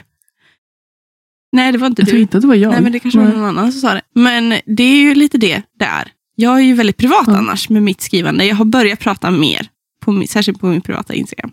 Nej, 1.52 1.72
det 1.72 1.78
var 1.78 1.86
inte 1.86 2.02
Jag 2.02 2.08
tror 2.08 2.16
du. 2.16 2.22
inte 2.22 2.36
att 2.36 2.42
det 2.42 2.48
var 2.48 2.54
jag. 2.54 2.72
Nej, 2.72 2.82
men 2.82 2.92
det 2.92 2.98
kanske 2.98 3.18
var 3.20 3.26
någon 3.26 3.44
annan 3.44 3.72
som 3.72 3.80
sa 3.80 3.94
det. 3.94 4.02
Men 4.14 4.60
det 4.66 4.82
är 4.82 5.00
ju 5.00 5.14
lite 5.14 5.38
det 5.38 5.62
det 5.78 5.84
är. 5.84 6.12
Jag 6.36 6.56
är 6.56 6.60
ju 6.62 6.74
väldigt 6.74 6.96
privat 6.96 7.24
Ja. 7.26 7.36
annars 7.36 7.68
med 7.68 7.82
mitt 7.82 8.00
skrivande. 8.00 8.44
Jag 8.44 8.56
har 8.56 8.64
börjat 8.64 9.00
prata 9.00 9.30
mer, 9.30 9.68
på 10.04 10.24
särskilt 10.28 10.60
på 10.60 10.66
min 10.66 10.80
privata 10.80 11.14
Instagram. 11.14 11.52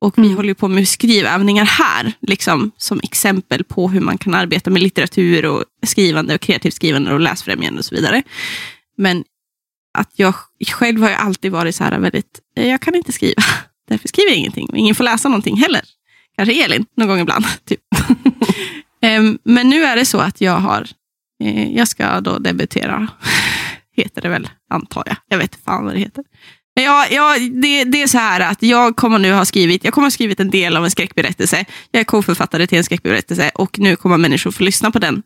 Och 0.00 0.18
vi 0.18 0.22
Mm. 0.22 0.36
håller 0.36 0.54
på 0.54 0.68
med 0.68 0.88
skrivövningar 0.88 1.64
här, 1.64 2.12
liksom, 2.20 2.70
som 2.76 3.00
exempel 3.02 3.64
på 3.64 3.88
hur 3.88 4.00
man 4.00 4.18
kan 4.18 4.34
arbeta 4.34 4.70
med 4.70 4.82
litteratur 4.82 5.44
och 5.46 5.64
skrivande 5.86 6.34
och 6.34 6.40
kreativt 6.40 6.74
skrivande 6.74 7.12
och 7.14 7.20
läsfrämjande 7.20 7.78
och 7.78 7.84
så 7.84 7.94
vidare. 7.94 8.22
Men 8.98 9.24
att 9.98 10.10
jag 10.16 10.34
själv 10.72 11.02
har 11.02 11.08
ju 11.08 11.14
alltid 11.14 11.52
varit 11.52 11.74
så 11.74 11.84
här 11.84 11.98
väldigt, 11.98 12.40
eh, 12.56 12.68
jag 12.68 12.80
kan 12.80 12.94
inte 12.94 13.12
skriva, 13.12 13.42
därför 13.88 14.08
skriver 14.08 14.30
jag 14.30 14.38
ingenting. 14.38 14.68
Ingen 14.76 14.94
får 14.94 15.04
läsa 15.04 15.28
någonting 15.28 15.56
heller. 15.56 15.82
Kanske 16.36 16.64
Elin, 16.64 16.86
någon 16.96 17.08
gång 17.08 17.20
ibland. 17.20 17.44
Typ. 17.68 17.80
Em, 19.02 19.38
Men 19.44 19.68
nu 19.70 19.84
är 19.84 19.96
det 19.96 20.04
så 20.06 20.18
att 20.18 20.40
jag 20.40 20.56
har, 20.58 20.88
eh, 21.44 21.72
jag 21.76 21.88
ska 21.88 22.20
då 22.20 22.38
debutera, 22.38 23.08
heter 23.96 24.22
det 24.22 24.28
väl, 24.28 24.48
antar 24.70 25.02
jag. 25.06 25.16
Jag 25.28 25.38
vet 25.38 25.54
inte 25.54 25.64
fan 25.64 25.84
vad 25.84 25.94
det 25.94 26.00
heter. 26.00 26.24
Men 26.76 26.84
Ja, 26.84 27.06
ja, 27.10 27.36
det, 27.38 27.84
det 27.84 28.02
är 28.02 28.06
så 28.06 28.18
här 28.18 28.40
att 28.40 28.62
jag 28.62 28.96
kommer 28.96 29.18
nu 29.18 29.32
ha 29.32 29.44
skrivit, 29.44 29.84
jag 29.84 29.94
kommer 29.94 30.06
ha 30.06 30.10
skrivit 30.10 30.40
en 30.40 30.50
del 30.50 30.76
av 30.76 30.84
en 30.84 30.90
skräckberättelse. 30.90 31.64
Jag 31.90 32.00
är 32.00 32.04
co-författare 32.04 32.66
till 32.66 32.78
en 32.78 32.84
skräckberättelse 32.84 33.50
och 33.54 33.78
nu 33.78 33.96
kommer 33.96 34.16
människor 34.18 34.50
få 34.50 34.62
lyssna 34.62 34.90
på 34.90 34.98
den 34.98 35.22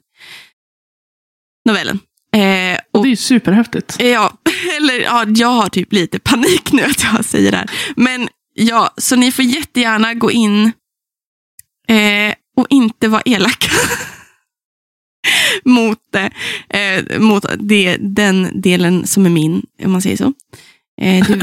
novellen. 1.68 1.98
Eh, 2.34 2.78
Och 2.92 2.98
och 2.98 3.02
det 3.02 3.08
är 3.08 3.10
ju 3.10 3.16
superhäftigt. 3.16 3.96
Ja, 4.00 4.32
eller 4.76 5.00
ja, 5.00 5.24
jag 5.28 5.48
har 5.48 5.68
typ 5.68 5.92
lite 5.92 6.18
panik 6.18 6.72
nu 6.72 6.82
att 6.82 7.02
jag 7.04 7.24
säger 7.24 7.50
det 7.50 7.56
här. 7.56 7.70
Men 7.96 8.28
ja, 8.54 8.94
så 8.96 9.16
ni 9.16 9.32
får 9.32 9.44
jättegärna 9.44 10.14
gå 10.14 10.30
in 10.30 10.72
eh, 11.88 12.34
och 12.56 12.66
inte 12.70 13.08
vara 13.08 13.22
elaka 13.24 13.70
mot, 15.66 15.98
eh, 16.14 16.80
eh, 16.82 17.18
mot 17.20 17.44
det, 17.58 17.96
den 17.96 18.60
delen 18.60 19.06
som 19.06 19.26
är 19.26 19.30
min, 19.30 19.62
om 19.84 19.92
man 19.92 20.02
säger 20.02 20.16
så. 20.16 20.32
Eh, 21.00 21.26
du, 21.26 21.40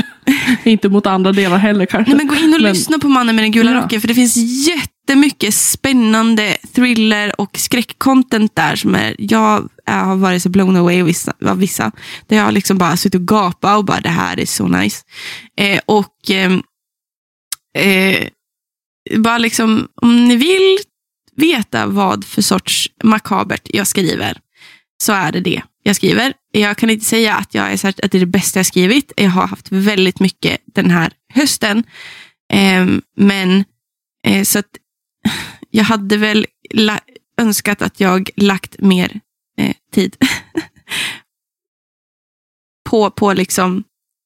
Inte 0.72 0.90
mot 0.90 1.06
andra 1.06 1.32
delar 1.32 1.58
heller 1.58 1.86
kanske. 1.86 2.12
nej, 2.16 2.18
men 2.18 2.28
gå 2.28 2.36
in 2.36 2.54
och 2.54 2.62
Men- 2.62 2.72
lyssna 2.74 3.00
på 3.00 3.08
Mannen 3.10 3.36
med 3.36 3.44
den 3.44 3.52
gula 3.52 3.72
Ja. 3.72 3.78
rocken, 3.84 4.02
för 4.02 4.08
det 4.08 4.16
finns 4.16 4.36
jättemycket 4.68 5.54
spännande 5.54 6.58
thriller 6.76 7.42
och 7.42 7.58
skräckcontent 7.58 8.56
där. 8.56 8.76
Som 8.76 8.96
är, 8.96 9.16
jag 9.20 9.70
har 9.88 10.16
varit 10.16 10.42
så 10.44 10.50
blown 10.50 10.76
away 10.76 11.02
av 11.02 11.08
vissa, 11.08 11.34
av 11.46 11.58
vissa. 11.58 11.92
Där 12.28 12.38
jag 12.38 12.44
har 12.44 12.52
liksom 12.52 12.78
bara 12.78 12.98
suttit 12.98 13.16
och 13.22 13.28
gapat 13.28 13.78
och 13.78 13.86
bara, 13.86 14.00
det 14.02 14.10
här 14.10 14.40
är 14.40 14.46
så 14.46 14.68
nice. 14.68 15.04
Eh, 15.58 15.80
och 15.86 16.30
ehm, 16.30 16.62
eh, 17.78 18.28
bara 19.18 19.38
liksom, 19.38 19.88
om 20.02 20.28
ni 20.28 20.36
vill 20.36 20.78
veta 21.36 21.88
vad 21.88 22.26
för 22.26 22.42
sorts 22.42 22.90
makabert 23.04 23.68
jag 23.74 23.88
skriver, 23.88 24.40
så 25.04 25.14
är 25.14 25.32
det 25.32 25.40
det 25.40 25.62
jag 25.84 25.96
skriver. 25.96 26.34
Jag 26.52 26.78
kan 26.78 26.90
inte 26.90 27.06
säga 27.06 27.36
att, 27.36 27.54
jag 27.54 27.72
är, 27.74 27.90
att 27.90 27.98
det 27.98 28.16
är 28.16 28.20
det 28.20 28.26
bästa 28.26 28.60
jag 28.60 28.66
skrivit. 28.66 29.12
Jag 29.18 29.30
har 29.30 29.48
haft 29.48 29.72
väldigt 29.72 30.20
mycket 30.20 30.62
den 30.66 30.92
här 30.92 31.14
hösten. 31.34 31.84
Eh, 32.54 32.88
men 33.18 33.64
eh, 34.28 34.44
så 34.44 34.60
att 34.60 34.78
jag 35.70 35.84
hade 35.84 36.18
väl 36.18 36.46
la- 36.74 37.00
önskat 37.38 37.82
att 37.82 38.00
jag 38.00 38.30
lagt 38.36 38.80
mer 38.80 39.20
eh, 39.58 39.76
tid 39.94 40.16
på, 42.90 43.12
på, 43.12 43.34
liksom, 43.34 43.84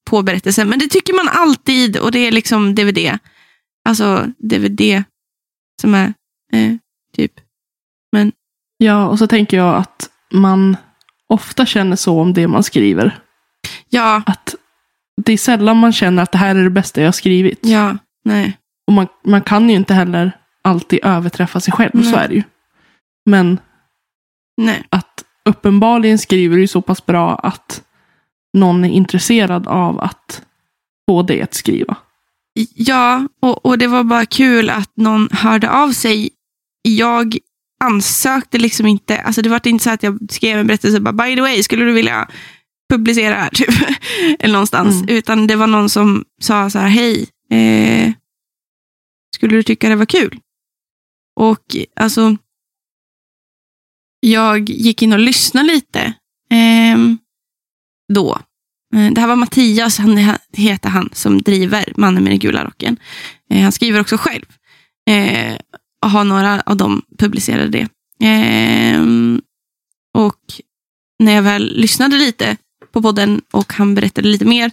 på 0.09 0.21
berättelsen. 0.21 0.69
Men 0.69 0.79
det 0.79 0.88
tycker 0.88 1.13
man 1.13 1.27
alltid 1.27 1.97
och 1.97 2.11
det 2.11 2.19
är 2.19 2.31
liksom 2.31 2.75
DVD. 2.75 3.19
Alltså 3.89 4.31
DVD 4.38 5.03
som 5.81 5.93
är 5.93 6.13
eh, 6.53 6.73
typ. 7.18 7.34
Ja, 8.77 9.07
och 9.07 9.19
så 9.19 9.27
tänker 9.27 9.57
jag 9.57 9.76
att 9.76 10.10
man 10.31 10.77
ofta 11.27 11.65
känner 11.65 11.95
så 11.95 12.22
om 12.22 12.34
det 12.34 12.48
man 12.48 12.64
skriver. 12.64 13.19
Ja, 13.89 14.22
Att 14.26 14.56
det 15.22 15.34
är 15.34 15.38
sällan 15.38 15.77
man 15.77 15.94
känner 15.94 16.23
att 16.23 16.31
det 16.31 16.38
här 16.38 16.56
är 16.56 16.64
det 16.64 16.69
bästa 16.69 17.02
jag 17.02 17.07
har 17.07 17.11
skrivit. 17.11 17.60
ja, 17.61 17.98
nej. 18.26 18.57
Och 18.88 18.94
man, 18.94 19.07
man 19.26 19.41
kan 19.41 19.69
ju 19.69 19.76
inte 19.76 19.94
heller 19.94 20.31
alltid 20.61 20.99
överträffa 21.03 21.60
sig 21.60 21.73
själv, 21.73 21.91
så 22.03 22.11
Nej. 22.11 22.23
är 22.23 22.27
det 22.27 22.35
ju. 22.35 22.44
Men 23.26 23.60
nej. 24.61 24.84
att 24.89 25.23
uppenbarligen 25.49 26.18
skriver 26.18 26.57
du 26.57 26.68
så 26.68 26.81
pass 26.81 27.06
bra 27.06 27.35
att 27.35 27.84
någon 28.57 28.85
är 28.85 28.89
intresserad 28.89 29.68
av 29.68 29.99
att 29.99 30.41
få 31.10 31.22
dig 31.23 31.41
att 31.41 31.53
skriva. 31.53 31.95
Ja, 32.73 33.27
och, 33.41 33.65
och 33.65 33.77
det 33.77 33.88
var 33.88 34.03
bara 34.03 34.26
kul 34.26 34.69
att 34.69 34.91
någon 34.95 35.30
hörde 35.31 35.69
av 35.69 35.91
sig. 35.91 36.30
Jag 36.88 37.38
ansökte 37.84 38.57
liksom 38.57 38.88
inte, 38.88 39.18
alltså 39.22 39.41
det 39.41 39.49
var 39.49 39.68
inte 39.68 39.84
så 39.84 39.89
att 39.89 40.03
jag 40.03 40.19
skrev 40.31 40.59
en 40.59 40.68
berättelse 40.68 40.97
och 40.97 41.03
bara, 41.03 41.14
by 41.26 41.35
the 41.35 41.41
way, 41.41 41.64
skulle 41.64 41.85
du 41.85 41.91
vilja 41.91 42.30
publicera 42.93 43.35
här? 43.35 43.49
Typ. 43.53 43.69
Eller 44.39 44.53
någonstans. 44.53 44.95
Mm. 44.95 45.15
Utan 45.15 45.47
det 45.47 45.55
var 45.55 45.68
någon 45.68 45.89
som 45.89 46.26
sa 46.41 46.69
så 46.69 46.80
här, 46.80 46.88
hej, 46.88 47.27
eh, 47.51 48.14
skulle 49.35 49.55
du 49.55 49.64
tycka 49.64 49.89
det 49.89 49.95
var 49.95 50.05
kul? 50.05 50.39
Och 51.39 51.76
alltså, 51.95 52.38
jag 54.19 54.69
gick 54.69 55.01
in 55.01 55.14
och 55.14 55.19
lyssnade 55.19 55.68
lite 55.68 56.14
ehm, 56.51 57.18
då. 58.14 58.39
Eh, 58.95 59.11
Det 59.11 59.22
här 59.22 59.27
var 59.27 59.35
Mattias, 59.35 59.97
han 59.97 60.18
heter 60.53 60.89
han, 60.89 61.09
som 61.14 61.41
driver 61.41 61.93
Mannen 61.97 62.23
med 62.23 62.31
den 62.31 62.39
gula 62.39 62.65
rocken. 62.65 62.97
Eh, 63.49 63.61
Han 63.64 63.72
skriver 63.72 64.01
också 64.01 64.18
själv. 64.18 64.45
Eh, 65.09 65.57
har 66.06 66.24
några 66.24 66.61
av 66.61 66.78
dem 66.78 67.02
publicerade 67.18 67.69
det. 67.69 67.88
Ehm, 68.19 69.41
och 70.14 70.61
när 71.19 71.32
jag 71.32 71.41
väl 71.41 71.74
lyssnade 71.76 72.15
lite 72.18 72.57
på 72.91 73.02
podden 73.02 73.41
och 73.53 73.74
han 73.74 73.95
berättade 73.95 74.28
lite 74.28 74.45
mer 74.45 74.72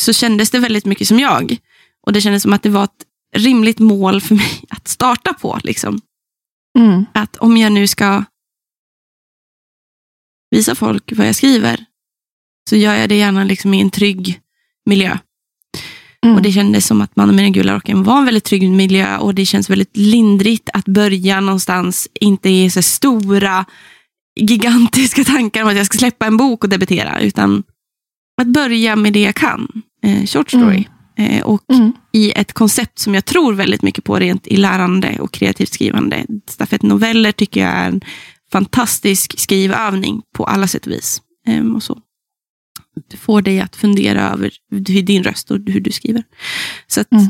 så 0.00 0.12
kändes 0.12 0.50
det 0.50 0.58
väldigt 0.58 0.84
mycket 0.84 1.08
som 1.08 1.18
jag. 1.18 1.56
Och 2.06 2.12
det 2.12 2.20
kändes 2.20 2.42
som 2.42 2.52
att 2.52 2.62
det 2.62 2.70
var 2.70 2.84
ett 2.84 3.04
rimligt 3.36 3.78
mål 3.78 4.20
för 4.20 4.34
mig 4.34 4.64
att 4.68 4.88
starta 4.88 5.34
på. 5.34 5.60
Liksom. 5.64 6.00
Mm. 6.78 7.06
Att 7.14 7.36
om 7.36 7.56
jag 7.56 7.72
nu 7.72 7.86
ska 7.86 8.24
visa 10.50 10.74
folk 10.74 11.12
vad 11.12 11.28
jag 11.28 11.36
skriver 11.36 11.84
så 12.70 12.76
gör 12.76 12.94
jag 12.94 13.08
det 13.08 13.16
gärna 13.16 13.44
liksom 13.44 13.74
i 13.74 13.80
en 13.80 13.90
trygg 13.90 14.40
miljö. 14.86 15.18
Mm. 16.24 16.36
Och 16.36 16.42
Det 16.42 16.52
kändes 16.52 16.86
som 16.86 17.00
att 17.00 17.16
Mannen 17.16 17.36
med 17.36 17.44
den 17.44 17.52
gula 17.52 17.74
rocken 17.76 18.02
var 18.02 18.18
en 18.18 18.24
väldigt 18.24 18.44
trygg 18.44 18.70
miljö 18.70 19.16
och 19.18 19.34
det 19.34 19.46
känns 19.46 19.70
väldigt 19.70 19.96
lindrigt 19.96 20.68
att 20.72 20.84
börja 20.84 21.40
någonstans, 21.40 22.08
inte 22.14 22.48
i 22.50 22.70
så 22.70 22.82
stora, 22.82 23.64
gigantiska 24.40 25.24
tankar 25.24 25.62
om 25.62 25.68
att 25.68 25.76
jag 25.76 25.86
ska 25.86 25.98
släppa 25.98 26.26
en 26.26 26.36
bok 26.36 26.64
och 26.64 26.70
debutera, 26.70 27.20
utan 27.20 27.62
att 28.40 28.46
börja 28.46 28.96
med 28.96 29.12
det 29.12 29.22
jag 29.22 29.34
kan. 29.34 29.82
Eh, 30.04 30.26
short 30.26 30.48
story. 30.50 30.84
Eh, 31.18 31.42
och 31.42 31.62
Mm. 31.72 31.92
i 32.12 32.32
ett 32.32 32.52
koncept 32.52 32.98
som 32.98 33.14
jag 33.14 33.24
tror 33.24 33.52
väldigt 33.54 33.82
mycket 33.82 34.04
på 34.04 34.16
rent 34.18 34.46
i 34.46 34.56
lärande 34.56 35.16
och 35.20 35.32
kreativt 35.32 35.72
skrivande. 35.72 36.26
Stafettnoveller 36.48 37.32
tycker 37.32 37.60
jag 37.60 37.70
är 37.70 37.88
en 37.88 38.00
fantastisk 38.52 39.38
skrivövning 39.40 40.22
på 40.36 40.44
alla 40.44 40.66
sätt 40.66 40.86
och 40.86 40.92
vis. 40.92 41.22
Ehm, 41.46 41.76
och 41.76 41.82
så. 41.82 41.98
Får 43.20 43.42
dig 43.42 43.60
att 43.60 43.76
fundera 43.76 44.30
över 44.30 44.50
hur 44.88 45.02
din 45.02 45.22
röst 45.24 45.50
och 45.50 45.58
hur 45.66 45.80
du 45.80 45.90
skriver. 45.90 46.22
Så 46.86 47.00
att 47.00 47.12
Mm. 47.12 47.26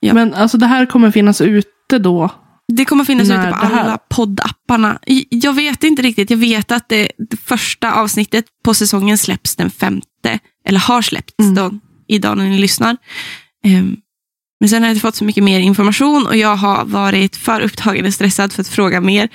Ja. 0.00 0.14
Men 0.14 0.34
alltså 0.34 0.58
det 0.58 0.66
här 0.66 0.86
kommer 0.86 1.10
finnas 1.10 1.40
ute 1.40 1.98
då. 1.98 2.30
Det 2.72 2.84
kommer 2.84 3.04
finnas 3.04 3.28
ute 3.30 3.54
på 3.60 3.66
alla 3.66 3.98
poddapparna. 4.10 4.98
Jag 5.30 5.52
vet 5.52 5.84
inte 5.84 6.02
riktigt. 6.02 6.30
Jag 6.30 6.36
vet 6.38 6.72
att 6.72 6.88
det, 6.88 7.12
det 7.30 7.36
första 7.36 7.92
avsnittet 7.92 8.44
på 8.64 8.74
säsongen 8.74 9.18
släpps 9.18 9.56
den 9.56 9.70
femte. 9.70 10.38
Eller 10.66 10.78
har 10.80 11.02
släppts 11.02 11.34
Mm. 11.38 11.54
då, 11.54 11.70
idag 12.08 12.36
när 12.38 12.44
ni 12.48 12.58
lyssnar. 12.58 12.96
Ehm, 13.64 13.96
men 14.60 14.68
sen 14.68 14.82
har 14.82 14.88
jag 14.88 14.94
inte 14.94 15.00
fått 15.00 15.16
så 15.16 15.24
mycket 15.24 15.44
mer 15.44 15.60
information 15.60 16.26
och 16.26 16.36
jag 16.36 16.56
har 16.56 16.84
varit 16.84 17.36
för 17.36 17.60
upptagen 17.60 18.06
och 18.06 18.14
stressad 18.14 18.52
för 18.52 18.60
att 18.60 18.68
fråga 18.68 19.00
mer. 19.00 19.28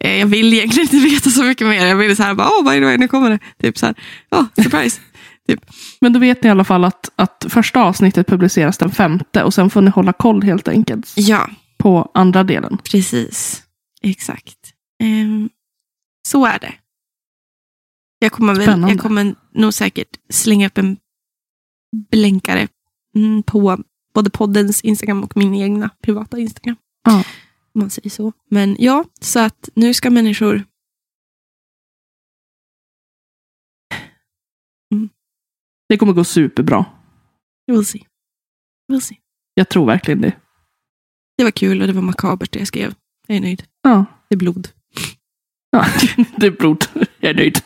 Eh, 0.00 0.18
jag 0.18 0.26
vill 0.26 0.54
egentligen 0.54 0.88
inte 0.94 1.14
veta 1.14 1.30
så 1.30 1.42
mycket 1.42 1.66
mer. 1.66 1.86
Jag 1.86 1.96
vill 1.96 2.16
så 2.16 2.22
här, 2.22 2.34
bara, 2.34 2.48
oh, 2.48 2.70
by 2.70 2.78
the 2.78 2.84
way, 2.84 2.96
nu 2.96 3.08
kommer 3.08 3.30
det. 3.30 3.38
Typ 3.58 3.78
så 3.78 3.86
här, 3.86 3.94
oh, 4.30 4.44
surprise. 4.62 5.00
Men 6.00 6.12
då 6.12 6.18
vet 6.18 6.42
ni 6.42 6.46
i 6.46 6.50
alla 6.50 6.64
fall 6.64 6.84
att, 6.84 7.10
att 7.16 7.46
första 7.48 7.82
avsnittet 7.82 8.26
publiceras 8.26 8.78
den 8.78 8.90
femte 8.90 9.42
och 9.42 9.54
sen 9.54 9.70
får 9.70 9.82
ni 9.82 9.90
hålla 9.90 10.12
koll 10.12 10.42
helt 10.42 10.68
enkelt 10.68 11.12
ja, 11.16 11.50
på 11.78 12.10
andra 12.14 12.44
delen. 12.44 12.78
precis. 12.90 13.62
Exakt. 14.02 14.58
Ehm, 15.02 15.48
så 16.28 16.46
är 16.46 16.58
det. 16.58 16.74
Jag 18.18 18.32
kommer, 18.32 18.54
väl, 18.54 18.80
jag 18.80 18.98
kommer 18.98 19.34
nog 19.54 19.74
säkert 19.74 20.08
slänga 20.30 20.66
upp 20.66 20.78
en 20.78 20.96
blänkare 22.10 22.68
mm, 23.14 23.42
på 23.42 23.78
både 24.14 24.30
poddens 24.30 24.80
Instagram 24.80 25.22
och 25.22 25.36
min 25.36 25.54
egna 25.54 25.90
privata 26.02 26.38
Instagram. 26.38 26.76
Ja. 27.04 27.24
Om 27.76 27.80
man 27.80 27.90
säger 27.90 28.10
så. 28.10 28.32
Men 28.50 28.76
ja, 28.78 29.04
så 29.20 29.40
att 29.40 29.68
nu 29.74 29.94
ska 29.94 30.10
människor 30.10 30.64
Det 35.88 35.96
kommer 35.96 36.12
gå 36.12 36.24
superbra. 36.24 36.84
We'll 37.70 37.82
see. 37.82 38.06
We'll 38.92 39.00
see. 39.00 39.16
Jag 39.54 39.68
tror 39.68 39.86
verkligen 39.86 40.20
det. 40.20 40.36
Det 41.38 41.44
var 41.44 41.50
kul 41.50 41.80
och 41.80 41.86
det 41.86 41.92
var 41.92 42.02
makabert 42.02 42.52
det 42.52 42.58
jag 42.58 42.68
skrev. 42.68 42.94
Jag 43.26 43.36
är 43.36 43.40
nöjd. 43.40 43.62
Ja. 43.82 44.04
Det 44.28 44.34
är 44.34 44.38
blod. 44.38 44.68
ja. 45.70 45.86
det 46.36 46.46
är 46.46 46.50
blod. 46.50 46.84
Jag 47.20 47.30
är 47.30 47.34
nöjd. 47.34 47.58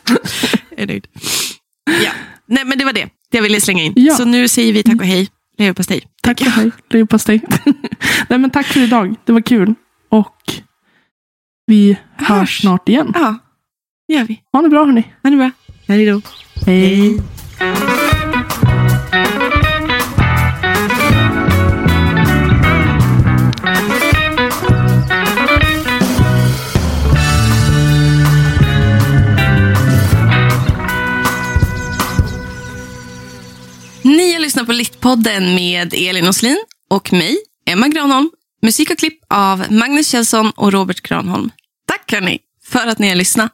Jag 0.69 0.79
är 0.79 0.87
nöjd. 0.87 1.07
Ja. 1.85 2.11
Nej, 2.45 2.65
men 2.65 2.77
det 2.77 2.85
var 2.85 2.93
det 2.93 3.09
jag 3.31 3.41
ville 3.41 3.61
slänga 3.61 3.83
in. 3.83 3.93
Ja. 3.95 4.15
Så 4.15 4.25
nu 4.25 4.47
säger 4.47 4.73
vi 4.73 4.83
tack 4.83 4.95
och 4.95 5.05
hej. 5.05 5.29
Leverpastej. 5.57 6.07
Tack 6.21 6.41
och 6.41 6.47
hej. 6.47 6.71
Leverpastej. 6.89 7.41
Nej 8.29 8.39
men 8.39 8.49
tack 8.49 8.65
för 8.65 8.79
idag. 8.79 9.15
Det 9.25 9.31
var 9.31 9.41
kul. 9.41 9.75
Och 10.11 10.53
vi 11.65 11.97
hörs 12.17 12.29
hörs. 12.29 12.61
snart 12.61 12.89
igen. 12.89 13.11
Ja, 13.15 13.37
det 14.07 14.13
gör 14.13 14.23
vi. 14.23 14.41
Ha 14.51 14.61
det 14.61 14.69
bra 14.69 14.85
hörni. 14.85 15.13
Ha 15.23 15.29
det 15.29 15.35
bra. 15.37 15.51
Hej 15.87 16.05
då. 16.05 16.21
Hej. 16.65 17.17
Ni 34.03 34.33
har 34.33 34.39
lyssnat 34.39 34.65
på 34.65 34.71
Littpodden 34.71 35.55
med 35.55 35.93
Elin 35.93 36.27
Oslin 36.27 36.57
och 36.89 37.13
mig, 37.13 37.37
Emma 37.65 37.87
Granholm. 37.87 38.29
Musik 38.61 38.91
och 38.91 38.97
klipp 38.97 39.19
av 39.29 39.65
Magnus 39.71 40.07
Kjellson 40.07 40.51
och 40.55 40.71
Robert 40.71 41.01
Granholm. 41.01 41.49
Tack 41.87 42.11
hörni 42.11 42.39
för 42.63 42.87
att 42.87 42.99
ni 42.99 43.09
har 43.09 43.15
lyssnat. 43.15 43.51